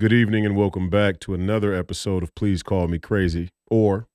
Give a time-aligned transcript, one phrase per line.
[0.00, 4.06] Good evening and welcome back to another episode of Please Call Me Crazy or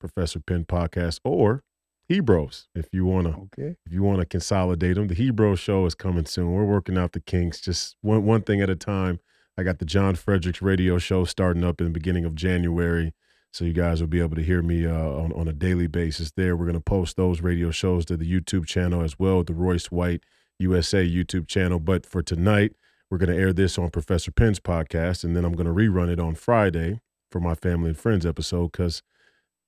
[0.00, 1.62] Professor Penn Podcast or
[2.10, 2.66] Hebroes.
[2.74, 3.76] If you wanna Okay.
[3.84, 6.52] if you wanna consolidate them, the Hebrew show is coming soon.
[6.52, 9.20] We're working out the kinks, just one one thing at a time.
[9.58, 13.12] I got the John Fredericks radio show starting up in the beginning of January.
[13.52, 16.30] So you guys will be able to hear me uh, on, on a daily basis
[16.32, 16.56] there.
[16.56, 19.90] We're going to post those radio shows to the YouTube channel as well, the Royce
[19.90, 20.22] White
[20.58, 21.80] USA YouTube channel.
[21.80, 22.74] But for tonight,
[23.10, 26.10] we're going to air this on Professor Penn's podcast, and then I'm going to rerun
[26.10, 29.02] it on Friday for my family and friends episode because,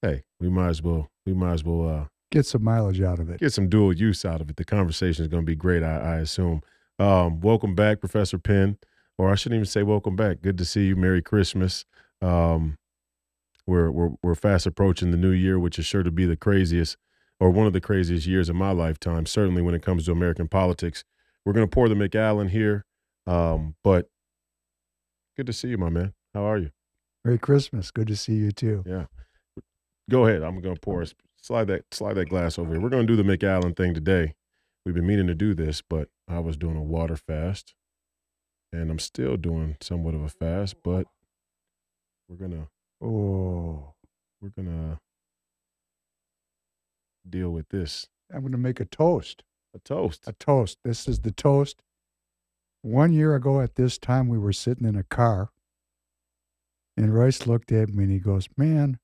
[0.03, 3.29] hey, we might as well we might as well uh, Get some mileage out of
[3.29, 3.41] it.
[3.41, 4.57] get some dual use out of it.
[4.57, 6.63] The conversation is going to be great, I, I assume.
[6.99, 8.79] Um, welcome back, Professor Penn,
[9.19, 10.43] or I shouldn't even say welcome back.
[10.43, 10.97] Good to see you.
[10.97, 11.85] Merry Christmas.
[12.23, 12.77] Um,
[13.67, 16.97] we're we're we're fast approaching the new year, which is sure to be the craziest
[17.39, 19.25] or one of the craziest years of my lifetime.
[19.27, 21.05] Certainly when it comes to American politics.
[21.47, 22.85] We're going to pour the Macallan here,
[23.31, 24.09] um, but
[25.37, 26.13] good to see you, my man.
[26.35, 26.71] How are you?
[27.25, 27.91] Merry Christmas.
[27.91, 28.83] Good to see you too.
[28.87, 29.07] Yeah.
[30.11, 30.43] Go ahead.
[30.43, 31.03] I'm going to pour.
[31.03, 32.81] us- Slide that slide that glass over here.
[32.83, 34.35] We're going to do the Macallan thing today.
[34.85, 37.75] We've been meaning to do this, but I was doing a water fast,
[38.75, 40.77] and I'm still doing somewhat of a fast.
[40.85, 41.07] But
[42.29, 42.69] we're gonna
[43.03, 43.95] Oh,
[44.43, 45.01] we're gonna
[47.29, 48.07] deal with this.
[48.33, 49.43] I'm going to make a toast.
[49.75, 50.25] A toast.
[50.27, 50.79] A toast.
[50.85, 51.81] This is the toast.
[52.83, 55.51] One year ago at this time, we were sitting in a car,
[56.97, 58.99] and Royce looked at me and he goes, "Man,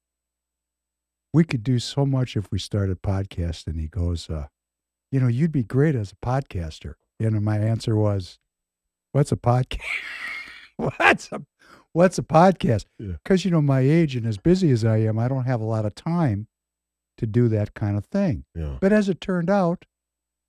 [1.32, 4.48] we could do so much if we started podcasting." He goes, uh,
[5.10, 8.38] "You know, you'd be great as a podcaster." And my answer was,
[9.12, 9.80] "What's a podcast?
[10.76, 11.42] what's a
[11.92, 13.16] what's a podcast?" Yeah.
[13.22, 15.64] Because you know, my age and as busy as I am, I don't have a
[15.64, 16.48] lot of time
[17.18, 18.44] to do that kind of thing.
[18.54, 18.78] Yeah.
[18.80, 19.84] But as it turned out,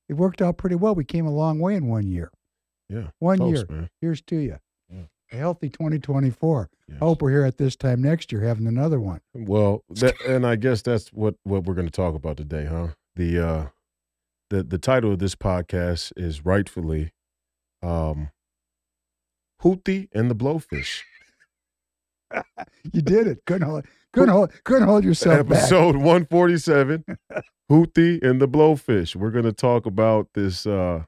[0.08, 0.96] it worked out pretty well.
[0.96, 2.32] We came a long way in one year.
[2.90, 3.08] Yeah.
[3.20, 3.78] One Toast, year.
[3.78, 3.90] man.
[4.02, 4.60] Here's to you.
[4.90, 5.04] Yeah.
[5.32, 6.70] A healthy 2024.
[6.88, 6.98] Yes.
[7.02, 9.20] I hope we're here at this time next year having another one.
[9.34, 12.90] Well, that, and I guess that's what what we're going to talk about today, huh?
[13.16, 13.66] The uh
[14.50, 17.12] the the title of this podcast is rightfully
[17.84, 18.30] um
[19.64, 21.02] Houthi and the Blowfish.
[22.94, 23.40] You did it.
[23.46, 25.60] Couldn't hold, couldn't hold, couldn't hold yourself back.
[25.60, 27.06] Episode 147,
[27.72, 29.16] Houthi and the Blowfish.
[29.16, 31.04] We're going to talk about this uh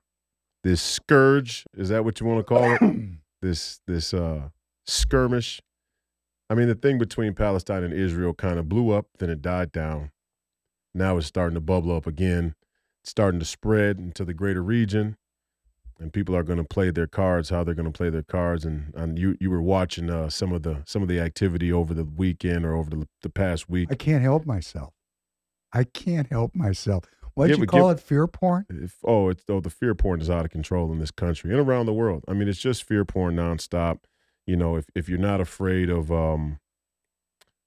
[0.64, 3.10] this scourge, is that what you want to call it?
[3.42, 4.50] this this uh
[4.86, 5.62] skirmish.
[6.50, 9.72] I mean, the thing between Palestine and Israel kind of blew up, then it died
[9.72, 10.12] down.
[10.96, 12.56] Now it's starting to bubble up again,
[13.04, 15.16] it's starting to spread into the greater region,
[16.00, 17.50] and people are going to play their cards.
[17.50, 20.52] How they're going to play their cards, and, and you you were watching uh, some
[20.52, 23.90] of the some of the activity over the weekend or over the, the past week.
[23.92, 24.94] I can't help myself.
[25.72, 27.06] I can't help myself.
[27.36, 28.04] What'd Give you call give- it?
[28.04, 28.66] Fear porn?
[28.70, 31.60] If, oh, it's oh the fear porn is out of control in this country and
[31.60, 32.24] around the world.
[32.28, 34.00] I mean, it's just fear porn nonstop.
[34.46, 36.60] You know, if if you're not afraid of um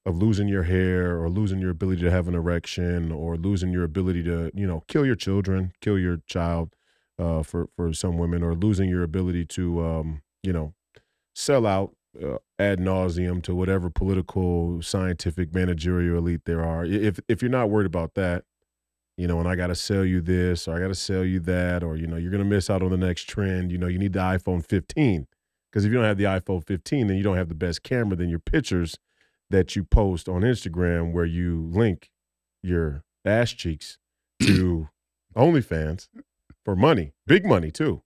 [0.05, 3.85] of losing your hair or losing your ability to have an erection or losing your
[3.85, 6.75] ability to you know kill your children, kill your child,
[7.19, 10.75] uh, for for some women, or losing your ability to um you know
[11.35, 16.85] sell out uh, ad nauseum to whatever political, scientific, managerial elite there are.
[16.85, 18.45] If if you're not worried about that,
[19.17, 21.41] you know, and I got to sell you this or I got to sell you
[21.41, 23.71] that, or, you know, you're going to miss out on the next trend.
[23.71, 25.27] You know, you need the iPhone 15.
[25.71, 28.17] Because if you don't have the iPhone 15, then you don't have the best camera,
[28.17, 28.99] then your pictures
[29.51, 32.11] that you post on Instagram where you link
[32.63, 33.99] your ass cheeks
[34.43, 34.89] to
[35.37, 36.09] OnlyFans
[36.65, 38.03] for money, big money too.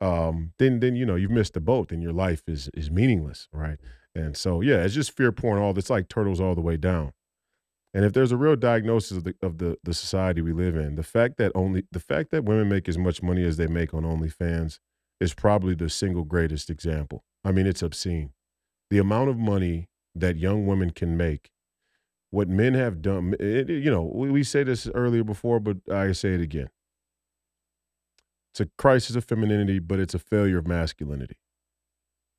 [0.00, 1.92] Um, then then you know you've missed the boat.
[1.92, 3.78] and your life is is meaningless, right?
[4.14, 5.60] And so yeah, it's just fear porn.
[5.60, 7.12] All it's like turtles all the way down.
[7.94, 10.94] And if there's a real diagnosis of the of the the society we live in,
[10.94, 13.92] the fact that only the fact that women make as much money as they make
[13.92, 14.78] on OnlyFans
[15.20, 17.24] is probably the single greatest example.
[17.44, 18.32] I mean, it's obscene.
[18.90, 21.50] The amount of money that young women can make,
[22.30, 23.34] what men have done.
[23.38, 26.68] It, you know, we, we say this earlier before, but I say it again.
[28.52, 31.36] It's a crisis of femininity, but it's a failure of masculinity.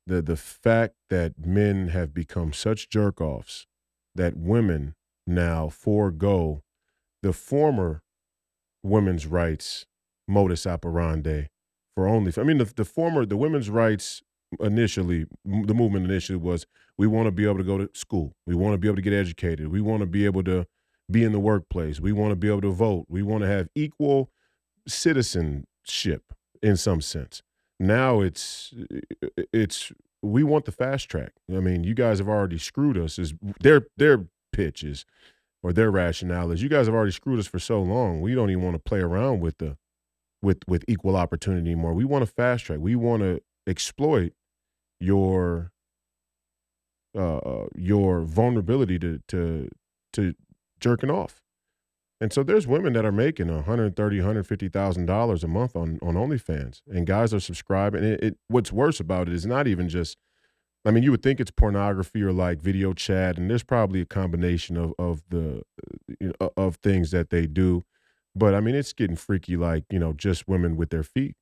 [0.06, 3.66] The the fact that men have become such jerk offs
[4.14, 4.94] that women
[5.26, 6.62] now forego
[7.22, 8.02] the former
[8.82, 9.86] women's rights
[10.28, 11.48] modus operandi
[11.94, 14.22] for only I mean the, the former the women's rights
[14.60, 16.66] initially the movement initially was
[16.96, 18.32] we want to be able to go to school.
[18.46, 19.68] We want to be able to get educated.
[19.68, 20.66] We want to be able to
[21.10, 22.00] be in the workplace.
[22.00, 23.06] We want to be able to vote.
[23.08, 24.30] We want to have equal
[24.86, 26.22] citizenship
[26.62, 27.42] in some sense.
[27.80, 28.72] Now it's
[29.52, 29.92] it's
[30.22, 31.32] we want the fast track.
[31.50, 35.04] I mean you guys have already screwed us is their their pitch is
[35.62, 38.50] or their rationale is you guys have already screwed us for so long we don't
[38.50, 39.76] even want to play around with the
[40.42, 44.32] with with equal opportunity anymore we want to fast track we want to exploit
[45.00, 45.72] your
[47.16, 49.68] uh, your vulnerability to to
[50.12, 50.34] to
[50.80, 51.40] jerking off.
[52.20, 56.82] And so there's women that are making 130, 150,000 dollars a month on on OnlyFans,
[56.88, 58.04] and guys are subscribing.
[58.04, 60.16] It, it, what's worse about it is not even just.
[60.84, 64.06] I mean, you would think it's pornography or like video chat, and there's probably a
[64.06, 65.62] combination of of the
[66.20, 67.84] you know, of things that they do.
[68.36, 71.36] But I mean, it's getting freaky, like you know, just women with their feet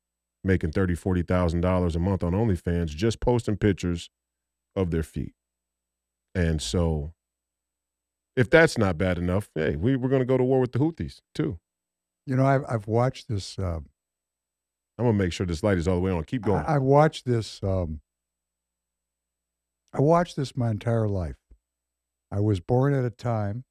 [0.44, 4.10] making thirty, forty thousand dollars a month on OnlyFans, just posting pictures
[4.76, 5.34] of their feet.
[6.34, 7.12] And so,
[8.36, 10.78] if that's not bad enough, hey, we, we're going to go to war with the
[10.78, 11.58] Houthis too.
[12.26, 13.58] You know, I've I've watched this.
[13.58, 13.80] Uh,
[14.98, 16.22] I'm gonna make sure this light is all the way on.
[16.24, 16.64] Keep going.
[16.64, 17.60] I, I watched this.
[17.62, 18.00] Um,
[19.92, 21.36] I watched this my entire life.
[22.30, 23.64] I was born at a time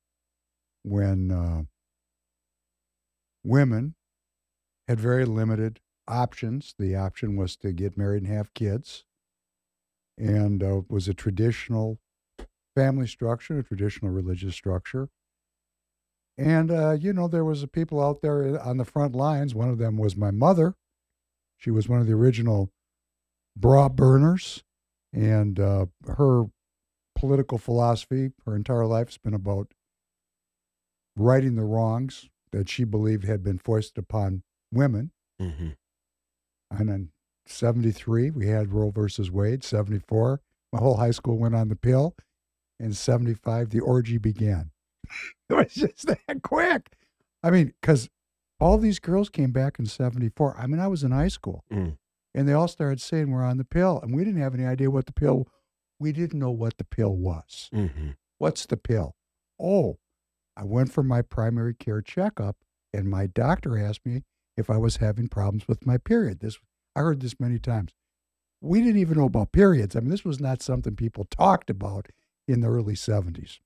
[0.83, 1.63] when uh,
[3.43, 3.95] women
[4.87, 6.75] had very limited options.
[6.77, 9.03] The option was to get married and have kids,
[10.17, 11.99] and uh, was a traditional
[12.75, 15.09] family structure, a traditional religious structure.
[16.37, 19.55] And uh, you know, there was people out there on the front lines.
[19.55, 20.75] One of them was my mother.
[21.57, 22.71] She was one of the original
[23.55, 24.63] bra burners,
[25.13, 26.45] and uh, her
[27.15, 29.73] political philosophy, her entire life, has been about
[31.15, 35.11] righting the wrongs that she believed had been foisted upon women.
[35.41, 35.69] Mm-hmm.
[36.71, 37.09] And in
[37.45, 39.63] 73, we had Roe versus Wade.
[39.63, 40.41] 74,
[40.71, 42.15] my whole high school went on the pill.
[42.79, 44.71] In 75, the orgy began.
[45.49, 46.93] it was just that quick.
[47.43, 48.09] I mean, because
[48.59, 50.55] all these girls came back in 74.
[50.57, 51.63] I mean, I was in high school.
[51.71, 51.97] Mm.
[52.33, 53.99] And they all started saying we're on the pill.
[54.01, 55.47] And we didn't have any idea what the pill,
[55.99, 57.69] we didn't know what the pill was.
[57.73, 58.11] Mm-hmm.
[58.37, 59.15] What's the pill?
[59.59, 59.99] Oh,
[60.57, 62.57] I went for my primary care checkup,
[62.93, 64.23] and my doctor asked me
[64.57, 66.39] if I was having problems with my period.
[66.39, 66.57] This
[66.95, 67.93] I heard this many times.
[68.61, 69.95] We didn't even know about periods.
[69.95, 72.09] I mean, this was not something people talked about
[72.47, 73.59] in the early 70s.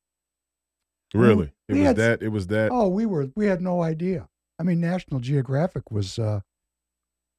[1.14, 1.54] Really?
[1.68, 2.22] It was had- that.
[2.22, 2.72] It was that.
[2.72, 4.28] Oh, we were we had no idea.
[4.60, 6.42] I mean, National Geographic was uh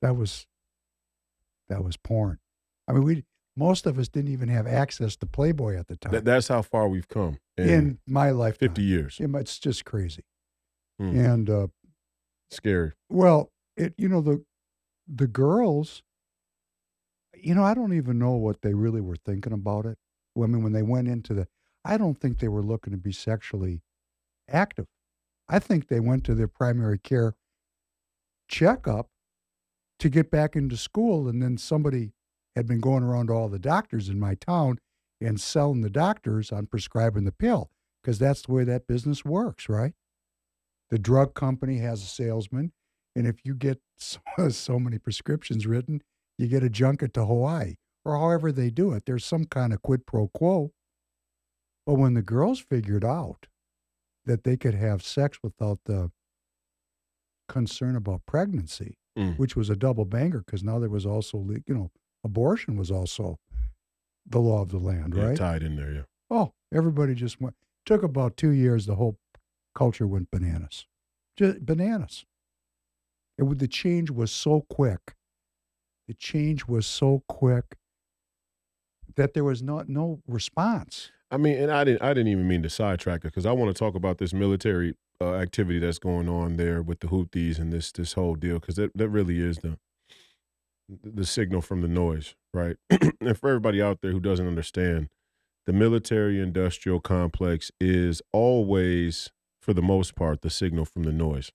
[0.02, 0.46] that was
[1.68, 2.38] that was porn.
[2.88, 3.24] I mean, we
[3.56, 6.12] most of us didn't even have access to Playboy at the time.
[6.12, 9.16] That- that's how far we've come in, in my life, 50 years.
[9.20, 10.24] it's just crazy.
[10.98, 11.16] Hmm.
[11.18, 11.66] And uh,
[12.50, 12.92] Scary.
[13.08, 14.44] Well, it you know the
[15.08, 16.02] the girls,
[17.34, 19.98] you know, I don't even know what they really were thinking about it.
[20.36, 21.48] I mean, when they went into the,
[21.84, 23.82] I don't think they were looking to be sexually
[24.48, 24.86] active.
[25.48, 27.34] I think they went to their primary care
[28.48, 29.08] checkup
[29.98, 32.12] to get back into school, and then somebody
[32.54, 34.78] had been going around to all the doctors in my town
[35.20, 37.70] and selling the doctors on prescribing the pill
[38.02, 39.93] because that's the way that business works, right?
[40.90, 42.72] The drug company has a salesman,
[43.14, 44.20] and if you get so,
[44.50, 46.02] so many prescriptions written,
[46.38, 49.04] you get a junket to Hawaii or however they do it.
[49.06, 50.70] There's some kind of quid pro quo.
[51.84, 53.46] But when the girls figured out
[54.25, 56.10] that they could have sex without the
[57.49, 59.38] concern about pregnancy, Mm.
[59.38, 61.90] which was a double banger because now there was also, you know,
[62.22, 63.38] abortion was also
[64.26, 65.36] the law of the land, Yeah, right?
[65.36, 65.92] tied in there.
[65.92, 66.02] Yeah.
[66.30, 67.54] Oh, everybody just went.
[67.86, 68.84] Took about two years.
[68.86, 69.16] The whole
[69.74, 70.86] culture went bananas.
[71.36, 72.24] Just bananas.
[73.38, 75.14] It would, the change was so quick.
[76.08, 77.76] The change was so quick
[79.16, 81.10] that there was no no response.
[81.30, 82.02] I mean, and I didn't.
[82.02, 84.94] I didn't even mean to sidetrack it because I want to talk about this military
[85.20, 88.76] uh, activity that's going on there with the Houthis and this this whole deal because
[88.76, 89.78] that that really is the
[90.88, 92.76] the signal from the noise, right?
[92.90, 95.08] and for everybody out there who doesn't understand,
[95.66, 99.30] the military industrial complex is always,
[99.61, 101.50] for the most part, the signal from the noise.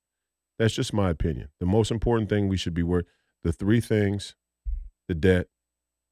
[0.60, 1.50] That's just my opinion.
[1.60, 3.06] The most important thing we should be worried
[3.44, 4.36] the three things:
[5.08, 5.48] the debt,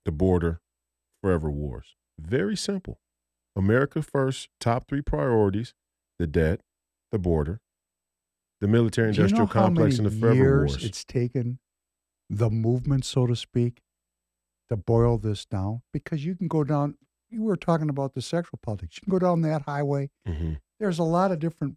[0.06, 0.62] the border,
[1.22, 1.96] forever wars.
[2.20, 3.00] Very simple.
[3.56, 5.74] America first, top three priorities:
[6.18, 6.62] the debt,
[7.12, 7.62] the border,
[8.62, 10.84] the military Do you industrial know complex, and the forever years wars.
[10.84, 11.60] it's taken
[12.30, 13.82] the movement, so to speak,
[14.70, 15.82] to boil this down?
[15.94, 16.98] Because you can go down.
[17.30, 18.98] You were talking about the sexual politics.
[18.98, 20.10] You can go down that highway.
[20.26, 21.76] hmm there's a lot of different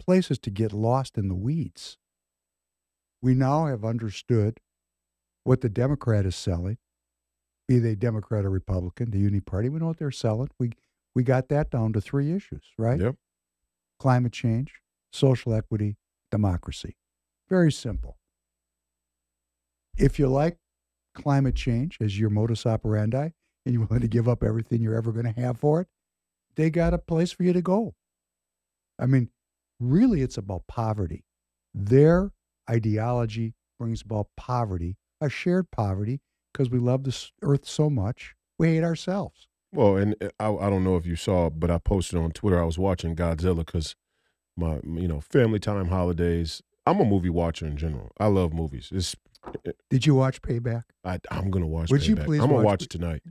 [0.00, 1.98] places to get lost in the weeds.
[3.20, 4.58] We now have understood
[5.44, 6.78] what the Democrat is selling,
[7.68, 9.68] be they Democrat or Republican, the Uni Party.
[9.68, 10.48] We know what they're selling.
[10.58, 10.72] We
[11.14, 12.98] we got that down to three issues, right?
[12.98, 13.16] Yep.
[14.02, 14.80] Climate change,
[15.12, 15.96] social equity,
[16.32, 16.96] democracy.
[17.48, 18.18] Very simple.
[19.96, 20.56] If you like
[21.14, 23.30] climate change as your modus operandi
[23.64, 25.86] and you're willing to give up everything you're ever going to have for it,
[26.56, 27.94] they got a place for you to go.
[28.98, 29.28] I mean,
[29.78, 31.24] really, it's about poverty.
[31.72, 32.32] Their
[32.68, 36.20] ideology brings about poverty, a shared poverty,
[36.52, 39.46] because we love this earth so much, we hate ourselves.
[39.72, 42.60] Well, and uh, I, I don't know if you saw, but I posted on Twitter.
[42.60, 43.96] I was watching Godzilla because
[44.56, 46.62] my you know family time holidays.
[46.86, 48.10] I'm a movie watcher in general.
[48.18, 48.90] I love movies.
[48.92, 49.16] It's
[49.88, 50.84] Did you watch Payback?
[51.04, 51.90] I, I'm gonna watch.
[51.90, 52.24] Would you Payback.
[52.24, 53.22] please I'm gonna watch watch it tonight.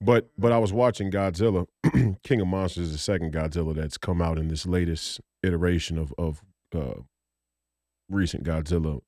[0.00, 1.66] But but I was watching Godzilla.
[2.22, 6.12] King of Monsters is the second Godzilla that's come out in this latest iteration of
[6.18, 6.42] of
[6.74, 7.00] uh,
[8.08, 9.00] recent Godzilla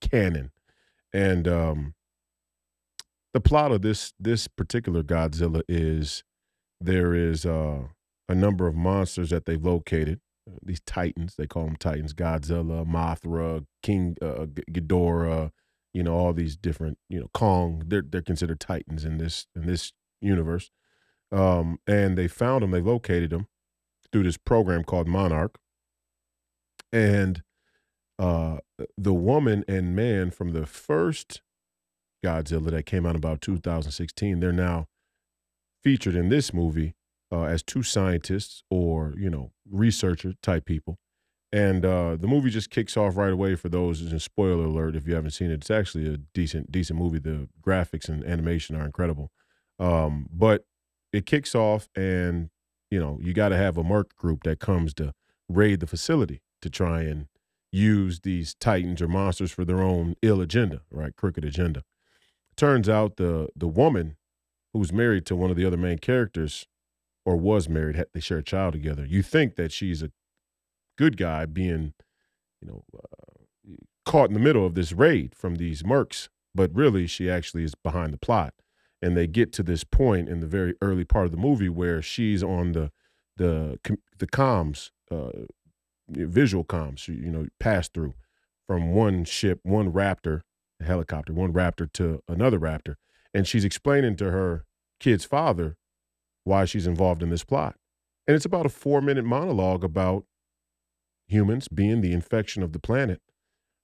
[0.00, 0.50] canon,
[1.12, 1.94] and um,
[3.36, 6.24] the plot of this this particular Godzilla is
[6.80, 7.82] there is uh,
[8.28, 10.20] a number of monsters that they've located.
[10.48, 15.50] uh, These titans, they call them titans: Godzilla, Mothra, King uh, Ghidorah,
[15.96, 19.66] you know all these different you know kong they're they're considered titans in this in
[19.66, 20.70] this universe
[21.32, 23.46] um and they found them they located them
[24.12, 25.58] through this program called monarch
[26.92, 27.42] and
[28.18, 28.58] uh
[28.98, 31.40] the woman and man from the first
[32.26, 34.86] godzilla that came out about 2016 they're now
[35.82, 36.94] featured in this movie
[37.32, 40.98] uh, as two scientists or you know researcher type people
[41.52, 44.00] and uh, the movie just kicks off right away for those.
[44.00, 47.18] And spoiler alert if you haven't seen it, it's actually a decent decent movie.
[47.18, 49.30] The graphics and animation are incredible,
[49.78, 50.66] um, but
[51.12, 52.50] it kicks off, and
[52.90, 55.12] you know you got to have a merc group that comes to
[55.48, 57.28] raid the facility to try and
[57.72, 61.14] use these titans or monsters for their own ill agenda, right?
[61.16, 61.84] Crooked agenda.
[62.56, 64.16] Turns out the the woman
[64.72, 66.66] who's married to one of the other main characters,
[67.24, 69.04] or was married, they share a child together.
[69.04, 70.10] You think that she's a
[70.96, 71.94] good guy being,
[72.60, 73.72] you know, uh,
[74.04, 77.74] caught in the middle of this raid from these mercs, but really she actually is
[77.74, 78.54] behind the plot.
[79.02, 82.00] And they get to this point in the very early part of the movie where
[82.00, 82.90] she's on the
[83.36, 83.78] the
[84.18, 85.30] the comms, uh,
[86.08, 88.14] visual comms, you know, pass through
[88.66, 90.40] from one ship, one Raptor
[90.84, 92.94] helicopter, one Raptor to another Raptor,
[93.32, 94.64] and she's explaining to her
[95.00, 95.76] kid's father
[96.44, 97.76] why she's involved in this plot.
[98.26, 100.24] And it's about a four minute monologue about
[101.28, 103.20] humans being the infection of the planet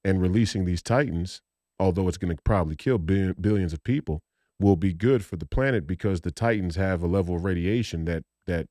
[0.05, 1.43] and releasing these titans,
[1.79, 4.23] although it's going to probably kill billion, billions of people,
[4.59, 8.25] will be good for the planet because the titans have a level of radiation that
[8.47, 8.69] that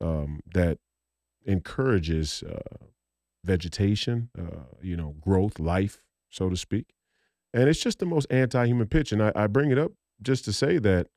[0.00, 0.78] um, that
[1.44, 2.86] encourages uh,
[3.44, 6.94] vegetation, uh, you know, growth, life, so to speak.
[7.54, 9.12] And it's just the most anti-human pitch.
[9.12, 9.92] And I, I bring it up
[10.22, 11.08] just to say that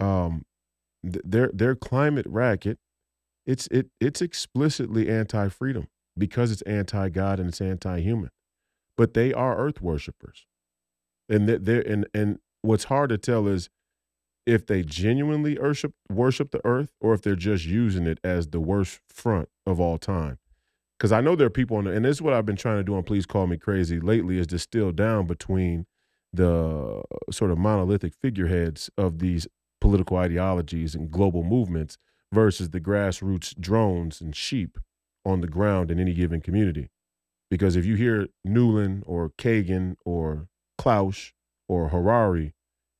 [0.00, 0.44] um,
[1.02, 2.78] th- their their climate racket,
[3.46, 8.30] it's it it's explicitly anti-freedom because it's anti-God and it's anti-human.
[8.96, 10.46] But they are earth worshippers.
[11.28, 13.68] And that they're and and what's hard to tell is
[14.46, 18.60] if they genuinely worship worship the earth or if they're just using it as the
[18.60, 20.38] worst front of all time.
[21.02, 22.76] Because I know there are people on the, and this is what I've been trying
[22.76, 25.84] to do on Please Call Me Crazy lately is distill down between
[26.32, 29.48] the uh, sort of monolithic figureheads of these
[29.80, 31.98] political ideologies and global movements
[32.32, 34.78] versus the grassroots drones and sheep
[35.26, 36.88] on the ground in any given community.
[37.50, 40.46] Because if you hear Nuland or Kagan or
[40.78, 41.32] Klaus
[41.68, 42.54] or Harari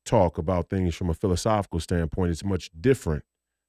[0.05, 3.23] talk about things from a philosophical standpoint, it's much different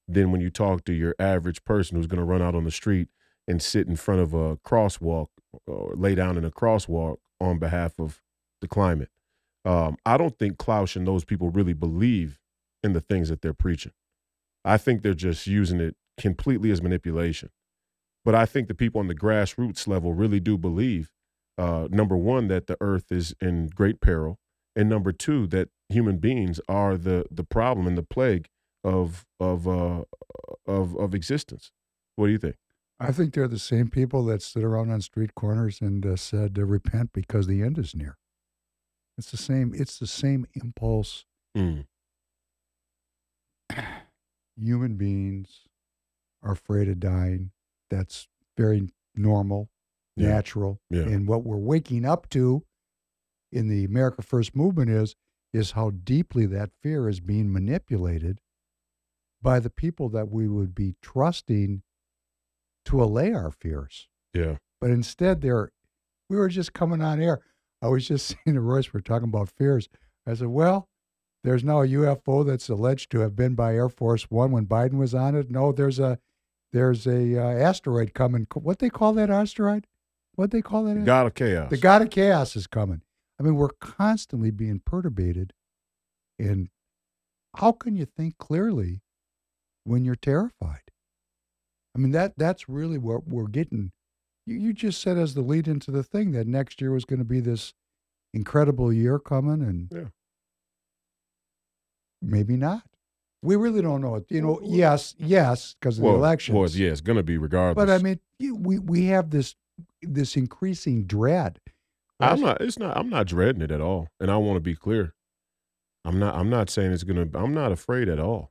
[0.08, 2.72] than when you talk to your average person who's going to run out on the
[2.72, 3.06] street
[3.46, 5.28] and sit in front of a crosswalk
[5.66, 8.22] or lay down in a crosswalk on behalf of
[8.60, 9.10] the climate.
[9.64, 12.38] Um, I don't think Klaus and those people really believe
[12.82, 13.92] in the things that they're preaching.
[14.64, 17.50] I think they're just using it completely as manipulation.
[18.24, 21.10] But I think the people on the grassroots level really do believe,
[21.58, 24.38] uh, number one, that the earth is in great peril,
[24.74, 28.48] and number two, that human beings are the the problem and the plague
[28.82, 30.04] of of uh,
[30.66, 31.70] of of existence.
[32.16, 32.56] What do you think?
[33.04, 36.56] I think they're the same people that stood around on street corners and uh, said,
[36.58, 38.16] uh, "Repent because the end is near."
[39.18, 39.72] It's the same.
[39.74, 41.24] It's the same impulse.
[41.56, 41.86] Mm.
[44.60, 45.62] Human beings
[46.42, 47.50] are afraid of dying.
[47.90, 49.70] That's very normal,
[50.16, 50.28] Yeah.
[50.28, 51.02] natural, Yeah.
[51.02, 52.64] and what we're waking up to
[53.52, 55.14] in the America First movement is
[55.52, 58.40] is how deeply that fear is being manipulated
[59.40, 61.83] by the people that we would be trusting
[62.86, 64.08] to allay our fears.
[64.32, 64.56] Yeah.
[64.80, 65.70] But instead, they're,
[66.28, 67.40] we were just coming on air.
[67.80, 69.88] I was just seeing the Royce, we're talking about fears.
[70.26, 70.88] I said, well,
[71.42, 74.98] there's now a UFO that's alleged to have been by Air Force One when Biden
[74.98, 75.50] was on it.
[75.50, 76.18] No, there's a
[76.72, 78.46] there's a uh, asteroid coming.
[78.54, 79.86] What they call that asteroid?
[80.34, 81.04] What they call that?
[81.04, 81.70] God of chaos.
[81.70, 83.02] The God of Chaos is coming.
[83.38, 85.50] I mean, we're constantly being perturbated.
[86.38, 86.68] And
[87.56, 89.02] how can you think clearly
[89.84, 90.90] when you're terrified?
[91.94, 93.92] I mean, that that's really what we're getting.
[94.46, 97.20] You, you just said as the lead into the thing that next year was going
[97.20, 97.72] to be this
[98.32, 100.08] incredible year coming, and Yeah.
[102.20, 102.82] maybe not.
[103.42, 104.24] We really don't know it.
[104.30, 106.54] You know, yes, yes, because of well, the election.
[106.54, 107.84] Well, yeah, it's going to be regardless.
[107.84, 109.54] But I mean, you- we we have this
[110.02, 111.60] this increasing dread.
[112.20, 112.60] I'm not.
[112.60, 112.96] It's not.
[112.96, 115.14] I'm not dreading it at all, and I want to be clear.
[116.06, 116.34] I'm not.
[116.36, 117.28] I'm not saying it's gonna.
[117.34, 118.50] I'm not afraid at all.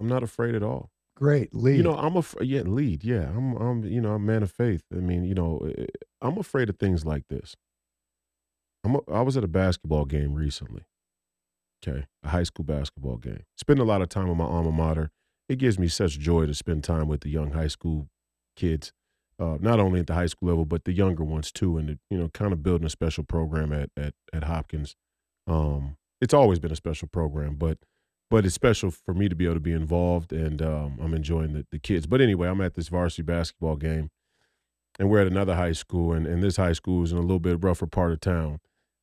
[0.00, 0.90] I'm not afraid at all.
[1.16, 1.78] Great lead.
[1.78, 3.02] You know, I'm a yeah lead.
[3.02, 3.56] Yeah, I'm.
[3.56, 3.84] I'm.
[3.84, 4.82] You know, I'm a man of faith.
[4.92, 5.86] I mean, you know, eh,
[6.20, 7.56] I'm afraid of things like this.
[8.84, 8.96] I'm.
[8.96, 10.82] A, I was at a basketball game recently.
[11.82, 13.44] Okay, a high school basketball game.
[13.56, 15.10] Spend a lot of time with my alma mater.
[15.48, 18.08] It gives me such joy to spend time with the young high school
[18.54, 18.92] kids,
[19.38, 22.18] uh, not only at the high school level but the younger ones too, and you
[22.18, 24.94] know, kind of building a special program at at at Hopkins.
[25.46, 27.78] Um, it's always been a special program, but
[28.30, 31.52] but it's special for me to be able to be involved, and um, I'm enjoying
[31.52, 32.06] the, the kids.
[32.06, 34.10] But anyway, I'm at this varsity basketball game,
[34.98, 37.40] and we're at another high school, and, and this high school is in a little
[37.40, 38.60] bit rougher part of town.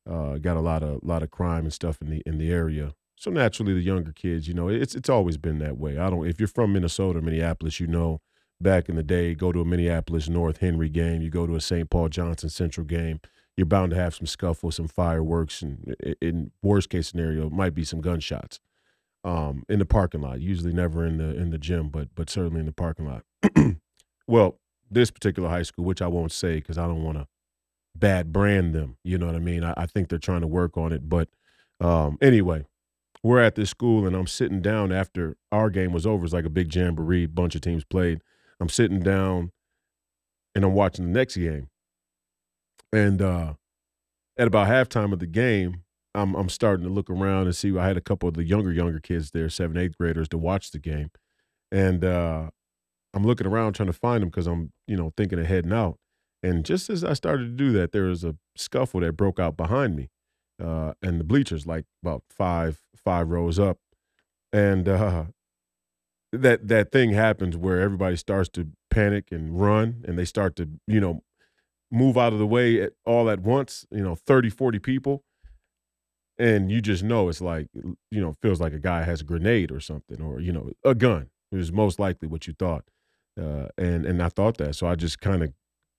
[0.08, 2.92] Uh, got a lot of lot of crime and stuff in the in the area.
[3.16, 5.96] So naturally, the younger kids, you know, it's it's always been that way.
[5.96, 6.26] I don't.
[6.26, 8.20] If you're from Minnesota, Minneapolis, you know,
[8.60, 11.60] back in the day, go to a Minneapolis North Henry game, you go to a
[11.60, 11.88] St.
[11.88, 13.20] Paul Johnson Central game,
[13.56, 17.84] you're bound to have some scuffle, some fireworks, and in worst case scenario, might be
[17.84, 18.60] some gunshots
[19.24, 20.40] um, in the parking lot.
[20.40, 23.24] Usually never in the in the gym, but but certainly in the parking lot.
[24.26, 24.58] well,
[24.90, 27.26] this particular high school, which I won't say because I don't want to
[27.96, 28.96] bad brand them.
[29.02, 29.64] You know what I mean?
[29.64, 31.28] I, I, think they're trying to work on it, but
[31.80, 32.66] um, anyway,
[33.22, 36.24] we're at this school and I'm sitting down after our game was over.
[36.24, 38.20] It's like a big jamboree, bunch of teams played.
[38.60, 39.52] I'm sitting down
[40.54, 41.68] and I'm watching the next game.
[42.92, 43.54] And uh,
[44.36, 45.83] at about halftime of the game,
[46.14, 47.76] I'm I'm starting to look around and see.
[47.76, 50.70] I had a couple of the younger younger kids there, seven eighth graders, to watch
[50.70, 51.10] the game,
[51.72, 52.50] and uh,
[53.12, 55.98] I'm looking around trying to find them because I'm you know thinking of heading out.
[56.42, 59.56] And just as I started to do that, there was a scuffle that broke out
[59.56, 60.10] behind me,
[60.62, 63.78] uh, and the bleachers like about five five rows up,
[64.52, 65.24] and uh,
[66.32, 70.68] that that thing happens where everybody starts to panic and run, and they start to
[70.86, 71.22] you know
[71.90, 73.86] move out of the way at, all at once.
[73.90, 75.22] You know, 30, 40 people
[76.38, 79.70] and you just know it's like you know feels like a guy has a grenade
[79.70, 82.84] or something or you know a gun it was most likely what you thought
[83.40, 84.74] uh, and and i thought that.
[84.74, 85.52] So i just kind of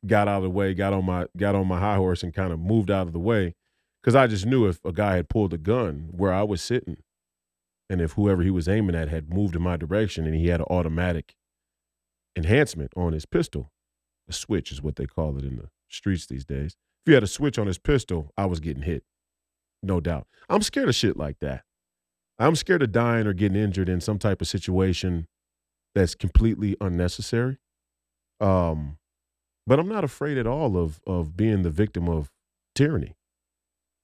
[0.05, 2.53] got out of the way got on my got on my high horse and kind
[2.53, 3.55] of moved out of the way
[4.01, 6.97] because i just knew if a guy had pulled a gun where i was sitting
[7.89, 10.59] and if whoever he was aiming at had moved in my direction and he had
[10.59, 11.35] an automatic
[12.35, 13.71] enhancement on his pistol
[14.29, 16.75] a switch is what they call it in the streets these days.
[17.05, 19.03] If you had a switch on his pistol i was getting hit
[19.85, 20.27] no doubt.
[20.49, 21.63] I'm scared of shit like that.
[22.37, 25.27] I'm scared of dying or getting injured in some type of situation
[25.93, 27.57] that's completely unnecessary.
[28.41, 28.97] Um,
[29.65, 32.29] but I'm not afraid at all of of being the victim of
[32.75, 33.15] tyranny.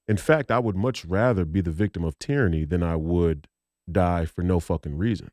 [0.08, 3.46] In fact, I would much rather be the victim of tyranny than I would
[3.90, 5.30] die for no fucking reason.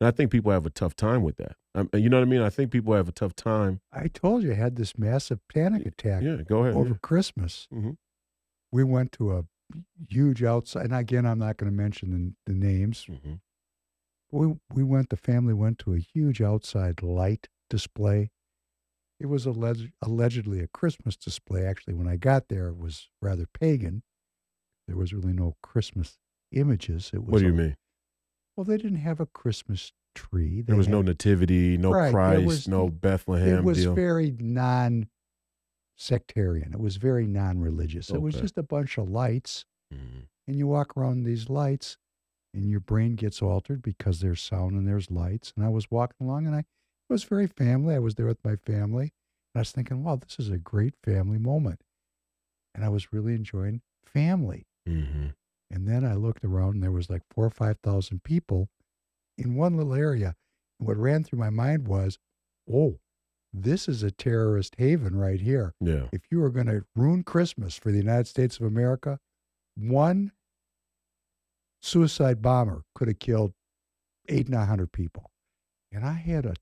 [0.00, 1.56] And I think people have a tough time with that.
[1.74, 2.42] Um, you know what I mean?
[2.42, 3.80] I think people have a tough time.
[3.92, 6.22] I told you I had this massive panic attack.
[6.22, 6.74] Yeah, go ahead.
[6.74, 6.94] Over yeah.
[7.02, 7.92] Christmas, mm-hmm.
[8.70, 9.44] we went to a
[10.08, 10.84] huge outside.
[10.84, 13.06] And again, I'm not going to mention the, the names.
[13.10, 13.34] Mm-hmm.
[14.30, 15.10] We we went.
[15.10, 18.30] The family went to a huge outside light display.
[19.20, 21.66] It was alleged, allegedly a Christmas display.
[21.66, 24.02] Actually, when I got there, it was rather pagan.
[24.88, 26.18] There was really no Christmas
[26.50, 27.10] images.
[27.12, 27.32] It was.
[27.32, 27.76] What do you a, mean?
[28.56, 30.62] Well, they didn't have a Christmas tree.
[30.62, 33.58] They there was had, no nativity, no right, Christ, was, no Bethlehem.
[33.58, 33.94] It was deal.
[33.94, 35.08] very non
[35.96, 36.72] sectarian.
[36.72, 38.10] It was very non religious.
[38.10, 38.16] Okay.
[38.16, 39.64] It was just a bunch of lights.
[39.92, 40.20] Mm-hmm.
[40.48, 41.96] And you walk around these lights
[42.54, 45.52] and your brain gets altered because there's sound and there's lights.
[45.56, 47.94] And I was walking along and I it was very family.
[47.94, 49.12] I was there with my family.
[49.54, 51.82] And I was thinking, wow, this is a great family moment.
[52.74, 54.66] And I was really enjoying family.
[54.88, 55.26] Mm-hmm.
[55.70, 58.68] And then I looked around and there was like four or 5,000 people
[59.36, 60.36] in one little area.
[60.78, 62.18] And what ran through my mind was,
[62.72, 62.98] oh,
[63.52, 65.74] this is a terrorist haven right here.
[65.80, 66.06] Yeah.
[66.12, 69.18] If you are going to ruin Christmas for the United States of America,
[69.76, 70.32] one
[71.80, 73.52] suicide bomber could have killed
[74.28, 75.30] eight, nine hundred people.
[75.90, 76.54] And I had a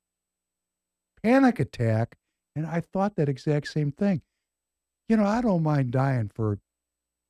[1.22, 2.16] panic attack
[2.56, 4.22] and I thought that exact same thing.
[5.08, 6.58] You know, I don't mind dying for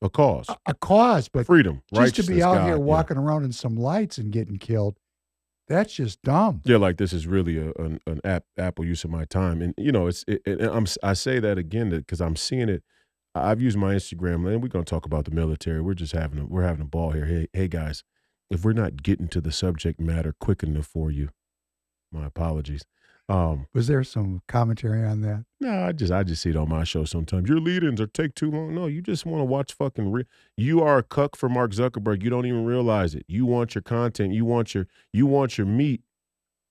[0.02, 2.80] a cause, a, a cause, but freedom, just to be out God, here yeah.
[2.82, 4.96] walking around in some lights and getting killed,
[5.70, 6.60] that's just dumb.
[6.64, 9.72] Yeah, like this is really a, an, an app, Apple use of my time, and
[9.78, 12.82] you know, it's it, I'm I say that again because I'm seeing it.
[13.36, 15.80] I've used my Instagram, and we're gonna talk about the military.
[15.80, 17.26] We're just having a, we're having a ball here.
[17.26, 18.02] Hey, hey guys,
[18.50, 21.28] if we're not getting to the subject matter quick enough for you,
[22.10, 22.82] my apologies.
[23.30, 25.44] Um, Was there some commentary on that?
[25.60, 27.48] no, I just I just see it on my show sometimes.
[27.48, 28.74] Your lead-ins are take too long.
[28.74, 30.10] No, you just want to watch fucking.
[30.10, 30.24] Re-
[30.56, 32.24] you are a cuck for Mark Zuckerberg.
[32.24, 33.24] You don't even realize it.
[33.28, 34.34] You want your content.
[34.34, 36.02] You want your you want your meat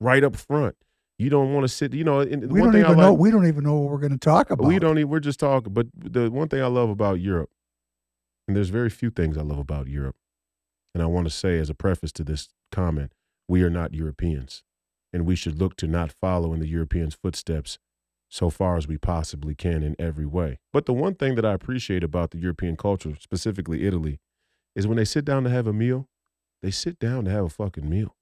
[0.02, 0.76] right up front.
[1.18, 1.94] You don't want to sit.
[1.94, 3.14] You know, and We one don't thing even I know.
[3.14, 4.68] We don't even know what we're going to talk about.
[4.68, 5.10] we don't even.
[5.10, 5.72] We're just talking.
[5.72, 7.50] But the one thing I love about Europe,
[8.48, 10.18] and there's very few things I love about Europe,
[10.94, 13.14] and I want to say as a preface to this comment,
[13.48, 14.64] we are not Europeans,
[15.12, 17.80] and we should look to not follow in the Europeans' footsteps
[18.30, 20.60] so far as we possibly can in every way.
[20.72, 24.20] But the one thing that I appreciate about the European culture, specifically Italy,
[24.76, 26.08] is when they sit down to have a meal,
[26.62, 28.16] they sit down to have a fucking meal.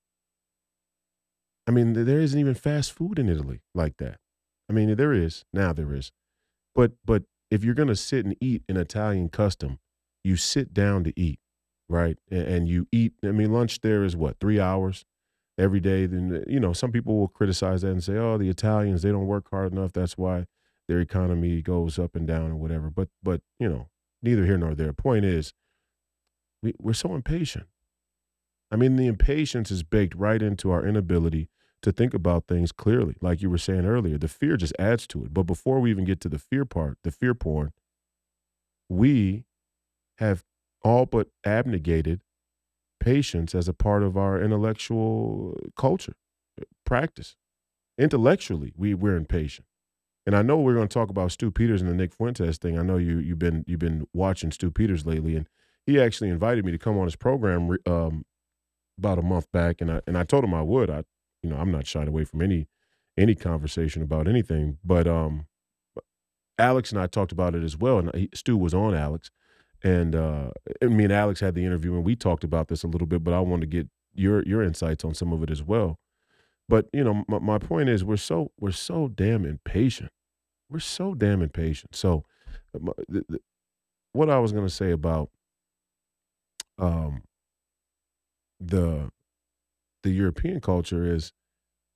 [1.67, 4.19] I mean, there isn't even fast food in Italy like that.
[4.69, 5.73] I mean, there is now.
[5.73, 6.12] There is,
[6.73, 9.80] but but if you're gonna sit and eat in Italian custom,
[10.23, 11.39] you sit down to eat,
[11.89, 12.17] right?
[12.32, 13.13] And, and you eat.
[13.23, 15.06] I mean, lunch there is what three hours
[15.58, 16.06] every day.
[16.06, 19.28] Then you know, some people will criticize that and say, "Oh, the Italians they don't
[19.28, 19.93] work hard enough.
[19.93, 20.46] That's why
[20.88, 23.89] their economy goes up and down or whatever." But but you know,
[24.22, 24.93] neither here nor there.
[24.93, 25.54] Point is,
[26.62, 27.67] we, we're so impatient.
[28.72, 31.50] I mean, the impatience is baked right into our inability
[31.82, 33.15] to think about things clearly.
[33.22, 35.34] Like you were saying earlier, the fear just adds to it.
[35.34, 37.72] But before we even get to the fear part, the fear porn,
[38.89, 39.46] we
[40.17, 40.43] have
[40.84, 42.22] all but abnegated
[43.08, 46.15] patience as a part of our intellectual culture,
[46.86, 47.38] practice.
[47.98, 49.65] Intellectually, we, we're impatient.
[50.26, 52.78] And I know we're going to talk about Stu Peters and the Nick Fuentes thing.
[52.78, 55.48] I know you you've been you've been watching Stu Peters lately, and
[55.86, 58.26] he actually invited me to come on his program um,
[58.98, 60.89] about a month back, and I and I told him I would.
[60.89, 61.04] I
[61.41, 62.67] you know I'm not shied away from any
[63.17, 65.48] any conversation about anything, but um,
[66.60, 69.32] Alex and I talked about it as well, and he, Stu was on Alex,
[69.84, 73.08] and uh, me and Alex had the interview, and we talked about this a little
[73.08, 76.00] bit, but I wanted to get your your insights on some of it as well.
[76.70, 80.12] But you know, my, my point is, we're so we're so damn impatient.
[80.70, 81.96] We're so damn impatient.
[81.96, 82.26] So,
[82.74, 83.40] the,
[84.13, 85.30] what I was going to say about
[86.80, 87.24] um
[88.60, 89.10] the
[90.04, 91.34] the European culture is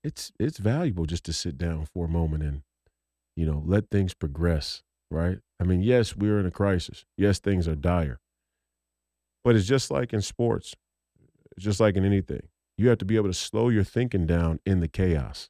[0.03, 2.61] it's it's valuable just to sit down for a moment and
[3.35, 5.37] you know let things progress right?
[5.59, 7.05] I mean yes we're in a crisis.
[7.17, 8.19] Yes things are dire.
[9.43, 10.75] But it's just like in sports
[11.59, 12.47] just like in anything.
[12.77, 15.49] You have to be able to slow your thinking down in the chaos.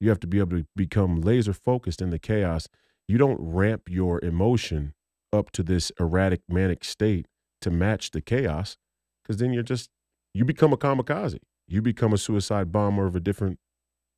[0.00, 2.68] You have to be able to become laser focused in the chaos.
[3.08, 4.94] You don't ramp your emotion
[5.32, 7.26] up to this erratic manic state
[7.62, 8.76] to match the chaos
[9.22, 9.90] because then you're just
[10.32, 11.38] you become a kamikaze.
[11.66, 13.58] You become a suicide bomber of a different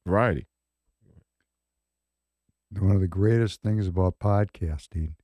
[0.06, 0.46] variety
[2.78, 5.14] One of the greatest things about podcasting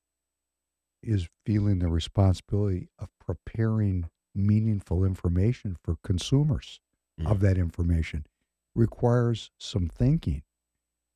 [1.03, 6.81] is feeling the responsibility of preparing meaningful information for consumers
[7.21, 7.31] mm.
[7.31, 8.27] of that information.
[8.75, 10.43] Requires some thinking.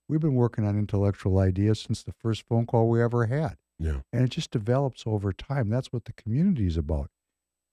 [0.09, 3.57] We've been working on intellectual ideas since the first phone call we ever had.
[3.79, 5.69] yeah and it just develops over time.
[5.69, 7.11] That's what the community is about.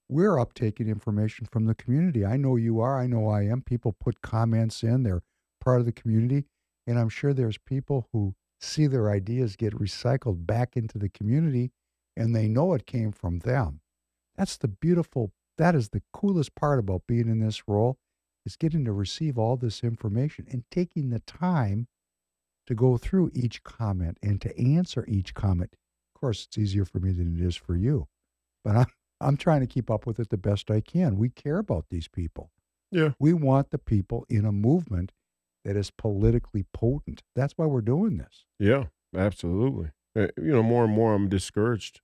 [0.10, 2.26] We're uptaking information from the community.
[2.26, 3.00] I know you are.
[3.00, 3.62] I know I am.
[3.62, 5.04] People put comments in.
[5.04, 5.22] They're
[5.63, 6.46] part of the community,
[6.88, 11.72] and I'm sure there's people who see their ideas get recycled back into the community,
[12.15, 13.82] and they know it came from them.
[14.36, 15.32] That's the beautiful.
[15.58, 17.98] That is the coolest part about being in this role,
[18.46, 21.88] is getting to receive all this information and taking the time
[22.67, 25.76] to go through each comment and to answer each comment.
[26.15, 28.08] Of course, it's easier for me than it is for you,
[28.63, 28.88] but I'm
[29.20, 31.17] I'm trying to keep up with it the best I can.
[31.17, 32.52] We care about these people.
[32.91, 33.12] Yeah.
[33.20, 35.12] We want the people in a movement
[35.67, 37.21] that is politically potent.
[37.36, 38.45] That's why we're doing this.
[38.58, 39.91] Yeah, absolutely.
[40.15, 41.99] Uh, You know, more and more I'm discouraged.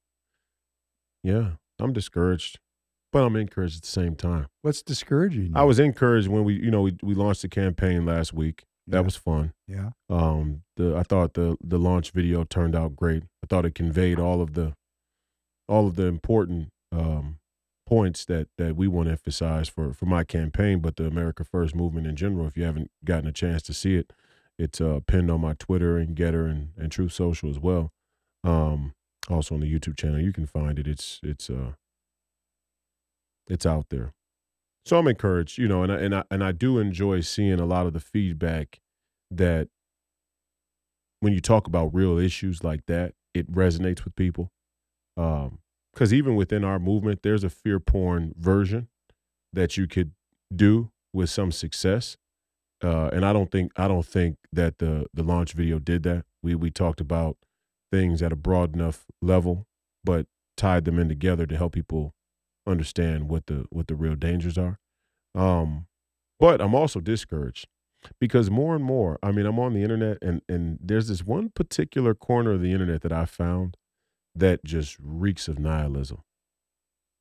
[1.23, 2.59] Yeah, I'm discouraged,
[3.13, 4.47] but I'm encouraged at the same time.
[4.63, 5.51] What's discouraging you?
[5.55, 8.63] I was encouraged when we, you know, we, we launched the campaign last week.
[8.87, 9.01] That Yeah.
[9.05, 9.53] was fun.
[9.65, 9.91] yeah.
[10.09, 13.23] Um, the I thought the the launch video turned out great.
[13.41, 14.73] I thought it conveyed all of the
[15.69, 17.37] all of the important um,
[17.85, 21.75] points that that we want to emphasize for for my campaign, but the America First
[21.75, 22.47] movement in general.
[22.47, 24.13] If you haven't gotten a chance to see it,
[24.57, 27.91] it's uh, pinned on my Twitter and Gettr and and Truth Social as well.
[28.43, 28.93] Um,
[29.29, 30.87] also on the YouTube channel, you can find it.
[30.87, 31.73] It's it's uh
[33.47, 34.13] it's out there.
[34.85, 37.65] So I'm encouraged, you know, and I, and I and I do enjoy seeing a
[37.65, 38.79] lot of the feedback
[39.31, 39.69] that
[41.19, 44.51] when you talk about real issues like that, it resonates with people.
[45.15, 45.59] Um,
[45.93, 48.87] because even within our movement, there's a fear porn version
[49.51, 50.11] that you could
[50.53, 52.17] do with some success.
[52.83, 56.25] Uh, and I don't think I don't think that the the launch video did that.
[56.41, 57.37] We we talked about
[57.91, 59.67] things at a broad enough level,
[60.03, 60.25] but
[60.57, 62.13] tied them in together to help people
[62.67, 64.79] understand what the what the real dangers are.
[65.35, 65.87] Um,
[66.39, 67.67] but I'm also discouraged
[68.19, 71.49] because more and more, I mean, I'm on the internet and and there's this one
[71.49, 73.77] particular corner of the internet that I found
[74.35, 76.21] that just reeks of nihilism.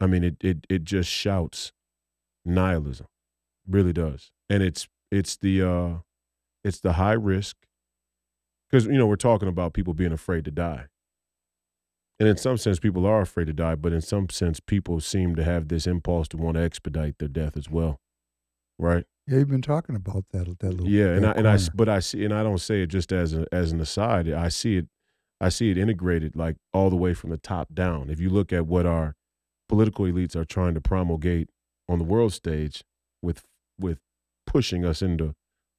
[0.01, 1.73] I mean, it it it just shouts
[2.45, 3.07] nihilism.
[3.69, 4.31] Really does.
[4.51, 5.95] And it's it's the uh
[6.65, 7.57] it's the high risk
[8.71, 10.87] cuz you know, we're talking about people being afraid to die.
[12.19, 15.35] And in some sense people are afraid to die, but in some sense people seem
[15.37, 18.01] to have this impulse to want to expedite their death as well.
[18.79, 19.05] Right?
[19.27, 22.01] Yeah, you've been talking about that that little Yeah, and I and I but I
[22.01, 24.29] see and I don't say it just as a, as an aside.
[24.31, 24.89] I see it
[25.43, 28.11] I see it integrated like all the way from the top down.
[28.11, 29.17] If you look at what our
[29.69, 31.51] political elites are trying to promulgate
[31.89, 32.85] on the world stage
[33.21, 33.43] with
[33.79, 33.99] with
[34.47, 35.35] pushing us into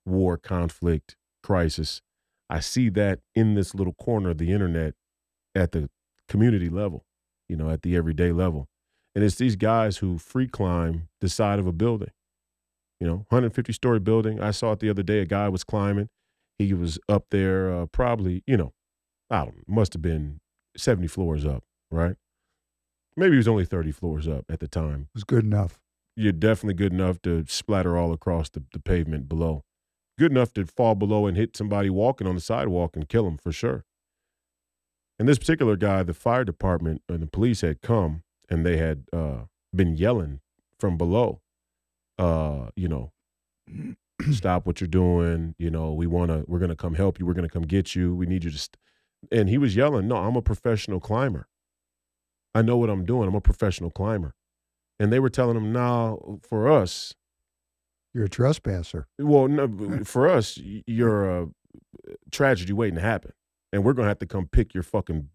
[0.06, 2.02] war, conflict, crisis,
[2.50, 4.96] I see that in this little corner of the internet
[5.56, 5.90] at the
[6.28, 7.06] community level,
[7.48, 8.68] you know, at the everyday level.
[9.16, 12.10] And it's these guys who free climb the side of a building
[13.04, 16.08] you know 150 story building i saw it the other day a guy was climbing
[16.58, 18.72] he was up there uh, probably you know
[19.30, 20.40] i don't know must have been
[20.78, 22.16] 70 floors up right
[23.16, 25.80] maybe he was only 30 floors up at the time It was good enough.
[26.16, 29.64] you're definitely good enough to splatter all across the, the pavement below
[30.18, 33.38] good enough to fall below and hit somebody walking on the sidewalk and kill him
[33.38, 33.84] for sure
[35.20, 39.06] and this particular guy the fire department and the police had come and they had
[39.14, 39.44] uh,
[39.76, 40.40] been yelling
[40.80, 41.40] from below
[42.20, 43.12] uh, you know,
[44.32, 45.56] stop what you're doing.
[45.58, 47.26] You know, we want to, we're going to come help you.
[47.26, 48.14] We're going to come get you.
[48.16, 48.78] We need you to, st-.
[49.32, 51.48] and he was yelling, no, I'm a professional climber.
[52.56, 53.28] I know what I'm doing.
[53.28, 54.36] I'm a professional climber.
[55.00, 57.16] And they were telling him, no, for us,
[58.14, 59.08] You're a trespasser.
[59.20, 61.48] well, no, for us, you're a
[62.32, 63.32] tragedy waiting to happen.
[63.72, 65.30] And we're going to have to come pick your fucking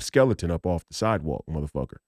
[0.00, 1.98] skeleton up off the sidewalk, motherfucker.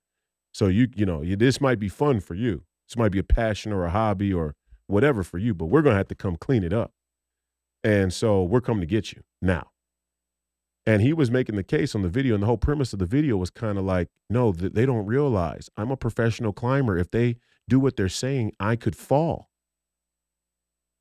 [0.55, 2.63] So you, you know, you, this might be fun for you.
[2.89, 4.55] This might be a passion or a hobby or
[4.87, 6.93] whatever for you, but we're going to have to come clean it up.
[7.85, 9.69] And so we're coming to get you now.
[10.87, 13.07] And he was making the case on the video, and the whole premise of the
[13.07, 16.97] video was kind of like, no, th- they don't realize I'm a professional climber.
[16.97, 19.51] If they do what they're saying, I could fall.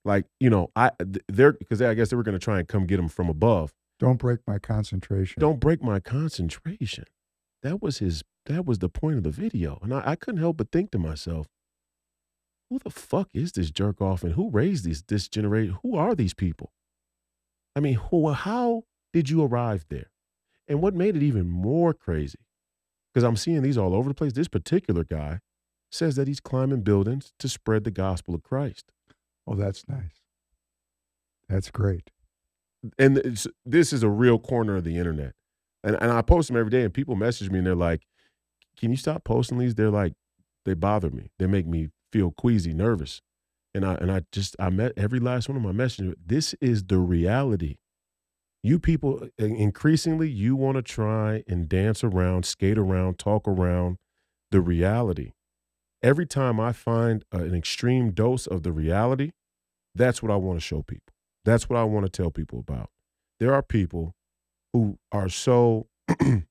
[0.03, 0.91] Like, you know, I
[1.27, 3.73] they're because I guess they were going to try and come get him from above.
[3.99, 5.39] Don't break my concentration.
[5.39, 7.05] Don't break my concentration.
[7.63, 8.23] That was his.
[8.45, 10.99] That was the point of the video, and I, I couldn't help but think to
[10.99, 11.47] myself,
[12.69, 15.77] who the fuck is this jerk off, and who raised these this generation?
[15.81, 16.71] Who are these people?
[17.75, 18.31] I mean, who?
[18.31, 18.83] How
[19.15, 20.11] did you arrive there?
[20.67, 22.39] And what made it even more crazy,
[23.13, 24.33] because I'm seeing these all over the place.
[24.33, 25.39] This particular guy
[25.91, 28.91] says that he's climbing buildings to spread the gospel of Christ.
[29.47, 30.21] Oh, that's nice.
[31.49, 32.11] That's great.
[32.99, 35.33] and it's, this is a real corner of the internet.
[35.83, 38.03] And and I post them every day, and people message me, and they're like,
[38.77, 40.13] "Can you stop posting these?" They're like,
[40.65, 41.31] they bother me.
[41.39, 43.21] They make me feel queasy, nervous.
[43.75, 46.15] And I and I just I met every last one of my messages.
[46.25, 47.77] This is the reality.
[48.65, 53.97] You people increasingly you want to try and dance around, skate around, talk around
[54.49, 55.33] the reality.
[56.01, 59.33] Every time I find uh, an extreme dose of the reality,
[59.93, 61.13] that's what I want to show people.
[61.43, 62.89] That's what I want to tell people about.
[63.39, 64.15] There are people
[64.73, 65.85] who are so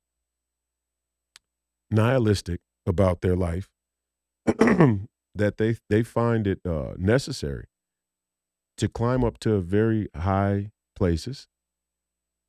[1.91, 3.71] nihilistic about their life
[4.47, 7.67] that they they find it uh, necessary
[8.77, 11.49] to climb up to very high places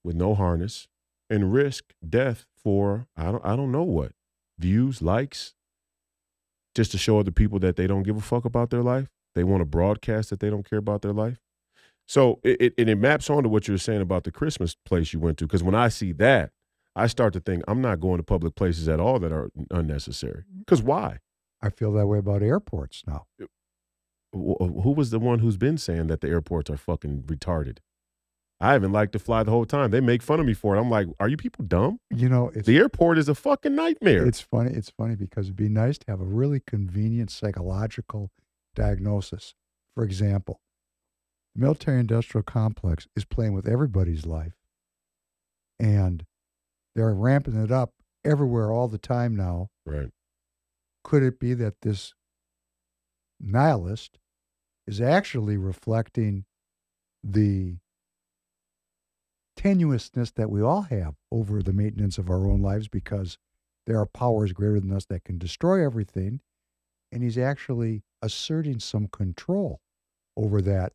[0.05, 0.87] with no harness
[1.29, 4.13] and risk death for I don't I don't know what
[4.57, 5.53] views likes
[6.75, 9.07] just to show other people that they don't give a fuck about their life.
[9.33, 11.39] They want to broadcast that they don't care about their life.
[12.07, 15.19] So it, it and it maps onto what you're saying about the Christmas place you
[15.19, 15.47] went to.
[15.47, 16.51] Because when I see that,
[16.95, 20.43] I start to think I'm not going to public places at all that are unnecessary.
[20.43, 20.59] Mm-hmm.
[20.59, 21.19] Because why?
[21.61, 23.25] I feel that way about airports now.
[24.31, 27.79] Wh- Who was the one who's been saying that the airports are fucking retarded?
[28.61, 29.91] I haven't liked to fly the whole time.
[29.91, 30.79] They make fun of me for it.
[30.79, 31.99] I'm like, are you people dumb?
[32.09, 34.25] You know, it's The airport is a fucking nightmare.
[34.25, 34.71] it's funny.
[34.71, 38.31] It's funny because it'd be nice to have a really convenient psychological
[38.73, 39.53] diagnosis.
[39.93, 40.61] For example,
[41.53, 44.53] the military industrial complex is playing with everybody's life,
[45.79, 46.25] and
[46.95, 47.91] they're ramping it up
[48.23, 49.67] everywhere all the time now.
[49.85, 50.09] right.
[51.03, 52.13] Could it be that this
[53.39, 54.17] nihilist
[54.87, 56.45] is actually reflecting
[57.23, 57.77] the
[59.57, 63.37] tenuousness that we all have over the maintenance of our own lives because
[63.85, 66.41] there are powers greater than us that can destroy everything.
[67.11, 69.79] And he's actually asserting some control
[70.35, 70.93] over that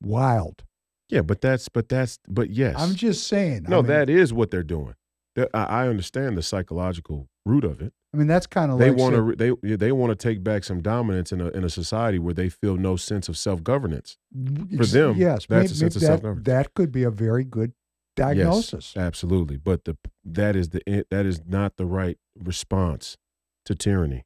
[0.00, 0.64] wild.
[1.08, 2.76] Yeah, but that's but that's but yes.
[2.78, 3.64] I'm just saying.
[3.66, 4.94] I No, mean, that is what they're doing.
[5.36, 7.92] I, I understand the psychological root of it.
[8.14, 10.64] I mean, that's kind of They like want to they they want to take back
[10.64, 14.18] some dominance in a in a society where they feel no sense of self governance.
[14.76, 17.44] For them, yes, that's maybe, a sense maybe of that, that could be a very
[17.44, 17.72] good
[18.16, 18.94] diagnosis.
[18.96, 23.16] Absolutely, but the that is the eh, that is not the right response
[23.64, 24.24] to tyranny.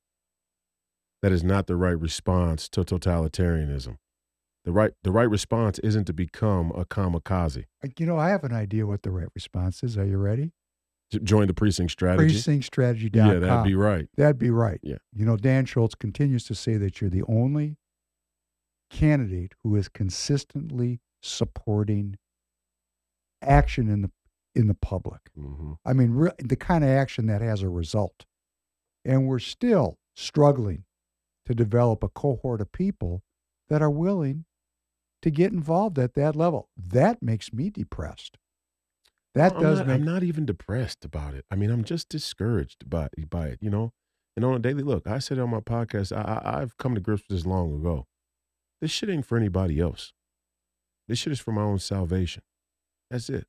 [1.23, 3.99] That is not the right response to totalitarianism.
[4.65, 7.65] The right the right response isn't to become a kamikaze.
[7.99, 9.97] You know, I have an idea what the right response is.
[9.97, 10.53] Are you ready?
[11.23, 12.35] Join the precinct strategy.
[12.35, 13.27] PrecinctStrategy.com.
[13.33, 14.09] yeah, that'd be right.
[14.17, 14.81] That'd be right.
[14.83, 14.97] Yeah.
[15.15, 17.77] You know, Dan Schultz continues to say that you're the only
[18.91, 22.17] candidate who is consistently supporting
[23.43, 24.11] action in the
[24.55, 25.21] in the public.
[25.37, 28.25] hmm I mean, re- the kind of action that has a result.
[29.05, 30.85] And we're still struggling
[31.45, 33.23] to develop a cohort of people
[33.69, 34.45] that are willing
[35.23, 36.69] to get involved at that level.
[36.77, 38.39] That makes me depressed.
[39.37, 41.45] That I'm does not, make I'm not even depressed about it.
[41.51, 43.59] I mean, I'm just discouraged by by it.
[43.61, 43.93] You know,
[44.35, 47.03] and on a daily look, I said on my podcast, I, I I've come to
[47.03, 48.07] grips with this long ago.
[48.81, 50.15] This shit ain't for anybody else.
[51.07, 52.43] This shit is for my own salvation.
[53.11, 53.47] That's it.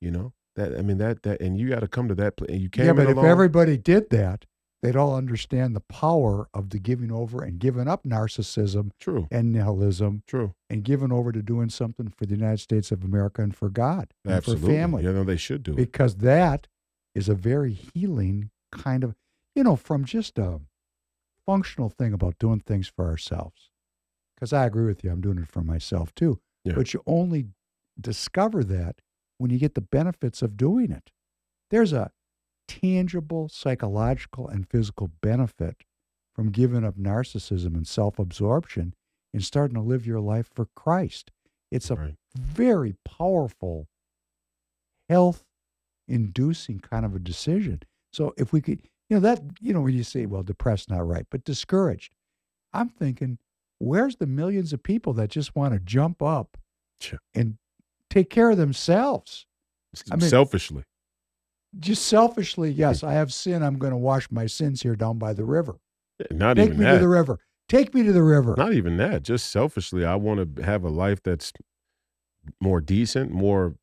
[0.00, 0.74] You know that.
[0.74, 2.38] I mean that that, and you got to come to that.
[2.38, 2.58] place.
[2.58, 3.26] You came yeah, but if alone.
[3.26, 4.46] everybody did that,
[4.86, 9.52] they'd all understand the power of the giving over and giving up narcissism true, and
[9.52, 13.56] nihilism true, and giving over to doing something for the United States of America and
[13.56, 14.68] for God and absolutely.
[14.68, 15.02] for family.
[15.02, 15.76] You know they should do it.
[15.76, 16.68] because that
[17.16, 19.16] is a very healing kind of,
[19.56, 20.60] you know, from just a
[21.44, 23.70] functional thing about doing things for ourselves.
[24.36, 26.38] Because I agree with you, I'm doing it for myself too.
[26.64, 26.74] Yeah.
[26.76, 27.46] But you only
[28.00, 29.00] discover that
[29.38, 31.10] when you get the benefits of doing it.
[31.70, 32.12] There's a
[32.68, 35.76] tangible psychological and physical benefit
[36.34, 38.94] from giving up narcissism and self absorption
[39.32, 41.30] and starting to live your life for Christ.
[41.70, 42.14] It's a Right.
[42.36, 43.88] very powerful
[45.08, 45.44] health
[46.08, 47.80] inducing kind of a decision.
[48.12, 51.06] So if we could, you know, that, you know, when you say, well, depressed, not
[51.06, 52.12] right, but discouraged,
[52.72, 53.38] I'm thinking,
[53.78, 56.56] where's the millions of people that just want to jump up
[57.00, 57.18] Sure.
[57.34, 57.58] and
[58.10, 59.46] take care of themselves?
[60.10, 60.84] I mean- Selfishly,
[61.78, 63.62] Just selfishly, yes, I have sin.
[63.62, 65.76] I'm going to wash my sins here down by the river.
[66.30, 66.92] not Take even me that.
[66.94, 67.38] to the river.
[67.68, 68.54] Take me to the river.
[68.56, 69.22] Not even that.
[69.22, 71.52] Just selfishly, I want to have a life that's
[72.60, 73.74] more decent, more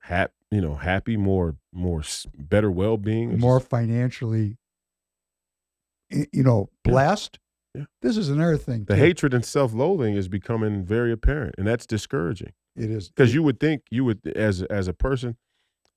[0.00, 2.02] hap, you know, happy, more more
[2.34, 3.38] better well being.
[3.38, 4.56] more financially,
[6.10, 6.90] you know, Yeah.
[6.92, 7.38] blessed.
[7.74, 7.84] Yeah.
[8.00, 8.84] This is another thing.
[8.86, 9.00] the too.
[9.00, 12.52] hatred and self loathing is becoming very apparent, and that's discouraging.
[12.74, 15.36] It is Because you would think you would, as as a person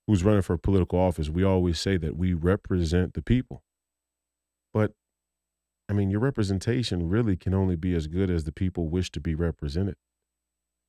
[0.09, 3.61] who's running for political office, we always say that we represent the people.
[4.73, 4.93] But
[5.87, 9.19] I mean, your representation really can only be as good as the people wish to
[9.19, 9.95] be represented,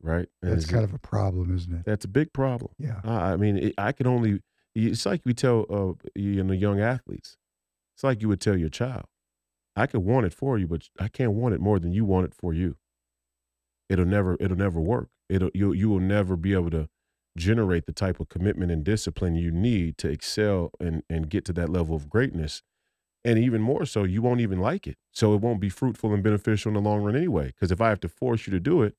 [0.03, 0.27] right?
[0.43, 1.85] And That's kind it- of a problem, isn't it?
[1.85, 2.73] that's a big problem.
[2.79, 3.01] Yeah.
[3.05, 4.41] I I mean, it, I can only.
[4.75, 7.37] It's like we tell uh, you know young athletes.
[7.95, 9.05] It's like you would tell your child,
[9.77, 12.25] "I could want it for you, but I can't want it more than you want
[12.27, 12.77] it for you."
[13.91, 14.37] It'll never.
[14.41, 15.11] It'll never work.
[15.29, 15.73] It'll you.
[15.75, 16.89] You will never be able to
[17.37, 21.53] generate the type of commitment and discipline you need to excel and and get to
[21.53, 22.63] that level of greatness.
[23.25, 24.97] And even more so, you won't even like it.
[25.13, 27.49] So it won't be fruitful and beneficial in the long run anyway.
[27.49, 28.95] Because if I have to force you to do it,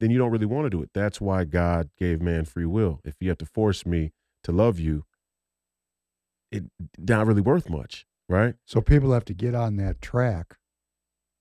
[0.00, 0.90] then you don't really want to do it.
[0.94, 3.00] That's why God gave man free will.
[3.04, 4.12] If you have to force me
[4.44, 5.04] to love you,
[6.52, 6.64] it
[6.96, 8.54] not really worth much, right?
[8.64, 10.56] So people have to get on that track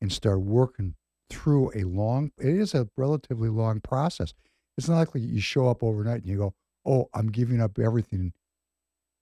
[0.01, 0.95] and start working
[1.29, 2.31] through a long.
[2.39, 4.33] It is a relatively long process.
[4.77, 6.53] It's not like you show up overnight and you go,
[6.85, 8.33] "Oh, I'm giving up everything,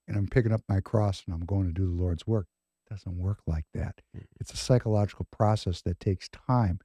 [0.07, 2.47] and I'm picking up my cross and I'm going to do the Lord's work."
[2.85, 4.01] It doesn't work like that.
[4.15, 4.25] Mm.
[4.39, 6.79] It's a psychological process that takes time.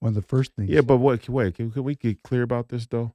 [0.00, 0.68] One of the first things.
[0.68, 1.28] Yeah, but what?
[1.28, 3.14] Wait, can, can we get clear about this though?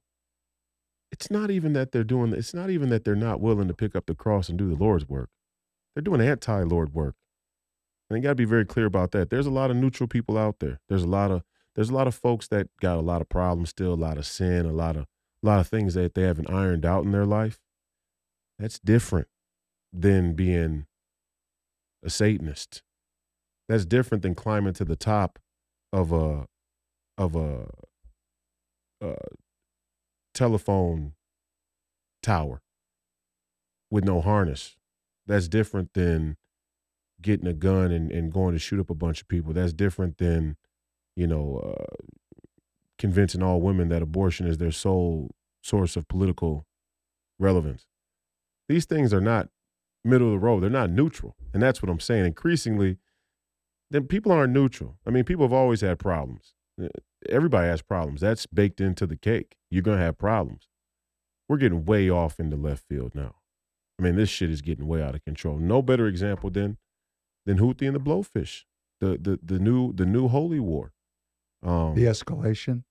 [1.12, 2.32] It's not even that they're doing.
[2.32, 4.82] It's not even that they're not willing to pick up the cross and do the
[4.82, 5.28] Lord's work.
[5.94, 7.16] They're doing anti-Lord work.
[8.08, 9.30] And you got to be very clear about that.
[9.30, 10.80] There's a lot of neutral people out there.
[10.88, 11.42] There's a lot of
[11.74, 14.26] there's a lot of folks that got a lot of problems still, a lot of
[14.26, 15.06] sin, a lot of
[15.42, 17.58] a lot of things that they haven't ironed out in their life.
[18.58, 19.28] That's different
[19.92, 20.86] than being
[22.04, 22.82] a Satanist.
[23.68, 25.38] That's different than climbing to the top
[25.92, 26.46] of a
[27.18, 27.68] of a,
[29.00, 29.16] a
[30.34, 31.12] telephone
[32.22, 32.62] tower
[33.90, 34.76] with no harness.
[35.26, 36.36] That's different than
[37.20, 39.52] getting a gun and, and going to shoot up a bunch of people.
[39.52, 40.56] That's different than,
[41.16, 42.04] you know, uh,
[42.98, 45.30] convincing all women that abortion is their sole
[45.62, 46.66] source of political
[47.38, 47.86] relevance.
[48.68, 49.48] These things are not
[50.04, 50.62] middle of the road.
[50.62, 51.36] They're not neutral.
[51.52, 52.24] And that's what I'm saying.
[52.24, 52.98] Increasingly,
[53.90, 54.96] then people aren't neutral.
[55.06, 56.54] I mean, people have always had problems.
[56.82, 56.88] Uh,
[57.28, 58.20] Everybody has problems.
[58.20, 59.56] That's baked into the cake.
[59.70, 60.66] You're going to have problems.
[61.48, 63.36] We're getting way off into left field now.
[63.98, 65.58] I mean, this shit is getting way out of control.
[65.58, 66.78] No better example than
[67.46, 68.62] than Houthi and the Blowfish,
[69.00, 70.92] the the the new the new holy war.
[71.62, 72.84] Um, the escalation.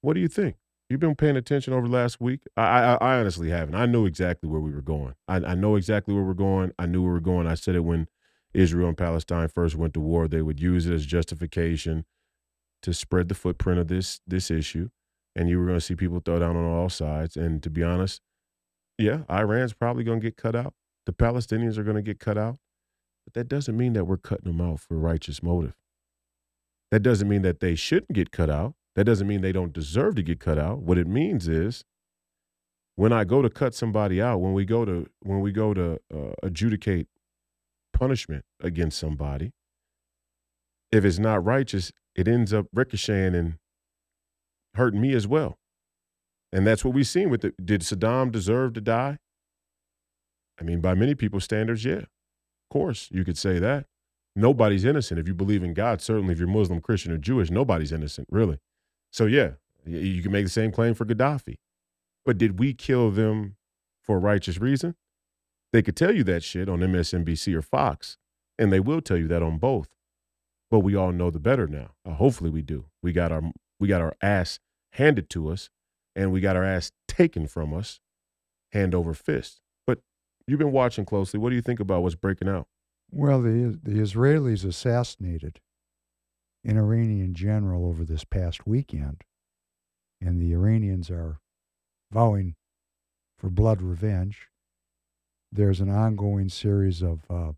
[0.00, 0.56] What do you think?
[0.88, 2.40] You've been paying attention over the last week.
[2.56, 3.74] I, I, I honestly haven't.
[3.74, 5.14] I knew exactly where we were going.
[5.26, 6.72] I, I know exactly where we're going.
[6.78, 7.46] I knew where we're going.
[7.46, 8.08] I said it when
[8.52, 10.28] Israel and Palestine first went to war.
[10.28, 12.04] They would use it as justification
[12.82, 14.90] to spread the footprint of this this issue,
[15.34, 17.36] and you were going to see people throw down on all sides.
[17.36, 18.20] And to be honest,
[18.98, 20.74] yeah, Iran's probably going to get cut out.
[21.06, 22.58] The Palestinians are going to get cut out,
[23.24, 25.76] but that doesn't mean that we're cutting them out for righteous motive.
[26.92, 28.74] That doesn't mean that they shouldn't get cut out.
[28.96, 30.82] That doesn't mean they don't deserve to get cut out.
[30.82, 31.84] What it means is
[32.96, 35.98] when I go to cut somebody out, when we go to when we go to
[36.14, 37.08] uh, adjudicate
[37.94, 39.52] punishment against somebody,
[40.92, 43.54] if it's not righteous, it ends up ricocheting and
[44.74, 45.56] hurting me as well.
[46.52, 47.54] And that's what we've seen with it.
[47.64, 49.16] Did Saddam deserve to die?
[50.60, 52.02] I mean, by many people's standards, yeah.
[52.02, 53.86] Of course, you could say that.
[54.34, 55.20] Nobody's innocent.
[55.20, 58.58] If you believe in God, certainly if you're Muslim, Christian, or Jewish, nobody's innocent, really.
[59.10, 59.52] So, yeah,
[59.84, 61.56] you can make the same claim for Gaddafi.
[62.24, 63.56] But did we kill them
[64.00, 64.94] for a righteous reason?
[65.72, 68.16] They could tell you that shit on MSNBC or Fox,
[68.58, 69.88] and they will tell you that on both.
[70.70, 71.90] But we all know the better now.
[72.04, 72.86] Uh, hopefully, we do.
[73.02, 73.42] We got our
[73.78, 74.58] we got our ass
[74.92, 75.70] handed to us,
[76.14, 78.00] and we got our ass taken from us,
[78.72, 79.60] hand over fist.
[79.86, 80.00] But
[80.46, 81.40] you've been watching closely.
[81.40, 82.68] What do you think about what's breaking out?
[83.12, 85.60] Well, the the Israelis assassinated
[86.64, 89.22] an Iranian general over this past weekend,
[90.20, 91.38] and the Iranians are
[92.10, 92.54] vowing
[93.36, 94.48] for blood revenge.
[95.50, 97.52] There's an ongoing series of uh,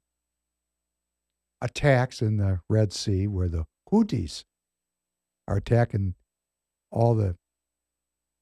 [1.61, 4.45] attacks in the Red Sea where the Houthis
[5.47, 6.15] are attacking
[6.91, 7.37] all the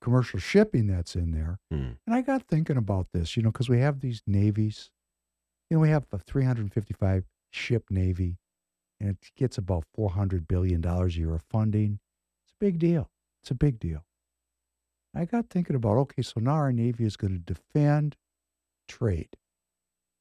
[0.00, 1.58] commercial shipping that's in there.
[1.70, 1.92] Hmm.
[2.06, 4.90] And I got thinking about this, you know, because we have these navies.
[5.72, 8.36] You know, we have a 355 ship navy
[9.00, 11.98] and it gets about $400 billion a year of funding.
[12.44, 13.08] It's a big deal.
[13.40, 14.04] It's a big deal.
[15.16, 18.18] I got thinking about okay, so now our Navy is going to defend
[18.86, 19.30] trade.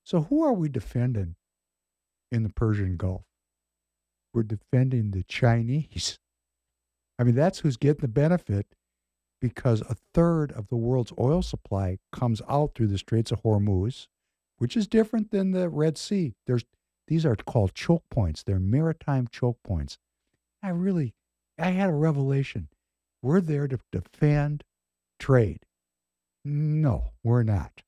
[0.05, 1.35] So who are we defending
[2.31, 3.25] in the Persian Gulf?
[4.33, 6.17] We're defending the Chinese.
[7.19, 8.67] I mean, that's who's getting the benefit
[9.41, 14.07] because a third of the world's oil supply comes out through the Straits of Hormuz,
[14.61, 16.35] which is different than the Red Sea.
[16.45, 16.63] There's
[17.07, 18.43] these are called choke points.
[18.43, 19.97] They're maritime choke points.
[20.61, 21.15] I really,
[21.57, 22.69] I had a revelation.
[23.23, 24.63] We're there to defend
[25.17, 25.65] trade.
[26.45, 27.81] No, we're not.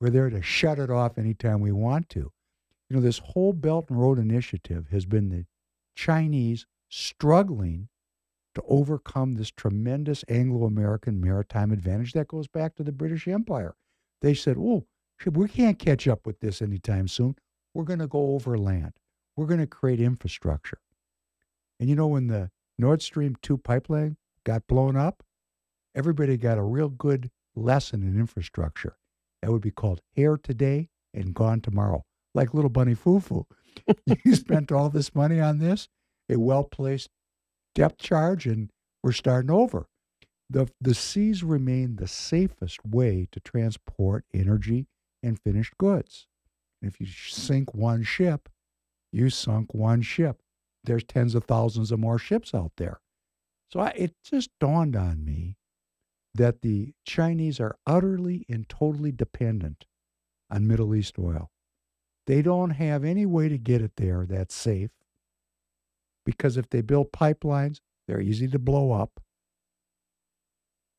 [0.00, 2.30] We're there to shut it off anytime we want to.
[2.88, 5.46] You know, this whole Belt and Road Initiative has been the
[5.96, 7.88] Chinese struggling
[8.54, 13.74] to overcome this tremendous Anglo American maritime advantage that goes back to the British Empire.
[14.22, 14.86] They said, oh,
[15.26, 17.36] we can't catch up with this anytime soon.
[17.74, 18.94] We're going to go over land.
[19.36, 20.78] We're going to create infrastructure.
[21.78, 25.22] And you know, when the Nord Stream 2 pipeline got blown up,
[25.94, 28.96] everybody got a real good lesson in infrastructure.
[29.42, 32.04] That would be called here today and gone tomorrow,
[32.34, 33.46] like little bunny foo foo.
[34.24, 35.88] you spent all this money on this,
[36.28, 37.08] a well placed
[37.74, 38.70] depth charge, and
[39.02, 39.86] we're starting over.
[40.48, 44.86] The, the seas remain the safest way to transport energy
[45.22, 46.26] and finished goods.
[46.82, 48.48] If you sink one ship,
[49.12, 50.40] you sunk one ship.
[50.84, 53.00] There's tens of thousands of more ships out there.
[53.72, 55.56] So I, it just dawned on me
[56.34, 59.84] that the Chinese are utterly and totally dependent
[60.50, 61.50] on Middle East oil.
[62.26, 64.90] They don't have any way to get it there that's safe
[66.24, 69.20] because if they build pipelines, they're easy to blow up.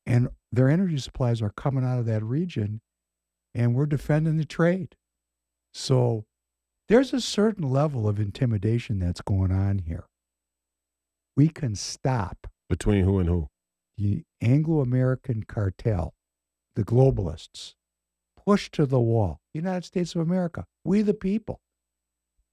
[0.05, 2.81] And their energy supplies are coming out of that region,
[3.53, 4.95] and we're defending the trade.
[5.73, 6.25] So
[6.87, 10.05] there's a certain level of intimidation that's going on here.
[11.35, 12.47] We can stop.
[12.69, 13.47] Between who and who?
[13.97, 16.13] The Anglo American cartel,
[16.75, 17.75] the globalists,
[18.45, 19.39] push to the wall.
[19.53, 21.61] United States of America, we the people.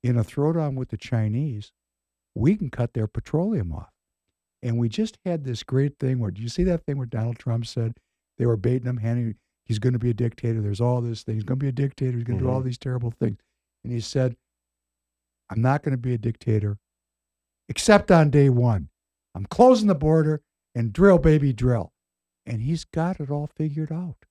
[0.03, 1.73] In a throwdown with the Chinese,
[2.35, 3.91] we can cut their petroleum off.
[4.63, 7.39] And we just had this great thing where, do you see that thing where Donald
[7.39, 7.95] Trump said
[8.37, 9.37] they were baiting him, handing,
[9.69, 10.61] he's going to be a dictator.
[10.61, 11.37] There's all this thing.
[11.37, 12.17] He's going to be a dictator.
[12.17, 12.51] He's going to mm-hmm.
[12.51, 12.69] do all mm-hmm.
[12.69, 13.39] these terrible things.
[13.85, 14.37] And he said,
[15.51, 16.79] I'm not going to be a dictator
[17.69, 18.89] except on day one.
[19.35, 20.43] I'm closing the border
[20.75, 21.93] and drill, baby, drill.
[22.47, 24.25] And he's got it all figured out.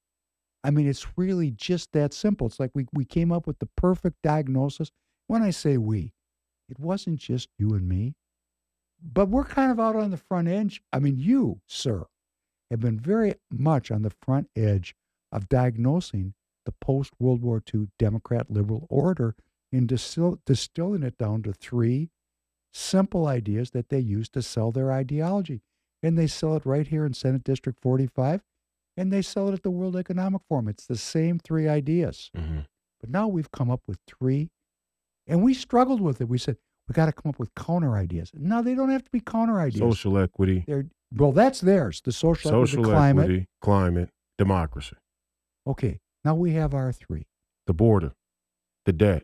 [0.63, 2.47] I mean, it's really just that simple.
[2.47, 4.91] It's like we, we came up with the perfect diagnosis.
[5.27, 6.13] When I say we,
[6.67, 8.15] it wasn't just you and me,
[9.01, 10.81] but we're kind of out on the front edge.
[10.91, 12.05] I mean, you, sir,
[12.71, 14.95] have been very much on the front edge
[15.31, 16.33] of diagnosing
[16.65, 19.35] the post World War II Democrat liberal order
[19.71, 22.09] and distill, distilling it down to three
[22.73, 25.61] simple ideas that they use to sell their ideology.
[26.03, 28.41] And they sell it right here in Senate District 45,
[28.95, 30.67] and they sell it at the World Economic Forum.
[30.67, 32.29] It's the same three ideas.
[32.37, 32.59] Mm-hmm.
[33.01, 34.49] But now we've come up with three,
[35.25, 36.29] and we struggled with it.
[36.29, 36.57] We said,
[36.87, 38.31] we got to come up with counter ideas.
[38.33, 39.79] No, they don't have to be counter ideas.
[39.79, 42.01] Social equity, They're, well, that's theirs.
[42.03, 43.23] The social, social equity, the climate.
[43.23, 44.95] equity, climate, democracy,
[45.67, 47.27] Okay, now we have our three.
[47.65, 48.13] the border,
[48.85, 49.23] the debt,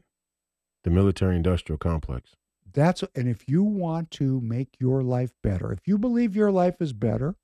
[0.84, 2.32] the military-industrial complex.
[2.74, 6.82] That's and if you want to make your life better, if you believe your life
[6.82, 7.36] is better,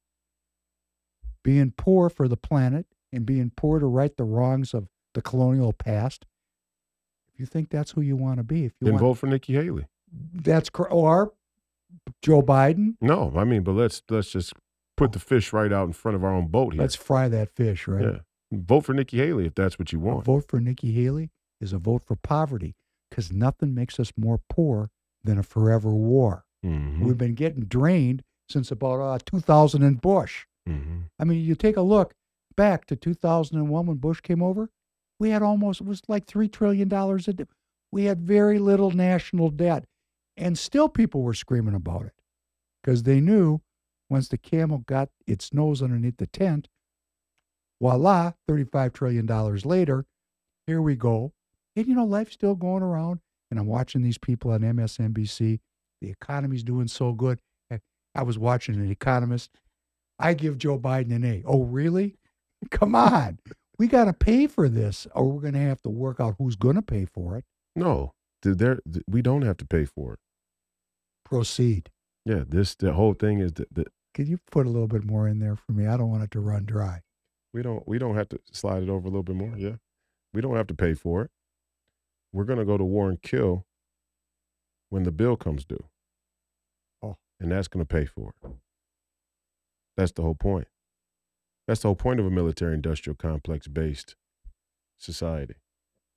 [1.44, 5.72] being poor for the planet and being poor to right the wrongs of the colonial
[5.72, 6.26] past,
[7.34, 9.28] if you think that's who you want to be, if you Then want, vote for
[9.28, 9.86] Nikki Haley.
[10.34, 11.34] that's or
[12.22, 12.96] Joe Biden.
[13.00, 14.54] No, I mean, but let's let's just
[14.98, 16.82] put the fish right out in front of our own boat here.
[16.82, 18.04] Let's fry that fish, right?
[18.04, 18.20] yeah.
[18.52, 20.26] Vote for Nikki Haley if that's what you A want.
[20.26, 21.30] vote for Nikki Haley
[21.62, 22.76] is a vote for poverty
[23.10, 24.90] because nothing makes us more poor
[25.24, 26.46] than a forever war.
[26.66, 27.02] Mhm.
[27.02, 30.46] We've been getting drained since about uh, 2000 and Bush.
[30.68, 31.10] Mhm.
[31.20, 32.14] I mean, you take a look
[32.56, 34.70] back to 2001 when Bush came over,
[35.20, 36.92] we had almost, it was like $3 trillion.
[36.92, 37.44] A d-
[37.92, 39.86] we had very little national debt.
[40.38, 42.14] And still people were screaming about it
[42.82, 43.62] because they knew
[44.10, 46.68] once the camel got its nose underneath the tent,
[47.82, 49.26] voila, $35 trillion
[49.66, 50.06] later,
[50.68, 51.34] here we go.
[51.76, 53.20] And you know, life's still going around.
[53.52, 55.60] And I'm watching these people on MSNBC.
[56.02, 57.40] The economy's doing so good.
[57.72, 57.80] I-
[58.14, 59.50] I was watching an economist.
[60.20, 61.44] I give Joe Biden an A.
[61.46, 62.18] Oh, really?
[62.72, 63.40] Come on.
[63.78, 66.58] We got to pay for this, or we're going to have to work out who's
[66.58, 67.46] going to pay for it.
[67.76, 68.12] No,
[68.44, 70.20] there we don't have to pay for it.
[71.26, 71.90] Proceed.
[72.26, 75.28] Yeah, this the whole thing is that, that Could you put a little bit more
[75.28, 75.88] in there for me?
[75.88, 77.02] I don't want it to run dry.
[77.54, 79.56] We don't we don't have to slide it over a little bit more.
[79.58, 79.76] Yeah,
[80.34, 81.32] we don't have to pay for it.
[82.32, 83.66] We're gonna go to war and kill
[84.90, 85.84] when the bill comes due.
[87.02, 87.18] Oh.
[87.40, 88.52] and that's gonna pay for it.
[89.98, 90.68] That's the whole point.
[91.68, 94.16] That's the whole point of a military-industrial complex-based
[94.98, 95.56] society.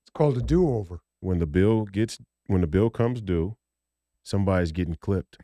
[0.03, 1.01] It's called a do over.
[1.21, 3.57] When the bill gets when the bill comes due,
[4.23, 5.39] somebody's getting clipped.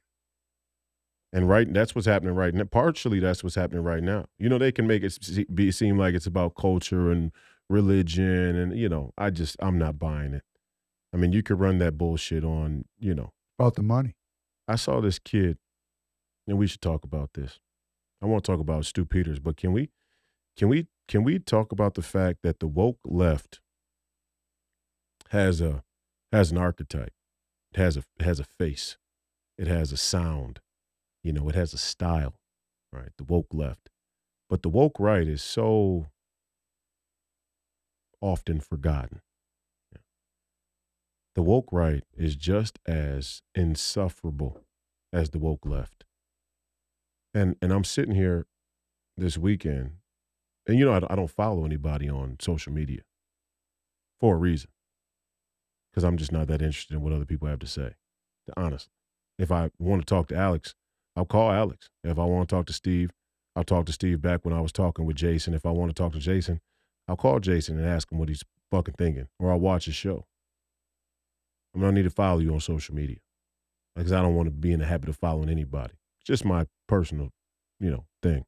[1.32, 2.64] And right, that's what's happening right now.
[2.64, 4.26] Partially, that's what's happening right now.
[4.38, 7.32] You know, they can make it be seem like it's about culture and
[7.68, 10.42] religion, and you know, I just I'm not buying it.
[11.12, 12.86] I mean, you could run that bullshit on.
[12.98, 14.16] You know, About the money.
[14.66, 15.58] I saw this kid,
[16.46, 17.58] and we should talk about this.
[18.22, 19.90] I want to talk about Stu Peters, but can we,
[20.56, 23.60] can we, can we talk about the fact that the woke left
[25.30, 25.84] has a
[26.32, 27.12] has an archetype,
[27.72, 28.96] it has a has a face,
[29.56, 30.60] it has a sound,
[31.22, 32.34] you know, it has a style,
[32.92, 33.10] right?
[33.18, 33.90] The woke left,
[34.48, 36.08] but the woke right is so
[38.20, 39.20] often forgotten.
[41.34, 44.62] The woke right is just as insufferable
[45.12, 46.04] as the woke left.
[47.32, 48.46] And and I'm sitting here
[49.16, 49.92] this weekend,
[50.66, 53.02] and you know I, don't- I don't follow anybody on social media
[54.18, 54.70] for a reason,
[55.92, 57.94] because I'm just not that interested in what other people have to say.
[58.46, 58.92] To honestly,
[59.38, 60.74] if I want to talk to Alex,
[61.18, 61.90] I'll call Alex.
[62.04, 63.10] If I want to talk to Steve,
[63.56, 65.52] I'll talk to Steve back when I was talking with Jason.
[65.52, 66.60] If I want to talk to Jason,
[67.08, 70.26] I'll call Jason and ask him what he's fucking thinking, or I'll watch his show.
[71.76, 73.16] I don't need to follow you on social media
[73.96, 75.94] because I don't want to be in the habit of following anybody.
[76.20, 77.30] It's just my personal,
[77.80, 78.44] you know, thing.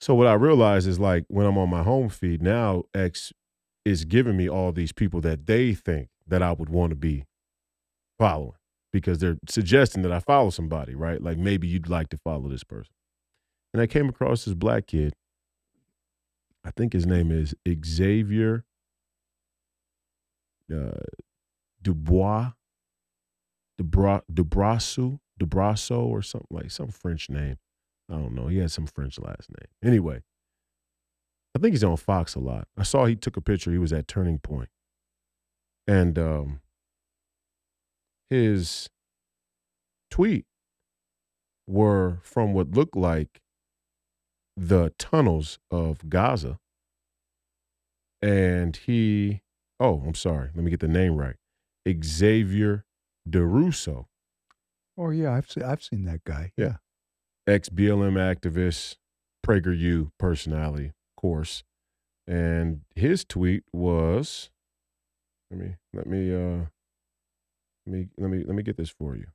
[0.00, 3.34] So what I realize is like when I'm on my home feed now, X
[3.84, 7.24] is giving me all these people that they think that I would want to be
[8.18, 8.54] following
[9.00, 11.22] because they're suggesting that I follow somebody, right?
[11.22, 12.94] Like maybe you'd like to follow this person.
[13.74, 15.14] And I came across this black kid.
[16.64, 18.64] I think his name is Xavier
[20.72, 20.90] uh,
[21.82, 22.52] Dubois,
[23.80, 27.58] Dubra, Dubrasu, Dubrasso, or something like some French name.
[28.10, 28.46] I don't know.
[28.48, 29.68] He had some French last name.
[29.82, 30.22] Anyway,
[31.54, 32.68] I think he's on Fox a lot.
[32.76, 33.70] I saw he took a picture.
[33.70, 34.70] He was at Turning Point,
[35.86, 36.60] and um,
[38.30, 38.88] his
[40.10, 40.44] tweet
[41.66, 43.40] were from what looked like
[44.56, 46.58] the tunnels of Gaza,
[48.22, 49.42] and he
[49.78, 50.48] Oh, I'm sorry.
[50.54, 51.36] Let me get the name right.
[52.02, 52.84] Xavier
[53.28, 54.06] DuRousseau,
[54.98, 56.52] Oh yeah, I've seen I've seen that guy.
[56.56, 56.76] Yeah.
[57.46, 58.96] ex BLM activist,
[59.46, 61.62] PragerU personality, of course.
[62.26, 64.50] And his tweet was
[65.50, 66.66] let me let me uh
[67.86, 69.26] let me let me let me get this for you.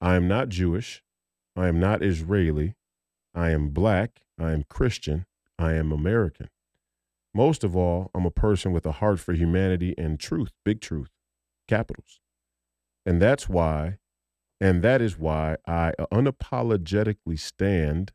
[0.00, 1.02] I am not Jewish.
[1.56, 2.74] I am not Israeli.
[3.34, 4.22] I am black.
[4.38, 5.26] I am Christian.
[5.58, 6.48] I am American.
[7.34, 11.10] Most of all, I'm a person with a heart for humanity and truth, big truth,
[11.68, 12.20] capitals.
[13.06, 13.98] And that's why,
[14.60, 18.12] and that is why I unapologetically stand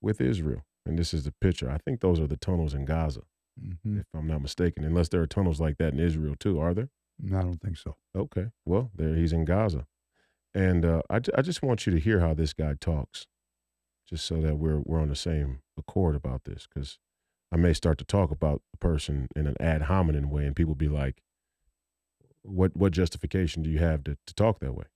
[0.00, 0.64] with Israel.
[0.86, 1.70] And this is the picture.
[1.70, 3.22] I think those are the tunnels in Gaza,
[3.60, 6.58] hmm if I'm not mistaken, unless there are tunnels like that in Israel too.
[6.58, 6.88] Are there?
[7.26, 7.96] I don't think so.
[8.16, 8.46] Okay.
[8.64, 9.86] Well, there he's in Gaza.
[10.54, 13.26] And uh, I, I just want you to hear how this guy talks,
[14.08, 16.98] just so that we're, we're on the same accord about this, because
[17.52, 20.74] I may start to talk about a person in an ad hominem way, and people
[20.74, 21.22] be like,
[22.42, 24.86] what, what justification do you have to, to talk that way?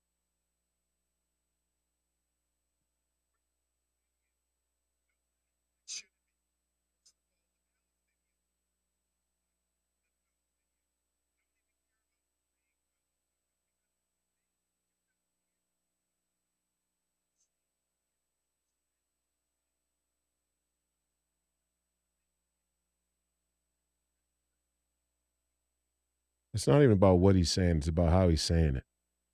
[26.62, 28.84] It's not even about what he's saying, it's about how he's saying it.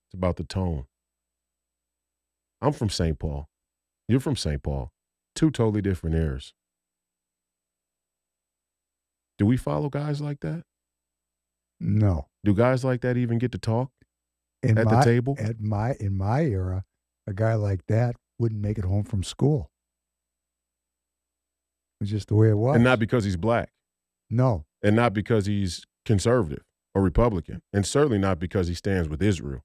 [0.07, 0.87] It's about the tone.
[2.63, 3.19] I'm from St.
[3.19, 3.51] Paul.
[4.09, 4.63] You're from St.
[4.63, 4.93] Paul.
[5.35, 6.55] Two totally different eras.
[9.37, 10.63] Do we follow guys like that?
[11.79, 12.29] No.
[12.45, 13.91] Do guys like that even get to talk
[14.63, 15.37] In at my, the table?
[15.39, 16.87] At my in my era,
[17.27, 19.71] a guy like that wouldn't make it home from school.
[22.01, 22.77] It's just the way it was.
[22.77, 23.69] And not because he's black,
[24.31, 24.65] no.
[24.83, 26.65] and not because he's conservative
[26.95, 29.65] or Republican, and certainly not because he stands with Israel.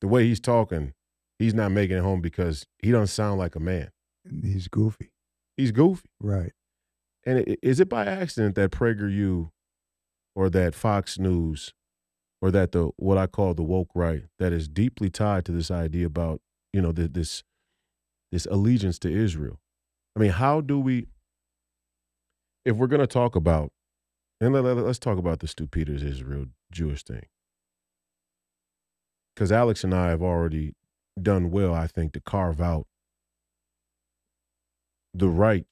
[0.00, 0.94] The way he's talking,
[1.38, 3.90] he's not making it home because he doesn't sound like a man.
[4.42, 5.12] He's goofy.
[5.56, 6.08] He's goofy.
[6.20, 6.52] Right.
[7.24, 9.50] And is it by accident that PragerU
[10.34, 11.72] or that Fox News
[12.40, 15.70] or that the what I call the woke right that is deeply tied to this
[15.70, 16.40] idea about,
[16.72, 17.44] you know, th- this
[18.32, 19.60] this allegiance to Israel?
[20.16, 21.06] I mean, how do we
[22.64, 23.72] if we're going to talk about
[24.42, 27.26] and let, us talk about the Stu Peters Israel Jewish thing.
[29.36, 30.74] Cuz Alex and I have already
[31.20, 32.86] done well, I think, to carve out
[35.14, 35.66] the right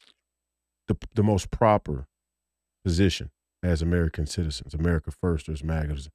[0.86, 2.06] the the most proper
[2.84, 3.30] position
[3.62, 6.08] as American citizens, America first or as MAGAs.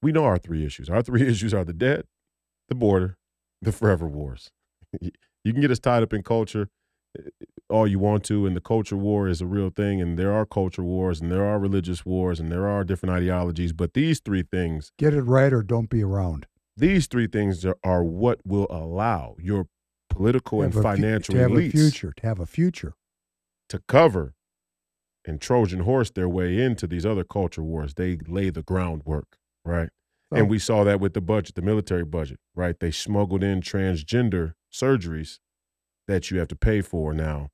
[0.00, 0.88] We know our three issues.
[0.88, 2.06] Our three issues are the debt,
[2.68, 3.18] the border,
[3.60, 4.50] the forever wars.
[5.00, 6.68] you can get us tied up in culture
[7.72, 10.46] all you want to, and the culture war is a real thing, and there are
[10.46, 13.72] culture wars, and there are religious wars, and there are different ideologies.
[13.72, 16.46] But these three things, Get it right or don't be around.
[16.76, 19.66] these three things are, are what will allow your
[20.10, 22.12] political and a fu- financial to have elites a future.
[22.18, 22.94] To have a future.
[23.70, 24.34] to cover
[25.24, 27.94] and Trojan horse their way into these other culture wars.
[27.94, 29.88] They lay the groundwork, right?
[30.30, 32.78] So, And we saw that with the budget, the military budget, right?
[32.78, 35.38] They smuggled in transgender surgeries
[36.08, 37.50] that you have to pay for now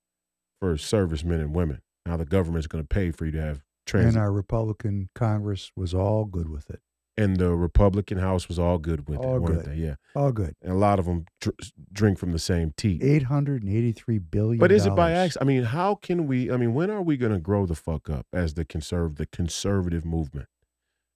[0.60, 1.80] for servicemen and women.
[2.06, 4.14] Now the government's going to pay for you to have trans.
[4.14, 6.80] and our Republican Congress was all good with it.
[7.16, 9.72] and the Republican House was all good with All it, weren't good.
[9.72, 9.76] they?
[9.76, 9.94] Yeah.
[10.14, 10.54] All good.
[10.62, 11.56] And a lot of them dr-
[11.92, 13.02] drink from the same teat.
[13.02, 14.58] Eight hundred and eighty-three billion.
[14.58, 15.44] But is it by accident?
[15.44, 16.50] I mean, how can we?
[16.50, 19.26] I mean, when are we going to grow the fuck up as the conserv the
[19.26, 20.46] conservative movement?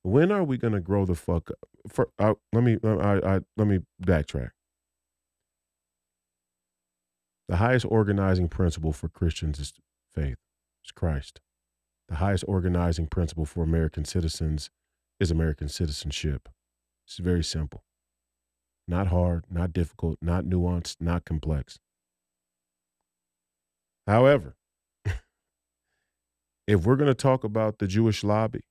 [0.03, 1.59] When are we going to grow the fuck up?
[1.88, 4.51] For, uh, let me I, I, let me backtrack.
[7.53, 9.74] The highest organizing principle for Christians is
[10.11, 10.38] faith.
[10.82, 11.42] It's Christ.
[12.09, 14.70] The highest organizing principle for American citizens
[15.20, 16.48] is American citizenship.
[17.07, 17.84] It's very simple.
[18.88, 21.78] Not hard, not difficult, not nuanced, not complex.
[24.07, 24.57] However,
[26.66, 28.62] if we're going to talk about the Jewish lobby,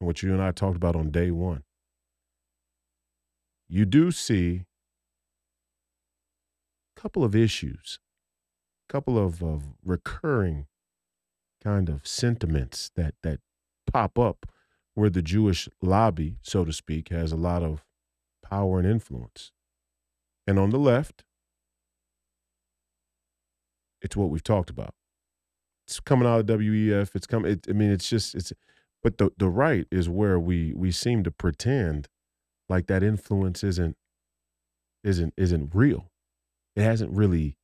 [0.00, 1.62] what you and I talked about on day one,
[3.70, 4.66] you do see
[7.00, 7.98] couple of issues,
[8.88, 10.66] a couple of, of recurring
[11.62, 13.40] kind of sentiments that, that
[13.90, 14.46] pop up
[14.94, 17.84] where the Jewish lobby, so to speak, has a lot of
[18.44, 19.52] power and influence.
[20.46, 21.24] And on the left,
[24.02, 24.94] it's what we've talked about.
[25.86, 27.14] It's coming out of WEF.
[27.14, 27.52] It's coming.
[27.52, 28.52] It, I mean, it's just it's.
[29.02, 32.08] But the the right is where we we seem to pretend
[32.68, 33.96] like that influence isn't
[35.02, 36.10] isn't isn't real.
[36.76, 37.56] It hasn't really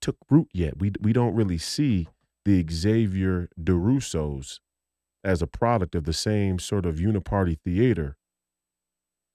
[0.00, 0.78] took root yet.
[0.78, 2.08] We we don't really see
[2.44, 4.60] the Xavier DuRousseaus
[5.22, 8.16] as a product of the same sort of uniparty theater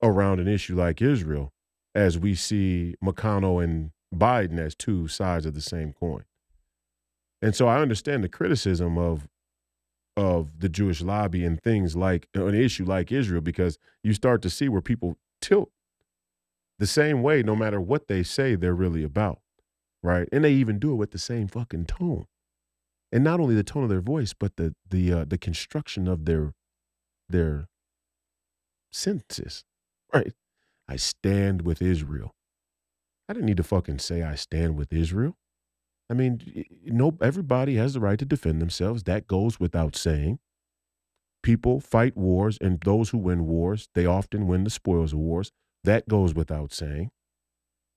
[0.01, 1.53] around an issue like Israel
[1.93, 6.23] as we see McConnell and Biden as two sides of the same coin.
[7.41, 9.27] And so I understand the criticism of
[10.17, 14.49] of the Jewish lobby and things like an issue like Israel because you start to
[14.49, 15.71] see where people tilt
[16.79, 19.39] the same way no matter what they say they're really about.
[20.03, 20.29] Right?
[20.31, 22.25] And they even do it with the same fucking tone.
[23.11, 26.25] and not only the tone of their voice, but the the uh, the construction of
[26.25, 26.53] their
[27.29, 27.67] their
[28.91, 29.65] sentences.
[30.13, 30.33] Right?
[30.89, 32.35] I stand with Israel.
[33.29, 35.37] I didn't need to fucking say I stand with Israel.
[36.09, 39.03] I mean, no, everybody has the right to defend themselves.
[39.03, 40.39] That goes without saying.
[41.43, 45.51] People fight wars, and those who win wars, they often win the spoils of wars.
[45.85, 47.11] That goes without saying.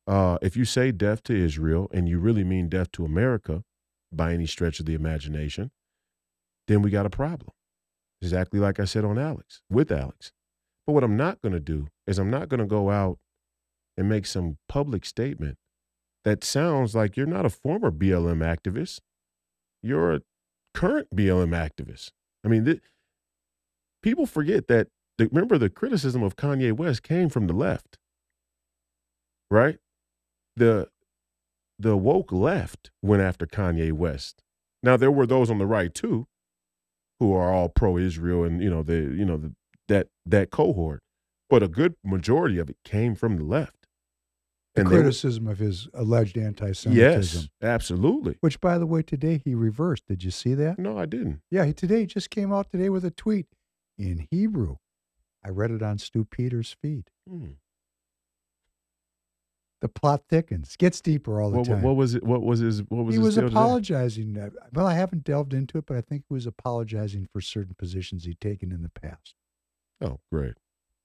[0.07, 3.63] Uh, if you say death to Israel and you really mean death to America
[4.13, 5.71] by any stretch of the imagination,
[6.67, 7.51] then we got a problem.
[8.23, 10.33] Exactly like I said on Alex, with Alex.
[10.87, 13.19] But what I'm not going to do is I'm not going to go out
[13.97, 15.59] and make some public statement
[16.25, 19.01] that sounds like you're not a former BLM activist.
[19.83, 20.21] You're a
[20.75, 22.11] current BLM activist.
[22.45, 22.81] I mean, th-
[24.03, 24.89] people forget that.
[25.19, 27.99] The, remember, the criticism of Kanye West came from the left,
[29.51, 29.79] right?
[30.57, 30.89] The
[31.79, 34.43] the woke left went after Kanye West.
[34.83, 36.27] Now there were those on the right too,
[37.21, 39.55] who are all pro-Israel and you know the you know the,
[39.89, 41.01] that that cohort,
[41.51, 43.87] but a good majority of it came from the left.
[44.75, 46.95] The And they were- criticism of his alleged anti-Semitism.
[46.95, 48.37] yes, absolutely.
[48.41, 50.05] Which, by the way, today he reversed.
[50.07, 50.79] Did you see that?
[50.79, 51.41] No, I didn't.
[51.51, 53.47] Yeah, he today just came out today with a tweet
[53.99, 54.77] in Hebrew.
[55.45, 57.11] I read it on Stu Peters' feed.
[57.29, 57.53] Hmm.
[59.81, 61.83] The plot thickens, gets deeper all the What, time.
[61.83, 62.25] what was it?
[62.25, 62.81] What was his?
[62.89, 63.53] What was he was deal today?
[63.55, 64.37] apologizing.
[64.37, 67.77] uh, Well, I haven't delved into it, but I think he was apologizing for certain
[67.79, 69.35] positions he'd taken in the past.
[70.01, 70.55] Oh, great!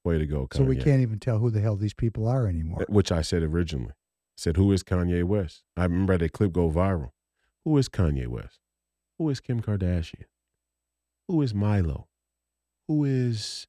[0.04, 0.58] Way to go, Kanye.
[0.58, 2.84] So we can't even tell who the hell these people are anymore.
[2.90, 3.94] Which I said originally.
[4.36, 5.62] Said, who is Kanye West?
[5.78, 7.12] I remember that clip go viral.
[7.66, 8.60] Who is Kanye West?
[9.20, 10.26] Who is Kim Kardashian?
[11.28, 12.08] Who is Milo?
[12.88, 13.68] Who is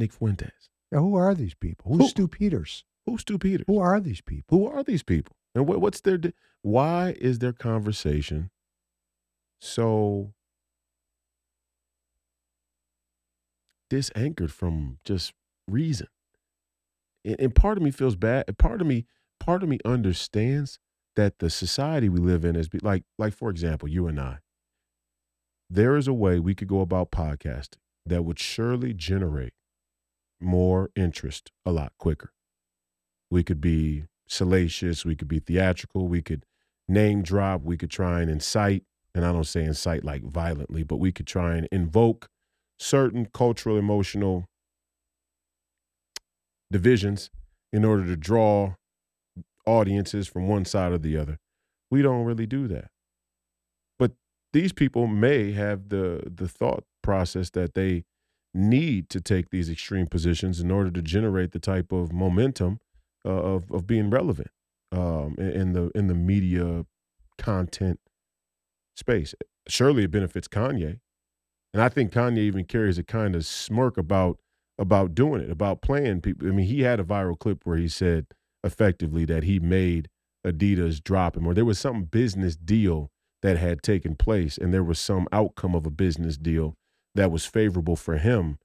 [0.00, 0.68] Nick Fuentes?
[0.90, 1.92] Now, who are these people?
[1.92, 2.84] Who's Who- Stu Peters?
[3.06, 3.64] Who's Stu Peters?
[3.68, 4.58] Who are these people?
[4.58, 5.36] Who are these people?
[5.54, 6.18] And what, what's their?
[6.62, 8.50] Why is their conversation
[9.60, 10.32] so
[13.88, 15.32] disanchored from just
[15.68, 16.08] reason?
[17.24, 18.56] And, and part of me feels bad.
[18.58, 19.06] Part of me,
[19.38, 20.78] part of me understands
[21.16, 24.38] that the society we live in is be, like, like for example, you and I.
[25.68, 29.52] There is a way we could go about podcasting that would surely generate
[30.40, 32.32] more interest a lot quicker.
[33.30, 35.04] We could be salacious.
[35.04, 36.08] We could be theatrical.
[36.08, 36.44] We could
[36.88, 37.62] name drop.
[37.62, 38.84] We could try and incite.
[39.14, 42.28] And I don't say incite like violently, but we could try and invoke
[42.78, 44.46] certain cultural, emotional
[46.70, 47.30] divisions
[47.72, 48.74] in order to draw
[49.66, 51.38] audiences from one side or the other.
[51.90, 52.90] We don't really do that.
[53.98, 54.12] But
[54.52, 58.04] these people may have the the thought process that they
[58.52, 62.80] need to take these extreme positions in order to generate the type of momentum
[63.24, 64.50] uh, of of being relevant
[64.92, 66.84] um, in, the in the media
[67.38, 68.00] content
[68.96, 69.34] space.
[69.68, 71.00] Surely it benefits Kanye,
[71.72, 74.38] and I think Kanye even carries a kind of smirk about
[74.78, 76.48] about doing it, about playing people.
[76.48, 78.26] I mean, he had a viral clip where he said
[78.64, 80.08] effectively that he made
[80.46, 83.10] Adidas drop him, or there was some business deal
[83.42, 86.76] that had taken place, and there was some outcome of a business deal
[87.14, 88.58] that was favorable for him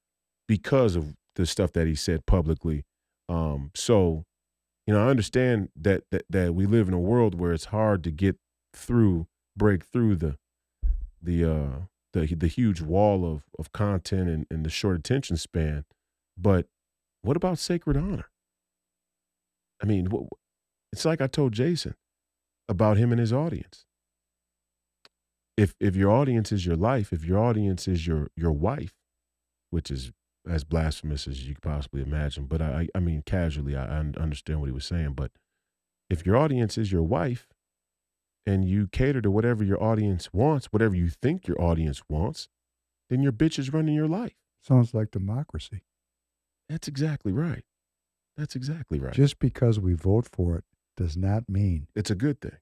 [0.48, 2.84] because of the stuff that he said publicly.
[3.28, 4.24] Um, so,
[4.86, 8.04] you know, I understand that, that that we live in a world where it's hard
[8.04, 8.38] to get
[8.74, 9.28] through,
[9.58, 10.38] break through the
[11.22, 11.80] the uh
[12.14, 15.86] the the huge wall of of content and, and the short attention span.
[16.38, 16.68] But
[17.22, 18.30] what about sacred honor?
[19.82, 20.08] I mean,
[20.94, 21.96] it's like I told Jason
[22.70, 23.86] about him and his audience.
[25.58, 28.94] If if your audience is your life, if your audience is your your wife,
[29.70, 30.12] which is
[30.48, 34.60] as blasphemous as you could possibly imagine, but I I mean casually I, I understand
[34.60, 35.14] what he was saying.
[35.14, 35.32] But
[36.10, 37.48] if your audience is your wife,
[38.46, 42.48] and you cater to whatever your audience wants, whatever you think your audience wants,
[43.10, 44.36] then your bitch is running your life.
[44.62, 45.84] Sounds like democracy.
[46.70, 47.64] That's exactly right.
[48.38, 49.14] That's exactly right.
[49.14, 50.64] Just because we vote for it
[50.98, 52.58] does not mean, it's a good thing.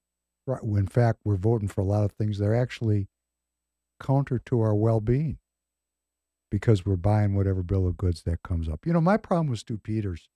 [0.46, 3.08] Right, in fact, we're voting for a lot of things that are actually
[4.00, 5.38] counter to our well being
[6.50, 8.86] because we're buying whatever bill of goods that comes up.
[8.86, 10.28] You know, my problem with Stu Peters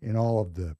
[0.00, 0.76] in all of the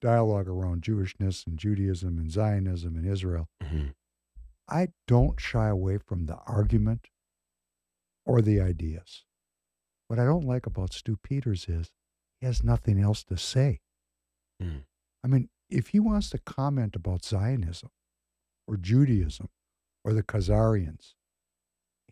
[0.00, 3.94] dialogue around Jewishness and Judaism and Zionism and Israel, Mhm.
[4.68, 7.08] I don't shy away from the argument
[8.24, 9.24] or the ideas.
[10.08, 11.92] What I don't like about Stu Peters is
[12.40, 13.80] he has nothing else to say.
[14.60, 14.84] Mm.
[15.22, 17.90] I mean, if he wants to comment about Zionism
[18.66, 19.48] or Judaism
[20.04, 21.14] or the Khazarians,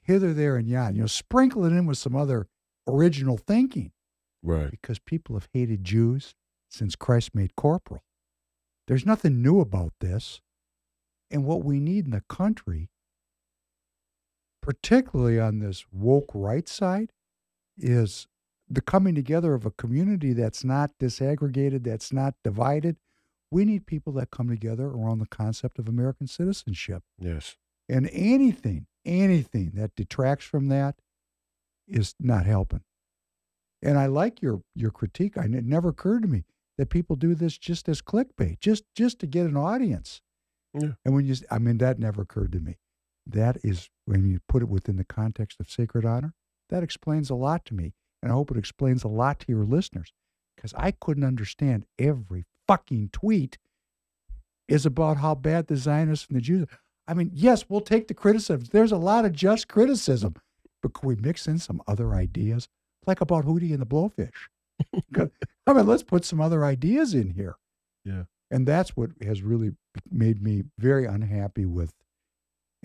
[0.02, 2.48] hither, there, and yon, you know, sprinkle it in with some other
[2.88, 3.92] original thinking
[4.42, 4.70] Right.
[4.70, 6.34] because people have hated Jews
[6.70, 8.02] since Christ made corporal.
[8.86, 10.40] There's nothing new about this.
[11.30, 12.88] And what we need in the country
[14.62, 17.12] particularly on this woke right side,
[17.76, 18.26] is
[18.68, 22.96] the coming together of a community that's not disaggregated, that's not divided.
[23.50, 27.02] We need people that come together around the concept of American citizenship.
[27.18, 27.56] Yes.
[27.88, 30.96] And anything, anything that detracts from that
[31.88, 32.82] is not helping.
[33.82, 35.36] And I like your your critique.
[35.36, 36.44] I, it never occurred to me
[36.78, 40.22] that people do this just as clickbait, just just to get an audience.
[40.72, 40.92] Yeah.
[41.04, 42.76] And when you, I mean, that never occurred to me.
[43.26, 46.34] That is when you put it within the context of sacred honor.
[46.68, 49.64] That explains a lot to me, and I hope it explains a lot to your
[49.64, 50.12] listeners,
[50.56, 53.58] because I couldn't understand every fucking tweet
[54.68, 56.62] is about how bad the Zionists and the Jews.
[56.62, 56.78] Are.
[57.08, 58.62] I mean, yes, we'll take the criticism.
[58.70, 60.34] There's a lot of just criticism,
[60.80, 62.68] but can we mix in some other ideas,
[63.08, 64.30] like about Hootie and the Blowfish?
[65.66, 67.56] I mean, let's put some other ideas in here.
[68.04, 68.24] Yeah.
[68.52, 69.72] And that's what has really
[70.08, 71.92] made me very unhappy with.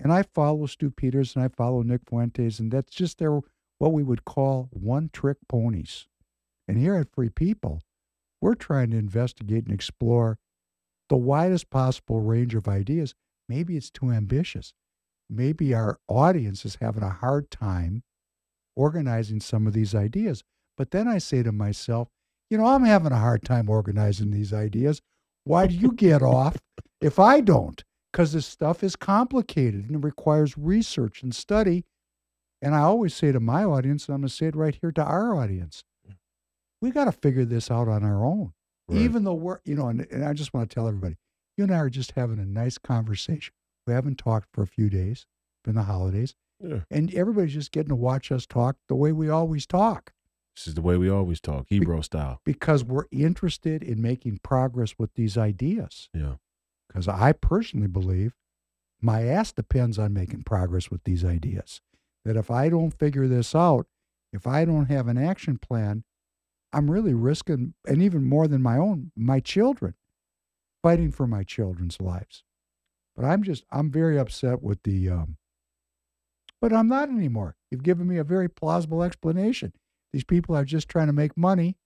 [0.00, 3.40] And I follow Stu Peters and I follow Nick Fuentes, and that's just their
[3.78, 6.08] what we would call one trick ponies.
[6.66, 7.82] And here at Free People,
[8.40, 10.38] we're trying to investigate and explore
[11.08, 13.14] the widest possible range of ideas.
[13.48, 14.72] Maybe it's too ambitious.
[15.28, 18.02] Maybe our audience is having a hard time
[18.76, 20.44] organizing some of these ideas.
[20.76, 22.08] But then I say to myself,
[22.50, 25.00] you know, I'm having a hard time organizing these ideas.
[25.44, 26.56] Why do you get off
[27.00, 27.82] if I don't?
[28.12, 31.84] Because this stuff is complicated and it requires research and study.
[32.62, 34.92] And I always say to my audience, and I'm going to say it right here
[34.92, 35.84] to our audience,
[36.80, 38.52] we got to figure this out on our own.
[38.88, 39.00] Right.
[39.02, 41.16] Even though we're, you know, and, and I just want to tell everybody,
[41.56, 43.52] you and I are just having a nice conversation.
[43.86, 45.26] We haven't talked for a few days,
[45.64, 46.80] been the holidays, Yeah.
[46.90, 50.12] and everybody's just getting to watch us talk the way we always talk
[50.54, 52.40] This is the way we always talk, Hebrew style.
[52.44, 56.08] because we're interested in making progress with these ideas.
[56.14, 56.34] Yeah.
[56.88, 58.34] Because I personally believe
[59.00, 61.80] my ass depends on making progress with these ideas.
[62.24, 63.86] That if I don't figure this out,
[64.32, 66.04] if I don't have an action plan,
[66.72, 69.94] I'm really risking, and even more than my own, my children,
[70.82, 72.44] fighting for my children's lives.
[73.14, 75.36] But I'm just, I'm very upset with the, um,
[76.60, 77.56] but I'm not anymore.
[77.70, 79.72] You've given me a very plausible explanation.
[80.12, 81.76] These people are just trying to make money.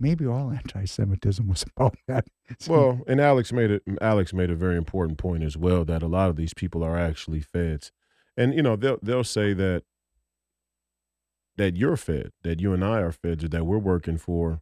[0.00, 2.26] Maybe all anti-Semitism was about that.
[2.68, 3.82] Well, and Alex made it.
[4.02, 6.98] Alex made a very important point as well that a lot of these people are
[6.98, 7.92] actually feds,
[8.36, 9.84] and you know they'll they'll say that
[11.56, 14.60] that you're fed, that you and I are fed, or that we're working for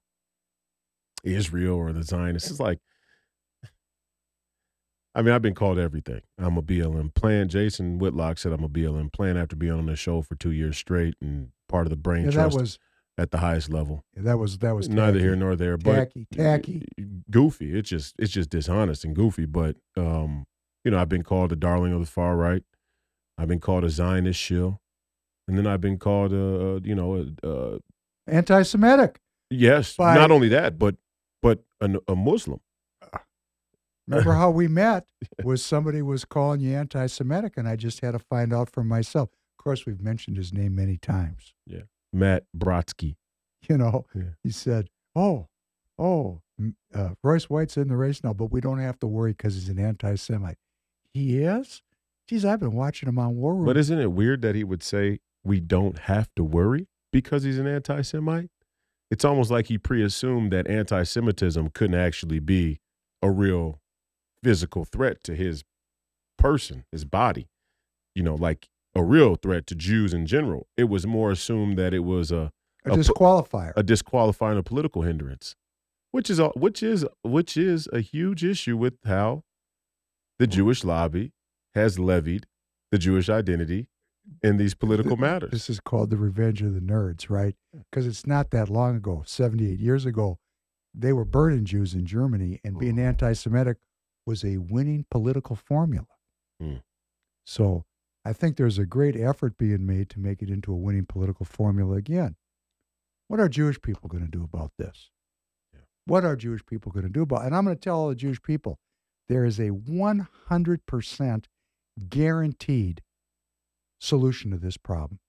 [1.24, 2.51] Israel or the Zionists.
[2.51, 2.78] It's like,
[5.14, 6.20] I mean, I've been called everything.
[6.38, 7.49] I'm a BLM plan.
[7.49, 10.76] Jason Whitlock said I'm a BLM plan after being on the show for two years
[10.76, 12.78] straight and part of the brain yeah, that trust was
[13.18, 14.05] at the highest level.
[14.14, 16.86] that was that was Neither here nor there, but tacky, tacky.
[17.30, 17.76] goofy.
[17.76, 19.47] It's just it's just dishonest and goofy.
[19.47, 20.47] But um,
[20.84, 22.62] you know, I've been called the darling of the far right.
[23.36, 24.80] I've been called a Zionist shill,
[25.51, 26.36] and then I've been called uh,
[26.76, 27.78] uh you know uh,
[28.26, 29.18] Anti-Semitic.
[29.51, 30.94] yes, By- not only that, but
[31.42, 32.61] but a, a Muslim.
[34.07, 35.07] Remember how we met?
[35.42, 39.30] Was somebody was calling you anti-Semitic, and I just had to find out for myself.
[39.59, 41.55] Of course, we've mentioned his name many times.
[41.66, 41.82] Yeah,
[42.12, 43.16] Matt Brodsky.
[43.68, 44.22] You know, Yeah.
[44.42, 45.48] he said, "Oh,
[45.98, 46.40] oh,
[46.94, 49.68] uh, Royce White's in the race now, but we don't have to worry because he's
[49.68, 50.59] an anti-Semite."
[51.12, 51.82] He is.
[52.28, 53.64] Geez, I've been watching him on War Room.
[53.66, 57.59] But isn't it weird that he would say we don't have to worry because he's
[57.59, 58.51] an anti-Semite?
[59.11, 62.80] It's almost like he pre-assumed that anti-Semitism couldn't actually be
[63.22, 63.80] a real
[64.43, 65.64] physical threat to his
[66.38, 67.49] person, his body.
[68.14, 70.68] You know, like a real threat to Jews in general.
[70.76, 72.53] It was more assumed that it was a
[72.84, 73.72] a a disqualifier.
[73.76, 75.55] a disqualifying a political hindrance,
[76.11, 79.45] which is a, which is which is a huge issue with how
[80.38, 81.32] the Jewish lobby
[81.74, 82.47] has levied
[82.91, 83.86] the Jewish identity
[84.43, 85.51] in these political Th- matters.
[85.51, 87.55] This is called the revenge of the nerds, right?
[87.91, 90.39] Because it's not that long ago, 78 years ago,
[90.95, 93.78] they were burning Jews in Germany, and being anti Semitic
[94.26, 96.07] was a winning political formula.
[96.61, 96.76] Hmm.
[97.45, 97.85] So
[98.24, 101.47] I think there's a great effort being made to make it into a winning political
[101.47, 102.37] formula again.
[103.28, 105.11] What are Jewish people going to do about this?
[105.72, 105.81] Yeah.
[106.07, 107.47] What are Jewish people going to do about it?
[107.47, 108.78] And I'm going to tell all the Jewish people
[109.28, 111.45] there is a 100%
[112.09, 113.03] guaranteed
[114.01, 115.20] solution to this problem.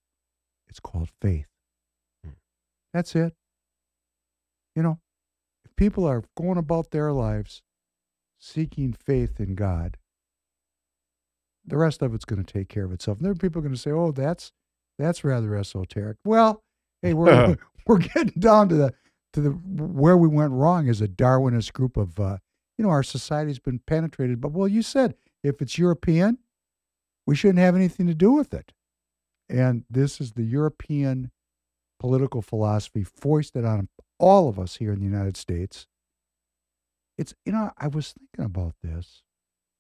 [0.68, 1.48] It's called faith.
[2.24, 2.32] Hmm.
[2.94, 3.34] That's it.
[4.76, 5.00] You know,
[5.66, 7.62] if people are going about their lives
[8.40, 9.98] seeking faith in God,
[11.66, 13.18] the rest of it's going to take care of itself.
[13.18, 14.52] And there are people going to say, "Oh, that's
[14.98, 16.64] that's rather esoteric." Well,
[17.02, 18.94] hey, we're we're getting down to the
[19.34, 22.38] to the where we went wrong as a Darwinist group of uh,
[22.78, 24.42] you know our society's been penetrated.
[24.42, 26.40] But well, you said if it's European,
[27.26, 28.72] we shouldn't have anything to do with it.
[29.50, 31.32] And this is the European
[32.00, 35.88] political philosophy foisted on all of us here in the United States.
[37.18, 39.24] It's, you know, I was thinking about this.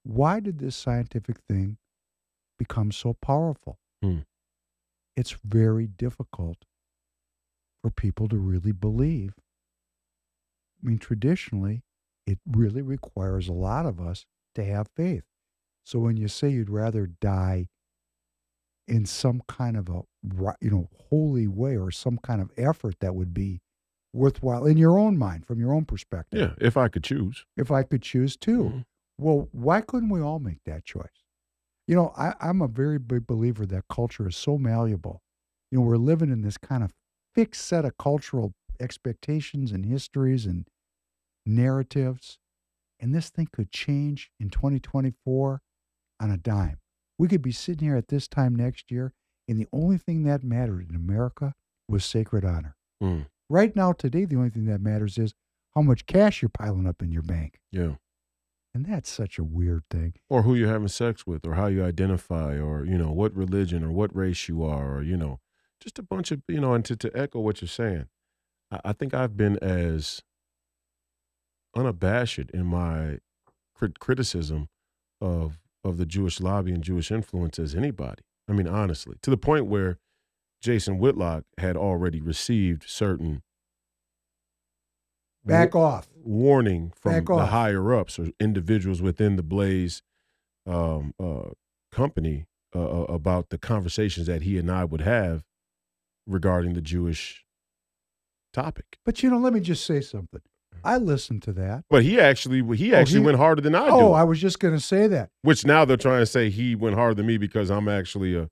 [0.03, 1.77] Why did this scientific thing
[2.59, 3.79] become so powerful?
[4.03, 4.19] Hmm.
[5.15, 6.65] It's very difficult
[7.81, 9.33] for people to really believe.
[10.83, 11.81] I mean, traditionally,
[12.27, 14.25] it really requires a lot of us
[14.55, 15.23] to have faith.
[15.83, 17.67] So when you say you'd rather die
[18.87, 20.01] in some kind of a
[20.61, 23.61] you know holy way or some kind of effort that would be
[24.13, 27.45] worthwhile in your own mind from your own perspective Yeah, if I could choose.
[27.55, 28.85] if i could choose too Mhm.
[29.17, 31.23] well why couldn't we all make that choice
[31.87, 35.21] you know I, i'm a very big believer that culture is so malleable
[35.71, 36.91] you know we're living in this kind of
[37.33, 40.67] fixed set of cultural expectations and histories and
[41.45, 42.37] narratives
[42.99, 45.61] and this thing could change in 2024
[46.21, 46.77] on a dime
[47.17, 49.13] we could be sitting here at this time next year
[49.47, 51.53] and the only thing that mattered in america
[51.87, 53.25] was sacred honor Mm.
[53.49, 55.33] right now today the only thing that matters is
[55.75, 57.95] how much cash you're piling up in your bank Yeah.
[58.75, 61.83] and that's such a weird thing Or who you're having sex with, or how you
[61.83, 65.39] identify, or, you know, what religion or what race you are, or, you know,
[65.79, 68.05] just a bunch of, you know, and to, to echo what you're saying,
[68.69, 70.21] I, I think I've been as
[71.75, 73.19] unabashed in my
[73.73, 74.69] crit- criticism
[75.19, 78.21] of of the Jewish lobby and Jewish influence as anybody.
[78.47, 79.97] I mean, honestly, to the point where
[80.61, 83.41] Jason Whitlock had already received certain
[85.43, 87.49] back off warning from Back the off.
[87.49, 90.03] higher ups or individuals within the Blaze
[90.67, 91.49] um, uh,
[91.91, 95.43] company uh, uh, about the conversations that he and I would have
[96.27, 97.43] regarding the Jewish
[98.53, 98.99] topic.
[99.05, 100.41] but you know let me just say something
[100.83, 103.85] i listened to that But he actually he Oh, actually he- went harder than I
[103.87, 103.91] do.
[103.93, 106.75] oh i was just going to say that which now they're trying to say he
[106.75, 108.45] went harder than me because I'm actually uh,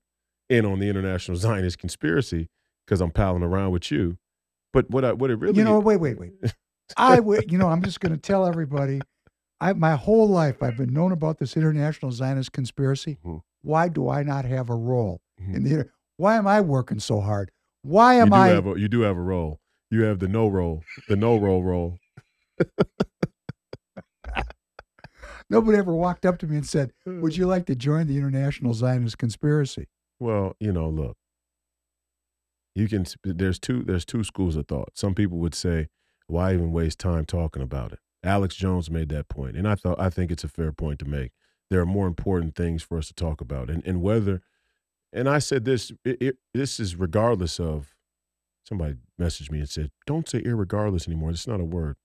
[0.48, 2.48] in on the international Zionist conspiracy
[2.86, 4.16] because I'm palling around with you.
[4.72, 6.32] But what I, what it really you know wait wait wait
[6.96, 9.00] i would you know i'm just going to tell everybody
[9.60, 13.40] i my whole life i've been known about this international zionist conspiracy Mhm.
[13.62, 15.54] why do i not have a role Mhm.
[15.56, 17.50] in the why am i working so hard
[17.82, 19.58] why am do i have a, you do have a role.
[19.92, 21.98] You have the no role, the no role role.
[25.50, 28.74] Nobody ever walked up to me and said would you like to join the international
[28.74, 29.86] zionist conspiracy
[30.18, 31.16] Well, you know, look.
[32.74, 34.90] You can there's two there's two schools of thought.
[34.94, 35.88] Some people would say,
[36.28, 37.98] why even waste time talking about it?
[38.22, 41.04] Alex Jones made that point, and I thought I think it's a fair point to
[41.04, 41.32] make.
[41.70, 44.42] There are more important things for us to talk about, and and whether,
[45.12, 47.94] and I said this it, it, this is regardless of.
[48.68, 51.30] Somebody messaged me and said, "Don't say irregardless anymore.
[51.30, 51.96] It's not a word.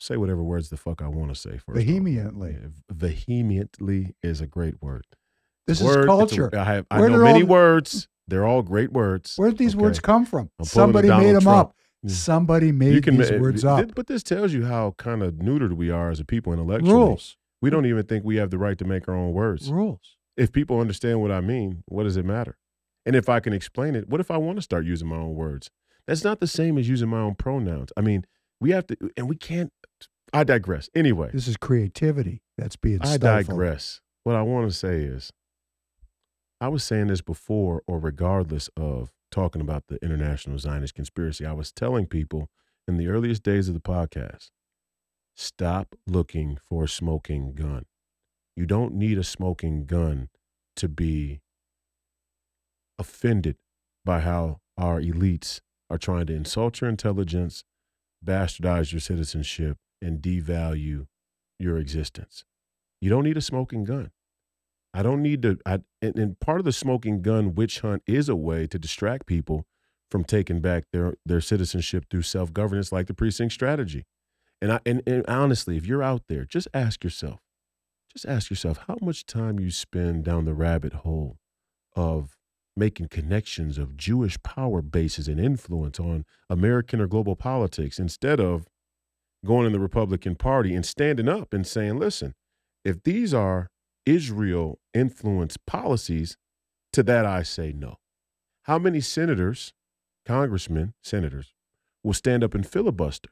[0.00, 1.76] Say whatever words the fuck I want to say first.
[1.78, 2.56] Vehemently.
[2.60, 5.04] Yeah, vehemently is a great word.
[5.66, 8.08] this Word, is culture I have I know many all- words.
[8.26, 9.34] They're all great words.
[9.36, 11.58] where did these words come from a somebody made them Trump.
[11.70, 11.74] up
[12.06, 15.74] somebody made can these ma- words up But this tells you how kind of neutered
[15.74, 16.92] we are as a people intellectually.
[16.94, 19.70] rules We don't even think we have the right to make our own words.
[19.70, 22.56] rules If people understand what I mean, what does it matter?
[23.06, 25.34] And if I can explain it, what if I want to start using my own
[25.34, 25.70] words?
[26.06, 27.90] That's not the same as using my own pronouns.
[27.96, 28.24] I mean,
[28.60, 29.70] we have to, and we can't.
[30.34, 30.90] I digress.
[30.94, 33.46] Anyway, This is creativity that's being I stifled.
[33.48, 34.00] digress.
[34.24, 35.30] What I want to say is,
[36.60, 41.52] I was saying this before, or regardless of talking about the international Zionist conspiracy, I
[41.52, 42.48] was telling people
[42.88, 44.50] in the earliest days of the podcast
[45.36, 47.84] stop looking for a smoking gun.
[48.56, 50.28] You don't need a smoking gun
[50.76, 51.40] to be
[52.98, 53.56] offended
[54.04, 55.60] by how our elites
[55.90, 57.64] are trying to insult your intelligence,
[58.24, 61.06] bastardize your citizenship, and devalue
[61.58, 62.44] your existence.
[63.00, 64.10] You don't need a smoking gun.
[64.92, 65.58] I don't need to.
[65.66, 69.26] I, and, and part of the smoking gun witch hunt is a way to distract
[69.26, 69.66] people
[70.10, 74.04] from taking back their their citizenship through self governance, like the precinct strategy.
[74.62, 77.40] And I and, and honestly, if you're out there, just ask yourself,
[78.12, 81.38] just ask yourself how much time you spend down the rabbit hole
[81.96, 82.36] of
[82.76, 88.66] making connections of Jewish power bases and influence on American or global politics instead of
[89.44, 92.34] going in the Republican Party and standing up and saying, listen,
[92.84, 93.68] if these are
[94.06, 96.36] Israel influenced policies,
[96.92, 97.96] to that I say no.
[98.62, 99.72] How many senators,
[100.24, 101.52] congressmen, senators
[102.02, 103.30] will stand up and filibuster?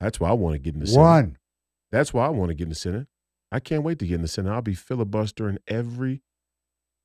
[0.00, 1.02] That's why I want to get in the Senate.
[1.02, 1.38] One.
[1.90, 3.08] That's why I want to get in the Senate.
[3.50, 4.52] I can't wait to get in the Senate.
[4.52, 6.22] I'll be filibustering every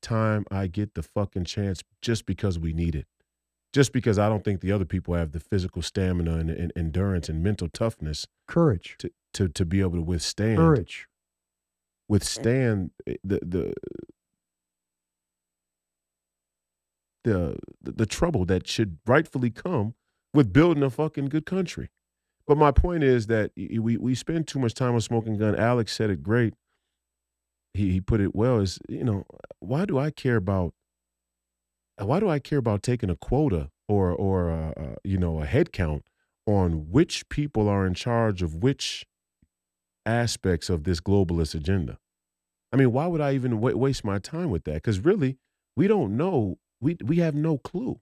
[0.02, 3.06] time I get the fucking chance just because we need it.
[3.74, 7.28] Just because I don't think the other people have the physical stamina and, and endurance
[7.28, 8.94] and mental toughness Courage.
[8.98, 11.08] to, to, to be able to withstand Courage.
[12.08, 13.74] withstand eh, the the
[17.24, 19.94] the the trouble that should rightfully come
[20.32, 21.90] with building a fucking good country.
[22.46, 25.56] But my point is that we we spend too much time on smoking gun.
[25.56, 26.54] Alex said it great.
[27.72, 28.60] He he put it well.
[28.60, 29.24] Is you know
[29.58, 30.74] why do I care about
[31.98, 35.46] why do I care about taking a quota or or a, a, you know a
[35.46, 36.04] head count
[36.46, 39.06] on which people are in charge of which
[40.06, 41.98] aspects of this globalist agenda?
[42.72, 44.74] I mean, why would I even waste my time with that?
[44.74, 45.38] Because really,
[45.76, 46.58] we don't know.
[46.80, 48.00] We we have no clue.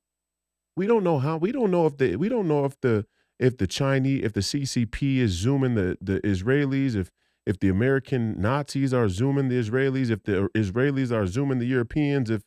[0.76, 1.36] We don't know how.
[1.36, 3.06] We don't know if the we don't know if the
[3.38, 7.10] if the Chinese if the CCP is zooming the the Israelis if
[7.44, 12.30] if the American Nazis are zooming the Israelis if the Israelis are zooming the Europeans
[12.30, 12.42] if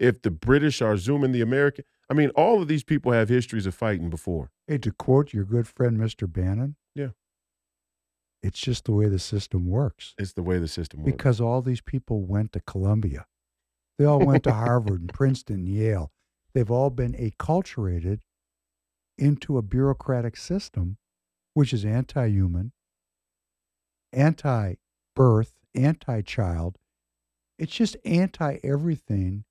[0.00, 1.84] if the British are zooming the American.
[2.08, 4.50] I mean, all of these people have histories of fighting before.
[4.66, 6.30] Hey, to quote your good friend Mr.
[6.30, 6.74] Bannon.
[6.94, 7.10] Yeah.
[8.42, 10.14] It's just the way the system works.
[10.18, 11.12] It's the way the system works.
[11.12, 13.26] Because all these people went to Columbia.
[13.98, 16.10] They all went to Harvard and Princeton and Yale.
[16.54, 18.20] They've all been acculturated
[19.18, 20.96] into a bureaucratic system
[21.52, 22.72] which is anti human,
[24.12, 24.76] anti
[25.14, 26.78] birth, anti child.
[27.58, 29.44] It's just anti everything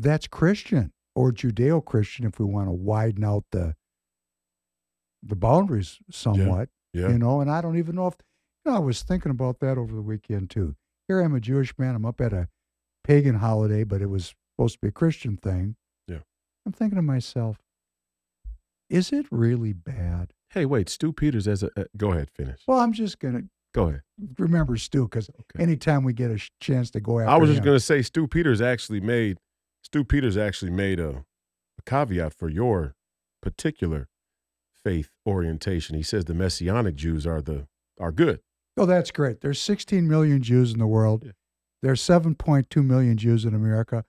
[0.00, 3.74] that's Christian or Judeo Christian if we want to widen out the
[5.22, 6.68] the boundaries somewhat.
[6.92, 7.02] Yeah.
[7.02, 7.08] yeah.
[7.10, 8.14] You know, and I don't even know if
[8.64, 10.76] you know, I was thinking about that over the weekend too.
[11.06, 12.48] Here I'm a Jewish man, I'm up at a
[13.04, 15.76] pagan holiday, but it was supposed to be a Christian thing.
[16.06, 16.18] Yeah.
[16.66, 17.58] I'm thinking to myself,
[18.90, 20.32] is it really bad?
[20.50, 22.60] Hey, wait, Stu Peters as a uh, go ahead, finish.
[22.66, 23.44] Well, I'm just gonna
[23.74, 24.02] go ahead.
[24.38, 25.62] Remember Stu because okay.
[25.62, 28.26] anytime we get a chance to go after, I was just him, gonna say Stu
[28.26, 29.38] Peters actually made
[29.82, 31.24] Stu Peters actually made a,
[31.78, 32.94] a caveat for your
[33.42, 34.08] particular
[34.82, 35.96] faith orientation.
[35.96, 37.66] He says the messianic Jews are the
[37.98, 38.40] are good.
[38.76, 39.40] Oh, that's great.
[39.40, 41.24] There's 16 million Jews in the world.
[41.24, 41.32] Yeah.
[41.82, 44.04] There's 7.2 million Jews in America.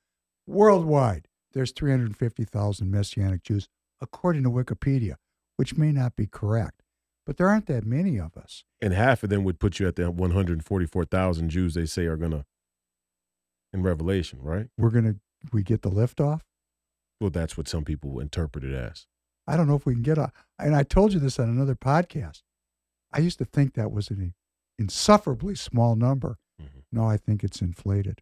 [0.47, 3.67] Worldwide, there's 350,000 messianic Jews,
[4.01, 5.15] according to Wikipedia,
[5.57, 6.81] which may not be correct.
[7.25, 8.63] But there aren't that many of us.
[8.81, 12.31] And half of them would put you at the 144,000 Jews they say are going
[12.31, 12.45] to,
[13.71, 14.67] in Revelation, right?
[14.77, 15.19] We're going to,
[15.51, 16.43] we get the lift off?
[17.19, 19.05] Well, that's what some people interpret it as.
[19.47, 21.75] I don't know if we can get a, and I told you this on another
[21.75, 22.41] podcast.
[23.11, 24.33] I used to think that was an
[24.77, 26.37] insufferably small number.
[26.61, 26.79] Mm-hmm.
[26.91, 28.21] No, I think it's inflated.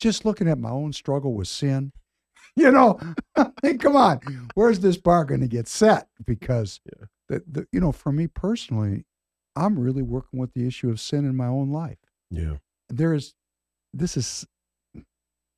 [0.00, 1.92] Just looking at my own struggle with sin,
[2.56, 2.98] you know,
[3.62, 4.20] hey, come on,
[4.54, 6.08] where's this bar going to get set?
[6.24, 7.06] Because, yeah.
[7.28, 9.04] the, the, you know, for me personally,
[9.54, 11.98] I'm really working with the issue of sin in my own life.
[12.30, 12.56] Yeah.
[12.88, 13.34] There is,
[13.94, 14.46] this is,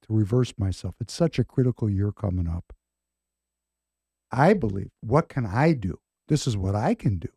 [0.09, 2.73] to reverse myself, it's such a critical year coming up.
[4.31, 5.99] I believe, what can I do?
[6.29, 7.29] This is what I can do.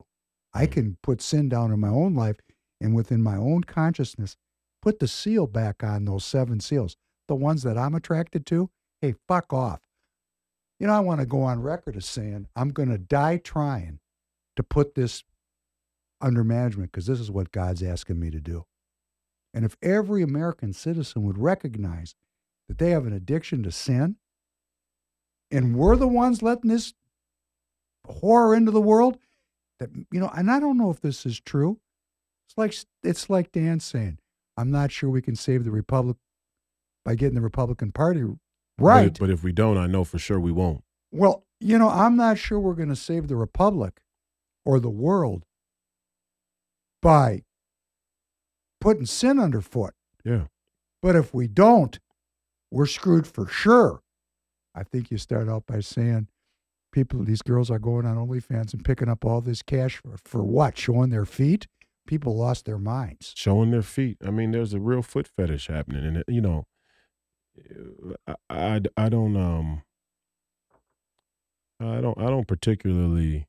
[0.54, 0.72] I mm.
[0.72, 2.38] can put sin down in my own life
[2.82, 4.36] and within my own consciousness,
[4.82, 6.98] put the seal back on those seven seals.
[7.28, 8.70] The ones that I'm attracted to,
[9.02, 9.80] hey, fuck off.
[10.80, 14.00] You know, I want to go on record as saying I'm going to die trying
[14.56, 15.24] to put this
[16.20, 18.66] under management because this is what God's asking me to do.
[19.54, 22.16] And if every American citizen would recognize
[22.72, 24.16] that they have an addiction to sin,
[25.52, 26.94] and we're the ones letting this
[28.08, 29.18] horror into the world,
[29.82, 31.82] that you know, and I don't know if this is true.
[32.48, 34.20] It's like it's like Dan saying,
[34.56, 36.16] "I'm not sure we can save the republic
[37.04, 38.24] by getting the Republican Party
[38.80, 40.86] right." But, but if we don't, I know for sure we won't.
[41.12, 44.00] Well, you know, I'm not sure we're going to save the republic
[44.66, 45.44] or the world
[47.02, 47.44] by
[48.80, 49.94] putting sin underfoot.
[50.24, 50.46] Yeah.
[51.02, 52.00] But if we don't,
[52.72, 54.02] we're screwed for sure.
[54.74, 56.28] I think you start out by saying
[56.92, 60.44] people, these girls are going on OnlyFans and picking up all this cash for, for
[60.44, 60.78] what?
[60.78, 61.68] Showing their feet?
[62.12, 63.34] people lost their minds.
[63.36, 64.18] Showing their feet.
[64.26, 66.66] I mean, there's a real foot fetish happening, and you know,
[68.28, 69.84] I, I, I don't um,
[71.80, 73.48] I don't I don't particularly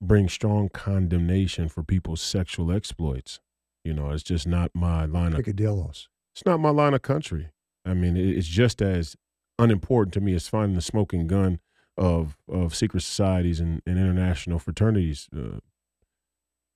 [0.00, 3.40] bring strong condemnation for people's sexual exploits.
[3.84, 6.08] You know, it's just not my line of picadillos.
[6.34, 7.50] It's not my line of country.
[7.86, 9.16] I mean, it's just as
[9.58, 11.60] unimportant to me as finding the smoking gun
[11.96, 15.60] of of secret societies and, and international fraternities uh,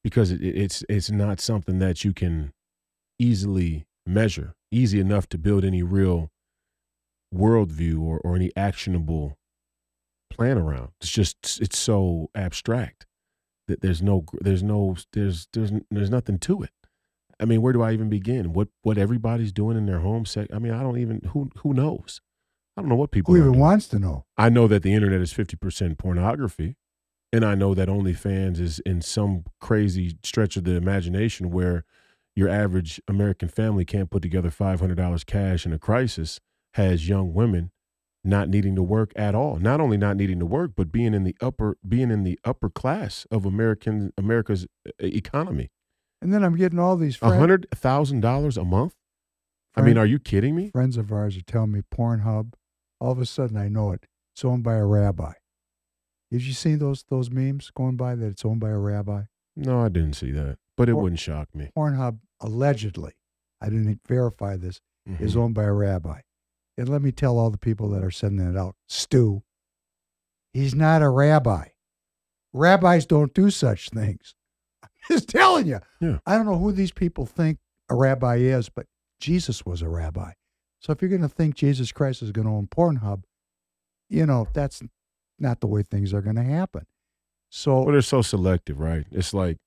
[0.03, 2.53] because it, it's it's not something that you can
[3.19, 6.31] easily measure, easy enough to build any real
[7.35, 9.37] worldview or, or any actionable
[10.31, 10.91] plan around.
[11.01, 13.07] It's just it's so abstract
[13.69, 16.70] that there's no there's no there's there's there's nothing to it.
[17.40, 18.52] I mean, where do I even begin?
[18.52, 20.48] What what everybody's doing in their home sec?
[20.52, 22.20] I mean, I don't even who who knows.
[22.76, 23.34] I don't know what people.
[23.34, 24.24] Who even wants to know?
[24.36, 26.76] I know that the internet is fifty percent pornography.
[27.32, 31.84] And I know that OnlyFans is in some crazy stretch of the imagination where
[32.34, 36.40] your average American family can't put together $500 cash in a crisis
[36.74, 37.70] has young women
[38.22, 39.56] not needing to work at all.
[39.56, 42.68] Not only not needing to work, but being in the upper being in the upper
[42.68, 44.66] class of American America's
[44.98, 45.70] economy.
[46.22, 48.94] And then I'm getting all these A friends, hundred thousand dollars a month.
[49.76, 50.70] I mean, are you kidding me?
[50.70, 52.55] friends of ours are telling me Pornhub.
[53.01, 54.06] All of a sudden, I know it.
[54.34, 55.32] It's owned by a rabbi.
[56.32, 59.22] Have you seen those those memes going by that it's owned by a rabbi?
[59.56, 61.70] No, I didn't see that, but it wouldn't shock me.
[61.76, 63.12] Pornhub allegedly,
[63.60, 64.80] I didn't verify this,
[65.18, 65.38] is Mhm.
[65.40, 66.20] owned by a rabbi.
[66.76, 69.42] And let me tell all the people that are sending it out, Stu,
[70.52, 71.68] he's not a rabbi.
[72.52, 74.34] Rabbis don't do such things.
[75.11, 75.81] Just telling you.
[76.01, 76.19] Yeah.
[76.27, 77.59] I don't know who these people think
[77.89, 78.87] a rabbi is, but
[79.19, 80.32] Jesus was a rabbi.
[80.81, 83.24] So if you're going to think Jesus Christ is going to own Pornhub,
[84.09, 84.82] you know, that's
[85.39, 86.87] not the way things are going to happen.
[87.51, 89.05] So Well, they're so selective, right?
[89.11, 89.59] It's like,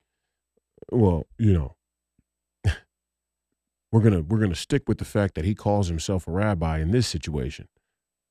[0.91, 1.75] well, you know,
[3.91, 6.91] we're gonna we're gonna stick with the fact that he calls himself a rabbi in
[6.91, 7.67] this situation,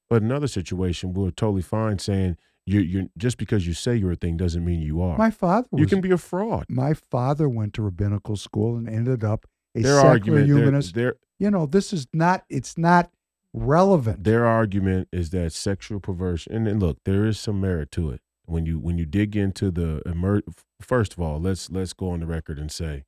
[0.08, 2.36] but another situation we're totally fine saying
[2.66, 5.16] you you just because you say you're a thing doesn't mean you are.
[5.18, 6.64] my father was you can be a fraud.
[6.68, 10.94] my father went to rabbinical school and ended up a Their secular argument, their, humanist.
[10.94, 12.44] their you know, this is not.
[12.48, 13.10] It's not
[13.52, 14.22] relevant.
[14.22, 18.20] their argument is that sexual perversion, and, and look, there is some merit to it
[18.44, 20.42] when you when you dig into the emer-
[20.80, 23.04] First of all, let's let's go on the record and say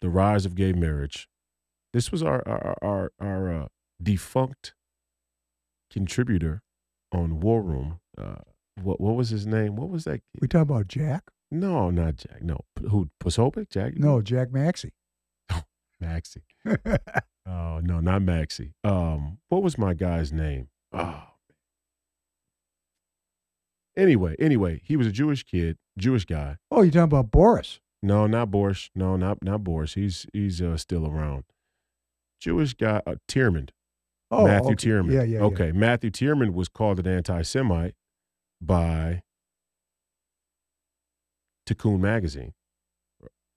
[0.00, 1.28] the rise of gay marriage.
[1.92, 3.66] This was our our our, our uh,
[4.02, 4.74] defunct
[5.90, 6.62] contributor
[7.12, 8.00] on War Room.
[8.18, 8.36] Uh,
[8.82, 9.76] what what was his name?
[9.76, 10.18] What was that?
[10.18, 10.40] kid?
[10.40, 11.24] we talk about Jack?
[11.50, 12.42] No, not Jack.
[12.42, 13.10] No, P- who?
[13.22, 13.68] Posobiec?
[13.70, 13.98] Jack?
[13.98, 14.92] No, Jack Maxey.
[16.00, 16.42] Maxey.
[17.44, 18.72] Oh no, not Maxey.
[18.84, 20.68] Um, what was my guy's name?
[20.92, 21.24] Oh.
[23.96, 26.56] Anyway, anyway, he was a Jewish kid, Jewish guy.
[26.70, 27.80] oh, you're talking about Boris?
[28.00, 28.90] No, not Boris.
[28.94, 29.94] No, not not Boris.
[29.94, 31.44] He's he's uh, still around.
[32.40, 33.72] Jewish guy, uh, Tyrmand,
[34.32, 34.74] Oh, Matthew okay.
[34.74, 35.12] Tyrmand.
[35.14, 35.38] Yeah, yeah.
[35.38, 35.44] yeah.
[35.44, 37.94] Okay, Matthew Tyrmand was called an anti-Semite
[38.60, 39.22] by
[41.68, 42.52] Tikkun magazine,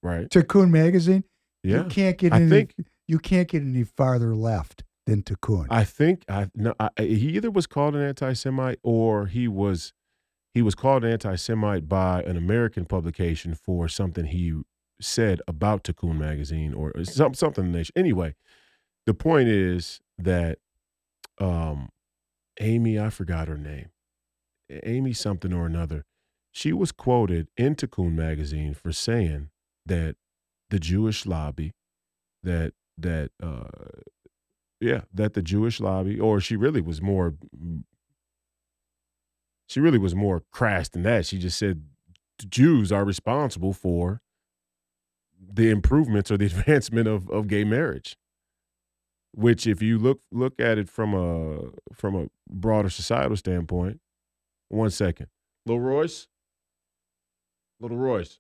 [0.04, 0.30] right?
[0.30, 1.24] Tikkun magazine.
[1.64, 2.50] Yeah, You can't get I any.
[2.50, 2.76] think-
[3.08, 5.68] you can't get any farther left than Tikkun.
[5.70, 6.74] I think I no.
[6.80, 9.94] I, he either was called an anti-Semite or he was
[10.56, 14.54] he was called an anti-Semite by an American publication for something he
[15.00, 17.94] said about Tikkun magazine or uh, some, something in the nation.
[17.96, 18.34] Anyway,
[19.06, 20.58] the point is that
[21.40, 21.90] um,
[22.60, 23.90] Amy, I forgot her name,
[24.84, 26.06] Amy something or another.
[26.52, 29.49] She was quoted in Tikkun magazine for saying
[29.86, 30.16] that
[30.70, 31.74] the Jewish lobby,
[32.44, 33.68] that that uh,
[34.80, 37.36] yeah, that the Jewish lobby, or she really was more,
[39.68, 41.26] she really was more crass than that.
[41.26, 41.84] She just said
[42.49, 44.22] Jews are responsible for
[45.40, 48.16] the improvements or the advancement of, of gay marriage.
[49.36, 53.99] Which, if you look look at it from a from a broader societal standpoint,
[54.70, 55.28] one second,
[55.66, 56.28] little Royce,
[57.82, 58.40] little Royce,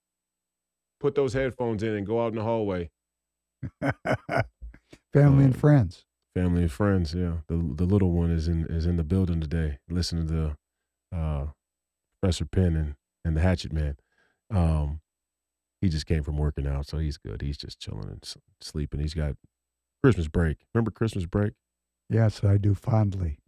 [1.01, 2.91] put those headphones in and go out in the hallway.
[5.13, 6.05] Family and Um, friends.
[6.33, 7.37] Family and friends, yeah.
[7.47, 9.79] The the little one is in is in the building today.
[9.89, 10.57] Listening to
[11.15, 11.47] uh,
[12.21, 13.97] Professor Penn and, and the Hatchet Man.
[14.49, 15.01] Um,
[15.81, 17.41] he just came from working out, so he's good.
[17.41, 18.23] He's just chilling and
[18.61, 18.99] sleeping.
[18.99, 19.35] He's got
[20.05, 20.57] Christmas break.
[20.71, 21.53] Remember Christmas break?
[22.11, 23.39] Yes, I do fondly.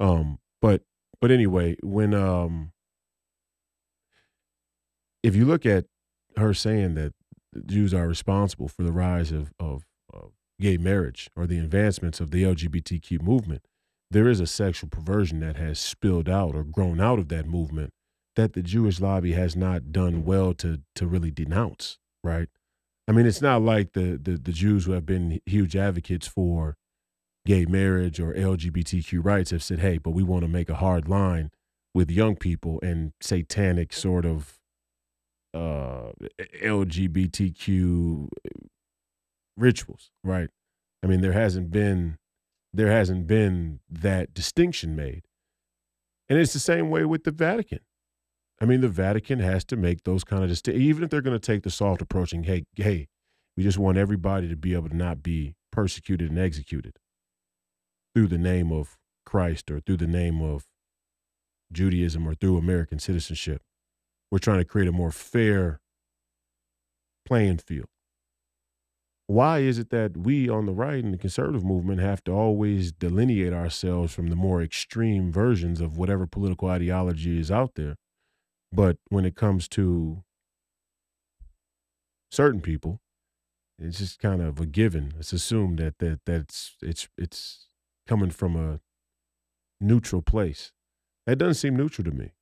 [0.00, 0.82] Um, but
[1.20, 2.72] but anyway, when um,
[5.22, 5.84] if you look at
[6.36, 7.14] her saying that
[7.66, 12.32] Jews are responsible for the rise of of, of gay marriage or the advancements of
[12.32, 13.62] the LGBTQ movement,
[14.10, 17.92] there is a sexual perversion that has spilled out or grown out of that movement
[18.34, 21.98] that the Jewish lobby has not done well to to really denounce.
[22.24, 22.48] Right?
[23.08, 26.76] I mean, it's not like the the, the Jews who have been huge advocates for
[27.46, 31.08] gay marriage or LGBTQ rights have said, hey, but we want to make a hard
[31.08, 31.50] line
[31.94, 34.58] with young people and satanic sort of
[35.54, 36.10] uh,
[36.62, 38.28] LGBTQ
[39.56, 40.50] rituals, right?
[41.02, 42.18] I mean, there hasn't been
[42.72, 45.22] there hasn't been that distinction made,
[46.28, 47.80] and it's the same way with the Vatican.
[48.60, 51.38] I mean, the Vatican has to make those kind of distinctions, even if they're going
[51.38, 53.08] to take the soft approach and hey, hey,
[53.56, 56.98] we just want everybody to be able to not be persecuted and executed
[58.14, 58.96] through the name of
[59.26, 60.64] Christ or through the name of
[61.72, 63.60] Judaism or through American citizenship.
[64.30, 65.80] We're trying to create a more fair
[67.26, 67.88] playing field.
[69.26, 72.92] Why is it that we on the right in the conservative movement have to always
[72.92, 77.96] delineate ourselves from the more extreme versions of whatever political ideology is out there?
[78.72, 80.22] But when it comes to
[82.30, 83.00] certain people,
[83.78, 85.14] It's just kind of a given.
[85.18, 87.68] It's assumed that that that's it's it's
[88.08, 88.80] coming from a
[89.80, 90.72] neutral place.
[91.26, 92.32] That doesn't seem neutral to me.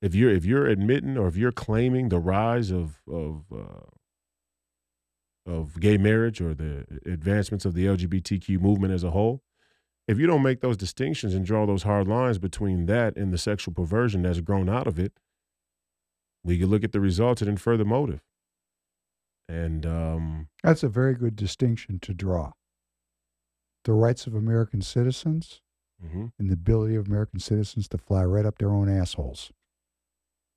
[0.00, 3.90] If you're if you're admitting or if you're claiming the rise of of uh,
[5.46, 9.42] of gay marriage or the advancements of the LGBTQ movement as a whole,
[10.08, 13.38] if you don't make those distinctions and draw those hard lines between that and the
[13.38, 15.12] sexual perversion that's grown out of it,
[16.42, 18.22] we could look at the results and infer the motive.
[19.48, 22.52] And um, That's a very good distinction to draw.
[23.84, 25.60] The rights of American citizens
[26.02, 26.32] mhm.
[26.38, 29.52] and the ability of American citizens to fly right up their own assholes.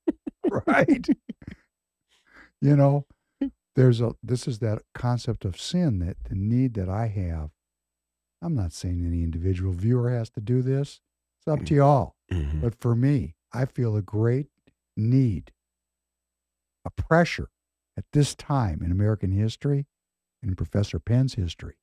[0.67, 1.07] right?
[2.61, 3.05] you know,
[3.75, 7.51] there's a this is that concept of sin that the need that I have.
[8.41, 10.99] I'm not saying any individual viewer has to do this.
[11.39, 12.15] It's up to y'all.
[12.31, 12.61] Mhm.
[12.61, 14.47] But for me, I feel a great
[14.95, 15.51] need,
[16.85, 17.49] a pressure
[17.97, 19.85] at this time in American history
[20.41, 21.77] and in Professor Penn's history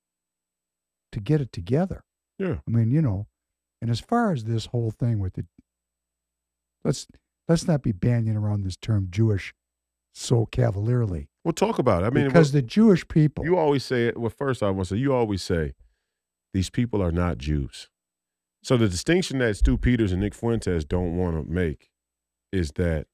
[1.12, 2.04] to get it together.
[2.38, 2.60] Yeah.
[2.66, 3.26] I mean, you know,
[3.80, 5.46] and as far as this whole thing with the
[6.84, 7.06] let's
[7.48, 9.54] let's not be bandying around this term Jewish
[10.14, 11.28] so cavalierly.
[11.44, 12.06] We'll talk about it.
[12.06, 14.18] I mean, because the Jewish people you always say it.
[14.18, 15.74] Well, first I want to say you always say
[16.52, 17.88] these people are not Jews.
[18.62, 21.90] So the distinction that Stu Peters and Nick Fuentes don't want to make
[22.52, 23.06] is that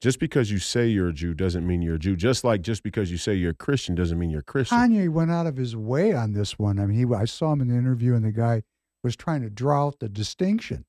[0.00, 2.16] just because you say you're a Jew doesn't mean you're a Jew.
[2.16, 4.78] Just like just because you say you're a Christian doesn't mean you're a Christian.
[4.78, 6.78] Kanye went out of his way on this one.
[6.78, 8.62] I mean, he I saw him in the interview, and the guy
[9.02, 10.84] was trying to draw out the distinction.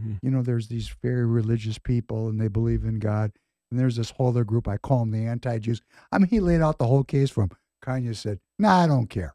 [0.00, 0.18] Mhm.
[0.22, 3.32] You know, there's these very religious people, and they believe in God,
[3.70, 4.68] and there's this whole other group.
[4.68, 5.82] I call them the anti-Jews.
[6.10, 7.50] I mean, he laid out the whole case for him.
[7.82, 9.34] Kanye said, "Nah, I don't care.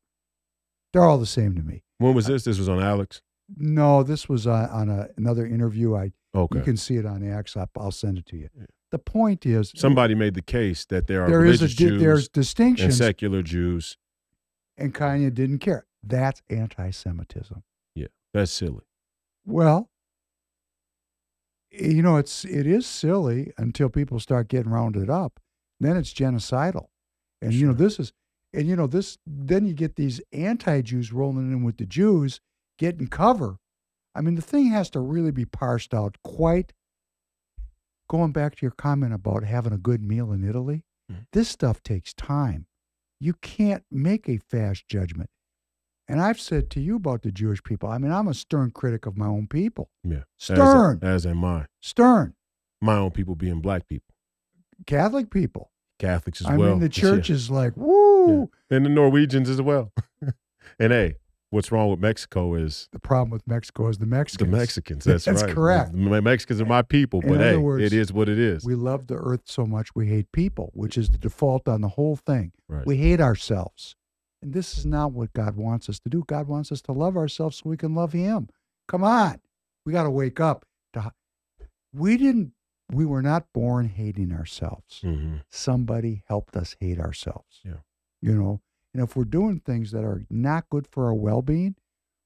[0.91, 2.43] They're all the same to me." When was this?
[2.43, 3.21] This was on Alex.
[3.55, 5.95] No, this was on, on a, another interview.
[5.95, 6.59] I Okay.
[6.59, 7.57] you can see it on X.
[7.57, 8.49] I- I'll send it to you.
[8.57, 8.65] Yeah.
[8.91, 12.25] The point is, Somebody made the case that there are there is a Jews there's
[12.25, 13.97] and distinctions, secular Jews.
[14.77, 15.85] and Kanye didn't care.
[16.03, 17.63] That's anti-Semitism.
[17.95, 18.83] Yeah, that's silly.
[19.45, 19.89] Well,
[21.71, 25.39] you know, it's it is silly until people start getting rounded up.
[25.79, 26.87] Then it's genocidal,
[27.41, 28.11] and you know this is,
[28.53, 29.17] and you know this.
[29.25, 32.41] Then you get these anti-Jews rolling in with the Jews
[32.77, 33.57] getting cover.
[34.15, 36.73] I mean, the thing has to really be parsed out quite.
[38.09, 41.27] Going back to your comment about having a good meal in Italy, Mhm.
[41.31, 42.65] this stuff takes time.
[43.19, 45.29] You can't make a fast judgment.
[46.07, 47.87] And I've said to you about the Jewish people.
[47.87, 49.91] I mean, I'm a stern critic of my own people.
[50.03, 50.23] Yeah.
[50.37, 51.67] Stern, As, as am I.
[51.81, 52.33] stern.
[52.81, 54.15] My own people being black people,
[54.87, 55.71] Catholic people.
[55.99, 56.69] Catholics as I well.
[56.69, 57.01] I mean, the Yeah.
[57.01, 58.08] church is like, woo.
[58.69, 59.91] And the Norwegians as well.
[60.79, 61.15] and hey,
[61.49, 64.49] what's wrong with Mexico is The problem with Mexico is the Mexicans.
[64.51, 65.05] the Mexicans.
[65.09, 65.53] That's, That's right.
[65.53, 65.91] correct.
[65.93, 68.63] The Mexicans are my people, In but hey, words, it is what it is.
[68.65, 71.89] We love the earth so much we hate people, which is the default on the
[71.89, 72.51] whole thing.
[72.67, 72.85] right.
[72.85, 73.95] We hate ourselves.
[74.41, 76.23] And this is not what God wants us to do.
[76.25, 78.47] God wants us to love ourselves so we can love Him.
[78.87, 79.41] Come on.
[79.85, 80.65] We got to wake up.
[80.93, 81.11] To,
[81.93, 82.53] we didn't,
[82.91, 84.99] we were not born hating ourselves.
[85.01, 87.59] hmm Somebody helped us hate ourselves.
[87.65, 87.81] Yeah.
[88.21, 88.61] You know,
[88.93, 91.75] and if we're doing things that are not good for our well being,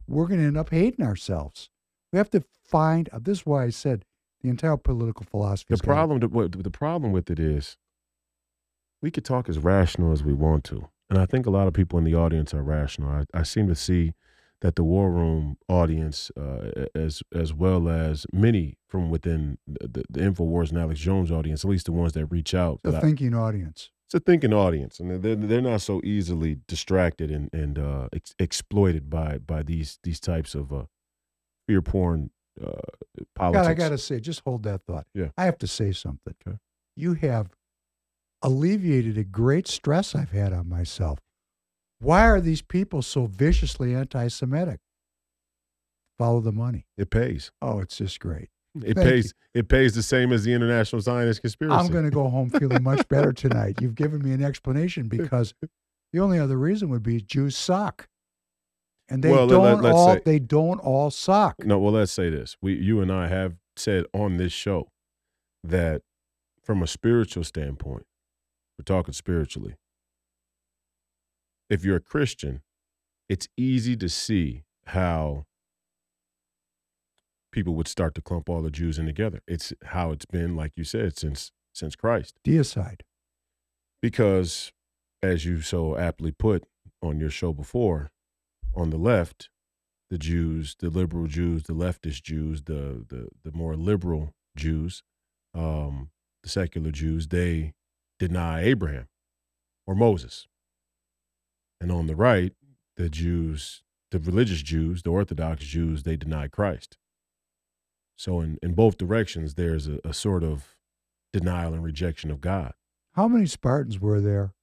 [0.08, 1.70] we're going to end up hating ourselves.
[2.12, 4.06] We have to find, uh, this is why I said
[4.42, 5.68] the entire political philosophy.
[5.70, 7.78] The is gonna- problem, what- the problem with it is,
[9.02, 11.74] we could talk as rational as we want to, and I think a lot of
[11.74, 13.10] people in the audience are rational.
[13.10, 14.14] I, I seem to see
[14.62, 20.04] that the War Room audience, uh, as as well as many from within the, the,
[20.10, 22.98] the Infowars and Alex Jones audience, at least the ones that reach out, the that
[22.98, 23.90] I- thinking audience.
[24.14, 28.36] It's a thinking audience, and they're they're not so easily distracted and and uh, ex-
[28.38, 30.84] exploited by by these these types of uh,
[31.68, 32.30] fear porn
[32.62, 32.72] uh,
[33.34, 33.64] politics.
[33.64, 35.08] God, I got to say, just hold that thought.
[35.16, 35.30] Yeah.
[35.36, 36.36] I have to say something.
[36.48, 36.58] Okay.
[36.96, 37.50] You have
[38.44, 41.18] alleviated a great stress I've had on myself.
[42.00, 44.80] Why are these people so viciously anti Semitic?
[46.20, 46.86] Follow the money.
[46.98, 47.52] It pays.
[47.64, 48.50] Oh, it's just great.
[48.76, 49.34] It Thank pays.
[49.54, 51.76] It pays the same as the international Zionist conspiracy.
[51.78, 53.76] I'm going to go home feeling much better tonight.
[53.80, 55.54] You've given me an explanation because
[56.12, 58.08] the only other reason would be Jews suck.
[59.10, 61.64] And they Well, don't let- all say- they don't all suck.
[61.64, 62.58] No, well, let's say this.
[62.62, 64.90] We, you and I have said on this show
[65.64, 66.02] that
[66.64, 68.06] from a spiritual standpoint,
[68.80, 69.76] we're talking spiritually.
[71.70, 72.62] If you're a Christian,
[73.30, 75.46] it's easy to see how
[77.54, 79.42] people would start to clump all the Jews in together.
[79.48, 82.36] It's how it's been, like you said, since since Christ.
[82.46, 83.02] Deicide.
[84.02, 84.74] Because,
[85.22, 86.66] as you so aptly put
[87.02, 88.12] on your show before,
[88.76, 89.50] on the left,
[90.10, 95.04] the Jews, the liberal Jews, the leftist Jews, the the the more liberal Jews,
[95.54, 96.10] um,
[96.44, 97.74] the secular Jews, they
[98.20, 99.08] deny Abraham
[99.88, 100.48] or Moses.
[101.80, 102.54] And on the right,
[102.96, 106.98] the Jews, the religious Jews, the Orthodox Jews, they deny Christ.
[108.16, 110.76] So in, in both directions, there's a, a sort of
[111.32, 112.74] denial and rejection of God.
[113.14, 114.54] How many Spartans were there?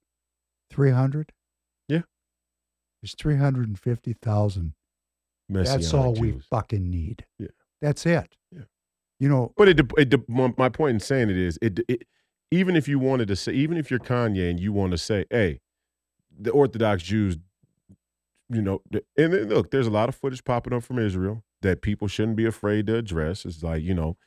[0.71, 1.31] 300?
[1.87, 2.01] Yeah.
[3.01, 4.73] There's 350,000.
[5.49, 7.25] That's all we fucking need.
[7.37, 7.47] Yeah.
[7.81, 8.37] That's it.
[8.51, 8.63] Yeah.
[9.19, 12.07] You know, But it, it, my my point in saying it is, it, it
[12.51, 15.25] even if you wanted to say, even if you're Kanye and you want to say,
[15.29, 15.59] hey,
[16.37, 17.37] the Orthodox Jews,
[18.49, 21.81] you know, and then, look, there's a lot of footage popping up from Israel that
[21.81, 23.45] people shouldn't be afraid to address.
[23.45, 24.17] It's like you know,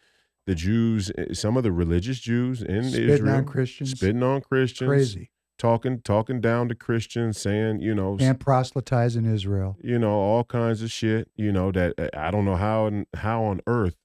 [0.47, 3.91] the Jews, eh, some of the religious Jews in spitting Israel, on Christians.
[3.93, 5.31] spitting on Christians, Crazy.
[5.59, 9.77] talking talking down to Christians, saying you know, And proselytizing Israel.
[9.83, 13.07] you know all kinds of shit you know that uh, i don't know how and
[13.15, 13.97] how on earth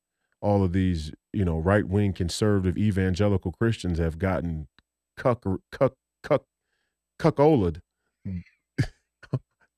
[0.41, 4.67] all of these you know right-wing conservative evangelical christians have gotten
[5.17, 5.93] cuck cuck
[6.23, 6.43] cuck
[7.19, 7.81] cuckoled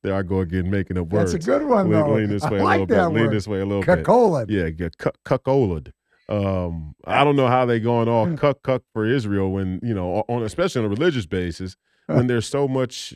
[0.03, 2.14] there i go again making up words That's a good one, lean, though.
[2.15, 4.49] lean this way a like little bit that lean this way a little bit Cuckold.
[4.49, 5.91] yeah get cuck cuckoled
[6.30, 10.23] um i don't know how they going all cuck cuck for israel when you know
[10.30, 11.76] on especially on a religious basis
[12.07, 13.14] when there's so much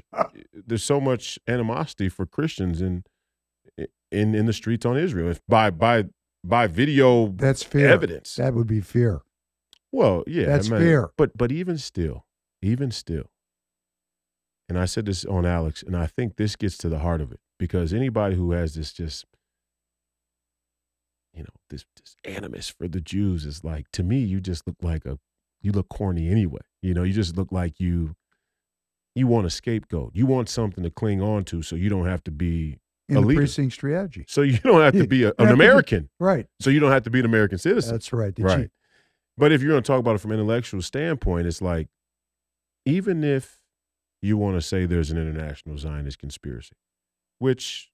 [0.54, 3.04] there's so much animosity for Christians in
[4.10, 5.30] in in the streets on Israel.
[5.32, 6.06] If by by
[6.46, 7.90] by video That's fear.
[7.90, 8.36] evidence.
[8.36, 9.22] That would be fear.
[9.92, 11.10] well, yeah, That's I mean, fear.
[11.18, 12.26] But but even still,
[12.62, 13.26] even still,
[14.70, 17.32] and I said this on Alex, and I think this gets to the heart of
[17.32, 19.26] it because anybody who has this just
[21.34, 24.78] you know this this animus for the Jews is like to me, you just look
[24.82, 25.20] like a
[25.62, 26.62] you look corny anyway.
[26.82, 28.16] You know, you just look like you
[29.16, 30.12] you want a scapegoat.
[30.14, 32.80] You want something to cling on to so you don't have to be
[33.10, 33.42] In A the leader.
[33.42, 34.26] precinct strategy.
[34.28, 36.10] so you don't have to be a, an to be- American.
[36.20, 36.48] Right.
[36.60, 37.94] So you don't have to be an American citizen.
[37.94, 38.34] That's right.
[38.38, 38.58] Right.
[38.64, 38.70] chief-
[39.38, 41.88] But if you're going to talk about it from an intellectual standpoint, it's like
[42.86, 43.58] even if
[44.26, 46.74] you want to say there's an international Zionist conspiracy,
[47.40, 47.92] which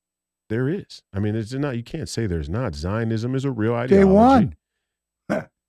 [0.50, 1.02] there is.
[1.14, 1.76] I mean, it's not.
[1.78, 2.76] You can't say there's not.
[2.76, 4.06] Zionism is a real ideology.
[4.08, 4.56] Day one.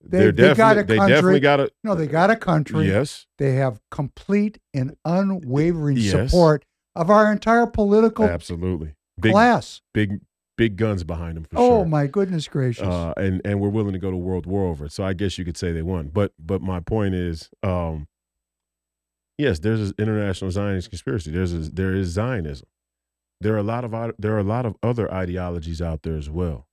[0.04, 1.14] They- They're they got definitely- a They country.
[1.14, 1.70] definitely got a.
[1.84, 2.88] No, they got a country.
[2.88, 3.26] Yes.
[3.38, 6.30] They have complete and unwavering Yes.
[6.32, 6.64] support
[6.96, 8.94] of our entire political Absolutely.
[9.20, 9.80] Big, class.
[9.94, 10.20] big,
[10.56, 11.84] big guns behind them for oh sure.
[11.86, 12.82] my goodness gracious!
[12.84, 14.92] uh, and and we're willing to go to world war over it.
[14.92, 16.08] So I guess you could say they won.
[16.08, 18.08] But but my point is, um,
[19.38, 21.30] yes, there's an international Zionist conspiracy.
[21.30, 22.68] There's a, there is Zionism.
[23.40, 26.30] There are a lot of there are a lot of other ideologies out there as
[26.30, 26.68] well.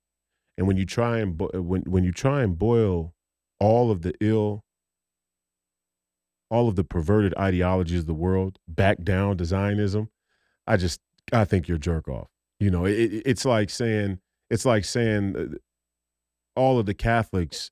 [0.57, 3.13] And when you try and bo- when when you try and boil
[3.59, 4.63] all of the ill,
[6.49, 10.09] all of the perverted ideologies of the world back down to Zionism,
[10.67, 10.99] I just
[11.33, 12.27] I think you're jerk off.
[12.59, 14.19] You know, it, it- it's like saying
[14.49, 15.57] it's like saying uh,
[16.55, 17.71] all of the Catholics,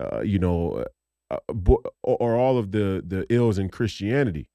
[0.00, 0.84] uh, you know,
[1.30, 4.48] uh, bo- or, all of the the ills in Christianity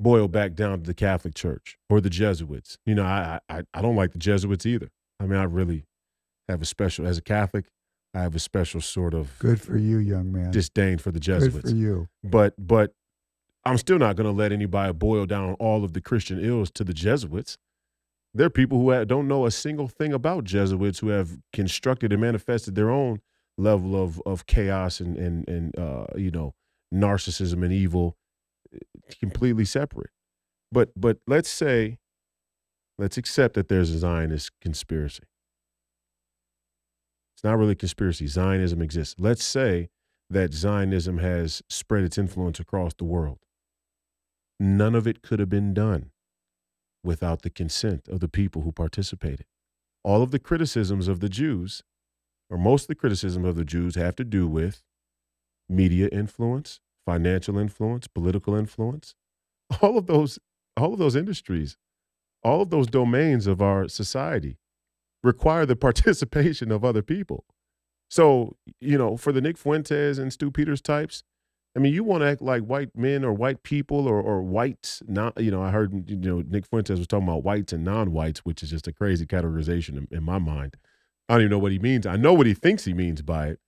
[0.00, 2.78] boil back down to the Catholic Church or the Jesuits.
[2.86, 4.88] You know, I I I don't like the Jesuits either.
[5.20, 5.84] I mean, I really
[6.48, 7.66] have a special as a Catholic.
[8.14, 10.50] I have a special sort of Good for you, young man.
[10.50, 12.08] disdain for the Good Jesuits for you.
[12.24, 12.92] but but
[13.64, 16.84] I'm still not going to let anybody boil down all of the Christian ills to
[16.84, 17.58] the Jesuits.
[18.32, 22.20] There are people who don't know a single thing about Jesuits who have constructed and
[22.22, 23.20] manifested their own
[23.58, 26.54] level of of chaos and and and uh, you know
[26.94, 28.16] narcissism and evil,
[28.72, 28.78] eh,
[29.20, 30.10] completely separate.
[30.72, 31.98] But but let's say,
[32.98, 35.24] let's accept that there's a Zionist conspiracy.
[37.34, 38.26] It's not really a conspiracy.
[38.26, 39.14] Zionism exists.
[39.18, 39.90] Let's say
[40.30, 43.38] that Zionism has spread its influence across the world.
[44.60, 46.10] None of it could have been done
[47.04, 49.46] without the consent of the people who participated.
[50.02, 51.82] All of the criticisms of the Jews,
[52.50, 54.82] or most of the criticism of the Jews, have to do with
[55.68, 59.14] media influence, financial influence, political influence.
[59.82, 60.38] All of those,
[60.78, 61.76] all of those industries,
[62.42, 64.56] all of those domains of our society
[65.22, 67.44] require the participation of other people.
[68.08, 71.22] So, you know, for the Nick Fuentes and Stu Peters types,
[71.76, 75.02] I mean, you want to act like white men or white people or or whites.
[75.06, 78.40] Not, you know, I heard you know Nick Fuentes was talking about whites and non-whites,
[78.40, 80.76] which is just a crazy categorization in, in my mind.
[81.28, 82.06] I don't even know what he means.
[82.06, 83.60] I know what he thinks he means by it,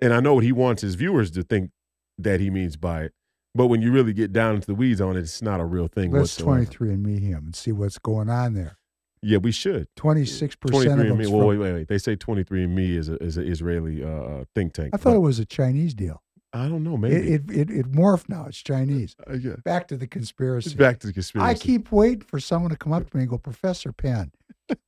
[0.00, 1.70] and I know what he wants his viewers to think
[2.18, 3.12] that he means by it.
[3.54, 5.86] But when you really get down into the weeds on it, it's not a real
[5.86, 6.64] thing Let's whatsoever.
[6.64, 8.78] 23 and me him and see what's going on there.
[9.22, 9.88] Yeah, we should.
[9.96, 11.00] 26% of 23 them.
[11.00, 11.26] and me.
[11.26, 11.88] Well, wait, wait, wait.
[11.88, 14.90] They say 23 and me is a is an Israeli uh, think tank.
[14.94, 16.22] I thought but it was a Chinese deal.
[16.52, 16.96] I don't know.
[16.96, 17.14] Maybe.
[17.14, 18.46] It, it, it, it morphed now.
[18.46, 19.16] It's Chinese.
[19.28, 19.54] Uh, yeah.
[19.64, 20.70] Back to the conspiracy.
[20.70, 21.48] It's back to the conspiracy.
[21.48, 24.32] I keep waiting for someone to come up to me and go, Professor Penn,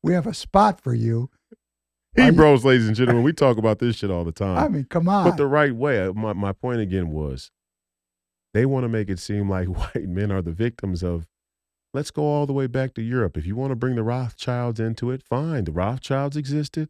[0.02, 1.30] we have a spot for you.
[2.16, 4.58] You- Hebroes, ladies and gentlemen, we talk about this shit all the time.
[4.58, 5.28] I mean, come on.
[5.28, 6.00] but the right way.
[6.06, 7.50] Uh, My my point again was,
[8.52, 11.26] they want to make it seem like white men are the victims of
[11.92, 13.36] Let's go all the way back to Europe.
[13.36, 15.62] If you want to bring the Rothschilds into it, fine.
[15.62, 16.88] The Rothschilds existed.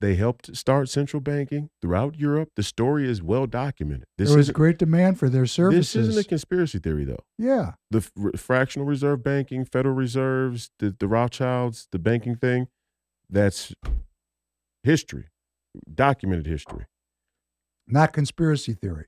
[0.00, 2.48] They helped start central banking throughout Europe.
[2.56, 4.06] The story is well documented.
[4.16, 5.92] This there was great demand for their services.
[5.92, 7.22] This isn't a conspiracy theory, though.
[7.38, 7.72] yeah.
[7.90, 7.98] The
[8.34, 12.68] f- fractional reserve banking, Federal Reserves, the, the Rothschilds, the banking thing,
[13.28, 13.74] that's
[14.84, 15.24] history,
[15.92, 16.86] documented history.
[17.88, 19.06] Not conspiracy theory.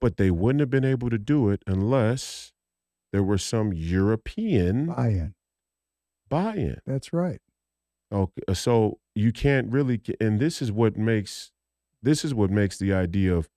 [0.00, 2.52] But they wouldn't have been able to do it unless
[3.12, 5.34] there was some European Buy-in.
[6.28, 6.78] buy-in.
[6.86, 7.40] That's right.
[8.12, 11.50] Okay, uh, so you can't really, and this is what makes
[12.02, 13.48] this is what makes the idea of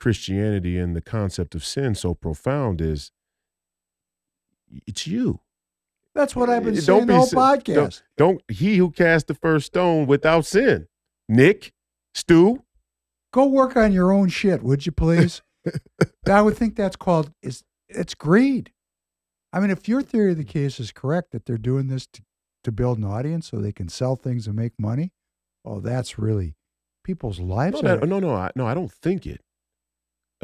[0.00, 2.80] Christianity and the concept of sin so profound.
[2.80, 3.12] Is
[4.86, 5.40] it's you.
[6.14, 8.02] That's what I've been Uh, saying don't the be whole si- podcast.
[8.16, 10.88] Don't he who cast the first stone without sin,
[11.28, 11.72] Nick,
[12.14, 12.62] Stu.
[13.32, 15.42] Go work on your own shit, would you please?
[16.28, 18.70] I would think that's called is it's greed.
[19.52, 22.22] I mean, if your theory of the case is correct that they're doing this to,
[22.64, 25.12] to build an audience so they can sell things and make money,
[25.64, 26.54] oh, that's really
[27.04, 27.82] people's lives.
[27.82, 28.66] No, that- no, no, I, no.
[28.66, 29.40] I don't think it.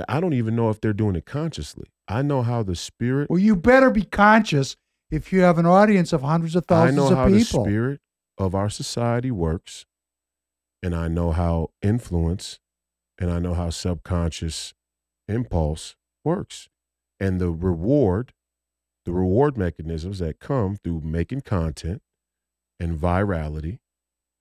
[0.08, 1.88] I don't even know if they're doing it consciously.
[2.08, 3.28] I know how the spirit.
[3.28, 4.74] well, you better be conscious
[5.10, 6.98] if you have an audience of hundreds of thousands.
[6.98, 8.00] I thousands know of how the spirit
[8.38, 9.84] of our society works,
[10.82, 12.58] and I know how influence,
[13.18, 14.74] and I know how subconscious
[15.28, 16.68] impulse works,
[17.18, 18.32] and the reward,
[19.04, 22.02] the reward mechanisms that come through making content
[22.78, 23.78] and virality,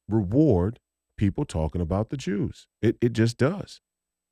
[0.08, 0.80] reward
[1.18, 2.68] people talking about the Jews.
[2.82, 3.82] It it just does.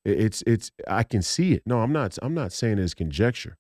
[0.06, 1.64] It- It's it's I can see it.
[1.66, 2.18] No, I'm not.
[2.22, 3.58] I'm not saying it's conjecture.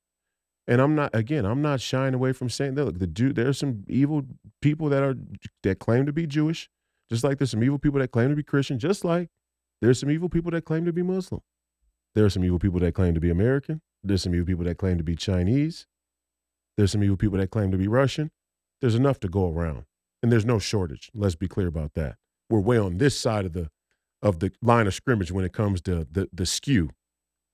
[0.67, 1.45] And I'm not again.
[1.45, 2.85] I'm not shying away from saying that.
[2.85, 3.33] Look, the Jew.
[3.37, 4.23] are some evil
[4.61, 5.15] people that are
[5.63, 6.69] that claim to be Jewish,
[7.09, 8.79] just like there's some evil people that claim to be Christian.
[8.79, 9.29] Just like
[9.81, 11.41] there's some evil people that claim to be Muslim.
[12.15, 13.81] There are some evil people that claim to be American.
[14.03, 15.87] There's some evil people that claim to be Chinese.
[16.77, 18.31] There's some evil people that claim to be Russian.
[18.81, 19.85] There's enough to go around,
[20.21, 21.09] and there's no shortage.
[21.13, 22.15] Let's be clear about that.
[22.49, 23.69] We're way on this side of the
[24.21, 26.91] of the line of scrimmage when it comes to the the skew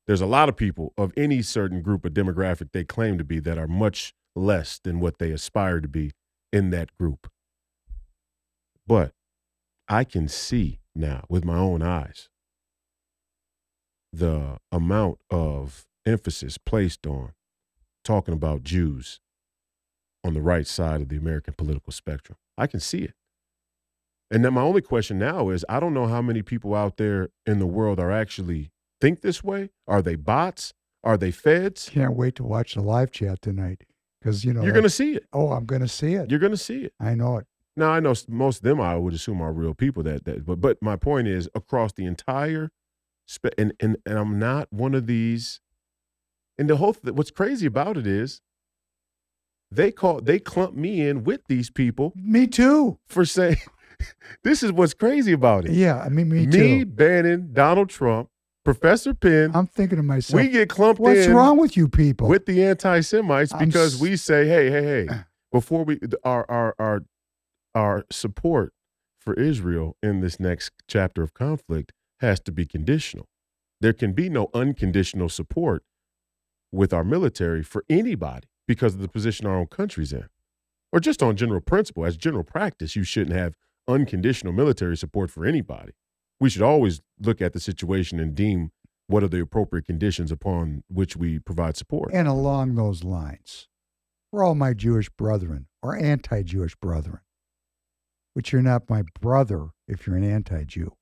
[0.05, 3.39] there's a lot of people of any certain group of demographic they claim to be
[3.39, 6.11] that are much less than what they aspire to be
[6.51, 7.29] in that group.
[8.85, 9.13] But
[9.87, 12.29] I can see now with my own eyes
[14.11, 17.33] the amount of emphasis placed on
[18.03, 19.19] talking about Jews
[20.23, 22.37] on the right side of the American political spectrum.
[22.57, 23.13] I can see it.
[24.29, 27.29] And then my only question now is I don't know how many people out there
[27.45, 29.69] in the world are actually think this way?
[29.87, 30.73] Are they bots?
[31.03, 31.89] Are they feds?
[31.89, 33.83] Can't wait to watch the live chat tonight
[34.21, 35.25] because you know You're going to see it.
[35.33, 36.29] Oh, I'm going to see it.
[36.29, 36.93] You're going to see it.
[36.99, 37.47] I know it.
[37.75, 40.61] Now I know most of them I would assume are real people that that but
[40.61, 42.69] but my point is across the entire
[43.25, 45.59] spe- and and and I'm not one of these
[46.57, 48.41] and the whole th- what's crazy about it is
[49.71, 52.99] they call they clump me in with these people Me too.
[53.07, 53.57] for saying
[54.43, 55.71] this is what's crazy about it.
[55.71, 56.57] Yeah, I mean, me, me too.
[56.77, 58.29] Me, Bannon, Donald Trump,
[58.63, 62.27] Professor Penn, I'm thinking to myself, we get clumped what's wrong with you people?
[62.27, 65.07] with the anti-Semites because s- we say, hey, hey, hey,
[65.51, 67.03] before we our our our
[67.75, 68.73] our support
[69.19, 73.27] for Israel in this next chapter of conflict has to be conditional.
[73.81, 75.83] There can be no unconditional support
[76.71, 80.27] with our military for anybody because of the position our own country's in.
[80.91, 83.55] Or just on general principle, as general practice, you shouldn't have
[83.87, 85.93] unconditional military support for anybody.
[86.39, 88.71] We should always look at the situation and deem
[89.07, 92.13] what are the appropriate conditions upon which we provide support.
[92.13, 93.67] and along those lines,
[94.31, 97.19] for all my Jewish brethren or anti Jewish brethren,
[98.33, 100.93] which you're not my brother if you're an anti Jew.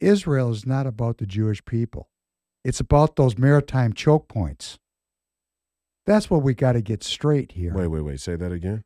[0.00, 2.08] Israel is not about the Jewish people,
[2.64, 4.78] it's about those maritime choke points.
[6.06, 7.72] That's what we got to get straight here.
[7.74, 8.20] Wait, wait, wait.
[8.20, 8.82] Say that again,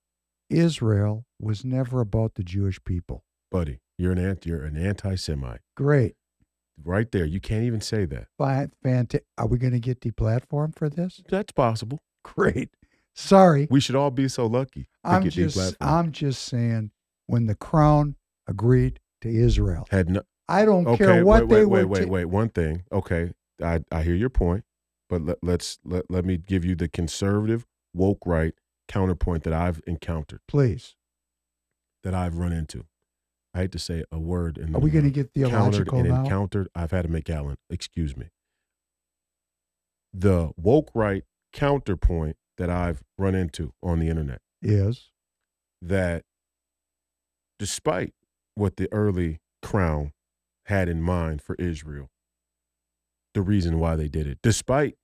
[0.51, 3.25] Israel was never about the Jewish people.
[3.51, 3.81] buddy.
[3.97, 4.51] You're an anti.
[4.51, 5.61] You're an anti-Semite.
[5.77, 6.17] Great.
[6.83, 7.25] Right there.
[7.25, 8.27] You can't even say that.
[8.41, 11.23] Fanta- Are we going to get deplatformed for this?
[11.29, 12.03] That's possible.
[12.25, 12.71] Great.
[13.15, 13.67] Sorry.
[13.71, 14.89] We should all be so lucky.
[15.05, 15.77] I'm just.
[15.81, 16.91] I'm just saying
[17.27, 18.17] when the crown
[18.47, 19.87] agreed to Israel.
[19.91, 20.23] Had no.
[20.49, 21.05] I don't Okay.
[21.05, 22.25] care what wait, they wait, were wait, wait, ta- wait.
[22.27, 22.83] One thing.
[22.93, 23.33] Okay.
[23.63, 24.65] I I hear your point,
[25.09, 28.53] but let, let's let let me give you the conservative woke right
[28.89, 30.97] counterpoint that I've encountered, Please.
[32.03, 32.85] that I've run into.
[33.55, 36.25] I hate to say a word and Are we going to get theological and now?
[36.25, 36.69] encountered.
[36.75, 38.31] I've had to make Allen, excuse me.
[40.13, 41.23] The woke right
[41.53, 45.11] counterpoint that I've run into on the internet Is
[45.83, 46.25] that
[47.59, 48.15] despite
[48.55, 50.13] what the early crown
[50.67, 52.11] had in mind for Israel,
[53.35, 54.97] the reason why they did it, despite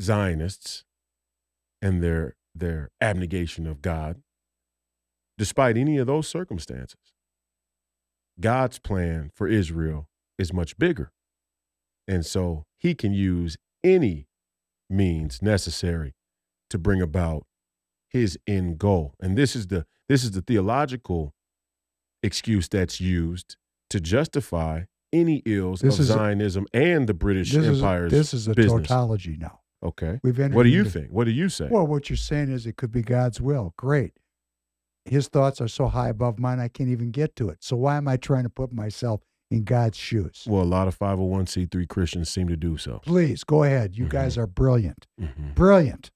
[0.00, 0.84] Zionists
[1.80, 4.22] and their their abnegation of God,
[5.36, 7.12] despite any of those circumstances,
[8.40, 10.08] God's plan for Israel
[10.38, 11.12] is much bigger.
[12.06, 14.28] And so he can use any
[14.88, 16.14] means necessary
[16.74, 17.46] to bring about
[18.10, 19.14] his end goal.
[19.20, 21.32] And this is the this is the theological
[22.22, 23.56] excuse that's used
[23.90, 24.82] to justify
[25.12, 28.48] any ills This of is a- Zionism and the British This is, Empire's this is
[28.48, 28.88] a business.
[28.88, 29.60] tautology now.
[29.82, 30.18] Okay.
[30.22, 31.10] We've entered What do you into- think?
[31.12, 31.68] What do you say?
[31.70, 33.72] Well, what you're saying is it could be God's will.
[33.76, 34.14] Great.
[35.04, 37.62] His thoughts are so high above mine, I can't even get to it.
[37.62, 39.20] So why am I trying to put myself
[39.50, 40.44] in God's shoes?
[40.48, 43.00] Well, a lot of 501c3 Christians seem to do so.
[43.04, 43.96] Please go ahead.
[43.96, 44.10] You Mhm.
[44.10, 45.06] guys are brilliant.
[45.20, 45.54] Mhm.
[45.54, 46.10] Brilliant.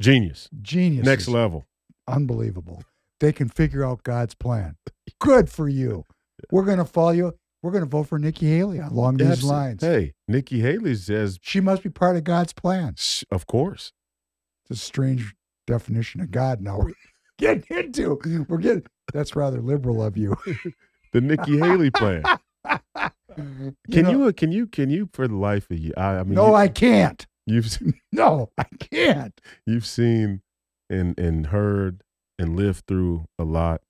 [0.00, 0.48] Genius.
[0.62, 1.04] Genius.
[1.06, 1.66] Next level.
[2.08, 2.82] Unbelievable.
[3.20, 4.76] They can figure out God's plan.
[5.20, 6.04] Good for you.
[6.50, 7.34] We're going to follow you.
[7.62, 9.82] We're going to vote for Nikki Haley along these Absol- lines.
[9.82, 12.96] Hey, Nikki Haley says, She must be part of God's plan.
[13.30, 13.92] Of course.
[14.68, 15.34] It's a strange
[15.66, 16.92] definition of God now we're
[17.38, 18.18] getting into.
[18.48, 20.36] We're getting that's rather liberal of you.
[21.12, 22.24] The Nikki Haley plan.
[23.36, 25.92] Can know- you, uh, can you, can you, for the life of you?
[25.96, 27.24] I, I mean, No, you, I can't.
[27.46, 27.78] You've
[28.12, 29.40] No, I can't.
[29.66, 30.42] you've seen
[30.90, 32.02] and and heard
[32.38, 33.82] and lived through a lot.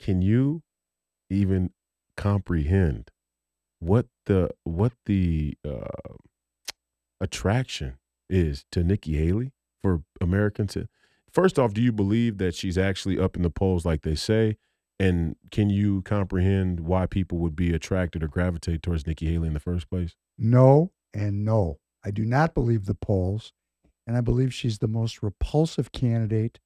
[0.00, 0.62] Can you
[1.30, 1.70] even
[2.16, 3.10] comprehend
[3.80, 6.14] what the what the uh,
[7.20, 7.98] attraction
[8.28, 9.52] is to Nikki Haley
[9.82, 10.76] for Americans?
[11.32, 14.56] First off, do you believe that she's actually up in the polls like they say?
[14.98, 19.54] And can you comprehend why people would be attracted or gravitate towards Nikki Haley in
[19.54, 20.16] the first place?
[20.38, 21.78] No and no.
[22.06, 23.52] I do not believe the polls,
[24.06, 26.60] and I believe she's the most repulsive candidate.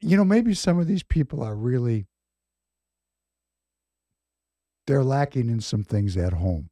[0.00, 2.06] You know, maybe some of these people are really
[4.88, 6.70] they're lacking in some things at home.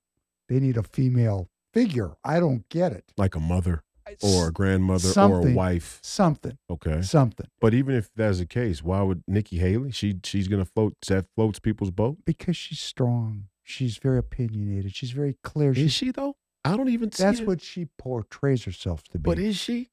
[0.48, 2.15] They need a female figure.
[2.24, 3.12] I don't get it.
[3.16, 3.85] Like a mother
[4.20, 6.01] or a grandmother or a wife.
[6.02, 7.02] something, Okay.
[7.02, 7.47] something.
[7.60, 9.93] But even if that's the case, why would Nikki Haley?
[9.93, 12.19] She she's gonna float that floats people's boat.
[12.24, 13.44] Because she's strong.
[13.62, 14.97] She's very opinionated.
[14.97, 15.70] She's very clear.
[15.70, 16.36] Is She's, she though?
[16.69, 17.47] I don't even see that's it.
[17.47, 19.23] what she portrays herself to be.
[19.23, 19.89] But is she?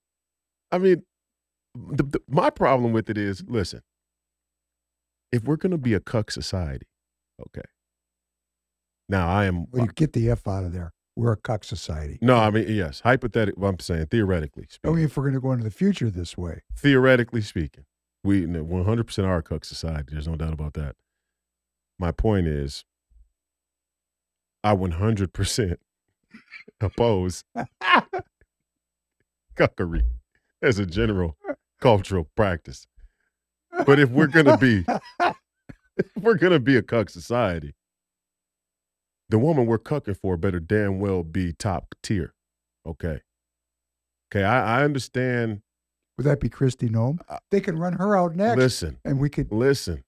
[0.71, 1.03] I mean,
[1.73, 3.81] the, the, my problem with it is, listen,
[5.31, 6.87] if we're gonna be a cuck society,
[7.41, 7.67] okay.
[9.07, 9.67] Now I am.
[9.71, 10.93] well, you get the F out of there.
[11.15, 12.17] We're a cuck society.
[12.21, 13.65] no, I mean yes, hypothetically.
[13.65, 14.95] I'm saying theoretically I speaking.
[14.95, 17.85] mean, if we're going to go into the future this way, theoretically speaking,
[18.23, 20.09] we 100 percent are a cuck society.
[20.11, 20.95] There's no doubt about that.
[21.97, 22.83] My point is,
[24.63, 25.79] I 100 percent
[26.81, 27.43] oppose
[29.55, 30.03] cuckery
[30.61, 31.37] as a general
[31.81, 32.87] cultural practice.
[33.85, 34.85] But if we're gonna be,
[35.97, 37.75] if we're gonna be a cuck society,
[39.29, 42.33] the woman we're cucking for better damn well be top tier.
[42.85, 43.21] Okay.
[44.31, 45.61] Okay, I, I understand.
[46.17, 47.19] would that be Kristi Noem?
[47.29, 49.51] Uh, They can run her out next, Listen, and we could.
[49.51, 50.03] listen.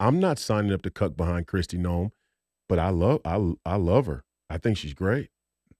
[0.00, 2.10] I'm not signing up to cuck behind Kristi Noem,
[2.68, 4.24] but I love I I love her.
[4.50, 5.28] I think she's great.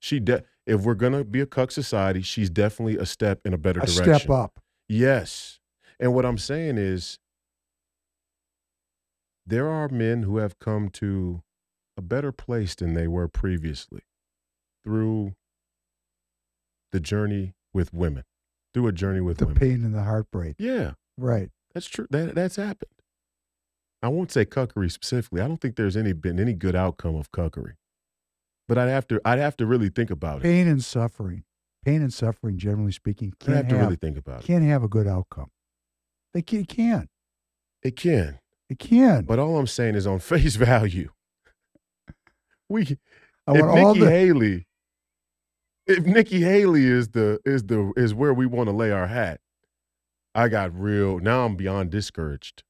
[0.02, 3.58] She de- if we're gonna be a cuck society, she's definitely a step in a
[3.58, 4.14] better A direction.
[4.18, 4.60] step up.
[4.88, 5.60] Yes.
[6.00, 7.20] And what I'm saying is
[9.46, 11.42] there are men who have come to
[11.96, 14.02] a better place than they were previously
[14.82, 15.34] through
[16.90, 18.24] the journey with women,
[18.74, 19.60] through a journey with The women.
[19.60, 20.56] pain and the heartbreak.
[20.58, 21.50] Yeah, Right.
[21.74, 22.08] that's true.
[22.10, 22.90] That that's happened.
[24.02, 25.40] I won't say cuckery specifically.
[25.40, 27.74] I don't think there's any been any good outcome of cuckery.
[28.68, 30.42] But I'd have to I'd have to really think about it.
[30.42, 31.44] Pain and suffering.
[31.84, 34.46] Pain and suffering, generally speaking, I'd can't have have, to really think about it.
[34.46, 35.50] can't have a good outcome.
[36.32, 37.08] They can, it can.
[37.82, 38.38] It can.
[38.70, 39.24] It can.
[39.24, 41.10] But all I'm saying is on face value.
[42.68, 42.96] We
[43.46, 44.66] I if want all Nikki the, Haley,
[45.86, 49.40] if Nikki Haley is the is the is where we want to lay our hat,
[50.34, 51.18] I got real.
[51.18, 52.62] Now I'm beyond discouraged.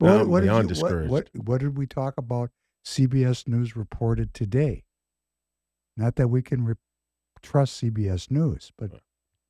[0.00, 1.10] Now what, I'm what beyond you- discouraged.
[1.10, 2.50] what, what, what did we talk about?
[2.88, 4.84] CBS News reported today.
[5.96, 6.74] Not that we can re-
[7.42, 8.90] trust CBS News, but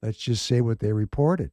[0.03, 1.53] let's just say what they reported.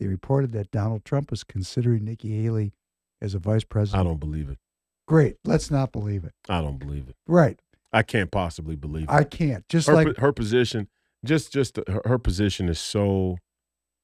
[0.00, 2.72] They reported that Donald Trump is considering Nikki Haley
[3.20, 4.00] as a vice president.
[4.00, 4.58] I don't believe it.
[5.06, 5.36] Great.
[5.44, 6.32] Let's not believe it.
[6.48, 7.16] I don't believe it.
[7.26, 7.60] Right.
[7.92, 9.10] I can't possibly believe it.
[9.10, 9.68] I can't.
[9.68, 10.88] Just her, like her position,
[11.24, 13.38] just just her, her position is so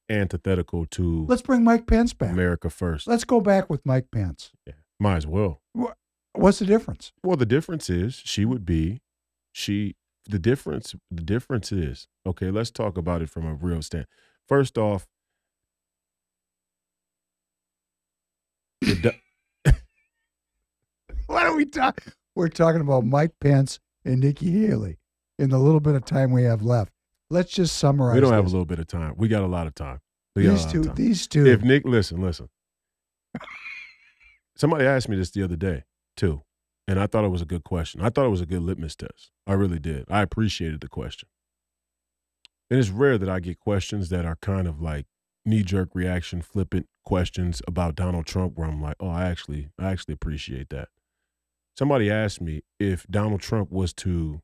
[0.09, 2.31] antithetical to let's bring Mike Pence back.
[2.31, 3.07] America first.
[3.07, 4.51] Let's go back with Mike Pence.
[4.65, 5.61] Yeah, Might as well.
[6.35, 7.11] What's the difference?
[7.23, 9.01] Well, the difference is she would be
[9.51, 9.95] she
[10.25, 14.07] the difference the difference is okay, let's talk about it from a real stand.
[14.47, 15.07] First off,
[18.81, 19.13] the
[21.27, 22.13] What are we talking?
[22.35, 24.97] We're talking about Mike Pence and Nikki Haley
[25.37, 26.91] in the little bit of time we have left.
[27.29, 28.15] Let's just summarize.
[28.15, 29.13] we don't have a little bit of time.
[29.17, 30.01] We got a lot of time.
[30.35, 30.95] These two, time.
[30.95, 31.45] these two.
[31.45, 32.49] If Nick, listen, listen.
[34.55, 35.83] Somebody asked me this the other day
[36.15, 36.43] too,
[36.87, 38.01] and I thought it was a good question.
[38.01, 39.31] I thought it was a good litmus test.
[39.47, 40.05] I really did.
[40.09, 41.29] I appreciated the question.
[42.69, 45.05] And it's rare that I get questions that are kind of like
[45.45, 49.91] knee jerk reaction, flippant questions about Donald Trump, where I'm like, oh, I actually, I
[49.91, 50.89] actually appreciate that.
[51.77, 54.41] Somebody asked me if Donald Trump was to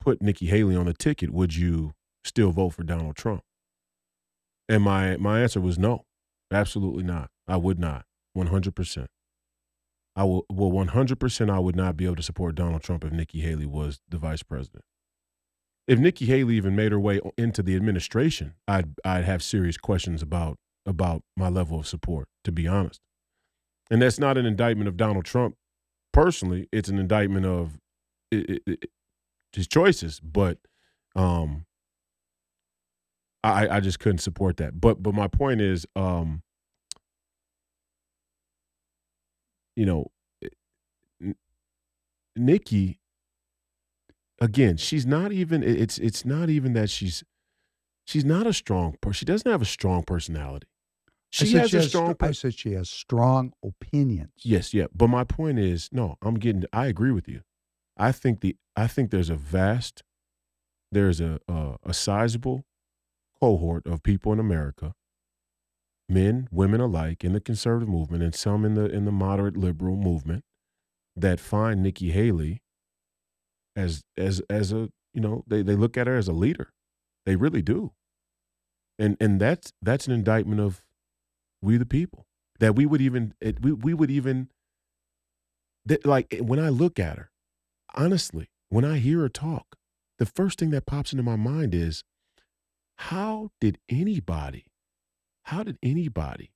[0.00, 1.92] put Nikki Haley on the ticket, would you
[2.24, 3.42] still vote for Donald Trump?
[4.68, 6.04] And my my answer was no,
[6.50, 7.30] absolutely not.
[7.46, 9.08] I would not, one hundred percent.
[10.14, 11.50] I will well one hundred percent.
[11.50, 14.42] I would not be able to support Donald Trump if Nikki Haley was the vice
[14.42, 14.84] president.
[15.88, 20.22] If Nikki Haley even made her way into the administration, I'd I'd have serious questions
[20.22, 22.28] about about my level of support.
[22.44, 23.00] To be honest,
[23.90, 25.56] and that's not an indictment of Donald Trump
[26.12, 26.68] personally.
[26.72, 27.78] It's an indictment of
[28.30, 28.90] it, it,
[29.52, 30.58] his choices, but
[31.16, 31.66] um,
[33.42, 34.80] I, I just couldn't support that.
[34.80, 36.42] But but my point is, um,
[39.76, 40.10] you know,
[40.44, 40.48] eh,
[41.22, 41.36] N-
[42.36, 42.98] Nikki.
[44.40, 45.62] Again, she's not even.
[45.62, 47.22] It's it's not even that she's
[48.04, 49.14] she's not a strong person.
[49.14, 50.66] She doesn't have a strong personality.
[51.30, 52.14] She has she a has strong.
[52.14, 54.32] str- I said she has strong opinions.
[54.42, 54.86] Yes, yeah.
[54.94, 56.64] But my point is, no, I'm getting.
[56.72, 57.42] I agree with you.
[57.96, 58.56] I think the.
[58.76, 60.02] I think there's a vast,
[60.90, 62.64] there's a a, a sizable
[63.40, 64.94] cohort of people in America,
[66.12, 69.96] men, women alike, in the conservative movement, and some in the in the moderate liberal
[69.96, 70.44] movement,
[71.16, 72.62] that find Nikki Haley
[73.76, 76.72] as as as a you know they they look at her as a leader,
[77.26, 77.92] they really do.
[78.98, 80.82] And and that's that's an indictment of
[81.60, 82.26] we the people
[82.58, 84.48] that we would even it, we we would even
[85.84, 87.30] that like eh, when I look at her,
[87.94, 89.76] honestly, when I hear her talk,
[90.18, 92.04] the first thing that pops into my mind is
[92.96, 94.66] how did anybody
[95.44, 96.52] how did anybody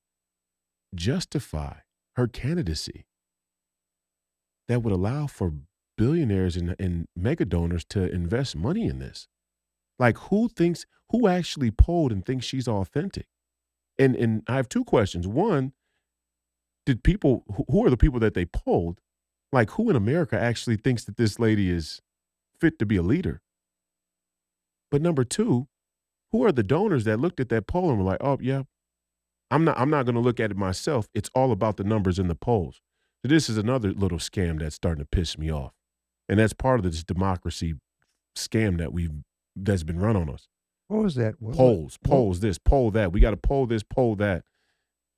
[0.94, 1.74] justify
[2.16, 3.06] her candidacy
[4.68, 5.52] that would allow for
[5.96, 9.28] billionaires and, and mega donors to invest money in this?
[9.98, 13.26] Like who thinks who actually polled and thinks she's authentic?
[13.98, 15.26] And and i have two questions.
[15.26, 15.72] One
[16.84, 19.00] did people who- are the people that they polled
[19.52, 22.00] like who in america actually thinks that this lady is
[22.60, 23.40] fit to be a leader?
[24.90, 25.68] But number two
[26.32, 28.62] who are the donors that looked at that poll and were like oh yeah
[29.50, 32.18] i'm not i'm not going to look at it myself it's all about the numbers
[32.18, 32.80] in the polls
[33.24, 35.72] so this is another little scam that's starting to piss me off
[36.28, 37.74] and that's part of this democracy
[38.36, 39.12] scam that we've
[39.54, 40.48] that's been run on us
[40.88, 41.34] What was that?
[41.40, 43.12] What- polls, what- polls this, poll that.
[43.12, 44.44] We got to poll this, poll that.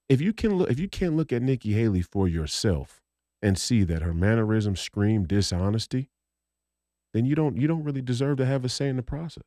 [0.09, 3.01] If you can look, if you can't look at Nikki Haley for yourself
[3.43, 6.09] and see that her mannerisms scream dishonesty,
[7.13, 9.45] then you don't you don't really deserve to have a say in the process.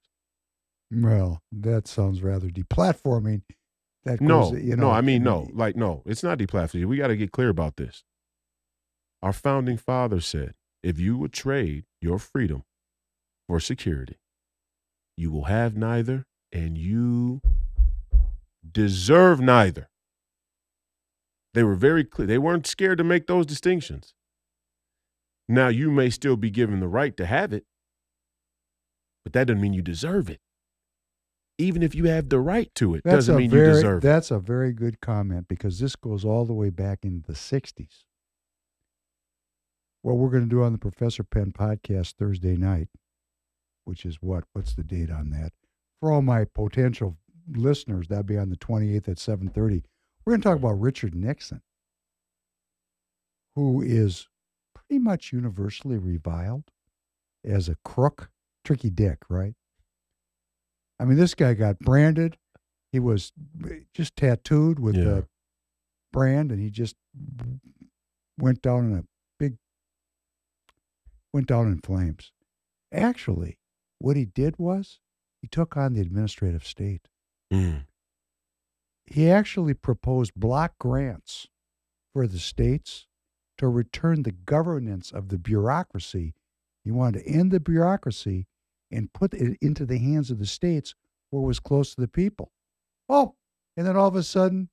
[0.92, 3.42] Well, that sounds rather deplatforming.
[4.04, 6.86] That No, goes, you know, no, I mean no, like no, it's not deplatforming.
[6.86, 8.04] We got to get clear about this.
[9.22, 12.64] Our founding father said, if you would trade your freedom
[13.48, 14.18] for security,
[15.16, 17.42] you will have neither, and you
[18.70, 19.90] deserve neither.
[21.54, 22.26] They were very clear.
[22.28, 24.16] They weren't scared to make those distinctions.
[25.48, 27.66] Now, you may still be given the right to have it,
[29.24, 30.40] but that doesn't mean you deserve it.
[31.62, 34.08] Even if you have the right to it, That's doesn't mean very, you deserve it.
[34.08, 38.04] That's a very good comment because this goes all the way back into the '60s.
[40.02, 42.88] What we're going to do on the Professor Penn podcast Thursday night,
[43.86, 44.46] which is what?
[44.54, 45.54] What's the date on that?
[46.00, 47.18] For all my potential
[47.48, 49.84] listeners, that'd be on the 28th at 7:30.
[50.26, 51.62] We're going to talk about Richard Nixon,
[53.56, 54.28] who is
[54.74, 56.66] pretty much universally reviled
[57.44, 58.30] as a crook,
[58.64, 59.54] tricky dick, right?
[61.02, 62.38] I mean, this guy got branded.
[62.92, 63.34] He was
[63.96, 65.04] just tattooed with Yeah.
[65.04, 65.28] the
[66.14, 66.96] brand, and he just
[68.38, 69.04] went down in a
[69.40, 69.58] big,
[71.34, 72.32] went down in flames.
[72.92, 73.58] Actually,
[73.98, 75.00] what he did was
[75.42, 77.08] he took on the administrative state.
[77.52, 77.88] Mm.
[79.08, 81.48] He actually proposed block grants
[82.14, 83.08] for the states
[83.58, 86.36] to return the governance of the bureaucracy.
[86.84, 88.48] He wanted to end the bureaucracy
[88.92, 90.94] and put it into the hands of the states
[91.30, 92.52] where it was close to the people.
[93.10, 93.36] Oh,
[93.78, 94.70] and then all of a sudden,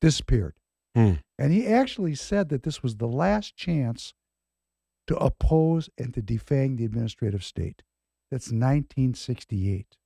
[0.00, 0.54] disappeared.
[0.94, 1.14] Hmm.
[1.38, 4.12] And he actually said that this was the last chance
[5.06, 7.82] to oppose and to defang the administrative state.
[8.30, 9.96] That's 1968.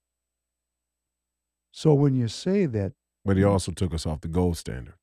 [1.73, 2.93] So when you say that
[3.25, 4.95] But he also took us off the gold standard.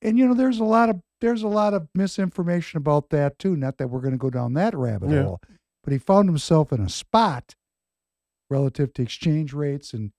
[0.00, 3.54] and you know there's a lot of there's a lot of misinformation about that too
[3.56, 5.22] not that we're going to go down that rabbit Yeah.
[5.24, 5.40] hole
[5.84, 7.54] but he found himself in a spot
[8.50, 10.12] relative to exchange rates and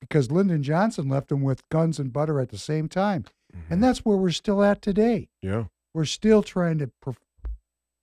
[0.00, 3.24] because Lyndon Johnson left him with guns and butter at the same time.
[3.54, 3.60] Mhm.
[3.70, 5.28] And that's where we're still at today.
[5.40, 5.64] yeah,
[5.94, 7.14] We're still trying to per-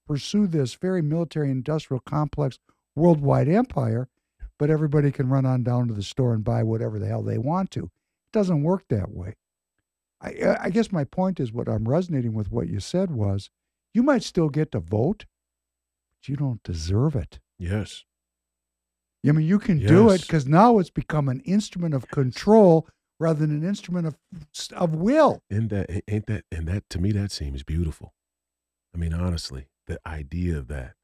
[0.07, 2.57] pursue this very military industrial complex
[2.95, 4.07] worldwide empire,
[4.57, 7.37] but everybody can run on down to the store and buy whatever the hell they
[7.37, 7.83] want to.
[7.85, 9.35] It doesn't work that way.
[10.21, 13.49] I, I guess my point is what I'm resonating with what you said was
[13.93, 15.25] you might still get to vote,
[16.27, 17.39] you don't deserve it.
[17.59, 18.03] yes,
[19.27, 22.87] I mean, you can do it because now it's become an instrument of control
[23.19, 24.17] rather than an instrument of
[24.73, 25.43] of will.
[25.49, 28.13] and that ain't that and that to me that seems beautiful.
[28.95, 30.95] I mean, honestly, the idea of that,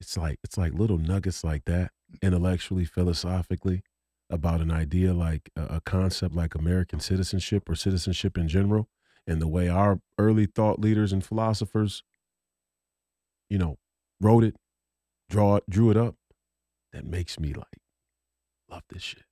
[0.00, 1.90] it's like it's like little nuggets like that,
[2.22, 3.82] intellectually, philosophically,
[4.30, 8.88] about an idea like a, a concept like American citizenship or citizenship in general,
[9.26, 12.04] and the way our early thought leaders and philosophers,
[13.50, 13.76] you know,
[14.20, 14.56] wrote it,
[15.30, 16.16] draw it, drew it up.
[16.92, 17.66] That makes me like
[18.70, 19.24] love this shit.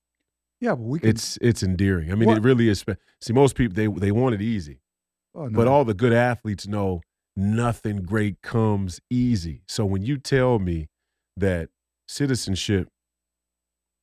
[0.60, 1.08] Yeah, but we can.
[1.10, 2.10] It's it's endearing.
[2.10, 2.84] I mean, What- it really is.
[3.20, 4.80] See, most people they they want it easy.
[5.34, 7.00] oh, But all the good athletes know
[7.36, 9.62] nothing great comes easy.
[9.66, 10.88] So when you tell me
[11.36, 11.70] that
[12.06, 12.88] citizenship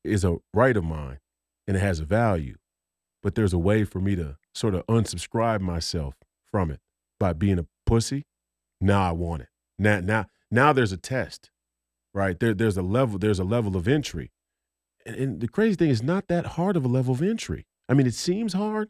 [0.04, 1.20] is a right of mine
[1.68, 2.56] and it has a value,
[3.24, 6.80] but there's a way for me to sort of unsubscribe myself from it
[7.20, 8.26] by being a pussy,
[8.82, 9.50] now I want it.
[9.80, 11.50] Now now now there's a test.
[12.14, 12.38] Right?
[12.40, 14.32] There there's a level there's a level of entry.
[15.06, 17.66] And, and the crazy thing is not that hard of a level of entry.
[17.88, 18.90] I mean, it seems hard,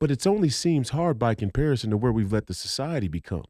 [0.00, 3.44] but it's only seems hard by comparison to where we've let the society become.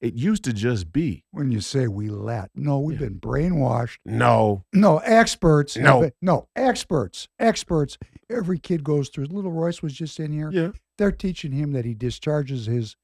[0.00, 3.08] It used to just be when you say we let, no, we've Yeah.
[3.08, 3.96] been brainwashed.
[4.04, 5.76] no, No, experts.
[5.76, 6.00] No.
[6.02, 7.28] been- no, experts.
[7.38, 7.96] Experts.
[8.28, 9.26] Every kid goes through.
[9.26, 10.50] Little Royce was just in here.
[10.52, 12.94] yeah, They're teaching him that he discharges his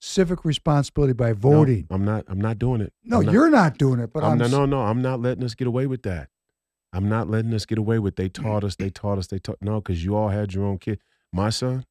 [0.00, 1.86] civic responsibility by no, voting.
[1.90, 2.24] I'm not.
[2.28, 2.92] I'm not doing it.
[3.04, 4.80] No, not- you're not doing it, but I'm I'm, no, no, no.
[4.82, 6.28] I'm not letting us get away with that.
[6.92, 8.16] I'm not letting us get away with.
[8.16, 8.76] They taught us.
[8.76, 9.26] They taught us.
[9.26, 9.58] They taught.
[9.60, 11.00] No, because you all had your own kid.
[11.32, 11.84] My son,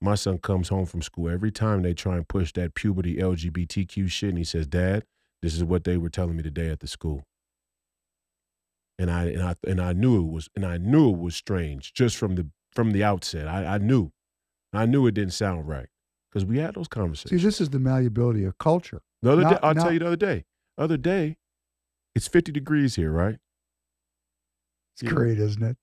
[0.00, 4.08] my son comes home from school every time they try and push that puberty LGBTQ
[4.10, 5.04] shit, and he says, "Dad,
[5.42, 7.24] this is what they were telling me today at the school."
[8.96, 11.92] And I and I and I knew it was and I knew it was strange
[11.92, 13.48] just from the from the outset.
[13.48, 14.12] I, I knew,
[14.72, 15.88] I knew it didn't sound right
[16.34, 17.40] because we had those conversations.
[17.40, 19.00] see, this is the malleability of culture.
[19.22, 20.44] The other Now- day, I'll now- tell you the other day.
[20.76, 21.38] Other day,
[22.16, 23.38] it's 50 degrees here, right?
[24.94, 25.10] It's Yeah.
[25.10, 25.76] great, isn't it?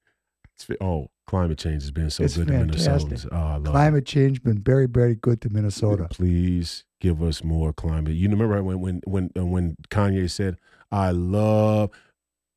[0.55, 3.09] It's oh, climate change has been so It's good fantastic.
[3.09, 3.27] to Minnesotans.
[3.31, 5.49] Oh, I love Climate change been very, very good to.
[5.49, 6.07] Minnesota.
[6.11, 8.13] Please give us more climate.
[8.13, 10.57] You remember when when when uh, when Kanye said,
[10.91, 11.89] "I love."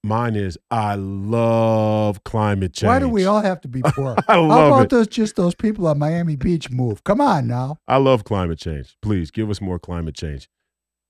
[0.04, 2.88] Mine is I love climate change.
[2.88, 4.14] Why do we all have to be poor?
[4.28, 4.90] I love How about it.
[4.90, 7.02] those just those people on Miami Beach move?
[7.04, 7.78] Come on now.
[7.88, 8.98] I love climate change.
[9.00, 10.50] Please give us more climate change.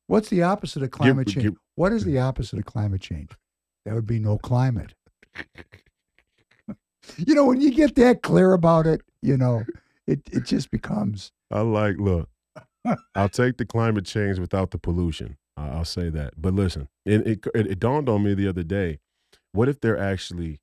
[0.07, 1.43] What's the opposite of climate change?
[1.43, 3.31] give- what is the opposite of climate change?
[3.85, 4.95] That would be no climate.
[7.17, 9.65] you know, when you get that clear about it, you know,
[10.07, 12.29] it, it just becomes I like, look,
[13.17, 15.37] I'll take the climate change without the pollution.
[15.57, 16.35] I- I'll say that.
[16.41, 18.99] But listen, it, it, it, dawned on me the other day
[19.53, 20.61] what if they're actually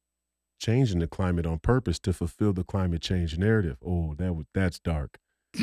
[0.59, 3.77] changing the climate on purpose to fulfill the climate change narrative?
[3.85, 5.17] Oh, that would that's dark.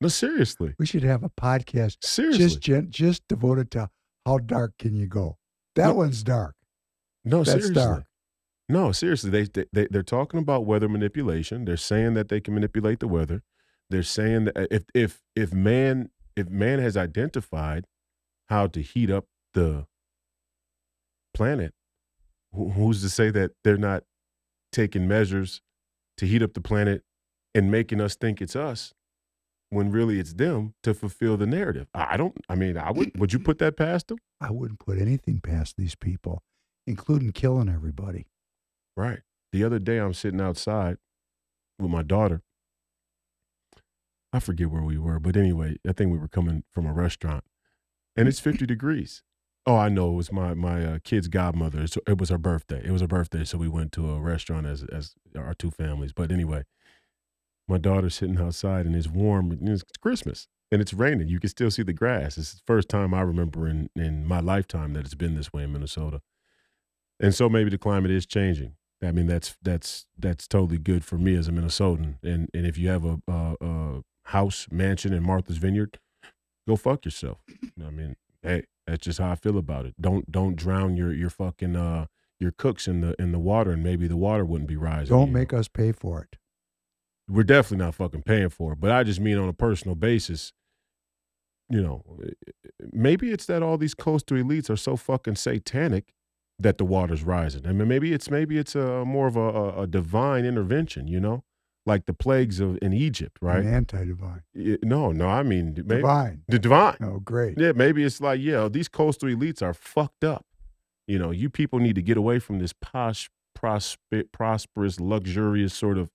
[0.00, 0.74] no, seriously.
[0.78, 2.38] we should have a podcast Seriously.
[2.44, 3.90] just gen, just devoted to
[4.26, 5.38] how dark can you go.
[5.76, 5.94] That No.
[5.94, 6.54] one's dark.
[7.24, 7.74] no, that's seriously.
[7.74, 8.04] dark.
[8.68, 9.30] No, seriously.
[9.30, 11.64] They, they, they're talking about weather manipulation.
[11.64, 13.42] They're saying that they can manipulate the weather.
[13.90, 17.84] They're saying that if, if, if man, if man has identified
[18.48, 19.86] how to heat up the
[21.32, 21.72] planet,
[22.52, 24.04] who's to say that they're not
[24.72, 25.60] taking measures
[26.16, 27.02] to heat up the planet
[27.54, 28.92] and making us think it's us
[29.70, 31.88] when really it's them to fulfill the narrative?
[31.94, 34.18] I don't, I mean, I would, would you put that past them?
[34.40, 36.42] I wouldn't put anything past these people,
[36.86, 38.26] including killing everybody.
[38.96, 39.20] Right.
[39.52, 40.98] The other day, I'm sitting outside
[41.78, 42.42] with my daughter.
[44.34, 47.44] I forget where we were, but anyway, I think we were coming from a restaurant,
[48.16, 49.22] and it's 50 degrees.
[49.64, 50.10] Oh, I know.
[50.10, 51.86] It was my my uh, kid's godmother.
[52.06, 52.82] It was her birthday.
[52.84, 56.12] It was her birthday, so we went to a restaurant as as our two families.
[56.12, 56.64] But anyway,
[57.68, 59.52] my daughter's sitting outside, and it's warm.
[59.52, 61.28] and It's Christmas, and it's raining.
[61.28, 62.36] You can still see the grass.
[62.36, 65.62] It's the first time I remember in in my lifetime that it's been this way
[65.62, 66.20] in Minnesota.
[67.20, 68.74] And so maybe the climate is changing.
[69.00, 72.16] I mean, that's that's that's totally good for me as a Minnesotan.
[72.22, 75.98] And and if you have a, a, a house mansion in Martha's Vineyard,
[76.66, 77.38] go fuck yourself.
[77.84, 79.94] I mean, hey, that's just how I feel about it.
[80.00, 82.06] Don't don't drown your your fucking uh
[82.40, 85.16] your cooks in the in the water, and maybe the water wouldn't be rising.
[85.16, 85.58] Don't make know.
[85.58, 86.38] us pay for it.
[87.28, 88.80] We're definitely not fucking paying for it.
[88.80, 90.52] But I just mean on a personal basis.
[91.70, 92.04] You know,
[92.92, 96.12] maybe it's that all these coastal elites are so fucking satanic
[96.58, 97.66] that the water's rising.
[97.66, 101.42] I mean, maybe it's maybe it's a more of a, a divine intervention, you know,
[101.86, 103.64] like the plagues of in Egypt, right?
[103.64, 104.42] Anti-divine.
[104.82, 106.42] No, no, I mean maybe Divine.
[106.48, 106.96] the divine.
[107.02, 107.58] Oh, great.
[107.58, 110.46] Yeah, maybe it's like, yeah, these coastal elites are fucked up.
[111.06, 115.98] You know, you people need to get away from this posh, prosper, prosperous, luxurious sort
[115.98, 116.10] of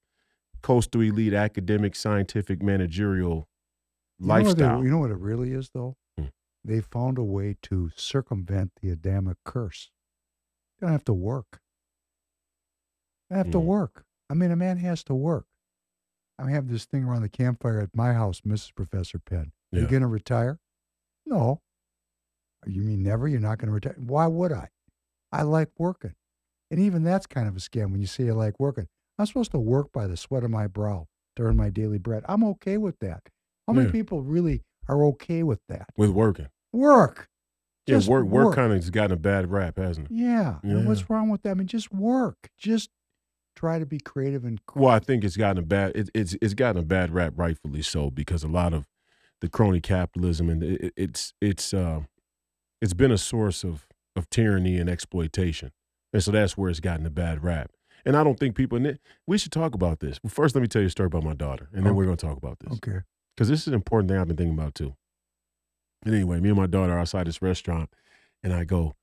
[0.63, 3.47] coastal elite academic, scientific, managerial
[4.19, 4.79] You know, lifestyle.
[4.79, 5.95] they, you know what it really is, though?
[6.17, 6.25] Hmm.
[6.65, 9.91] They found a way to circumvent the Adamic curse.
[10.79, 11.61] They don't have to work.
[13.29, 13.65] They have to Hmm.
[13.67, 14.05] work.
[14.29, 15.45] I mean, a man has to work.
[16.39, 18.73] I have this thing around the campfire at my house, Mrs.
[18.75, 19.51] Professor Penn.
[19.73, 19.89] Are you Yeah.
[19.89, 20.59] going to retire?
[21.25, 21.61] No.
[22.65, 23.27] You mean never?
[23.27, 23.95] You're not going to retire?
[23.99, 24.69] Why would I?
[25.31, 26.15] I like working.
[26.71, 28.87] And even that's kind of a scam when you say you like working.
[29.17, 32.23] I'm supposed to work by the sweat of my brow to earn my daily bread.
[32.27, 33.23] I'm okay with that.
[33.67, 33.91] How many Yeah.
[33.91, 35.89] people really are okay with that?
[35.97, 36.47] with working.
[36.71, 37.27] Work.
[37.85, 38.55] Yeah, work work work.
[38.55, 40.13] kind of has gotten a bad rap, hasn't it?
[40.15, 40.59] Yeah.
[40.63, 40.85] And Yeah.
[40.87, 41.51] what's wrong with that?
[41.51, 42.49] I mean, just work.
[42.57, 42.91] Just
[43.59, 46.53] try to be creative and Well, I think it's gotten a bad it, it's it's
[46.53, 48.87] gotten a bad rap, rightfully so, because a lot of
[49.41, 52.01] the crony capitalism and it, it's it's uh,
[52.81, 55.71] it's been a source of of tyranny and exploitation,
[56.13, 57.71] and so that's where it's gotten a bad rap.
[58.05, 58.79] And I don't think people.
[59.27, 60.19] We should talk about this.
[60.23, 61.97] Well, first, let me tell you a story about my daughter, and then Okay.
[61.97, 62.99] we're going to talk about this okay.
[63.35, 64.95] because this is an important thing I've been thinking about too.
[66.05, 67.89] And anyway, me and my daughter are outside this restaurant,
[68.41, 68.95] and I go,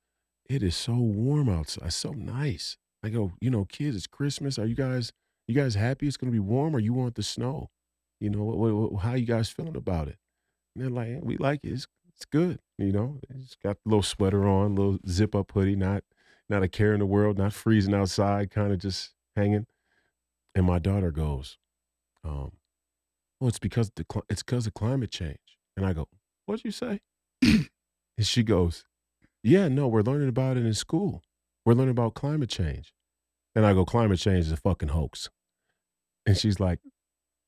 [0.48, 4.58] "It is so warm outside, so nice." I go, "You know, kids, it's Christmas.
[4.58, 5.12] Are you guys,
[5.46, 6.06] you guys happy?
[6.06, 7.70] It's going to be warm, or you want the snow?
[8.20, 10.18] You know, what, what, how you guys feeling about it?"
[10.74, 11.72] And they're like, "We like it.
[11.72, 12.60] It's, it's good.
[12.78, 16.04] You know, it's got a little sweater on, little zip up hoodie, not
[16.48, 19.66] not a care in the world, not freezing outside, kind of just hanging."
[20.54, 21.58] And my daughter goes,
[22.24, 22.52] um,
[23.38, 25.36] well, it's because the cli- it's because of climate change.
[25.76, 26.08] And I go,
[26.46, 27.00] what'd you say?
[27.42, 27.68] and
[28.22, 28.84] she goes,
[29.42, 31.22] yeah, no, we're learning about it in school.
[31.66, 32.94] We're learning about climate change.
[33.54, 35.28] And I go, climate change is a fucking hoax.
[36.24, 36.78] And she's like,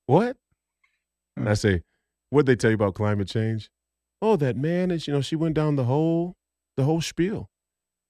[0.07, 0.37] what?
[1.37, 1.83] And I say,
[2.31, 3.71] what'd they tell you about climate change?
[4.21, 6.37] Oh, that man is, you know, she went down the whole
[6.77, 7.49] the whole spiel.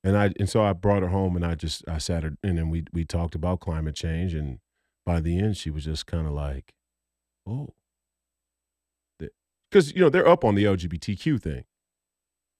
[0.02, 2.56] And I and so I brought her home and I just I sat her and
[2.56, 4.58] then we we talked about climate change and
[5.04, 6.72] by the end she was just kind of like,
[7.46, 7.74] oh.
[9.70, 11.64] Because, you know, they're up on the LGBTQ thing.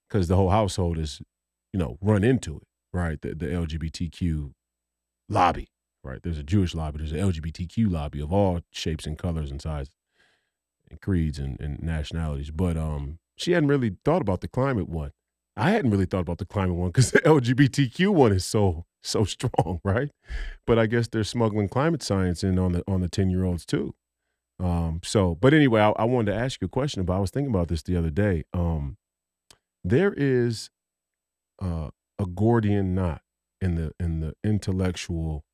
[0.09, 1.23] Because the whole household is,
[1.73, 3.21] you know, run into it, right?
[3.21, 4.53] The, the LGBTQ
[5.29, 5.69] lobby,
[6.03, 6.21] right?
[6.23, 9.93] There's a Jewish lobby, there's an LGBTQ lobby of all shapes and colors and sizes
[10.91, 12.51] and creeds and, and nationalities.
[12.51, 15.13] But um, she hadn't really thought about the climate one.
[15.57, 19.25] I hadn't really thought about the climate one because the LGBTQ one is so so
[19.25, 20.11] strong, right?
[20.67, 23.67] But I guess they're smuggling climate science in on the on the ten year olds
[23.67, 23.95] too.
[24.61, 27.19] Um, so, but anyway, I, I wanted to ask you a question about.
[27.19, 28.45] I was thinking about this the other day.
[28.53, 28.97] Um,
[29.85, 30.71] there is
[31.63, 33.23] uh, a Gordian knot
[33.61, 35.45] in the in the intellectual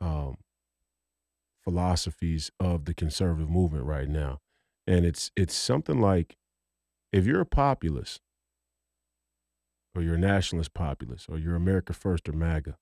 [0.00, 0.36] um,
[1.62, 4.40] philosophies of the conservative movement right now,
[4.86, 6.36] and it's it's something like
[7.12, 8.20] if you're a populist
[9.94, 12.76] or you're a nationalist populist or you're America First or MAGA,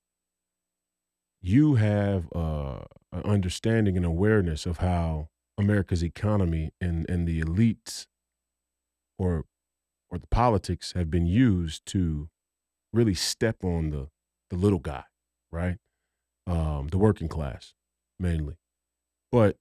[1.41, 2.81] you have uh,
[3.13, 8.07] an understanding and awareness of how America's economy and, and the elites
[9.19, 9.45] or
[10.11, 12.29] or the politics have been used to
[12.93, 14.09] really step on the
[14.51, 15.05] the little guy,
[15.53, 15.77] right?
[16.47, 17.75] Um, the working class
[18.19, 18.57] mainly.
[19.31, 19.57] But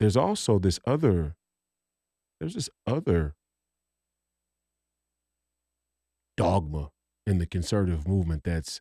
[0.00, 1.36] there's also this other
[2.40, 3.36] there's this other
[6.36, 6.90] dogma
[7.26, 8.80] in the conservative movement that's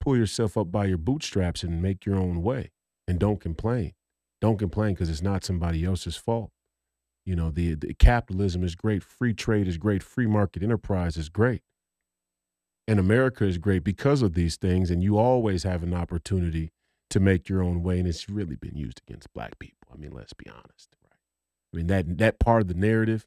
[0.00, 2.70] pull yourself up by your bootstraps and make your own way
[3.06, 3.92] and don't complain.
[4.40, 6.50] Don't complain because it's not somebody else's fault.
[7.24, 11.28] You know, the, the capitalism is great, free trade is great, free market enterprise is
[11.28, 11.62] great.
[12.88, 16.72] And America is great because of these things, and you always have an opportunity
[17.10, 19.88] to make your own way, and it's really been used against black people.
[19.92, 21.18] I mean, let's be honest, right?
[21.72, 23.26] I mean that that part of the narrative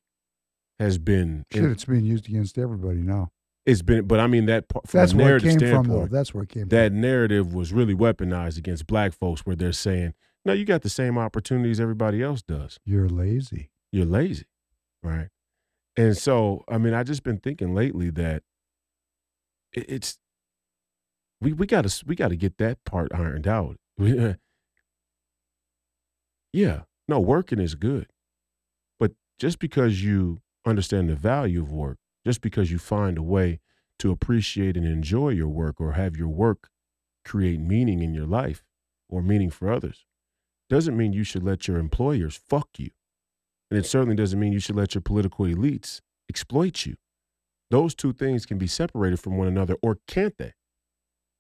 [0.79, 3.31] has been Shit, it's being used against everybody now.
[3.65, 5.87] it's been, but I mean that part from That's a where it narrative came from,
[5.87, 6.07] though.
[6.07, 6.69] That's where it came from.
[6.69, 10.89] that narrative was really weaponized against black folks where they're saying, no, you got the
[10.89, 12.77] same opportunities everybody else does.
[12.83, 13.69] You're lazy.
[13.95, 14.43] You're lazy.
[15.01, 15.29] Right.
[15.95, 18.43] And so, I mean, I just been thinking lately that
[19.71, 20.17] it's,
[21.39, 23.77] we, we gotta, we gotta get that part ironed out.
[23.97, 24.35] yeah.
[27.07, 28.07] No, working is good.
[28.99, 31.97] But just because you understand the value of work,
[32.27, 33.61] just because you find a way
[33.99, 36.67] to appreciate and enjoy your work or have your work
[37.23, 38.61] create meaning in your life
[39.07, 40.03] or meaning for others
[40.69, 42.89] doesn't mean you should let your employers fuck you.
[43.69, 46.95] And it certainly doesn't mean you should let your political elites exploit you.
[47.71, 50.53] those two things can be separated from one another, or can't they?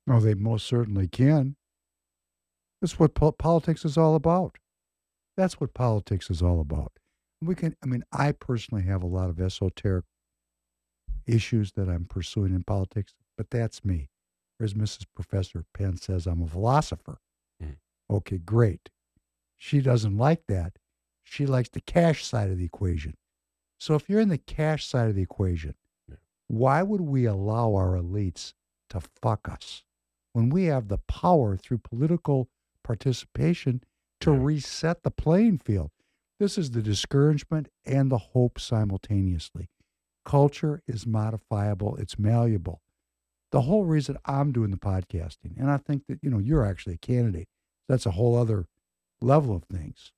[0.09, 1.55] Oh, they most certainly can.
[2.81, 4.57] That's what po- politics is all about.
[5.37, 6.93] That's what politics is all about.
[7.41, 10.05] We can, I mean, I personally have a lot of esoteric
[11.27, 14.09] issues that I'm pursuing in politics, but that's me.
[14.57, 15.05] Whereas Mrs.
[15.15, 17.17] Professor Penn says I'm a philosopher.
[17.63, 17.77] Mm.
[18.09, 18.89] Okay, great.
[19.57, 20.77] She doesn't like that.
[21.25, 23.15] She likes the cash side of the equation.
[23.77, 25.75] So if you're in the cash side of the equation,
[26.07, 26.15] Yeah.
[26.47, 28.53] why would we allow our elites
[28.89, 29.83] to fuck us
[30.31, 32.49] when we have the power through political
[32.83, 33.81] participation
[34.21, 34.43] to Yeah.
[34.43, 35.91] reset the playing field?
[36.39, 39.69] This is the discouragement and the hope simultaneously.
[40.23, 42.81] Culture is modifiable, it's malleable.
[43.51, 46.95] The whole reason I'm doing the podcasting, and I think that, you know, you're actually
[46.95, 47.47] a candidate.
[47.87, 48.67] That's a whole other
[49.21, 50.11] level of things.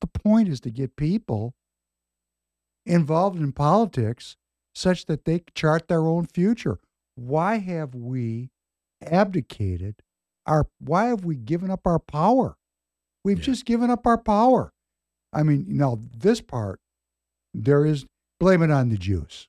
[0.00, 1.54] The point is to get people
[2.84, 4.36] involved in politics
[4.74, 6.78] such that they chart their own future.
[7.14, 8.50] Why have we
[9.02, 9.96] abdicated
[10.46, 12.56] our why have we given up our power?
[13.24, 13.44] We've Yeah.
[13.44, 14.72] just given up our power.
[15.32, 16.80] I mean, now this part
[17.52, 18.06] there is
[18.38, 19.48] blame it on the Jews.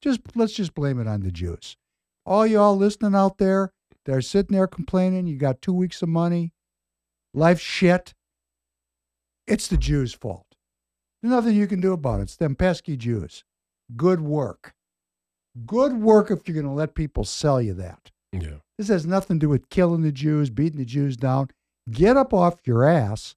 [0.00, 1.76] Just let's just blame it on the Jews.
[2.26, 3.72] All y'all listening out there,
[4.04, 6.52] they're sitting there complaining, you got 2 weeks of money,
[7.34, 8.14] life shit.
[9.52, 10.46] It's the Jews' fault.
[11.20, 12.22] There's nothing you can do about it.
[12.22, 13.44] It's them pesky Jews.
[13.94, 14.72] Good work.
[15.66, 18.10] Good work if you're going to let people sell you that.
[18.32, 18.60] Yeah.
[18.78, 21.48] This has nothing to do with killing the Jews, beating the Jews down.
[21.90, 23.34] Get up off your ass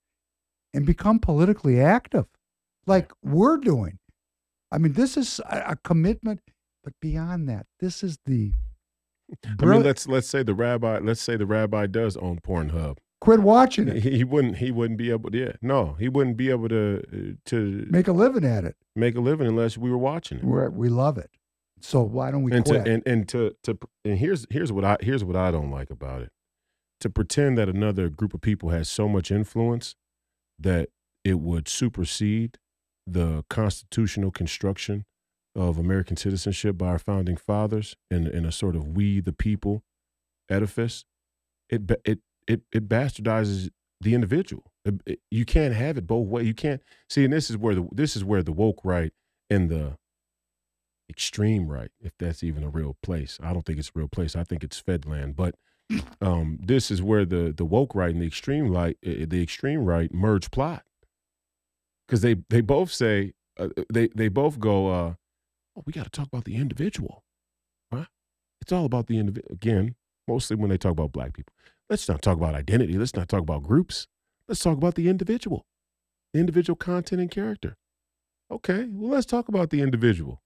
[0.74, 2.28] and become politically active
[2.88, 4.00] like we're doing.
[4.72, 6.40] I mean, this is a, commitment,
[6.82, 8.54] but beyond that, this is the.
[9.60, 12.98] I mean, let's let's say the rabbi let's say the rabbi does own Pornhub.
[13.26, 14.03] Quit watching it.
[14.03, 17.34] He, wouldn't he wouldn't be able to yeah no he wouldn't be able to uh,
[17.49, 18.76] to Make a living at it.
[18.95, 20.43] make a living unless we were watching it.
[20.43, 21.31] We're, we love it.
[21.81, 22.85] So why don't we and quit?
[22.85, 25.89] to and, and to to and here's here's what I here's what I don't like
[25.89, 26.31] about it.
[27.02, 29.95] To pretend that another group of people has so much influence
[30.57, 30.89] that
[31.23, 32.57] it would supersede
[33.07, 35.06] the constitutional construction
[35.56, 39.84] of American citizenship by our founding fathers in in a sort of we the people
[40.49, 41.06] edifice,
[41.69, 43.70] it it it it bastardizes
[44.02, 44.72] the individual.
[44.86, 46.48] It- it- you can't have it both ways.
[46.48, 49.14] You can't see, and this is where the this is where the woke right
[49.50, 49.98] and the
[51.10, 53.38] extreme right, if that's even a real place.
[53.42, 54.36] I don't think it's a real place.
[54.36, 55.36] I think it's Fedland.
[55.36, 55.56] But
[56.22, 59.86] um, this is where the the woke right and the extreme right, uh, the extreme
[59.86, 60.84] right merge plot,
[62.08, 65.14] because they they both say uh, they they both go, uh,
[65.78, 67.24] oh, we got to talk about the individual,
[67.92, 68.08] right?
[68.62, 69.96] It's all about the individual again.
[70.28, 71.54] Mostly when they talk about black people.
[71.90, 72.98] Let's not talk about identity.
[72.98, 74.07] Let's not talk about groups.
[74.48, 75.66] Let's talk about the individual,
[76.34, 77.76] the individual content and character.
[78.52, 80.41] Okay, well, let's talk about the individual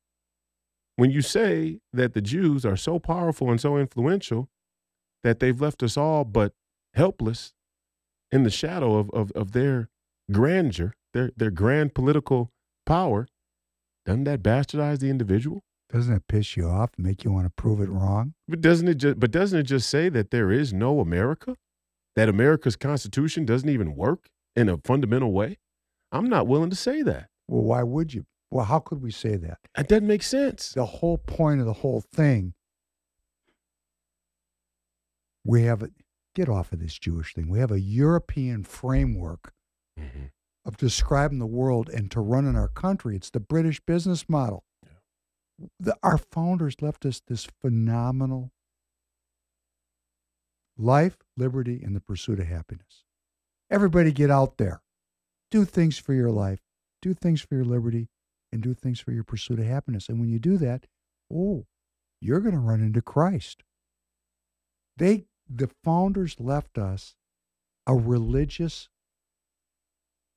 [1.00, 4.50] when you say that the Jews are so powerful and so influential
[5.24, 6.52] that they've left us all but
[6.94, 7.54] helpless
[8.34, 9.88] in the shadow of, of, of their
[10.30, 12.52] grandeur, their, their grand political
[12.86, 13.30] power,
[14.06, 15.64] doesn't that bastardize the individual?
[15.92, 16.92] Doesn't it piss you off?
[16.98, 18.34] Make you want to prove it wrong?
[18.48, 21.56] But doesn't it just but doesn't it just say that there is no America?
[22.16, 25.58] That America's constitution doesn't even work in a fundamental way?
[26.12, 27.30] I'm not willing to say that.
[27.48, 28.26] Well, why would you?
[28.52, 29.60] Well, how could we say that?
[29.76, 30.74] That doesn't make sense.
[30.74, 32.54] The whole point of the whole thing,
[35.46, 35.90] we have a,
[36.36, 37.48] get off of this Jewish thing.
[37.50, 39.54] We have a European framework
[40.00, 40.32] Mhm.
[40.66, 43.16] of describing the world and to run in our country.
[43.16, 44.64] It's the British business model.
[45.80, 48.52] The, our founders left us this phenomenal
[50.78, 53.04] life, liberty, and the pursuit of happiness.
[53.70, 54.82] Everybody get out there.
[55.52, 56.60] Do things for your life,
[57.02, 58.08] do things for your liberty,
[58.52, 60.08] and do things for your pursuit of happiness.
[60.08, 60.86] And when you do that,
[61.34, 61.66] oh,
[62.22, 63.64] you're going to run into Christ.
[64.96, 67.16] They, the founders left us
[67.88, 68.90] a religious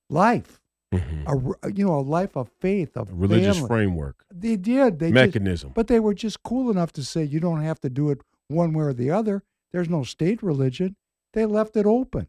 [0.08, 0.61] life,
[0.92, 1.56] Mhm.
[1.64, 3.68] a, you know, a life of faith, of religious family.
[3.68, 4.98] framework, They did.
[4.98, 5.72] They just, mechanism.
[5.74, 8.72] but they were just cool enough to say you don't have to do it one
[8.74, 9.42] way or the other.
[9.72, 10.96] There's no state religion.
[11.32, 12.28] They left it open.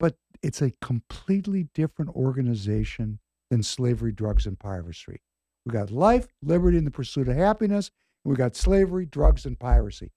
[0.00, 3.20] But it's a completely different organization
[3.50, 5.20] than slavery, drugs, and piracy.
[5.64, 7.90] We got life, liberty, and the pursuit of happiness.
[8.24, 10.10] And we got slavery, drugs, and piracy.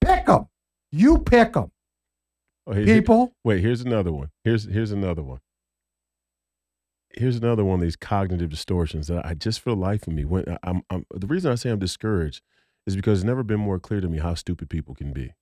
[0.00, 0.46] Pick them.
[0.90, 1.72] You pick them,
[2.66, 3.34] Oh, here- here- people.
[3.44, 4.30] Wait, here's another one.
[4.44, 5.40] Here's here's another one.
[7.14, 10.24] Here's another one of these cognitive distortions that I just for the life of me
[10.24, 12.42] when I- I'm, I'm the reason I say I'm discouraged
[12.86, 15.32] is because it's never been more clear to me how stupid people can be.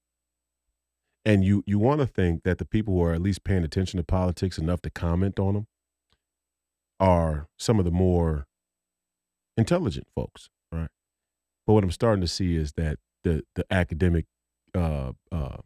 [1.24, 3.98] And you you want to think that the people who are at least paying attention
[3.98, 5.66] to politics enough to comment on them
[6.98, 8.46] are some of the more
[9.56, 10.88] intelligent folks, right?
[11.66, 14.26] But what I'm starting to see is that the the academic
[14.74, 15.58] uh, uh,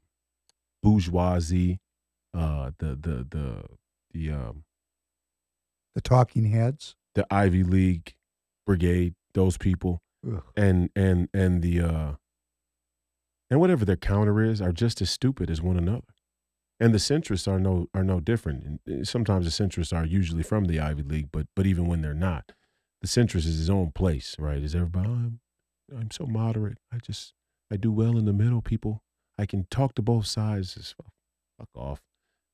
[0.82, 1.81] bourgeoisie,
[2.35, 3.64] uh, the the the
[4.12, 4.64] the um,
[5.95, 6.97] The talking heads.
[7.15, 8.15] the Ivy League
[8.66, 10.43] brigade, those people, Ugh.
[10.57, 12.12] and and and the uh,
[13.51, 16.07] and whatever their counter is, are just as stupid as one another.
[16.81, 18.65] And the centrists are no are no different.
[18.87, 22.01] And uh, sometimes the centrists are usually from the Ivy League, but but even when
[22.03, 22.53] they're not,
[23.01, 24.62] the centrist is his own place, right?
[24.62, 25.09] Is everybody?
[25.09, 25.41] "Oh, I'm,
[25.97, 26.79] I'm so moderate.
[26.93, 27.33] I just
[27.71, 28.61] I do well in the middle.
[28.62, 29.03] People,
[29.39, 30.75] I can talk to both sides.
[30.75, 30.97] Just
[31.59, 32.01] fuck off.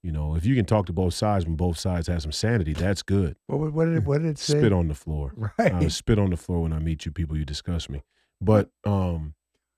[0.03, 2.73] You know, if you can talk to both sides when both sides have some sanity,
[2.73, 3.37] that's good.
[3.47, 4.59] What, what, what did it, what did it say?
[4.59, 5.33] Spit on the floor.
[5.59, 5.75] right.
[5.75, 7.37] I spit on the floor when I meet you people.
[7.37, 8.03] You disgust me.
[8.41, 9.35] But um,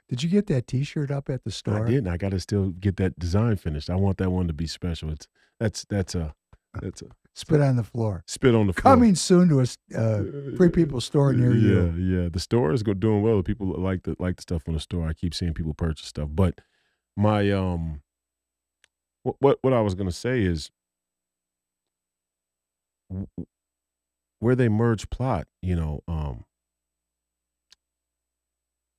[0.08, 1.84] Did you get that T-shirt up at the store?
[1.84, 2.06] I didn't.
[2.06, 3.90] I got to still get that design finished.
[3.90, 5.10] I want that one to be special.
[5.10, 5.26] It's
[5.58, 6.34] that's that's a
[6.80, 8.22] that's a Spit on the floor.
[8.26, 8.94] spit on the floor.
[8.94, 11.94] Coming soon to a uh, Free People store near yeah, you.
[11.96, 12.28] Yeah, yeah.
[12.30, 13.38] The store is go doing well.
[13.38, 15.08] The people like the like the stuff on the store.
[15.08, 16.28] I keep seeing people purchase stuff.
[16.30, 16.60] But
[17.16, 18.02] my um,
[19.22, 20.70] what what what I was gonna say is
[24.38, 25.46] where they merge plot.
[25.60, 26.44] You know, um,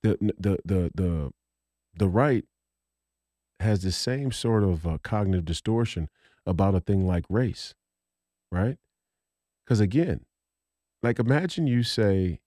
[0.01, 1.31] the the the the
[1.95, 2.45] the right
[3.59, 6.09] has the same sort of uh, cognitive distortion
[6.45, 7.73] about a thing like race,
[8.51, 8.77] right?
[9.65, 10.25] Because again,
[11.01, 12.39] like imagine you say,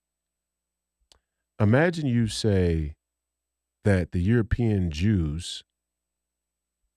[1.59, 2.95] imagine you say
[3.83, 5.63] that the European Jews,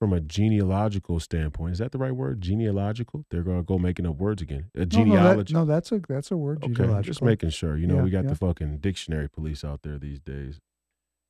[0.01, 2.40] from a genealogical standpoint, is that the right word?
[2.40, 3.27] Genealogical?
[3.31, 4.70] They're gonna go making up words again.
[4.74, 5.55] A No, no, that- genealogy.
[5.55, 6.64] No, that's a that's a word.
[6.64, 7.02] Okay, genealogical.
[7.12, 7.77] just making sure.
[7.77, 8.31] You know, Yeah, we got yeah.
[8.31, 10.59] the fucking dictionary police out there these days.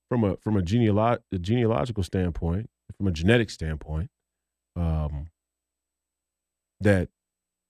[0.08, 4.10] From a from a genealog a genealogical standpoint, from a genetic standpoint,
[4.76, 5.26] um,
[6.80, 7.08] that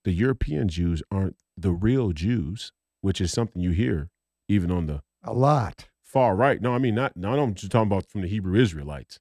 [0.05, 4.10] the European Jews aren't the real Jews, which is something you hear
[4.48, 5.89] even on the a lot.
[6.02, 6.60] far right.
[6.60, 7.16] No, I mean not.
[7.16, 9.18] No, I'm just talking about from the Hebrew Israelites.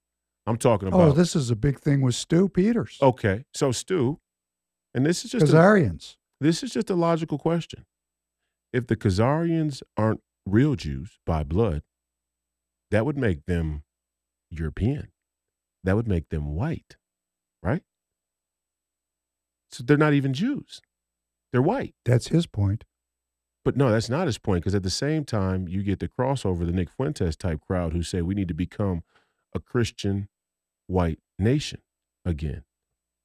[0.49, 1.09] I'm talking oh, about.
[1.09, 2.97] Oh, this is a big thing with Stu Peters.
[3.01, 4.19] okay, so Stu,
[4.95, 5.91] and this is just a,
[6.41, 7.85] this is just a logical question.
[8.73, 11.83] If the Khazarians aren't real Jews by blood,
[12.89, 13.83] that would make them
[14.49, 15.09] European.
[15.83, 16.97] That would make them white,
[17.61, 17.83] right?
[19.71, 20.81] So they're not even Jews.
[21.51, 21.93] They're white.
[22.05, 22.85] That's his point.
[23.63, 26.65] But no, that's not his point because at the same time, you get the crossover,
[26.65, 29.03] the Nick Fuentes type crowd who say we need to become
[29.53, 30.27] a Christian
[30.89, 31.79] white nation
[32.25, 32.63] again.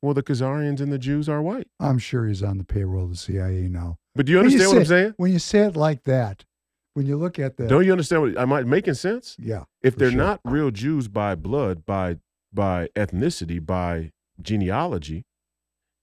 [0.02, 1.66] Well, the Khazarians and the Jews are white.
[1.80, 3.96] I'm sure he's on the payroll of the CIA now.
[4.14, 5.14] But do you When you understand what I'm saying?
[5.16, 6.44] When you say it like that,
[6.92, 9.34] when you look at that, Don't you understand what am I making sense?
[9.38, 10.18] yeah, If they're sure.
[10.18, 12.18] not real Jews by blood, by
[12.52, 15.24] by ethnicity, by genealogy,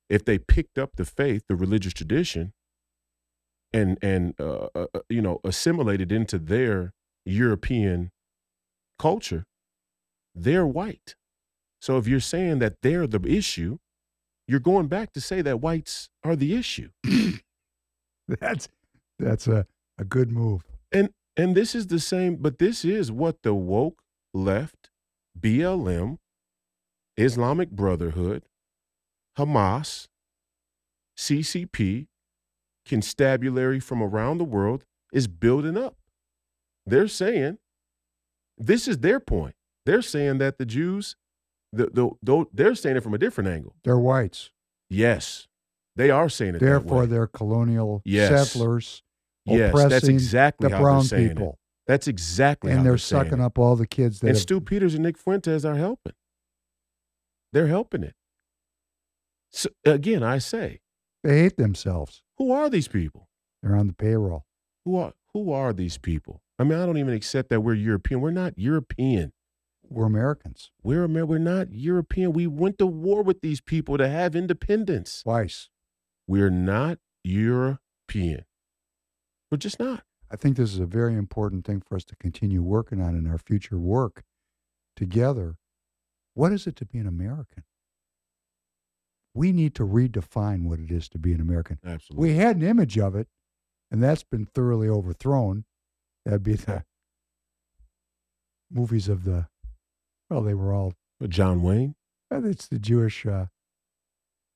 [0.09, 2.51] if they picked up the faith, the religious tradition,
[3.71, 6.91] and and uh, uh, uh, you know assimilated into their
[7.23, 8.11] European
[8.99, 9.45] culture,
[10.35, 11.15] they're white.
[11.81, 13.79] So if you're saying that they're the issue,
[14.47, 16.89] you're going back to say that whites are the issue.
[18.27, 18.69] that's
[19.19, 19.65] that's a,
[19.97, 20.63] a good move.
[20.91, 24.03] And and this is the same, but this is what the woke
[24.33, 24.89] left,
[25.39, 26.17] BLM,
[27.17, 28.43] Islamic Brotherhood,
[29.37, 30.07] Hamas,
[31.17, 32.07] CCP,
[32.85, 34.83] constabulary from around the world
[35.13, 35.97] is building up.
[36.85, 37.57] They're saying,
[38.57, 39.55] this is their point.
[39.85, 41.15] They're saying that the Jews,
[41.73, 43.76] the, the, the, they're saying it from a different angle.
[43.84, 44.52] They're whites.
[44.89, 45.48] Yes,
[45.95, 46.60] they are saying it.
[46.60, 48.52] Therefore, they're colonial Yes.
[48.52, 49.03] settlers
[49.45, 51.88] yes, that's exactly the how brown they're saying people, it.
[51.88, 52.85] That's exactly how they're saying it.
[52.85, 53.45] and they're saying sucking it.
[53.45, 56.14] up all the kids that And have, Stu Peters and Nick Fuentes are helping.
[57.53, 58.15] They're helping it.
[59.52, 60.80] So again, I say,
[61.23, 62.22] they hate themselves.
[62.38, 63.27] who are these people?
[63.61, 64.45] They're on the payroll.
[64.85, 66.41] Who are who are these people?
[66.57, 68.22] I mean, I don't even accept that we're European.
[68.22, 69.34] We're not European.
[69.91, 72.31] We're Americans We're Amer- We're not European.
[72.34, 75.22] We went to war with these people to have independence.
[75.23, 75.69] twice.
[76.27, 78.45] We're not European.
[79.51, 80.03] We're just not.
[80.30, 83.27] I think this is a very important thing for us to continue working on in
[83.27, 84.23] our future work
[84.95, 85.57] together.
[86.34, 87.63] What is it to be an American?
[89.34, 91.80] We need to redefine what it is to be an American.
[91.85, 92.30] Absolutely.
[92.30, 93.27] We had an image of it,
[93.89, 95.65] and that's been thoroughly overthrown.
[96.26, 96.85] That'd be the
[98.69, 99.47] movies of the,
[100.31, 100.93] well, they were all,
[101.27, 101.95] John Wayne.
[102.33, 103.47] uh, it's the Jewish uh,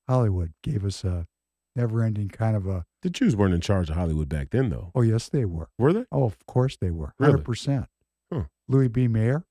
[0.08, 1.26] Hollywood gave us a
[1.74, 4.90] never ending kind of a, The Jews weren't in charge of Hollywood back then, though.
[4.94, 5.68] oh, yes, they were.
[5.78, 6.04] Were they?
[6.10, 7.12] Oh, of course they were.
[7.18, 7.40] Really?
[7.42, 7.86] 100%.
[8.32, 8.44] Huh.
[8.68, 9.06] Louis B.
[9.08, 9.44] Mayer,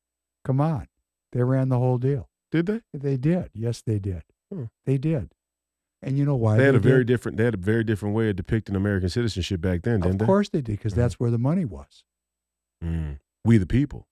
[0.43, 0.87] come on.
[1.31, 2.29] They ran the whole deal.
[2.51, 2.81] Did they?
[2.93, 3.49] They did.
[3.53, 4.23] Yes, they did.
[4.51, 4.65] Hmm.
[4.85, 5.31] They did.
[6.01, 6.57] And you know why?
[6.57, 6.87] They had a did?
[6.89, 7.37] very different.
[7.37, 10.49] They had a very different way of depicting American citizenship back then, didn't Of course
[10.49, 10.97] they did, because Mhm.
[10.97, 12.03] that's where the money was.
[12.83, 13.19] Mm.
[13.43, 14.07] We the people.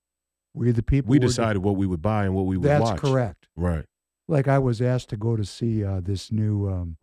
[0.54, 1.10] We the people.
[1.10, 2.80] We decided what we would buy and what we would watch.
[2.80, 3.00] That's watch.
[3.12, 3.48] correct.
[3.56, 3.86] Right.
[4.28, 6.98] Like I was asked to go to see uh, this new um,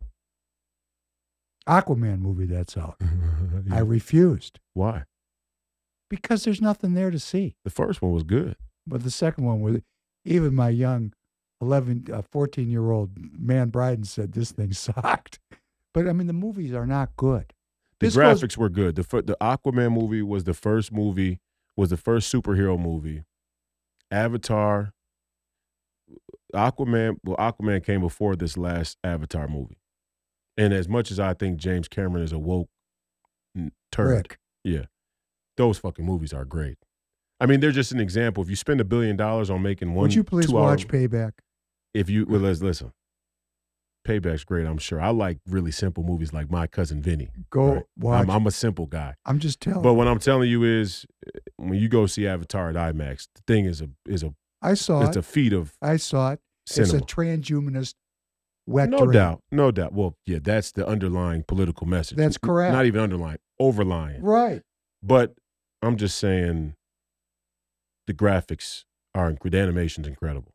[1.67, 2.95] Aquaman movie that's out.
[3.71, 5.03] I refused Why?
[6.09, 7.55] because there's nothing there to see.
[7.63, 8.55] The first one was good.
[8.87, 9.77] But the second one was
[10.25, 11.13] even my young
[11.61, 15.39] 11, uh, 14 year old man Bryden said this thing sucked.
[15.93, 17.53] But I mean, the movies are not good.
[17.99, 18.95] The This goes- graphics were good.
[18.95, 21.39] The fir- the Aquaman movie was the first movie
[21.77, 23.23] was the first superhero movie.
[24.11, 24.93] Avatar,
[26.53, 27.17] Aquaman.
[27.23, 29.77] Well, Aquaman came before this last Avatar movie.
[30.57, 32.69] And as much as I think James Cameron is a woke
[33.91, 34.85] turd, Rick, yeah,
[35.57, 36.77] those fucking movies are great.
[37.39, 38.43] I mean, they're just an example.
[38.43, 41.31] If you spend a billion dollars on making one, would you please watch Payback?
[41.93, 42.91] if you well, let's listen.
[44.07, 44.99] Payback's great, I'm sure.
[44.99, 47.29] I like really simple movies like My Cousin Vinny.
[47.51, 47.83] Go right?
[47.97, 48.23] watch.
[48.23, 49.13] I'm, I'm, a simple guy.
[49.25, 49.83] I'm just telling.
[49.83, 51.05] But what I'm telling you is,
[51.61, 55.01] when you go see Avatar at IMAX, the thing is a is a I saw
[55.01, 55.07] it.
[55.07, 55.19] it's it.
[55.19, 56.39] a feat of I saw it.
[56.65, 56.97] cinema.
[56.97, 57.95] It's a transhumanist
[58.67, 59.11] wet no dream.
[59.11, 59.93] doubt, no doubt.
[59.93, 62.17] Well, yeah, that's the underlying political message.
[62.17, 62.73] That's correct.
[62.73, 64.21] Not even underlying, overlying.
[64.21, 64.61] Right.
[65.03, 65.35] But
[65.81, 66.75] I'm just saying,
[68.07, 68.83] the graphics
[69.15, 70.53] are the animation's incredible.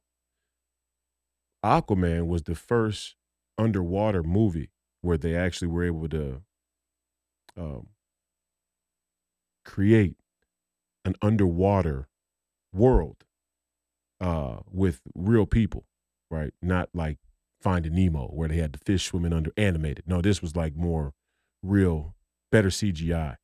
[1.65, 3.17] Aquaman was the first
[3.59, 4.71] underwater movie
[5.03, 6.43] where they actually were able to
[7.57, 7.89] um,
[9.65, 10.17] create
[11.07, 12.09] an underwater
[12.73, 13.25] world
[14.21, 15.87] uh, with real people,
[16.31, 16.53] right?
[16.61, 17.19] Not like
[17.61, 20.05] Finding Nemo, where they had the fish swimming under animated.
[20.07, 21.15] No, this was like more
[21.63, 22.15] real,
[22.53, 23.37] better CGI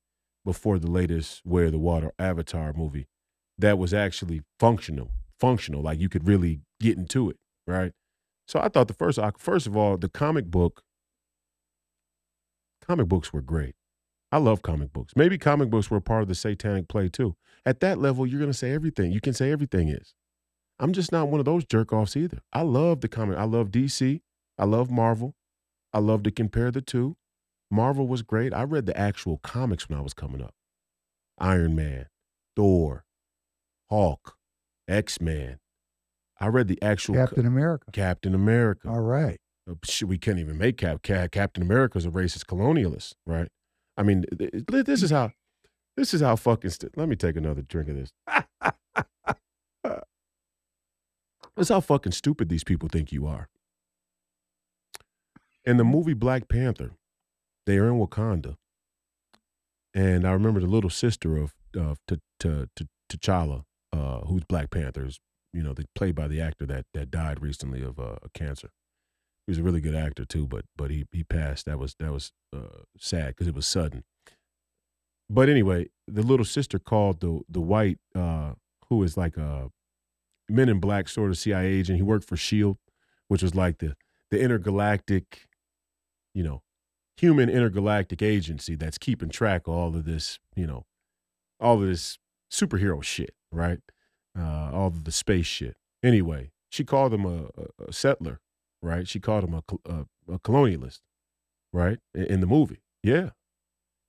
[0.45, 3.07] before the latest Where the Water Avatar movie
[3.59, 7.37] that was actually functional, functional, like you could really get into it,
[7.67, 7.93] right?
[8.49, 10.83] So I thought the first, first of all, the comic book,
[12.85, 13.75] comic books were great.
[14.33, 15.13] I love comic books.
[15.15, 17.37] Maybe comic books were a part of the satanic play too.
[17.67, 19.13] At that level, you're gonna say everything.
[19.13, 20.15] You can say everything is.
[20.79, 22.39] I'm just not one of those jerk offs either.
[22.53, 23.37] I love the comic.
[23.37, 24.23] I love DC.
[24.59, 25.35] I love Marvel.
[25.93, 27.17] I love to compare the two.
[27.71, 28.53] Marvel was great.
[28.53, 30.55] I read the actual comics when I was coming up.
[31.39, 32.07] Iron Man,
[32.57, 33.05] Thor,
[33.91, 34.37] Hulk,
[34.89, 35.59] X Man.
[36.41, 37.91] I read the actual co- Captain America.
[37.93, 38.89] Captain America.
[38.89, 39.39] All right.
[39.71, 39.75] Uh,
[40.07, 43.49] we can't even make Cap, Cap Captain America is a racist colonialist, right?
[43.97, 45.33] I mean, th- th- this is how
[45.97, 46.71] this is how fucking.
[46.71, 48.13] St- Let me take another drink of this.
[51.57, 53.49] Is how fucking stupid these people think you are.
[55.65, 56.93] In the movie Black Panther,
[57.67, 58.57] they are in Wakanda,
[59.95, 64.71] and I remember the little sister of of T- T- T- T'Challa, uh, who's Black
[64.71, 65.21] Panther's,
[65.53, 68.71] you know, they played by the actor that that died recently of uh, cancer.
[69.53, 71.67] Was a really good actor too, but but he he passed.
[71.67, 74.05] That was that was uh, sad because it was sudden.
[75.29, 78.53] But anyway, the little sister called the the white uh,
[78.89, 79.71] who is like a
[80.49, 81.97] Men in Black sort of CIA agent.
[81.97, 82.79] He worked for Shield,
[83.29, 83.95] which was like the
[84.31, 85.47] the intergalactic,
[86.35, 86.63] you know,
[87.19, 90.87] human intergalactic agency that's keeping track of all of this, you know,
[91.61, 92.19] all of this
[92.51, 93.81] superhero shit, right?
[94.39, 95.77] Uh, all of the space shit.
[96.03, 97.49] Anyway, she called him a,
[97.87, 98.41] a settler,
[98.83, 99.07] right?
[99.09, 101.01] She called him a, a, a colonialist,
[101.73, 101.99] right?
[102.15, 103.31] In, in the movie, yeah,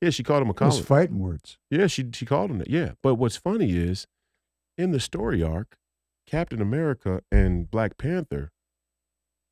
[0.02, 0.10] yeah.
[0.10, 1.58] She called him a Those fighting words.
[1.70, 2.70] Yeah, she she called him that.
[2.70, 4.08] Yeah, but what's funny is,
[4.78, 5.78] in the story arc,
[6.28, 8.52] Captain America and Black Panther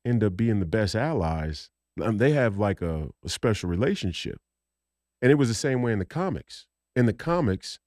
[0.04, 1.70] end up being the best allies.
[2.00, 4.38] Um, they have like a, a special relationship,
[5.20, 6.66] and it was the same way in the comics.
[6.96, 7.78] In the comics,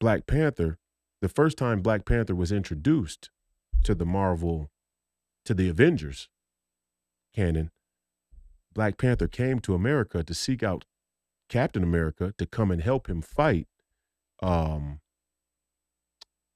[0.00, 0.78] Black Panther,
[1.20, 3.30] the first time Black Panther was introduced
[3.84, 4.70] to the Marvel,
[5.44, 6.28] to the Avengers
[7.34, 7.70] canon,
[8.74, 10.84] Black Panther came to America to seek out
[11.48, 13.66] Captain America to come and help him fight
[14.42, 15.00] um,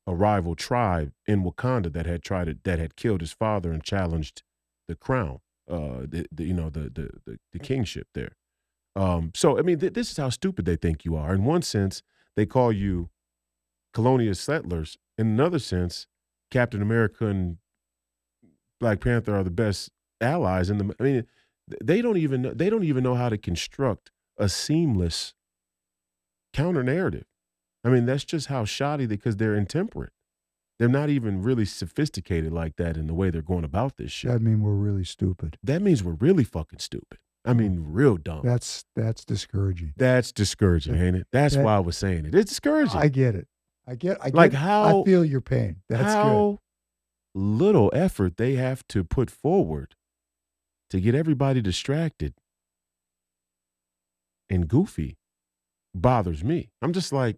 [0.07, 3.83] a rival tribe in Wakanda that had tried to, that had killed his father and
[3.83, 4.43] challenged
[4.89, 8.37] the crown, uh, the, the you know the, the the the kingship there.
[8.95, 11.35] Um, so I mean, th- this is how stupid they think you are.
[11.35, 12.03] In one sense,
[12.37, 13.11] they call you
[13.93, 14.97] colonial settlers.
[15.19, 16.07] In another sense,
[16.51, 17.59] Captain America and
[18.81, 19.90] Black Panther are the best
[20.20, 20.70] allies.
[20.70, 21.27] In the I mean,
[21.82, 25.35] they don't even know, they don't even know how to construct a seamless
[26.53, 27.24] counter narrative.
[27.85, 30.11] I mean, that's just how shoddy because they're intemperate.
[30.78, 34.31] They're not even really sophisticated like that in the way they're going about this shit.
[34.31, 35.57] That mean we're really stupid.
[35.62, 37.19] that means we're really fucking stupid.
[37.47, 38.40] I mean, real dumb.
[38.44, 39.94] That's that's discouraging.
[39.97, 41.28] That's discouraging, ain't it?
[41.32, 42.35] That's That- why I was saying it.
[42.35, 42.98] It's discouraging.
[42.98, 43.47] I get it.
[43.86, 44.19] I get.
[44.20, 45.77] I get, like how I feel your pain.
[45.89, 46.09] That's good.
[46.12, 46.59] how
[47.37, 49.95] little effort they have to put forward
[50.91, 52.35] to get everybody distracted
[54.49, 55.17] and goofy
[55.95, 56.71] bothers me.
[56.81, 57.37] I'm just like,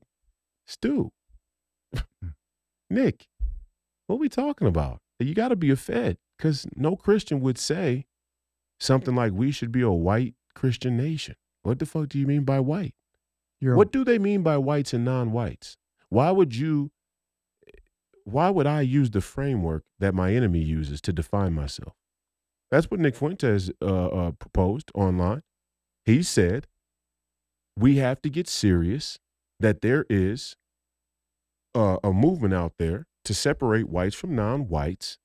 [0.66, 1.11] Stu,
[2.91, 3.27] Nick,
[4.07, 4.99] what are we talking about?
[5.19, 8.07] You got to be a Fed because no Christian would say
[8.79, 11.35] something like we should be a white Christian nation.
[11.62, 12.95] What the fuck do you mean by white?
[13.61, 15.77] You're What do they mean by whites and non-whites?
[16.09, 16.93] Why would you
[18.31, 21.95] why would I use the framework that my enemy uses to define myself?
[22.71, 25.43] That's what Nick Fuentes uh, uh, proposed online.
[26.05, 26.67] He said
[27.77, 29.19] we have to get serious
[29.61, 30.57] that there is
[31.75, 35.19] a, a movement out there to separate whites from non-whites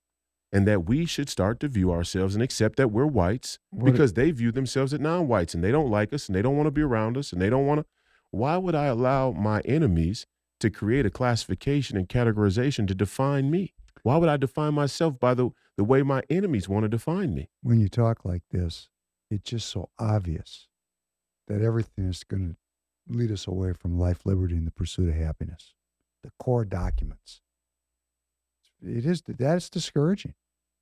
[0.51, 4.13] and that we should start to view ourselves and accept that we're whites what- because
[4.13, 6.71] they view themselves as non-whites and they don't like us and they don't want to
[6.71, 7.85] be around us and they don't want to
[8.31, 10.25] why would i allow my enemies
[10.63, 15.33] to create a classification and categorization to define me why would i define myself by
[15.33, 18.89] the, the way my enemies want to define me when you talk like this,
[19.31, 20.67] it's just so obvious
[21.47, 22.55] that everything is going to
[23.15, 25.73] lead us away from life, liberty, and the pursuit of happiness.
[26.23, 27.41] The core documents.
[28.81, 30.35] It is that's discouraging,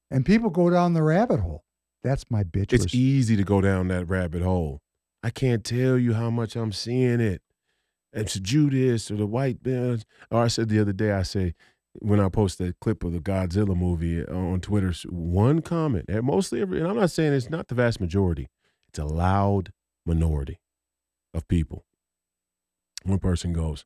[0.10, 1.64] and people go down the rabbit hole.
[2.04, 2.74] That's my bitch.
[2.74, 4.82] it's easy to go down that rabbit hole
[5.24, 7.44] i can't tell you how much i'm seeing it
[8.14, 11.54] it's judas or the white man or i said the other day i say
[11.94, 16.24] when i post that clip of the godzilla movie uh, on twitter one comment and
[16.26, 18.50] mostly every and i'm not saying it's not the vast majority
[18.90, 19.72] it's a loud
[20.06, 20.60] minority
[21.34, 21.86] of people
[23.04, 23.86] one person goes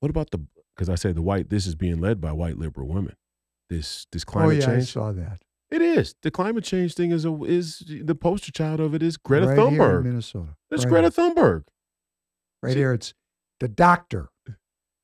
[0.00, 0.38] what about the
[0.74, 3.14] because i say the white this is being led by white liberal women
[3.68, 5.40] this this climate oh yeah, I saw that.
[5.72, 6.14] it is.
[6.22, 9.58] The climate change thing is a is the poster child of it is Greta right
[9.58, 10.04] Here in Thunberg.
[10.04, 10.56] Minnesota.
[10.70, 11.34] It's right Greta Here.
[11.34, 11.64] Thunberg.
[12.62, 13.12] Right See- here, it's
[13.60, 14.28] the doctor,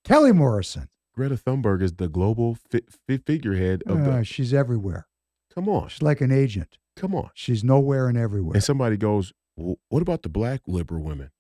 [0.05, 0.89] Kelly Morrison.
[1.15, 4.25] Greta Thunberg is the global fi- fi- figurehead of Uh, the.
[4.25, 5.07] she's everywhere.
[5.55, 6.79] Come on, She's like an agent.
[6.97, 7.31] come on.
[7.35, 8.55] She's nowhere and everywhere.
[8.55, 11.31] And somebody goes, "Wh- "What about the black liberal women?"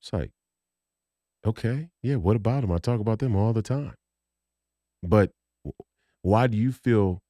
[0.00, 0.32] It's like,
[1.46, 2.16] okay, yeah.
[2.16, 2.72] What about them?
[2.72, 3.94] I talk about them all the time.
[5.02, 5.32] But
[6.22, 7.22] why do you feel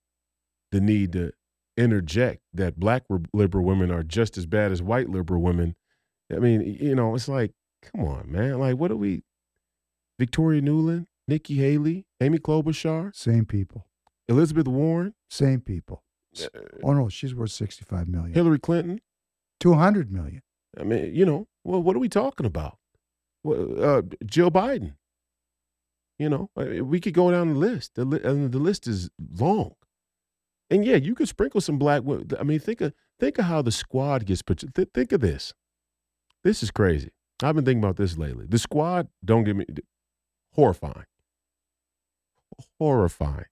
[0.72, 1.32] the need to
[1.76, 5.76] interject that black liberal women are just as bad as white liberal women?
[6.32, 7.52] I mean, you know, it's like,
[7.93, 8.59] come on, man.
[8.59, 9.23] Like, what are we?
[10.19, 13.86] Victoria Nuland, Nikki Haley, Amy Klobuchar, Same people.
[14.28, 16.02] Elizabeth Warren, Same people.
[16.40, 16.47] uh,
[16.82, 18.32] Oh no, she's worth sixty-five million.
[18.32, 19.01] Hillary Clinton.
[19.61, 20.43] Two hundred million.
[20.78, 22.78] I mean, you know, well, what are we talking about?
[23.47, 24.94] Uh, Jill Biden.
[26.19, 27.97] You know, we could go down the list.
[27.97, 29.74] The li- and the list is long.
[30.70, 32.02] And yeah, you could sprinkle some black.
[32.39, 34.65] I mean, think of think of how the squad gets put.
[34.74, 35.52] Th- think of this.
[36.44, 37.11] This is crazy.
[37.43, 38.47] I've been thinking about this lately.
[38.48, 39.66] The squad, don't get me
[40.52, 41.06] horrifying,
[42.78, 43.47] horrifying.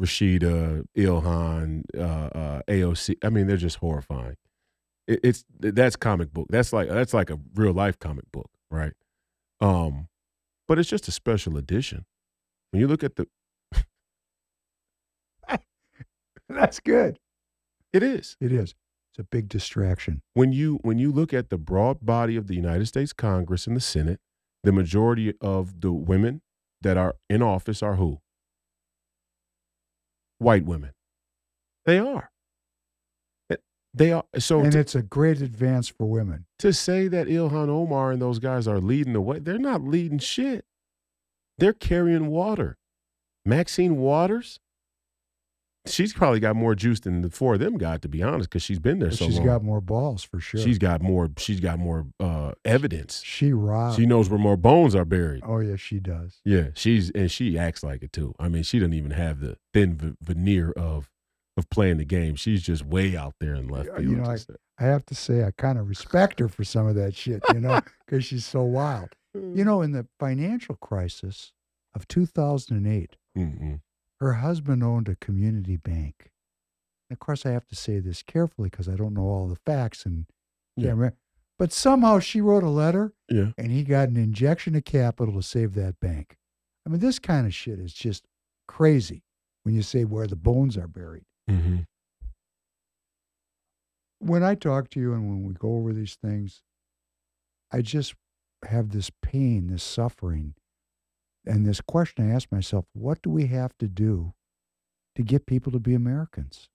[0.00, 3.16] Rashida, Ilhan, uh, uh, AOC.
[3.24, 4.36] I mean, they're just horrifying
[5.08, 6.46] it, it's that's comic book.
[6.50, 8.92] That's like that's like a real life comic book, right?
[9.60, 10.08] Um,
[10.68, 12.04] but it's just a special edition.
[12.70, 13.26] When you look at the,
[16.48, 17.18] That's good.
[17.92, 18.74] it is It is.
[19.18, 20.22] It's a big distraction.
[20.34, 23.74] when you when you look at the broad body of the United States Congress and
[23.74, 24.20] the Senate,
[24.62, 26.40] the majority of the women
[26.82, 28.20] that are in office are who?
[30.38, 30.92] White women.
[31.84, 32.30] They are.
[33.50, 33.56] Eh,
[33.92, 34.24] They are.
[34.38, 36.46] So and to, it's a great advance for women.
[36.60, 40.18] to say that Ilhan Omar and those guys are leading the way, they're not leading
[40.20, 40.64] shit.
[41.58, 42.78] They're carrying water.
[43.44, 44.60] Maxine Waters,
[45.90, 48.62] she's probably got more juice than the four of them got, to be honest, because
[48.62, 49.44] she's been there But so she's long.
[49.44, 50.60] She's got more balls for sure.
[50.60, 51.28] She's got more.
[51.38, 53.22] She's got more uh, evidence.
[53.24, 53.96] she robbed.
[53.96, 55.42] She knows where more bones are buried.
[55.46, 56.40] oh yeah, she does.
[56.44, 58.34] Yeah, she's and she acts like it too.
[58.38, 61.10] I mean, she doesn't even have the thin v- veneer of
[61.56, 62.36] of playing the game.
[62.36, 64.02] She's just way out there in left field.
[64.02, 64.50] you know, just-
[64.80, 67.58] I have to say, I kind of respect her for some of that shit, you
[67.60, 69.08] know, because she's so wild.
[69.34, 71.52] You know, in the financial crisis
[71.96, 73.80] of 2008, Mm-mm.
[74.20, 76.30] Her husband owned a community bank.
[77.08, 79.56] And of course, I have to say this carefully because I don't know all the
[79.56, 80.26] facts and
[80.76, 80.88] Yeah.
[80.88, 81.16] can't remember.
[81.58, 85.42] But somehow she wrote a letter yeah, and he got an injection of capital to
[85.42, 86.36] save that bank.
[86.86, 88.24] I mean, this kind of shit is just
[88.68, 89.24] crazy
[89.64, 91.24] when you say where the bones are buried.
[91.50, 91.78] mm-hmm.
[94.20, 96.62] When I talk to you and when we go over these things,
[97.72, 98.14] I just
[98.68, 100.54] have this pain, this suffering,
[101.46, 104.34] and this question I ask myself what do we have to do
[105.16, 106.68] to get people to be Americans?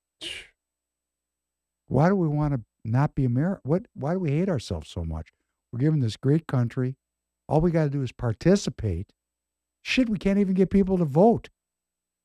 [1.88, 3.61] Why do we want to not be American?
[3.64, 3.84] What?
[3.94, 5.30] Why do we hate ourselves so much?
[5.72, 6.95] We're given this great country.
[7.48, 9.11] All we got to do is participate.
[9.81, 11.49] Shit, we can't even get people to vote.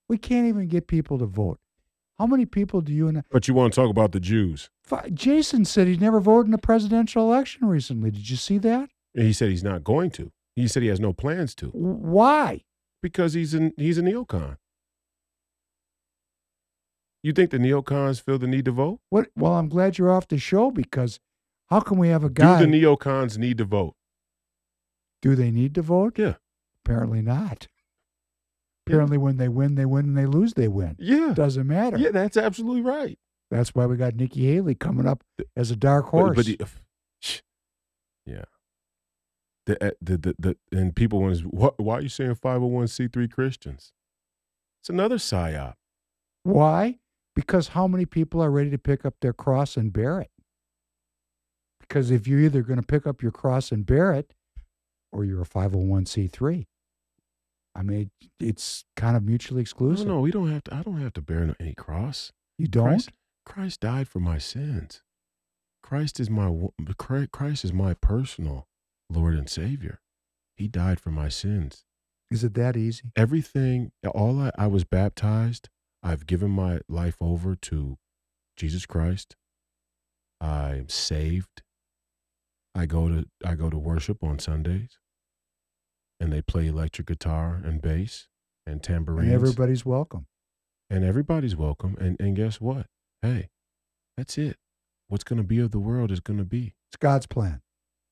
[0.09, 1.59] We can't even get people to vote.
[2.19, 4.71] How many people do you and But you want to talk about the Jews?
[5.13, 8.11] Jason said he never voted in a presidential election recently.
[8.11, 8.91] Did you see that?
[9.15, 10.33] He said he's not going to.
[10.59, 12.65] He said he has no plans to Why?
[13.03, 14.57] because he's an he's a neocon.
[17.23, 19.01] You think the neocons feel the need to vote?
[19.11, 19.29] What?
[19.37, 21.21] Well, I'm glad you're off the show because
[21.69, 22.61] how can we have a guy?
[22.61, 23.95] Do the neocons need to vote?
[25.21, 26.19] do they need to vote?
[26.19, 26.35] Yeah.
[26.85, 27.69] Apparently not.
[28.87, 28.95] Yeah.
[28.95, 30.97] Apparently, when they win, they win, and they lose, they win.
[30.99, 31.33] Yeah.
[31.35, 31.99] Doesn't matter.
[31.99, 33.19] Yeah, that's absolutely right.
[33.51, 35.23] That's why we got Nikki Haley coming up
[35.57, 36.37] as a dark horse.
[36.37, 36.67] But, yeah.
[39.69, 43.93] The, uh, the the the and people want what why are you saying 501c3 Christians?
[44.81, 45.75] It's another psyop.
[46.43, 47.01] Why?
[47.37, 50.31] Because how many people are ready to pick up their cross and bear it?
[51.81, 54.33] Because if you're either going to pick up your cross and bear it,
[55.13, 56.67] or you're a 501c3.
[57.75, 60.07] I mean, it's kind of mutually exclusive.
[60.07, 60.75] no, we don't have to.
[60.75, 62.33] I don't have to bear any cross.
[62.59, 62.89] You don't?
[62.89, 63.11] Christ,
[63.45, 65.03] Christ died for my sins.
[65.83, 66.51] Christ is my
[66.97, 68.67] Christ is my personal
[69.11, 70.01] Lord and Savior.
[70.57, 71.85] He died for my sins.
[72.31, 73.11] Is it that easy?
[73.17, 75.69] Everything, all I, I was baptized.
[76.03, 77.97] I've given my life over to
[78.57, 79.35] Jesus Christ.
[80.41, 81.63] I'm saved.
[82.75, 84.99] I go to I go to worship on Sundays,
[86.21, 88.29] and they play electric guitar and bass
[88.67, 90.27] and tambourines And everybody's welcome.
[90.91, 91.97] and everybody's welcome.
[91.99, 92.87] And and guess what?
[93.23, 93.49] Hey,
[94.17, 94.59] that's it.
[95.09, 96.75] What's going to be of the world is going to be.
[96.91, 97.63] It's God's plan.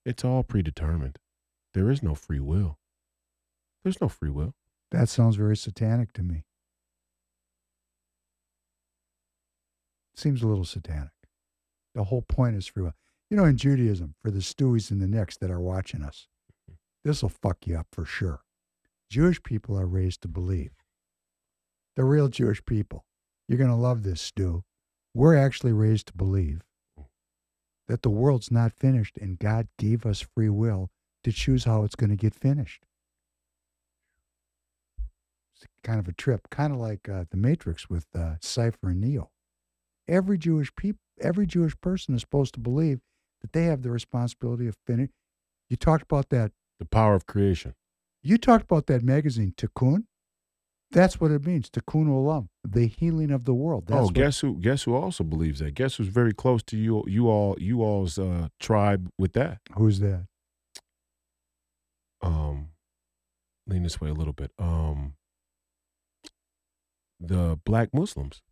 [0.07, 1.19] It's all predetermined.
[1.75, 2.79] There is no free will.
[3.83, 4.55] There's no free will.
[4.93, 6.45] That sounds very satanic to me.
[10.15, 11.11] Seems a little satanic.
[11.97, 12.95] The whole point is free will.
[13.29, 16.29] You know, in Judaism, for the Stewies and the Nicks that are watching us,
[17.05, 18.43] this will fuck you up for sure.
[19.11, 20.71] Jewish people are raised to believe.
[21.97, 23.05] The real Jewish people.
[23.49, 24.63] You're going to love this, Stu.
[25.15, 26.63] We're actually raised to believe
[27.89, 30.91] that the world's not finished and God gave us free will
[31.25, 32.85] to choose how it's going to get finished.
[35.55, 39.01] It's kind of a trip, kind of like uh, the Matrix with uh, Cypher and
[39.01, 39.31] Neo.
[40.07, 43.01] Every Jewish peop- every Jewish person is supposed to believe
[43.41, 45.15] that they have the responsibility of finishing.
[45.69, 46.53] You talked about that.
[46.79, 47.75] The power of creation.
[48.23, 50.05] You talked about that magazine, Tikkun.
[50.93, 53.87] That's what it means, Tikkun Olam, the healing of the world.
[53.89, 54.57] That's oh, guess who?
[54.61, 55.75] Guess who also believes that?
[55.75, 57.03] Guess who's very close to you?
[57.07, 59.59] You all, you all's uh, tribe with that.
[59.77, 60.27] who's that?
[62.23, 62.69] Um,
[63.67, 64.53] lean this way a little bit.
[64.59, 65.15] Um,
[67.21, 68.43] the black Muslims.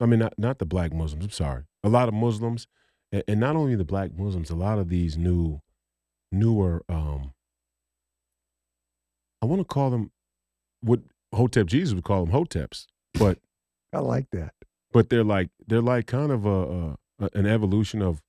[0.00, 1.24] I mean, not not the black Muslims.
[1.24, 1.64] I'm sorry.
[1.82, 2.66] A lot of Muslims,
[3.10, 4.50] and, and not only the black Muslims.
[4.50, 5.60] A lot of these new,
[6.30, 6.82] newer.
[6.88, 7.32] Um,
[9.42, 10.12] I want to call them
[10.80, 11.00] what
[11.34, 13.38] Hotep Jesus would call them Hoteps, but
[13.92, 14.54] I like that.
[14.92, 18.20] but they're like they're like kind of a, a, an evolution of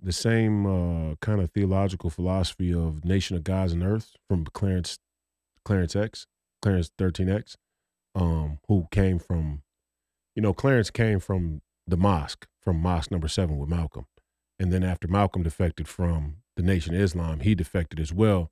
[0.00, 4.98] the same uh, kind of theological philosophy of Nation of Gods and Earth from Clarence
[5.64, 6.26] Clarence X,
[6.60, 7.56] Clarence thirteen X,
[8.14, 9.62] um, who came from,
[10.34, 14.06] you know, Clarence came from the mosque from Mosque Number Seven with Malcolm,
[14.58, 18.50] and then after Malcolm defected from the Nation of Islam, he defected as well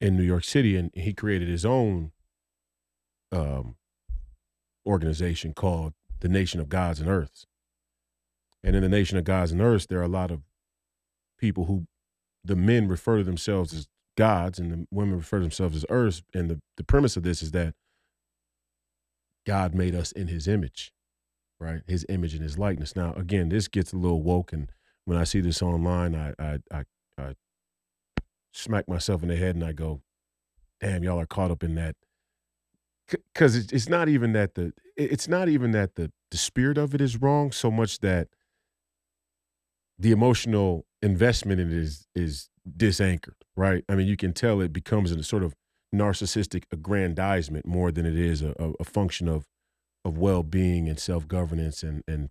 [0.00, 2.12] in New York City, and he created his own
[3.32, 3.76] um,
[4.86, 7.46] organization called the Nation of Gods and Earths.
[8.62, 10.42] And in the Nation of Gods and Earths, there are a lot of
[11.38, 11.86] people who
[12.44, 16.22] the men refer to themselves as gods and the women refer to themselves as earths.
[16.32, 17.74] And the, the premise of this is that
[19.46, 20.92] God made us in his image,
[21.58, 21.80] right?
[21.86, 22.96] His image and his likeness.
[22.96, 24.52] Now, again, this gets a little woke.
[24.52, 24.70] And
[25.04, 26.84] when I see this online, I, I, I,
[27.18, 27.34] I
[28.52, 30.00] smack myself in the head and I go,
[30.80, 31.96] damn, y'all are caught up in that
[33.08, 36.94] because it's, it's not even that the it's not even that the the spirit of
[36.94, 38.28] it is wrong so much that
[39.98, 44.72] the emotional investment in it is is disanchored right i mean you can tell it
[44.72, 45.54] becomes a sort of
[45.94, 49.46] narcissistic aggrandizement more than it is a, a, function of
[50.04, 52.30] of well-being and self-governance and and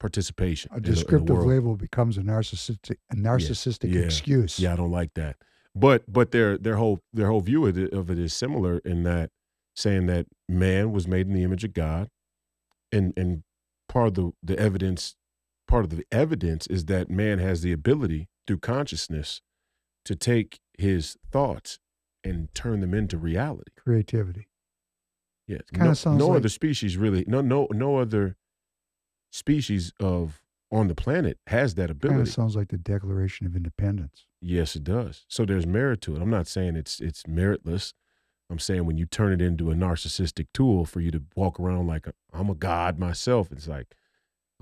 [0.00, 4.02] participation A in the- in the descriptive label becomes a narcissistic a narcissistic Yeah.
[4.02, 4.58] excuse.
[4.58, 5.36] Yeah, I don't like that.
[5.74, 9.04] But but their their whole their whole view of it, of it is similar in
[9.04, 9.30] that
[9.74, 12.08] saying that man was made in the image of God,
[12.92, 13.42] and and
[13.88, 15.16] part of the the evidence
[15.68, 19.40] part of the evidence is that man has the ability through consciousness
[20.04, 21.78] to take his thoughts
[22.22, 23.72] and turn them into reality.
[23.76, 24.48] Creativity.
[25.46, 28.36] Yeah, no, sounds no like- other species really no no no other
[29.32, 30.40] species of
[30.70, 32.20] on the planet has that Kind ability.
[32.22, 34.26] of sounds like the Declaration of Independence.
[34.40, 35.24] Yes, it does.
[35.28, 36.22] So there's merit to it.
[36.22, 37.92] I'm not saying it's it's meritless.
[38.50, 41.86] I'm saying when you turn it into a narcissistic tool for you to walk around
[41.86, 43.94] like I'm a god myself, it's like,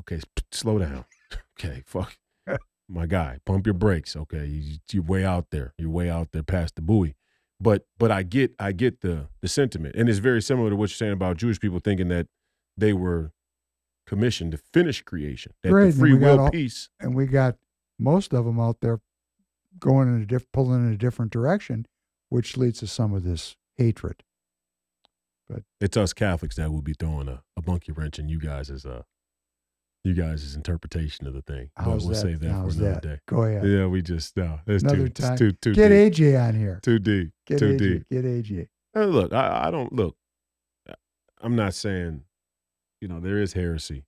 [0.01, 0.21] okay,
[0.53, 1.05] slow down.
[1.59, 2.17] okay, fuck,
[2.89, 4.15] my guy, pump your brakes.
[4.17, 5.75] Okay, you, you're way out there.
[5.79, 7.15] You're way out there past the buoy.
[7.61, 10.91] But but I get I get the the sentiment, and it's very similar to what
[10.91, 12.27] you're saying about Jewish people thinking that
[12.77, 13.33] they were
[14.07, 16.89] commissioned to finish creation, that Right, the free will all- piece.
[17.01, 17.57] And we got
[17.99, 19.01] most of them out there
[19.79, 21.87] going in a diff- pulling in a different direction,
[22.31, 24.23] which leads to some of this hatred.
[25.49, 28.70] But It's us Catholics that will be throwing a, a monkey wrench in you guys
[28.70, 29.05] as a
[30.05, 31.70] you guys' interpretation of the thing.
[31.77, 32.15] But we'll that?
[32.16, 33.03] save that How's for another that?
[33.03, 33.19] day.
[33.28, 33.65] Go ahead.
[33.65, 35.32] Yeah, we just no, it's Another too, time.
[35.32, 36.15] it's too too Get deep.
[36.15, 36.81] AJ on here.
[36.82, 37.31] Too deep.
[37.47, 37.78] Get too AJ.
[37.78, 38.09] deep.
[38.11, 38.69] Get AJ.
[38.97, 40.16] Uh, look, I, I don't look.
[41.40, 42.23] I'm not saying,
[43.01, 44.05] you know, there is heresy,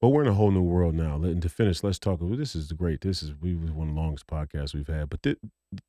[0.00, 1.16] but we're in a whole new world now.
[1.16, 2.20] And to finish, let's talk.
[2.22, 3.02] This is great.
[3.02, 5.10] This is we was one of the longest podcasts we've had.
[5.10, 5.36] But thi-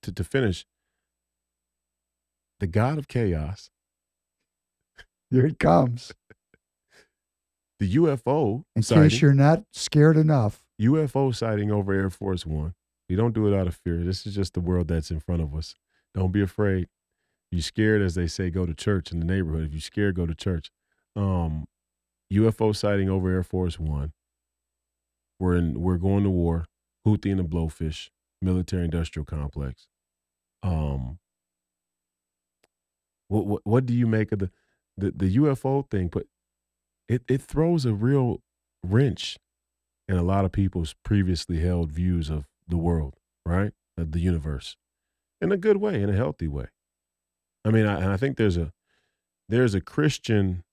[0.03, 0.65] to to finish,
[2.59, 3.69] the God of chaos,
[5.31, 6.13] Here it comes.
[7.79, 12.73] the UFO In sighting, case you're not scared enough, UFO sighting over Air Force One.
[13.07, 14.03] You don't do it out of fear.
[14.03, 15.75] This is just the world that's in front of us.
[16.15, 16.87] Don't be afraid.
[17.51, 19.65] You scared, as they say, go to church in the neighborhood.
[19.65, 20.71] If you're scared, go to church.
[21.15, 21.65] Um,
[22.33, 24.13] UFO sighting over Air Force One.
[25.39, 25.79] We're in.
[25.79, 26.65] We're going to war.
[27.05, 28.09] Houthi and the Blowfish
[28.41, 29.87] military industrial complex.
[30.63, 31.19] Um,
[33.27, 34.51] what what what do you make of the
[34.97, 36.07] the, the UFO thing?
[36.07, 36.25] But
[37.07, 38.41] it it throws a real
[38.83, 39.37] wrench
[40.07, 43.15] in a lot of people's previously held views of the world,
[43.45, 43.71] right?
[43.97, 44.75] Of the universe,
[45.41, 46.67] in a good way, in a healthy way.
[47.63, 48.71] I mean, I, I think there's a
[49.49, 50.63] there's a Christian.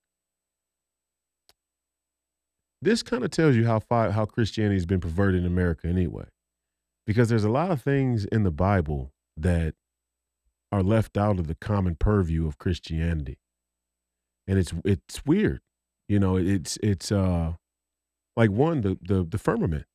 [2.81, 6.25] This kind of tells you how far, how Christianity has been perverted in America anyway,
[7.07, 9.73] because there's a lot of things in the Bible that
[10.73, 13.39] are left out of the common purview of Christianity,
[14.47, 15.61] and it's it's weird,
[16.09, 16.37] you know.
[16.37, 17.53] It's it's uh
[18.37, 19.85] like one the the the firmament,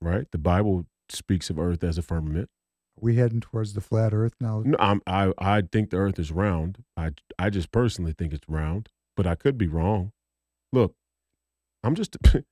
[0.00, 0.26] right?
[0.32, 2.48] The Bible speaks of Earth as a firmament.
[3.00, 4.62] we heading towards the flat Earth now.
[4.64, 6.84] No, I'm, I I think the Earth is round.
[6.96, 10.12] I I just personally think it's round, but I could be wrong.
[10.72, 10.94] Look,
[11.84, 12.16] I'm just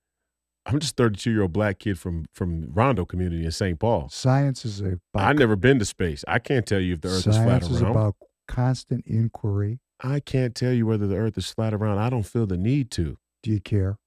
[0.69, 3.79] I'm just 32 year old black kid from from Rondo community in St.
[3.79, 4.09] Paul.
[4.11, 6.25] Science is about I never been to space.
[6.29, 7.61] I can't tell you if the Earth is flat around.
[7.63, 8.17] science is about
[8.47, 9.81] constant inquiry.
[10.01, 11.99] I can't tell you whether the Earth is flat around.
[11.99, 13.17] I don't feel the need to.
[13.43, 13.99] Do you care?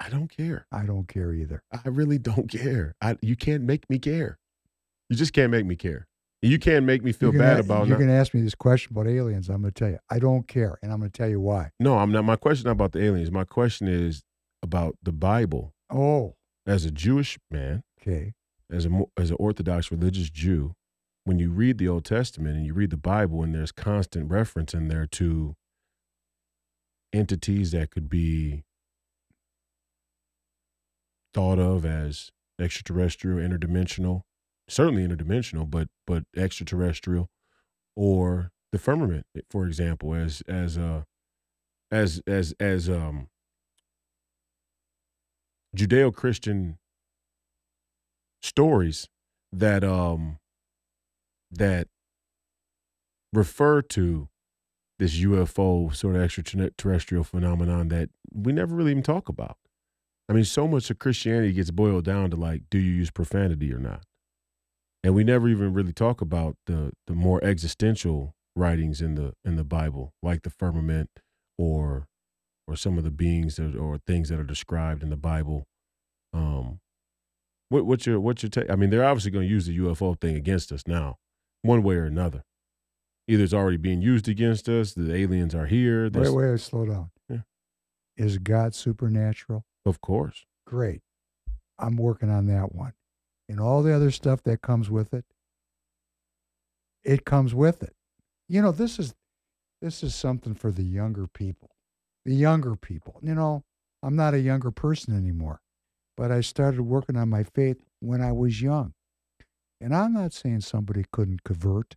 [0.00, 0.66] I don't care.
[0.72, 1.62] I don't care either.
[1.72, 2.94] I really don't care.
[3.02, 4.38] I you can't make me care.
[5.10, 6.08] You just can't make me care.
[6.40, 8.92] You can't make me feel gonna- bad about You're going to ask me this question
[8.92, 9.48] about aliens.
[9.48, 11.70] I'm going to tell you, I don't care, and I'm going to tell you why.
[11.80, 12.24] No, I'm not.
[12.24, 13.30] My question not about the aliens.
[13.30, 14.22] My question is
[14.62, 15.73] about the Bible.
[15.90, 16.34] Oh,
[16.66, 18.32] As a Jewish man, okay.
[18.70, 20.74] as a as an Orthodox religious Jew,
[21.24, 24.74] when you read the Old Testament and you read the Bible, and there's constant reference
[24.74, 25.54] in there to
[27.12, 28.64] entities that could be
[31.32, 32.30] thought of as
[32.60, 34.22] extraterrestrial, interdimensional,
[34.68, 37.28] certainly interdimensional, but but extraterrestrial,
[37.96, 41.02] or the firmament, for example, as as uh
[41.90, 43.28] as as as um
[45.74, 46.78] Judeo-Christian
[48.42, 49.08] stories
[49.52, 50.38] that um
[51.50, 51.88] that
[53.32, 54.28] refer to
[54.98, 59.56] this UFO sort of extraterrestrial phenomenon that we never really even talk about.
[60.28, 63.72] I mean, so much of Christianity gets boiled down to like, do you use profanity
[63.72, 64.04] or not?
[65.02, 69.56] And we never even really talk about the the more existential writings in the in
[69.56, 71.10] the Bible, like the firmament
[71.58, 72.06] or
[72.66, 75.66] or some of the beings that, or things that are described in the Bible.
[76.32, 76.80] Um,
[77.68, 78.70] what, what's your what's your take?
[78.70, 81.16] I mean, they're obviously going to use the UFO thing against us now,
[81.62, 82.44] one way or another.
[83.26, 86.10] Either it's already being used against us, the aliens are here.
[86.12, 87.10] Wait, wait, slow down.
[87.28, 87.38] Yeah.
[88.16, 89.64] Is God supernatural?
[89.86, 90.44] Of course.
[90.66, 91.00] Great.
[91.78, 92.92] I'm working on that one.
[93.48, 95.24] And all the other stuff that comes with it,
[97.02, 97.94] it comes with it.
[98.48, 99.14] You know, this is
[99.80, 101.70] this is something for the younger people.
[102.24, 103.20] The younger people.
[103.22, 103.64] You know,
[104.02, 105.60] I'm not a younger person anymore,
[106.16, 108.94] but I started working on my faith when I was young.
[109.80, 111.96] And I'm not saying somebody couldn't convert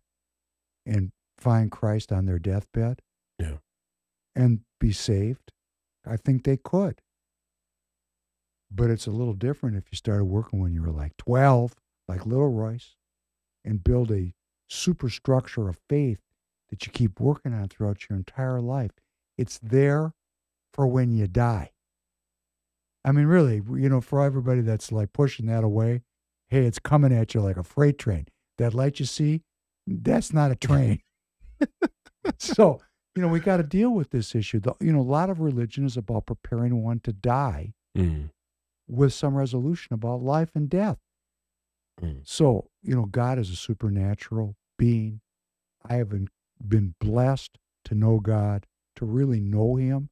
[0.84, 3.00] and find Christ on their deathbed.
[3.38, 3.58] Yeah.
[4.34, 5.52] And be saved.
[6.06, 7.00] I think they could.
[8.70, 11.74] But it's a little different if you started working when you were like 12,
[12.06, 12.96] like Little Royce,
[13.64, 14.34] and build a
[14.68, 16.20] superstructure of faith
[16.70, 18.92] that you keep working on throughout your entire life.
[19.36, 20.12] It's there
[20.74, 21.72] for when you die.
[23.04, 26.02] I mean, really, you know, for everybody that's like pushing that away,
[26.48, 28.26] hey, it's coming at you like a freight train.
[28.58, 29.42] That light you see,
[29.86, 31.00] that's not a train.
[32.38, 32.80] so,
[33.14, 34.60] you know, we got to deal with this issue.
[34.60, 38.30] The, you know, a lot of religion is about preparing one to die Mm.
[38.86, 40.98] with some resolution about life and death.
[42.00, 42.20] Mm.
[42.24, 45.20] So, you know, God is a supernatural being.
[45.88, 46.28] I have been,
[46.64, 48.66] been blessed to know God,
[48.96, 50.10] to really know Him.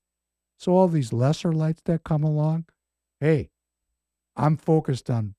[0.59, 2.67] So, all these lesser lights that come along,
[3.21, 3.51] hey,
[4.37, 5.35] I'm focused on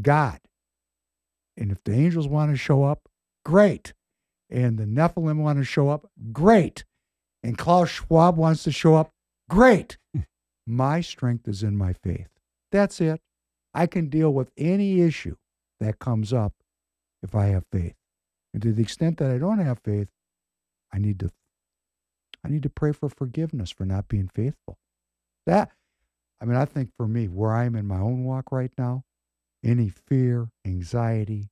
[0.00, 0.40] God.
[1.56, 3.08] And if the angels want to show up,
[3.44, 3.92] great.
[4.48, 6.84] And the Nephilim want to show up, great.
[7.42, 9.10] And Klaus Schwab wants to show up,
[9.48, 9.98] great.
[10.66, 12.28] my strength is in my faith.
[12.72, 13.20] That's it.
[13.74, 15.36] I can deal with any issue
[15.80, 16.54] that comes up
[17.22, 17.94] if I have faith.
[18.52, 20.08] And to the extent that I don't have faith,
[20.92, 21.30] I need to
[22.44, 24.78] I need to pray for forgiveness for not being faithful.
[25.46, 25.70] That
[26.40, 29.04] I mean, I think for me, where I am in my own walk right now,
[29.62, 31.50] any fear, anxiety,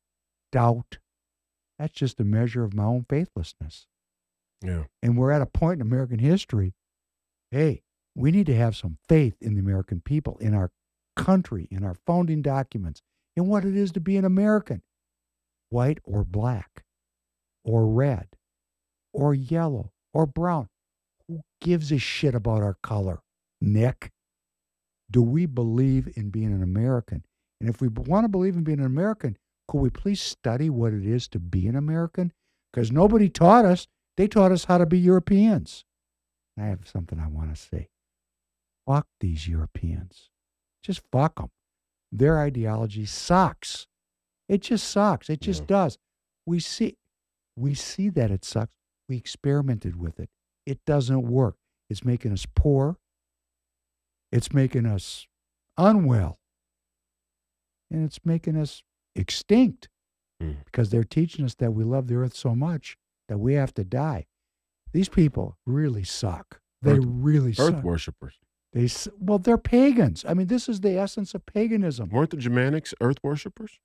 [0.50, 0.99] doubt,
[1.78, 3.86] that's just a measure of my own faithlessness.
[4.62, 4.84] Yeah.
[5.02, 6.75] And we're at a point in American history,
[7.50, 7.83] hey,
[8.15, 10.70] we need to have some faith in the American people, in our
[11.17, 13.02] country, in our founding documents,
[13.36, 14.83] in what it is to be an American,
[15.68, 16.84] white or black,
[17.62, 18.28] or red,
[19.12, 20.68] or yellow, or brown.
[21.28, 23.20] Who gives a shit about our color,
[23.60, 24.10] Nick?
[25.10, 27.24] Do we believe in being an American?
[27.60, 30.92] And if we want to believe in being an American, could we please study what
[30.94, 32.32] it is to be an American?
[32.73, 33.86] Because nobody taught us.
[34.16, 35.84] They taught us how to be Europeans.
[36.57, 37.89] And I have something I want to say.
[38.86, 40.31] Fuck these Europeans.
[40.82, 41.50] Just fuck them.
[42.10, 43.86] Their ideology sucks.
[44.48, 45.28] It just sucks.
[45.28, 45.66] It just Yeah.
[45.66, 45.98] does.
[46.47, 46.97] We see,
[47.57, 48.73] we see that it sucks.
[49.08, 50.31] We experimented with it.
[50.69, 51.57] It doesn't work.
[51.89, 52.99] It's making us poor.
[54.31, 55.27] It's making us
[55.79, 56.39] unwell.
[57.91, 58.83] And it's making us
[59.17, 59.89] extinct
[60.43, 60.65] Mm.
[60.67, 62.97] because they're teaching us that we love the earth so much
[63.29, 64.27] that we have to die.
[64.93, 66.61] These people really suck.
[66.81, 67.83] They Earth- really Earth suck.
[67.83, 68.39] worshippers.
[68.73, 68.89] They
[69.19, 70.25] well, they're pagans.
[70.29, 72.11] I mean, this is the essence of paganism.
[72.11, 73.81] Weren't the Germanics Earth worshippers?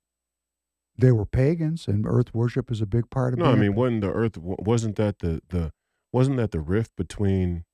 [0.96, 3.40] They were pagans, and earth worship is a big part of.
[3.40, 4.36] No, I mean, wasn't the Earth?
[4.38, 5.72] Wasn't that the the?
[6.14, 7.64] Wasn't that the rift between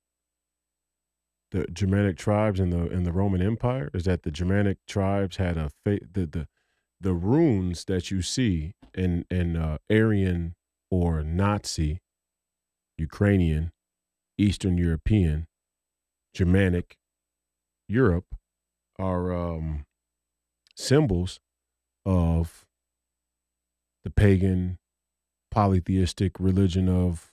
[1.51, 3.91] the Germanic tribes and the and the Roman Empire?
[3.93, 6.47] Is that the Germanic tribes had a the the
[6.99, 10.55] the runes that you see in in uh, Aryan
[10.89, 11.99] or Nazi,
[12.97, 13.73] Ukrainian,
[14.39, 15.45] Eastern European,
[16.33, 16.97] Germanic,
[17.87, 18.33] Europe
[18.97, 19.85] are um,
[20.75, 21.39] symbols
[22.07, 22.65] of
[24.03, 24.79] the pagan
[25.51, 27.30] polytheistic religion of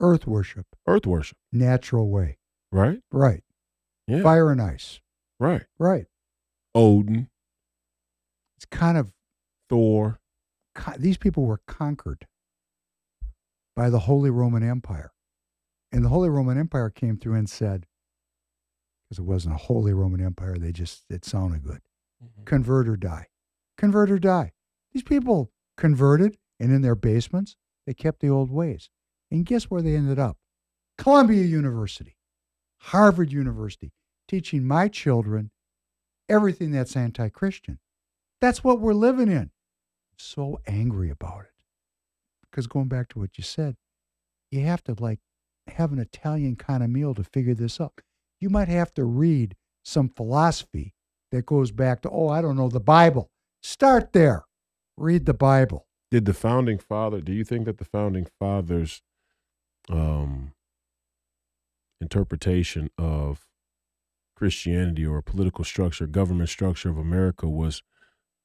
[0.00, 2.38] earth worship, earth worship, natural way,
[2.72, 3.00] right?
[3.10, 3.42] right?
[4.06, 4.22] Yeah.
[4.22, 5.00] Fire and ice,
[5.40, 5.64] Right.
[5.78, 6.06] right?
[6.74, 7.28] Odin,
[8.56, 9.12] It's kind of
[9.68, 10.20] Thor.
[10.74, 12.26] co- these people were conquered
[13.74, 15.12] by the Holy Roman Empire.
[15.92, 17.86] And the Holy Roman Empire came through and said,
[19.08, 21.80] because it wasn't a Holy Roman Empire, they just, it sounded good.
[22.22, 22.44] Mm-hmm.
[22.44, 23.28] Convert or die.
[23.78, 24.52] Convert or die.
[24.92, 28.88] These people converted, and in their basements, they kept the old ways.
[29.30, 30.36] And guess where they ended up?
[30.98, 32.16] Columbia University,
[32.78, 33.92] Harvard University,
[34.28, 35.50] teaching my children
[36.28, 37.78] everything that's anti Christian.
[38.40, 39.50] That's what we're living in.
[40.18, 41.50] So angry about it.
[42.42, 43.76] Because going back to what you said,
[44.50, 45.20] you have to like
[45.68, 48.00] have an Italian kind of meal to figure this out.
[48.40, 50.94] You might have to read some philosophy
[51.32, 53.30] that goes back to, oh, I don't know, the Bible.
[53.62, 54.44] Start there.
[54.96, 55.86] Read the Bible.
[56.10, 57.20] Did the founding father?
[57.20, 59.02] Do you think that the founding fathers'
[59.90, 60.52] um,
[62.00, 63.46] interpretation of
[64.36, 67.82] Christianity or political structure, government structure of America was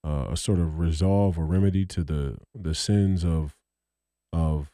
[0.03, 3.56] uh, a sort of resolve or remedy to the the sins of
[4.34, 4.72] of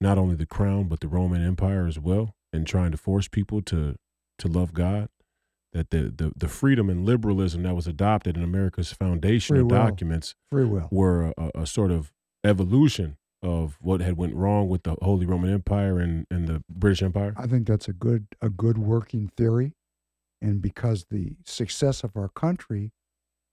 [0.00, 3.60] not only the crown but the Roman Empire as well, and trying to force people
[3.62, 3.96] to
[4.38, 5.08] to love God?
[5.72, 10.64] That the the, the freedom and liberalism that was adopted in America's foundational documents Free
[10.64, 10.88] will.
[10.90, 12.12] were a, a sort of
[12.44, 17.02] evolution of what had went wrong with the Holy Roman Empire and, and the British
[17.02, 17.34] Empire.
[17.36, 19.74] I think that's a good a good working theory.
[20.42, 22.92] And because the success of our country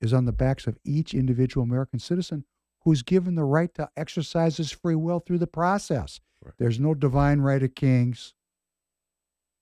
[0.01, 2.45] is on the backs of each individual American citizen
[2.83, 6.21] who's given the right to exercise his free will through the process.
[6.43, 6.53] Right.
[6.57, 8.33] There's no divine right of kings.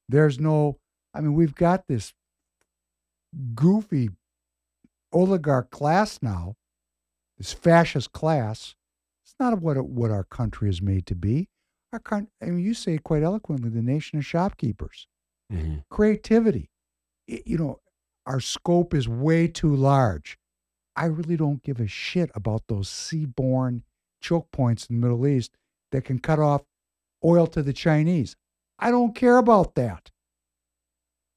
[0.09, 0.79] There's no
[1.13, 2.13] I mean we've got this
[3.53, 4.09] goofy
[5.11, 6.55] oligarch class now,
[7.37, 8.75] this fascist class.
[9.39, 11.49] Not what it, what our country is made to be.
[11.93, 15.07] Our coun- I mean, you say it quite eloquently, the nation of shopkeepers.
[15.51, 15.77] Mm-hmm.
[15.89, 16.69] Creativity.
[17.29, 17.79] I- you know,
[18.25, 20.37] our scope is way too large.
[20.95, 23.81] I really don't give a shit about those seaborne
[24.21, 25.51] choke points in the Middle East
[25.91, 26.63] that can cut off
[27.23, 28.35] oil to the Chinese.
[28.79, 30.09] I don't care about that.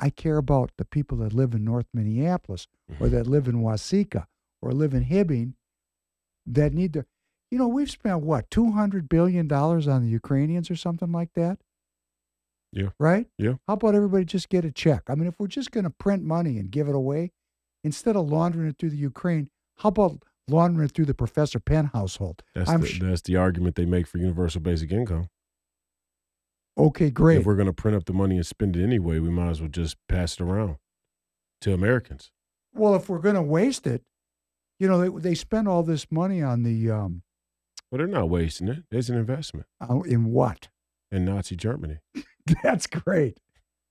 [0.00, 2.68] I care about the people that live in North Minneapolis
[3.00, 3.10] or Mhm.
[3.10, 4.26] that live in Waseca
[4.62, 5.54] or live in Hibbing
[6.46, 7.04] that need to.
[7.50, 11.58] You know, we've spent what, $200 billion on the Ukrainians or something like that?
[12.72, 12.90] Yeah.
[12.98, 13.26] Right?
[13.38, 13.54] Yeah.
[13.66, 15.04] How about everybody just get a check?
[15.08, 17.32] I mean, if we're just going to print money and give it away,
[17.82, 21.90] instead of laundering it through the Ukraine, how about laundering it through the Professor Penn
[21.94, 22.42] household?
[22.54, 25.28] That's the, sh- that's the argument they make for universal basic income.
[26.76, 27.38] Okay, great.
[27.38, 29.60] If we're going to print up the money and spend it anyway, we might as
[29.60, 30.76] well just pass it around
[31.62, 32.30] to Americans.
[32.74, 34.02] Well, if we're going to waste it,
[34.78, 37.22] you know, they, they spend all this money on the, um,
[37.90, 38.84] Well, they're not wasting it.
[38.90, 40.68] It's an investment uh, in what?
[41.10, 41.98] in Nazi Germany.
[42.62, 43.38] That's great.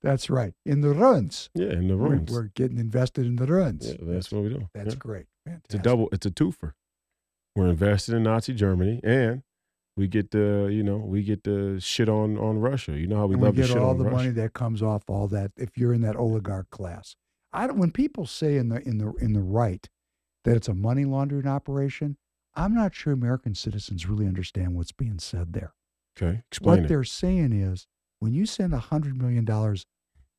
[0.04, 0.54] That's right.
[0.66, 1.50] In the runs.
[1.56, 3.88] Yeah, in the We're, we're getting invested in the runs.
[3.88, 4.70] Yeah, that's what we do.
[4.76, 5.00] That's Yeah.
[5.00, 5.26] great.
[5.44, 5.66] Fantastic.
[5.66, 6.10] It's a double.
[6.12, 6.74] It's a twofer.
[7.56, 9.42] We're invested in Nazi Germany, and
[9.98, 12.92] we get the you know we get the shit on on Russia.
[12.96, 14.16] You know how we and we love to get shit all the Russia.
[14.16, 17.16] money that comes off all that if you're in that oligarch class.
[17.52, 19.90] I don't, when people say in the in the in the right
[20.44, 22.18] that it's a money laundering operation,
[22.58, 25.74] I'm not sure American citizens really understand what's being said there.
[26.18, 26.88] Okay, explain what it.
[26.90, 27.86] they're saying is
[28.20, 29.86] when you send a hundred million dollars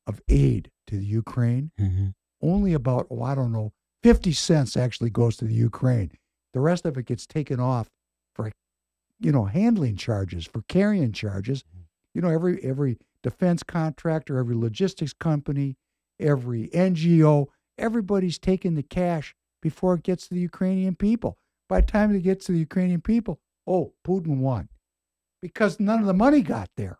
[0.05, 2.13] of aid to the Ukraine, Mhm.
[2.41, 3.71] only about oh I don't know
[4.03, 6.11] fifty cents actually goes to the Ukraine.
[6.53, 7.89] The rest of it gets taken off
[8.35, 8.51] for
[9.21, 11.63] you know handling charges, for carrying charges.
[12.13, 15.77] You know every every defense contractor, every logistics company,
[16.19, 21.37] every NGO, everybody's taking the cash before it gets to the Ukrainian people.
[21.69, 24.67] By the time it gets to the Ukrainian people, oh, Putin won
[25.41, 26.99] because none of the money got there.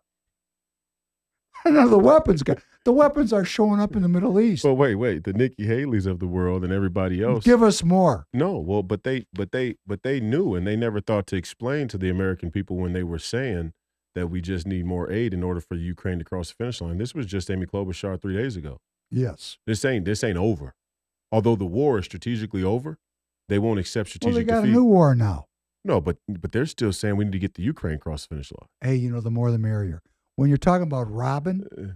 [1.65, 2.59] None of the weapons got.
[2.85, 4.63] The weapons are showing up in the Middle East.
[4.63, 5.25] Well, wait, wait.
[5.25, 7.43] The Nikki Haley's of the world and everybody else.
[7.43, 8.27] Give us more.
[8.33, 11.89] no, well, but they, but they, but they knew, and they never thought to explain
[11.89, 13.73] to the American people when they were saying
[14.15, 16.97] that we just need more aid in order for Ukraine to cross the finish line.
[16.97, 18.79] This was just Amy Klobuchar three days ago.
[19.11, 19.57] Yes.
[19.67, 20.75] This ain't this ain't over.
[21.31, 22.97] Although the war is strategically over,
[23.49, 24.33] they won't accept strategic.
[24.33, 24.71] Well, they got defeat.
[24.71, 25.45] a new war now.
[25.83, 28.51] no, but but they're still saying we need to get the Ukraine across the finish
[28.51, 28.67] line.
[28.81, 30.01] Hey, you know, the more the merrier.
[30.35, 31.93] When you're talking about robbing, Uh,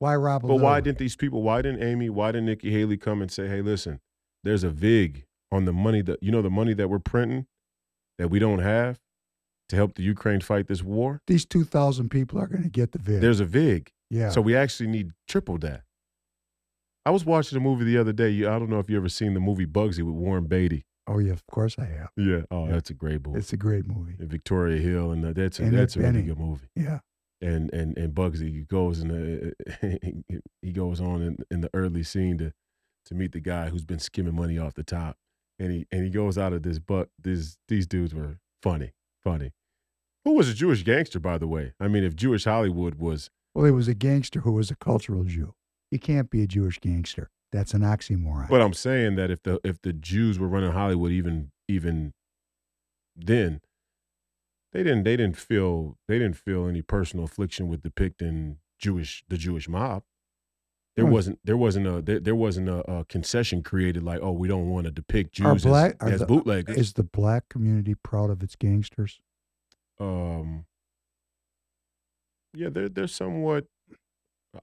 [0.00, 1.42] why rob a But why didn't these people?
[1.42, 2.10] Why didn't Amy?
[2.10, 4.00] Why didn't Nikki Haley come and say, "Hey, listen,
[4.42, 7.46] there's a vig on the money that you know the money that we're printing
[8.18, 8.98] that we don't have
[9.68, 11.20] to help the Ukraine fight this war.
[11.26, 13.20] these 2,000 people are going to get the vig.
[13.20, 14.28] There's a vig, yeah.
[14.30, 15.82] so we actually need triple that."
[17.06, 18.30] I was watching a movie the other day.
[18.46, 20.84] I don't know if you ever seen the movie Bugsy with Warren Beatty.
[21.06, 22.10] Oh, yeah, of course I have.
[22.16, 22.42] Yeah.
[22.50, 22.72] Oh, Yeah.
[22.72, 23.38] that's a great movie.
[23.38, 24.16] It's a great movie.
[24.18, 26.68] And Virginia Hill, and that's a, And that's a Annette really good movie.
[26.74, 27.00] Yeah.
[27.42, 29.52] and and and Bugsy goes in the
[30.62, 32.52] he goes on in, in the early scene to
[33.06, 35.16] to meet the guy who's been skimming money off the top,
[35.58, 38.92] and he and he goes out of this but these these dudes were funny,
[39.22, 39.52] funny.
[40.24, 41.74] Who was a Jewish gangster, by the way?
[41.78, 45.24] I mean, if Jewish Hollywood was, Well, he was a gangster who was a cultural
[45.24, 45.52] Jew.
[45.90, 47.30] You can't be a Jewish gangster.
[47.54, 48.48] That's an oxymoron.
[48.48, 52.12] but I'm saying that if the if the Jews were running Hollywood even even
[53.14, 53.60] then,
[54.72, 59.36] they didn't they didn't feel they didn't feel any personal affliction with depicting Jewish the
[59.38, 60.02] Jewish mob.
[60.96, 64.48] There wasn't there wasn't a there, there wasn't a, a concession created like oh we
[64.48, 66.76] don't want to depict Jews black- as, as the- bootleggers.
[66.76, 69.20] Is the black community proud of its gangsters?
[70.00, 70.66] um,
[72.52, 73.66] yeah, they're they're somewhat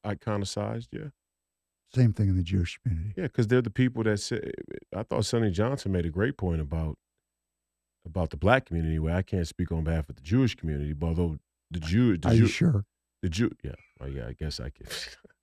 [0.06, 0.88] iconicized.
[0.92, 1.10] Yeah,
[1.94, 3.14] Same thing in the Jewish community.
[3.18, 4.52] yeah, because they're the people that say.
[4.96, 6.98] I thought Sonnie Johnson made a great point about
[8.06, 8.98] about the black community.
[9.00, 11.38] Where I can't speak on behalf of the Jewish community, but although
[11.70, 12.86] the Jew the Are Jew you sure?
[13.22, 14.88] the Jew yeah well, yeah I guess I can.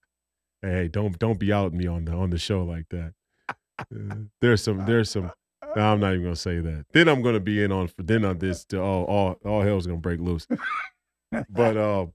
[0.62, 3.12] hey, don't don't be out me on the on the show like that.
[3.78, 5.31] Uh, there's some there's some.
[5.77, 6.86] No, I'm not even gonna say that.
[6.94, 8.65] Then I'm gonna be in on for then on this.
[8.67, 10.47] To, all all all hell's gonna break loose.
[11.51, 12.12] But um,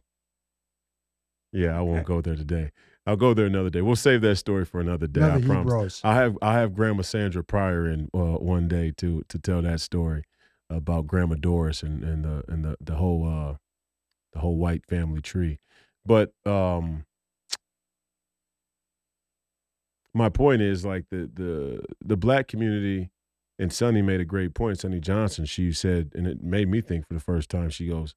[1.51, 2.71] yeah, I won't go there today.
[3.05, 3.81] I'll go there another day.
[3.81, 5.21] We'll save that story for another day.
[5.21, 6.01] Another I promise.
[6.03, 9.81] I have I have Grandma Sandra Pryor in uh, one day to to tell that
[9.81, 10.23] story
[10.69, 13.57] about Grandma Doris and, and the and the the whole uh
[14.31, 15.59] the whole white family tree.
[16.05, 17.05] But um
[20.13, 23.09] my point is like the the the black community
[23.59, 24.79] and Sonnie made a great point.
[24.79, 27.69] Sonnie Johnson, she said, and it made me think for the first time.
[27.69, 28.15] She goes,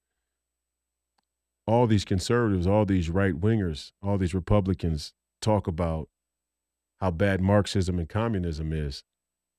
[1.66, 6.08] all these conservatives, all these right wingers, all these Republicans talk about
[7.00, 9.04] how bad Marxism and communism is.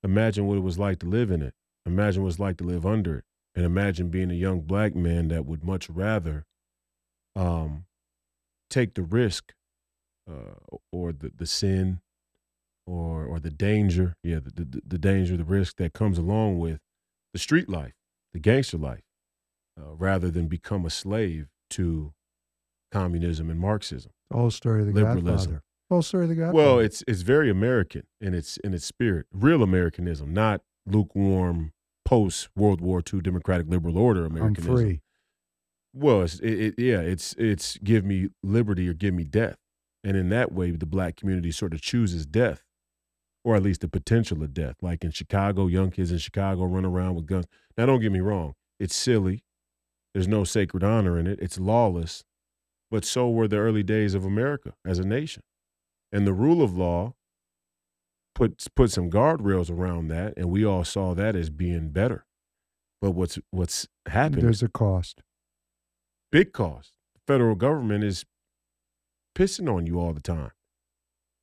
[0.03, 1.53] Imagine what it was like to live in it.
[1.85, 3.25] Imagine what it's like to live under it.
[3.55, 6.45] And imagine being a young black man that would much rather
[7.35, 7.85] um,
[8.69, 9.53] take the risk
[10.29, 10.55] uh,
[10.91, 12.01] or the, the sin
[12.87, 16.79] or or the danger, yeah, the, the the danger, the risk that comes along with
[17.33, 17.93] the street life,
[18.33, 19.01] the gangster life.
[19.79, 22.13] uh, rather than become a slave to
[22.91, 24.11] communism and Marxism.
[24.29, 25.25] The whole story of the Liberalism.
[25.25, 25.63] Godfather.
[25.89, 26.57] The whole story of the Godfather.
[26.57, 31.73] Well, it's it's very American in its in its spirit, real Americanism, not lukewarm
[32.05, 34.71] post World War II democratic liberal order Americanism.
[34.71, 35.01] I'm free.
[35.93, 39.57] Well, it's, it, it, yeah, it's it's give me liberty or give me death,
[40.03, 42.63] and in that way, the black community sort of chooses death,
[43.43, 44.75] or at least the potential of death.
[44.81, 47.45] Like in Chicago, young kids in Chicago run around with guns.
[47.77, 49.43] Now, don't get me wrong, it's silly.
[50.17, 51.37] There's no sacred honor in it.
[51.39, 52.23] It's lawless,
[52.89, 55.43] but so were the early days of America as a nation,
[56.11, 57.13] and the rule of law
[58.33, 62.25] put put some guardrails around that, and we all saw that as being better.
[62.99, 64.41] But what's what's happened?
[64.41, 65.21] There's a cost.
[66.31, 66.93] big cost.
[67.13, 68.25] The federal government is
[69.37, 70.49] pissing on you all the time.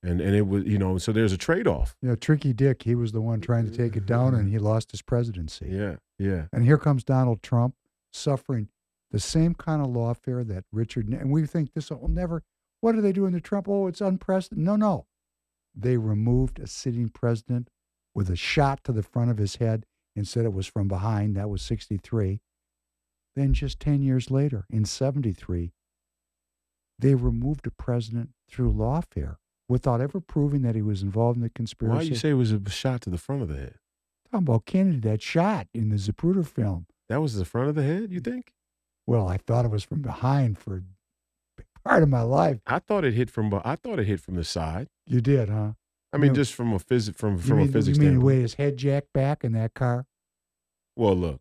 [0.02, 1.94] And and it was, you know, so there's a trade off.
[2.02, 4.90] Yeah, Tricky Dick, he was the one trying to take it down and he lost
[4.90, 5.66] his presidency.
[5.68, 6.46] Yeah, yeah.
[6.52, 7.76] And here comes Donald Trump
[8.15, 8.68] suffering
[9.10, 12.43] the same kind of lawfare that Richard, and we think this will never,
[12.81, 13.68] what are they doing to Trump?
[13.68, 14.65] Oh, it's unprecedented.
[14.65, 15.07] No, no.
[15.75, 17.68] They removed a sitting president
[18.15, 19.86] with a shot to the front of his head
[20.17, 21.36] and said it was from behind.
[21.36, 22.41] That was 63.
[23.36, 25.73] Then just 10 years later, in 73,
[26.99, 29.36] they removed a president through lawfare
[29.68, 31.97] without ever proving that he was involved in the conspiracy.
[31.97, 33.75] Why do you say it was a shot to the front of the head?
[34.31, 36.86] Talking about Kennedy, that shot in the Zapruder film.
[37.08, 38.52] That was the front of the head, you think?
[39.07, 40.83] Well, I thought it was from behind for
[41.84, 42.60] part of my life.
[42.66, 44.89] I thought it hit from I thought it hit from the side.
[45.07, 45.73] You did, huh?
[46.12, 46.36] I mean, No.
[46.36, 48.76] just from a phys- from from mean, a physics you mean the way his head
[48.76, 50.07] jacked back in that car?
[50.97, 51.41] Well, look,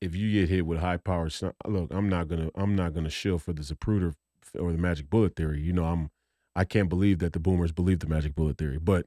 [0.00, 1.30] if you get hit with high power,
[1.66, 4.14] look, I'm not gonna, I'm not gonna shill for the Zapruder
[4.58, 5.60] or the magic bullet theory.
[5.60, 6.10] You know, I'm,
[6.56, 8.78] I can't believe that the boomers believe the magic bullet theory.
[8.78, 9.06] But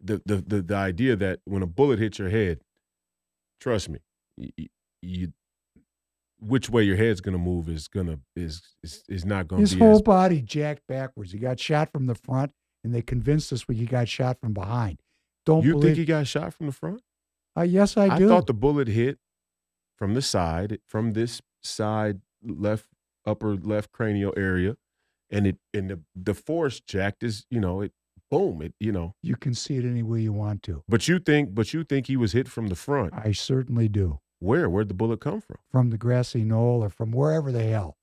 [0.00, 2.60] the the the, the idea that when a bullet hits your head,
[3.60, 3.98] trust me,
[4.56, 4.66] you,
[5.02, 5.32] you
[6.38, 9.80] which way your head's gonna move is gonna is is, is not gonna His be
[9.80, 11.32] whole as, body jacked backwards.
[11.32, 12.52] He got shot from the front,
[12.82, 15.00] and they convinced us we he got shot from behind.
[15.44, 15.84] Don't You believe?
[15.88, 17.02] think he got shot from the front?
[17.56, 18.26] uh, yes, I do.
[18.26, 19.18] I thought the bullet hit
[19.96, 22.86] from the side, from this side left
[23.26, 24.76] upper left cranial area,
[25.30, 27.92] and it and the the force jacked is you know it
[28.30, 29.12] boom it you know.
[29.22, 30.82] you can see it any way you want to.
[30.88, 33.12] But you think but you think he was hit from the front?
[33.12, 34.20] I certainly do.
[34.40, 35.56] Where where'd the bullet come from?
[35.70, 37.96] From the grassy knoll or from wherever the hell.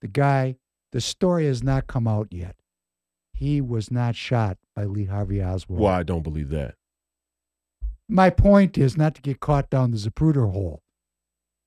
[0.00, 0.56] The guy,
[0.90, 2.56] the story has not come out yet.
[3.34, 5.80] He was not shot by Lee Harvey Oswald.
[5.80, 6.76] Well, I don't believe that.
[8.08, 10.82] My point is not to get caught down the Zapruder hole.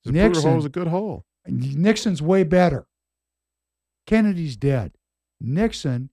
[0.03, 1.25] The Nixon- hole's a good hole.
[1.47, 2.87] Nixon's way better.
[4.07, 4.93] Kennedy's dead.
[5.39, 6.09] Nixon,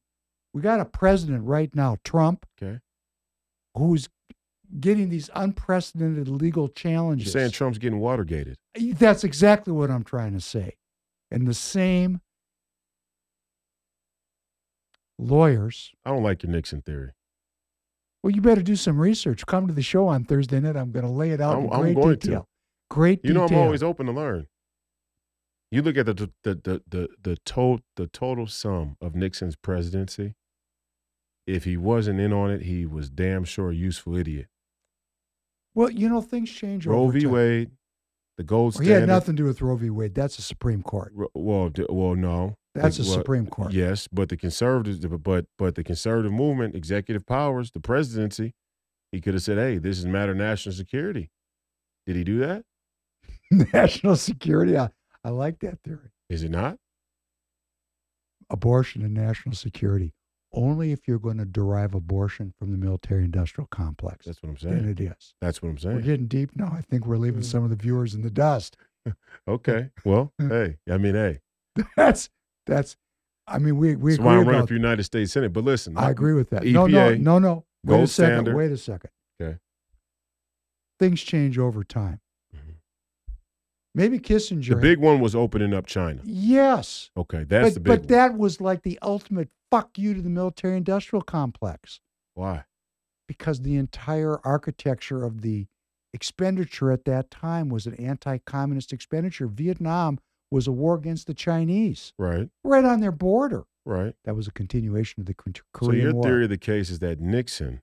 [0.53, 2.81] we got a president right now, Trump, Okay,
[3.77, 4.09] who's
[4.81, 7.33] getting these unprecedented legal you're challenges.
[7.33, 8.57] saying Trump's getting Watergated.
[8.79, 10.77] That's exactly what I'm trying to say.
[11.31, 12.21] And the same
[15.19, 15.93] lawyers.
[16.05, 17.13] I don't like your Nixon theory.
[18.23, 19.45] Well, you better do some research.
[19.47, 20.77] Come to the show on Thursday night.
[20.77, 22.17] I'm going to lay it out I'm- in I'm great going to.
[22.27, 22.49] detail.
[22.91, 23.45] Great You know.
[23.47, 24.47] I'm always open to learn.
[25.71, 30.35] You look at the the the the the total the total sum of Nixon's presidency.
[31.47, 34.49] If he wasn't in on it, he was damn sure a useful idiot.
[35.75, 37.27] Well, you know, things change Roe v.
[37.27, 37.71] Wade,
[38.39, 38.95] the gold Well, standard.
[38.95, 39.91] he had nothing to do with Roe v.
[39.91, 40.15] Wade.
[40.15, 41.13] That's the Supreme Court.
[41.15, 42.57] Ro- Well, d- well, no.
[42.75, 43.73] That's The- well, Supreme Court.
[43.73, 48.55] Yes, but the conservatives, but but the conservative movement, executive powers, the presidency,
[49.13, 51.31] he could have said, "Hey, this is a matter of national security."
[52.07, 52.65] Did he do that?
[53.75, 54.77] National security.
[54.79, 54.89] I,
[55.23, 56.11] I like that theory.
[56.31, 56.79] Is it not?
[58.51, 60.13] Abortion and national security.
[60.55, 64.27] Only if you're going to derive abortion from the military industrial complex.
[64.27, 64.89] That's what I'm then saying.
[64.91, 65.35] it is.
[65.41, 65.97] That's what I'm saying.
[65.97, 66.67] We're getting deep now.
[66.67, 67.45] I think we're leaving Mm.
[67.47, 68.77] some of the viewers in the dust.
[69.49, 69.91] Okay.
[70.05, 71.41] Well, hey, I mean, hey.
[71.97, 72.31] That's
[72.67, 72.97] that's.
[73.49, 75.53] I mean, we we That's agree why I'm running for United States Senate.
[75.53, 76.65] But listen, I agree with that.
[76.65, 77.65] No, no, no, no.
[77.85, 78.35] Wait a second.
[78.35, 78.55] standard.
[78.57, 79.11] Wait a second.
[79.41, 79.57] Okay.
[81.01, 82.21] Things change over time.
[83.95, 84.71] Maybe Kissinger.
[84.71, 86.21] The big one was opening up China.
[86.25, 87.11] Yes.
[87.17, 88.07] Okay, that's but the big but one.
[88.09, 92.01] that was like the ultimate fuck you to the military industrial complex.
[92.35, 92.65] Why?
[93.29, 95.67] because the entire architecture of the
[96.13, 99.47] expenditure at that time was an anti-communist expenditure.
[99.47, 100.19] Vietnam
[100.51, 103.65] was a war against the Chinese, Right, right on their border.
[103.87, 104.15] right.
[104.25, 106.23] That was a continuation of the K- So your War.
[106.25, 107.81] theory of the case is that Nixon,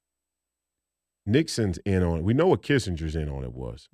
[1.26, 2.24] Nixon's in on it.
[2.24, 3.90] We know what Kissinger's in on it was.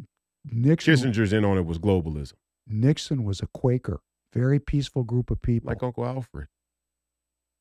[0.51, 2.33] Nixon, Kissinger's in on it was globalism,
[2.67, 4.01] Nixon was a Quaker,
[4.33, 5.69] very peaceful group of people.
[5.69, 6.47] like Uncle Alfred.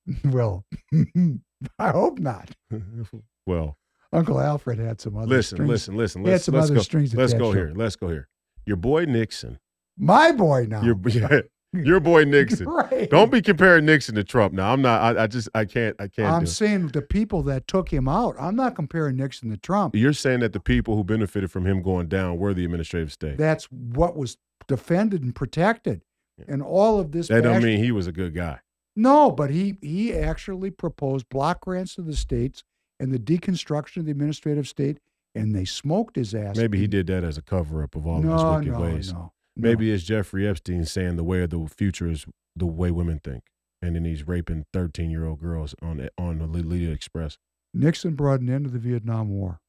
[0.24, 0.64] well,
[1.78, 2.50] I hope not.
[3.46, 3.78] well,
[4.12, 5.68] Uncle Alfred had some other listen, strings.
[5.70, 6.22] listen, listen.
[6.22, 6.82] He had Let's some let's other go.
[6.82, 7.72] strings Let's go here.
[7.74, 8.28] Let's go here.
[8.66, 9.58] Your boy Nixon
[9.98, 10.82] My boy now.
[10.82, 11.40] Your yeah,
[11.84, 12.66] your boy Nixon.
[12.68, 13.08] right.
[13.10, 14.54] Don't be comparing Nixon to Trump.
[14.54, 15.16] Now I'm not.
[15.16, 15.96] I, I just I can't.
[15.98, 16.32] I can't.
[16.32, 16.52] I'm do it.
[16.52, 18.36] saying the people that took him out.
[18.38, 19.94] I'm not comparing Nixon to Trump.
[19.96, 23.38] You're saying that the people who benefited from him going down were the administrative state.
[23.38, 24.36] That's what was
[24.66, 26.02] defended and protected.
[26.38, 26.46] Yeah.
[26.48, 27.28] And all of this.
[27.28, 28.60] That don't mean he was a good guy.
[28.96, 32.62] No, but he he actually proposed block grants to the states
[33.00, 34.98] and the deconstruction of the administrative state,
[35.34, 36.56] and they smoked his ass.
[36.56, 38.80] Maybe he did that as a cover up of all no, of his wicked no,
[38.80, 39.12] ways.
[39.12, 39.68] No, no.
[39.68, 42.26] Maybe it's Jeffrey Epstein saying the way of the future is
[42.56, 43.44] the way women think,
[43.82, 47.38] and then he's raping 13 year old girls on on the Lolita Express.
[47.72, 49.60] Nixon brought an end to the Vietnam War.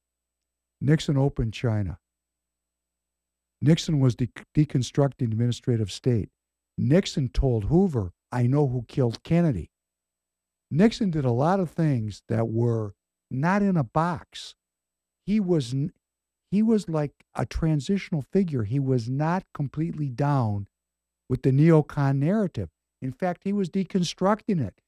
[0.80, 1.98] Nixon opened China.
[3.62, 6.30] Nixon was de- deconstructing the administrative state.
[6.78, 9.72] Nixon told Hoover, I know who killed Kennedy.
[10.70, 12.94] Nixon did a lot of things that were
[13.32, 14.56] not in a box.
[15.26, 15.74] He was
[16.52, 18.64] he was like a transitional figure.
[18.64, 20.68] He was not completely down
[21.30, 22.70] with the neocon narrative.
[23.02, 24.82] In fact, he was deconstructing it.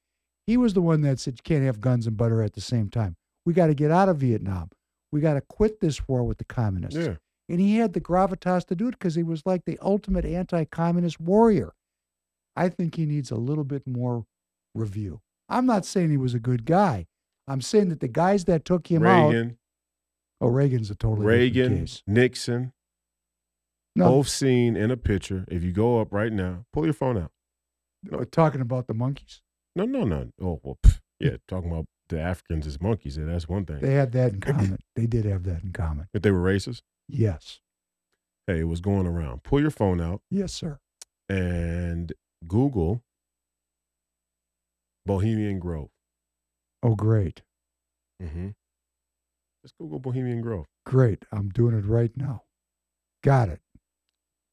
[0.46, 2.88] He was the one that said you can't have guns and butter at the same
[2.88, 3.16] time.
[3.44, 4.70] We got to get out of Vietnam.
[5.12, 6.98] We got to quit this war with the communists.
[6.98, 7.16] Yeah.
[7.48, 10.64] And he had the gravitas to do it because he was like the ultimate anti
[10.64, 11.72] communist warrior.
[12.56, 14.24] I think he needs a little bit more
[14.74, 15.20] review.
[15.48, 17.06] I'm not saying he was a good guy.
[17.46, 19.34] I'm saying that the guys that took him out.
[20.40, 21.86] Oh, Reagan's a totally Reagan.
[22.06, 22.72] Nixon,
[23.96, 25.44] No, both seen in a picture.
[25.48, 27.32] If you go up right now, pull your phone out.
[28.08, 29.40] we're talking about the monkeys.
[29.74, 30.30] No, no, no.
[30.40, 33.16] Oh, well, pff, yeah, talking about the Africans as monkeys.
[33.16, 33.80] Yeah, that's one thing.
[33.80, 34.78] They had that in common.
[34.94, 36.08] they did have that in common.
[36.14, 37.60] if they were racist, Yes.
[38.46, 39.42] hey, it was going around.
[39.42, 40.78] Pull your phone out Yes, sir.
[41.28, 42.12] and
[42.46, 43.02] Google
[45.06, 45.90] Bohemian Grove.
[46.82, 47.42] Oh, great.
[48.22, 48.48] Mm-hmm.
[49.68, 50.64] Just Google Bohemian Grove.
[50.86, 51.26] Great.
[51.30, 52.44] I'm doing it right now.
[53.22, 53.60] Got it.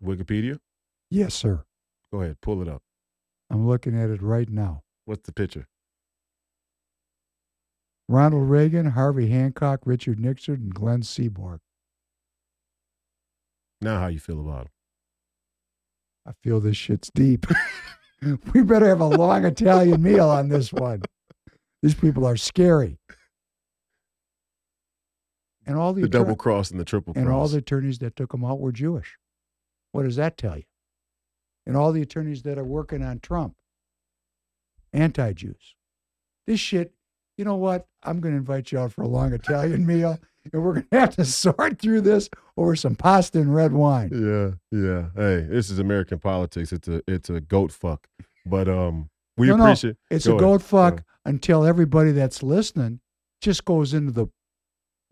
[0.04, 0.60] Wikipedia.
[1.10, 1.64] Yes, sir.
[2.12, 2.82] Go ahead, pull it up.
[3.50, 4.82] I'm looking at it right now.
[5.06, 5.70] What's the picture?
[8.10, 11.60] Ronald Reagan, Harvey Hancock, Richard Nixon, and Glenn Seaborg.
[13.80, 14.72] Now, how you feel about him?
[16.28, 17.46] I feel this shit's deep.
[18.54, 21.04] we better have a long Italian meal on this one.
[21.82, 22.98] These people are scary.
[25.66, 27.22] And all the, The double cross and the triple cross.
[27.24, 29.18] and all the attorneys that took him out were Jewish.
[29.92, 30.64] What does that tell you?
[31.66, 33.56] And all the attorneys that are working on Trump,
[34.94, 35.76] anti Jews.
[36.48, 36.94] This shit,
[37.38, 37.88] you know what?
[38.04, 40.20] I'm going to invite you out for a long Italian meal,
[40.54, 44.12] and we're going to have to sort through this over some pasta and red wine.
[44.14, 45.06] Yeah, yeah.
[45.16, 46.72] Hey, this is American politics.
[46.72, 48.08] It's a it's a goat fuck.
[48.46, 49.72] But um, we No, no.
[49.72, 50.40] It's Go a ahead.
[50.40, 53.00] goat fuck Go until everybody that's listening
[53.42, 54.28] just goes into the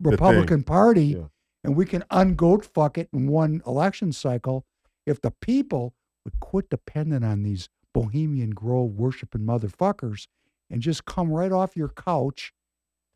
[0.00, 1.26] Republican Party Yeah.
[1.62, 4.66] and we can ungoat fuck it in one election cycle
[5.06, 10.26] if the people would quit depending on these Bohemian Grove worshiping motherfuckers
[10.70, 12.52] and just come right off your couch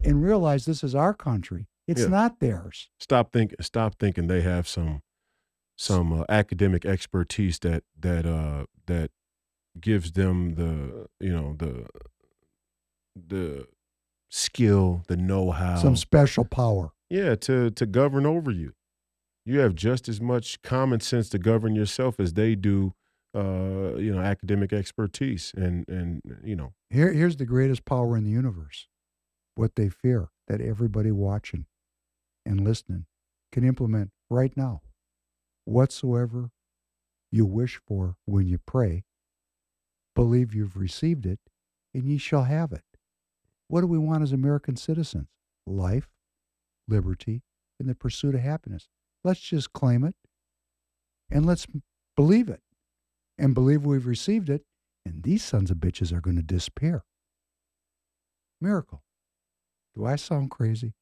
[0.05, 1.67] and realize this is our country.
[1.89, 2.09] It's Yeah.
[2.09, 2.91] not theirs.
[3.01, 3.55] Stop think.
[3.61, 5.03] Stop thinking they have some
[5.77, 9.11] some uh, academic expertise that that uh that
[9.81, 11.87] gives them the you know the
[13.17, 13.67] the
[14.29, 15.77] skill, the know how.
[15.77, 16.93] Some special power.
[17.11, 18.73] yeah, to to govern over you.
[19.45, 22.95] You have just as much common sense to govern yourself as they do.
[23.35, 28.25] Uh, you know, academic expertise, and and you know, Here, here's the greatest power in
[28.25, 28.89] the universe.
[29.55, 31.67] What they fear that everybody watching
[32.47, 33.05] and listening
[33.53, 34.81] can implement right now.
[35.67, 36.51] Whatsoever
[37.31, 39.05] you wish for when you pray,
[40.15, 41.39] believe you've received it,
[41.93, 42.83] and ye shall have it.
[43.69, 45.29] What do we want as American citizens?
[45.67, 46.09] Life,
[46.89, 47.43] liberty,
[47.79, 48.89] and the pursuit of happiness.
[49.25, 50.15] Let's just claim it
[51.31, 51.67] and let's
[52.17, 52.63] believe it
[53.37, 54.63] and believe we've received it,
[55.07, 57.05] and these sons of bitches are going to disappear.
[58.61, 59.03] Miracle.
[59.95, 60.95] Do I sound crazy?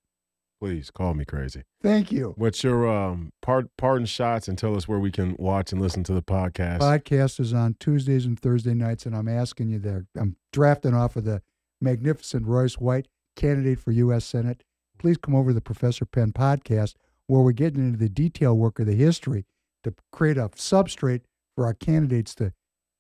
[0.61, 1.63] please call me crazy.
[1.83, 2.35] Thank you.
[2.37, 6.03] What's your um part pardon shots and tell us where we can watch and listen
[6.05, 6.81] to the podcast?
[6.81, 10.07] Podcast is on Tuesdays and Thursday nights, and I'm asking you there.
[10.17, 11.43] I'm drafting off of the
[11.81, 14.25] magnificent Royce White, candidate for U.S.
[14.25, 14.63] Senate.
[14.99, 16.95] Please come over to the Professor Penn podcast,
[17.27, 19.45] where we're getting into the detail work of the history
[19.85, 21.23] to create a substrate
[21.55, 22.53] for our candidates to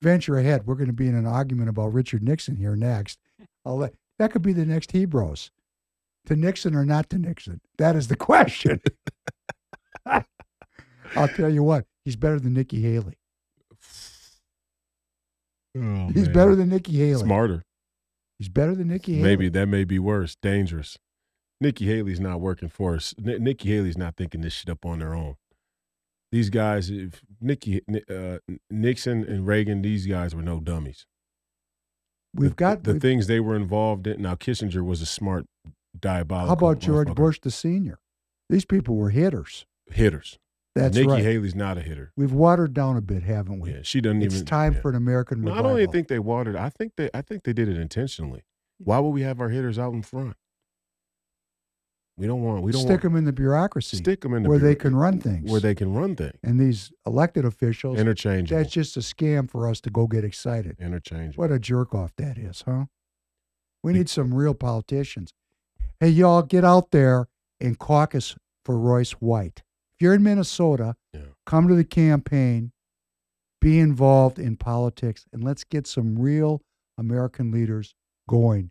[0.02, 0.66] venture ahead.
[0.66, 3.18] We're going to be in an argument about Richard Nixon here next.
[3.64, 5.50] I'll let, that could be the next Hebroes.
[6.26, 7.60] To Nixon or not to Nixon?
[7.78, 8.80] That is the question.
[10.06, 13.14] I'll tell you what, he's better than Nikki Haley.
[15.78, 16.32] Oh, He's man.
[16.32, 17.20] better than Nikki Haley.
[17.22, 17.62] smarter.
[18.38, 19.22] He's better than Nikki Haley.
[19.22, 20.98] Maybe that may be worse, dangerous.
[21.60, 23.14] Nikki Haley's not working for us.
[23.18, 25.36] N- Nikki Haley's not thinking this shit up on their own.
[26.32, 31.06] These guys, if Nikki, uh, Nixon and Reagan, these guys were no dummies.
[32.34, 34.20] We've the, got the we've- things they were involved in.
[34.20, 35.46] Now Kissinger was a smart,
[35.98, 36.48] diabolical.
[36.48, 37.14] How about George.
[37.14, 38.00] Bush the senior?
[38.50, 39.64] These people were hitters.
[39.90, 40.38] hitters?
[40.76, 41.24] That's Nikki right.
[41.24, 42.12] Haley's not a hitter.
[42.16, 43.72] We've watered down a bit, haven't we?
[43.72, 44.46] Yeah, she doesn't it's even.
[44.46, 44.80] time yeah.
[44.80, 45.70] for an American No, I revival.
[45.70, 46.54] don't even think they watered.
[46.54, 47.08] I think they.
[47.14, 48.44] I think they did it intentionally.
[48.78, 50.36] Why would we have our hitters out in front?
[52.18, 52.62] We don't want.
[52.62, 54.94] We don't stick want, them in the bureaucracy stick them in the where they can
[54.94, 55.50] run things.
[55.50, 56.38] where they can run things.
[56.42, 58.62] and these elected officials, Interchangeable.
[58.62, 60.76] that's just a scam for us to go get excited.
[60.78, 61.42] Interchangeable.
[61.42, 62.84] What a jerk off that is, huh?
[63.82, 65.32] We need some real politicians.
[66.00, 67.28] Hey, y'all, get out there
[67.60, 69.62] and caucus for Royce White.
[69.96, 71.28] If you're in Minnesota, Yeah.
[71.46, 72.72] come to the campaign,
[73.62, 76.60] be involved in politics, and let's get some real
[76.98, 77.94] American leaders
[78.28, 78.70] going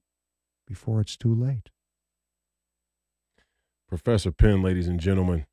[0.67, 1.71] before it's too late.
[3.87, 5.47] Professor Penn, ladies and gentlemen.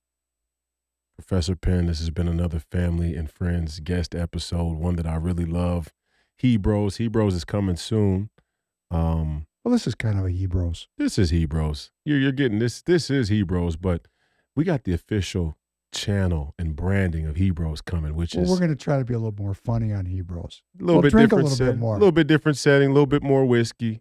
[1.16, 5.46] Professor Penn, this has been another family and friends guest episode, one that I really
[5.46, 5.90] love.
[6.42, 6.98] Hebroes.
[6.98, 8.28] Hebroes is coming soon.
[8.90, 10.88] Um, Well, this is kind of a Hebroes.
[10.98, 11.90] this is Hebroes.
[12.04, 12.82] You're you're getting this.
[12.82, 14.06] This is Hebroes, but
[14.56, 15.56] we got the official
[15.92, 19.14] channel and branding of Hebroes coming, which Well, is we're going to try to be
[19.14, 20.60] a little more funny on Hebroes.
[20.80, 21.50] a little we'll bit drink a different.
[21.50, 21.96] little bit more.
[21.96, 22.90] A little bit different setting.
[22.90, 24.00] A little bit more whiskey.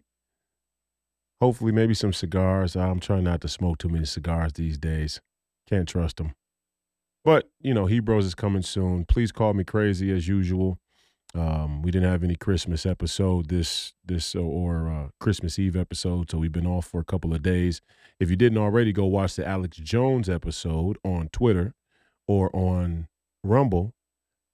[1.41, 2.75] Hopefully, maybe some cigars.
[2.75, 5.19] I'm trying not to smoke too many cigars these days.
[5.67, 6.33] Can't trust them.
[7.25, 9.05] But you know, Hebroes is coming soon.
[9.05, 10.79] Please call me crazy as usual.
[11.33, 16.37] Um, we didn't have any Christmas episode this this or uh, Christmas Eve episode, so
[16.37, 17.81] we've been off for a couple of days.
[18.19, 21.73] If you didn't already, go watch the Alex Jones episode on Twitter
[22.27, 23.07] or on
[23.43, 23.93] Rumble,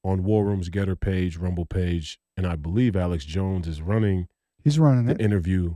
[0.04, 4.28] on War Room's Gettr page, Rumble page, and I believe Alex Jones is running
[4.64, 5.22] He's running the it.
[5.22, 5.76] interview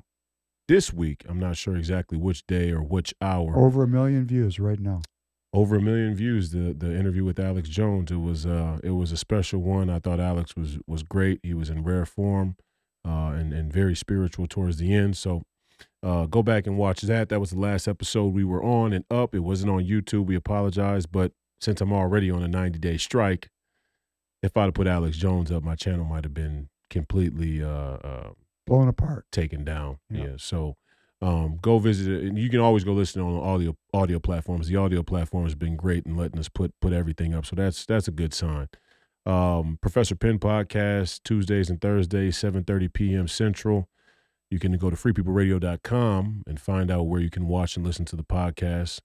[0.67, 1.23] this week.
[1.27, 3.57] I'm not sure exactly which day or which hour.
[3.57, 5.01] Over a million views right now.
[5.53, 6.51] Over a million views.
[6.51, 8.11] The the interview with Alex Jones.
[8.11, 9.89] It was uh it was a special one.
[9.89, 11.39] I thought Alex was was great.
[11.43, 12.55] He was in rare form,
[13.05, 15.17] uh, and and very spiritual towards the end.
[15.17, 15.43] So.
[16.03, 17.29] Uh, go back and watch that.
[17.29, 19.35] That was the last episode we were on and up.
[19.35, 20.25] It wasn't on YouTube.
[20.25, 21.31] We apologize, but
[21.61, 23.49] since I'm already on a 90 day strike,
[24.43, 28.29] if I'd have put Alex Jones up, my channel might have been completely uh, uh,
[28.67, 29.25] Blown apart.
[29.31, 29.99] taken down.
[30.09, 30.23] Yeah.
[30.23, 30.33] Yeah.
[30.37, 30.75] So
[31.21, 34.67] um, go visit it, and you can always go listen on audio audio platforms.
[34.67, 37.45] The audio platform has been great in letting us put put everything up.
[37.45, 38.69] So that's that's a good sign.
[39.27, 43.27] Um, Professor Penn podcast Tuesdays and Thursdays, seven thirty p.m.
[43.27, 43.87] Central.
[44.49, 48.15] You can go to freepeopleradio.com and find out where you can watch and listen to
[48.15, 48.99] the podcast.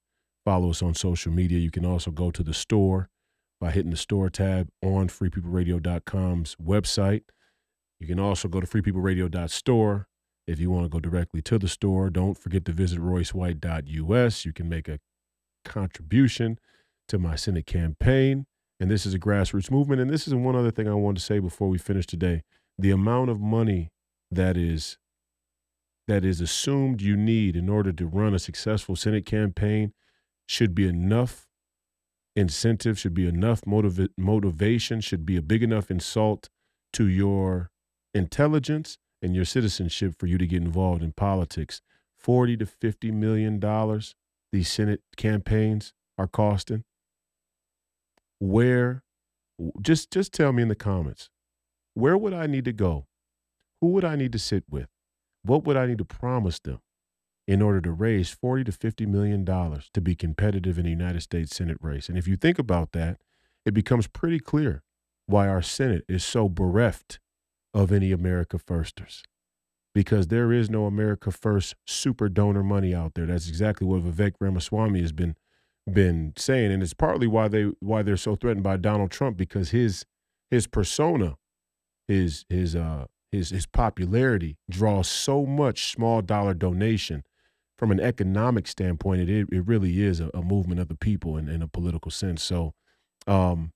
[0.47, 1.59] Follow us on social media.
[1.59, 3.11] You can also go to the store
[3.61, 7.23] by hitting the store tab on freepeopleradio.com's website.
[7.99, 10.07] You can also go to freepeopleradio.store
[10.47, 12.11] if you want to go directly to the store.
[12.11, 14.45] Don't forget to visit roycewhite.us.
[14.45, 15.01] You can make a
[15.65, 16.61] contribution
[17.09, 18.47] to my Senate campaign.
[18.79, 20.01] And this is a grassroots movement.
[20.01, 22.45] And this is one other thing I wanted to say before we finish today.
[22.79, 23.91] The amount of money
[24.31, 24.97] that is
[26.07, 29.93] that is assumed you need in order to run a successful Senate campaign
[30.47, 31.47] should be enough
[32.35, 36.49] incentive, should be enough motiva- motivation, should be a big enough insult
[36.93, 37.71] to your
[38.15, 41.81] intelligence and your citizenship for you to get involved in politics.
[42.19, 44.15] 40 to 50 million dollars
[44.53, 46.85] these Senate campaigns are costing.
[48.39, 49.03] Where
[49.81, 51.31] just just tell me in the comments.
[51.95, 53.07] Where would I need to go?
[53.81, 54.89] Who would I need to sit with?
[55.43, 56.81] What would I need to promise them
[57.47, 61.23] in order to raise 40 to 50 million dollars to be competitive in the United
[61.23, 62.09] States Senate race?
[62.09, 63.19] And if you think about that,
[63.65, 64.83] it becomes pretty clear
[65.27, 67.19] why our Senate is so bereft
[67.75, 69.23] of any America Firsters.
[69.95, 73.27] Because there is no America First super donor money out there.
[73.27, 75.37] That's exactly what Vivek Ramaswamy has been
[75.91, 79.71] been saying, and it's partly why they why they're so threatened by Donald Trump because
[79.71, 80.05] his
[80.51, 81.37] his persona,
[82.09, 87.23] his his uh his his popularity draws so much small dollar donation.
[87.79, 91.49] From an economic standpoint, it it really is a, a movement of the people in,
[91.49, 92.43] in a political sense.
[92.43, 92.75] So,
[93.27, 93.73] um,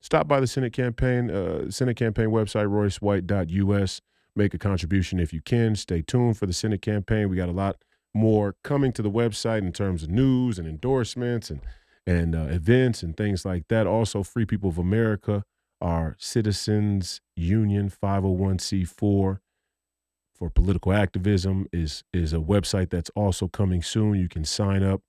[0.00, 4.00] stop by the Senate campaign, uh, Senate campaign website, roycewhite.us.
[4.36, 5.74] Make a contribution if you can.
[5.74, 7.28] Stay tuned for the Senate campaign.
[7.28, 7.76] We got a lot
[8.14, 11.60] more coming to the website in terms of news and endorsements and
[12.06, 13.86] and uh, events and things like that.
[13.86, 15.44] Also, Free People of America,
[15.80, 19.38] our Citizens Union 501c4
[20.40, 24.14] for political activism is is a website that's also coming soon.
[24.14, 25.02] You can sign up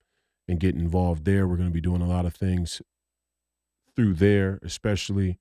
[0.46, 1.48] and get involved there.
[1.48, 2.82] We're going to be doing a lot of things
[3.96, 5.38] through there, especially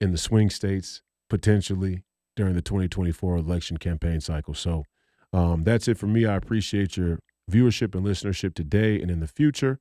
[0.00, 2.04] in the swing states, potentially
[2.36, 4.54] during the 2024 election campaign cycle.
[4.54, 4.84] So
[5.32, 6.24] um, that's it for me.
[6.24, 7.18] I appreciate your
[7.50, 9.78] viewership and listenership today and in the future.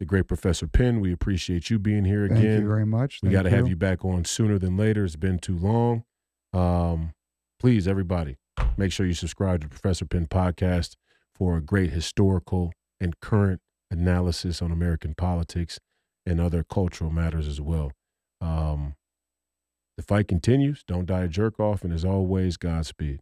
[0.00, 0.98] the great Professor Penn.
[0.98, 2.36] We appreciate you being here again.
[2.42, 3.20] Thank you very much.
[3.22, 5.04] We got to have you back on sooner than later.
[5.04, 6.04] It's been too long.
[6.52, 7.14] Um,
[7.60, 8.36] please, everybody,
[8.76, 10.94] make sure you subscribe to Professor Penn podcast
[11.34, 13.60] for a great historical and current
[13.90, 15.78] analysis on American politics
[16.26, 17.92] and other cultural matters as well.
[18.40, 18.94] Um,
[19.96, 20.82] the fight continues.
[20.86, 21.84] Don't die a jerk off.
[21.84, 23.20] And as always, Godspeed.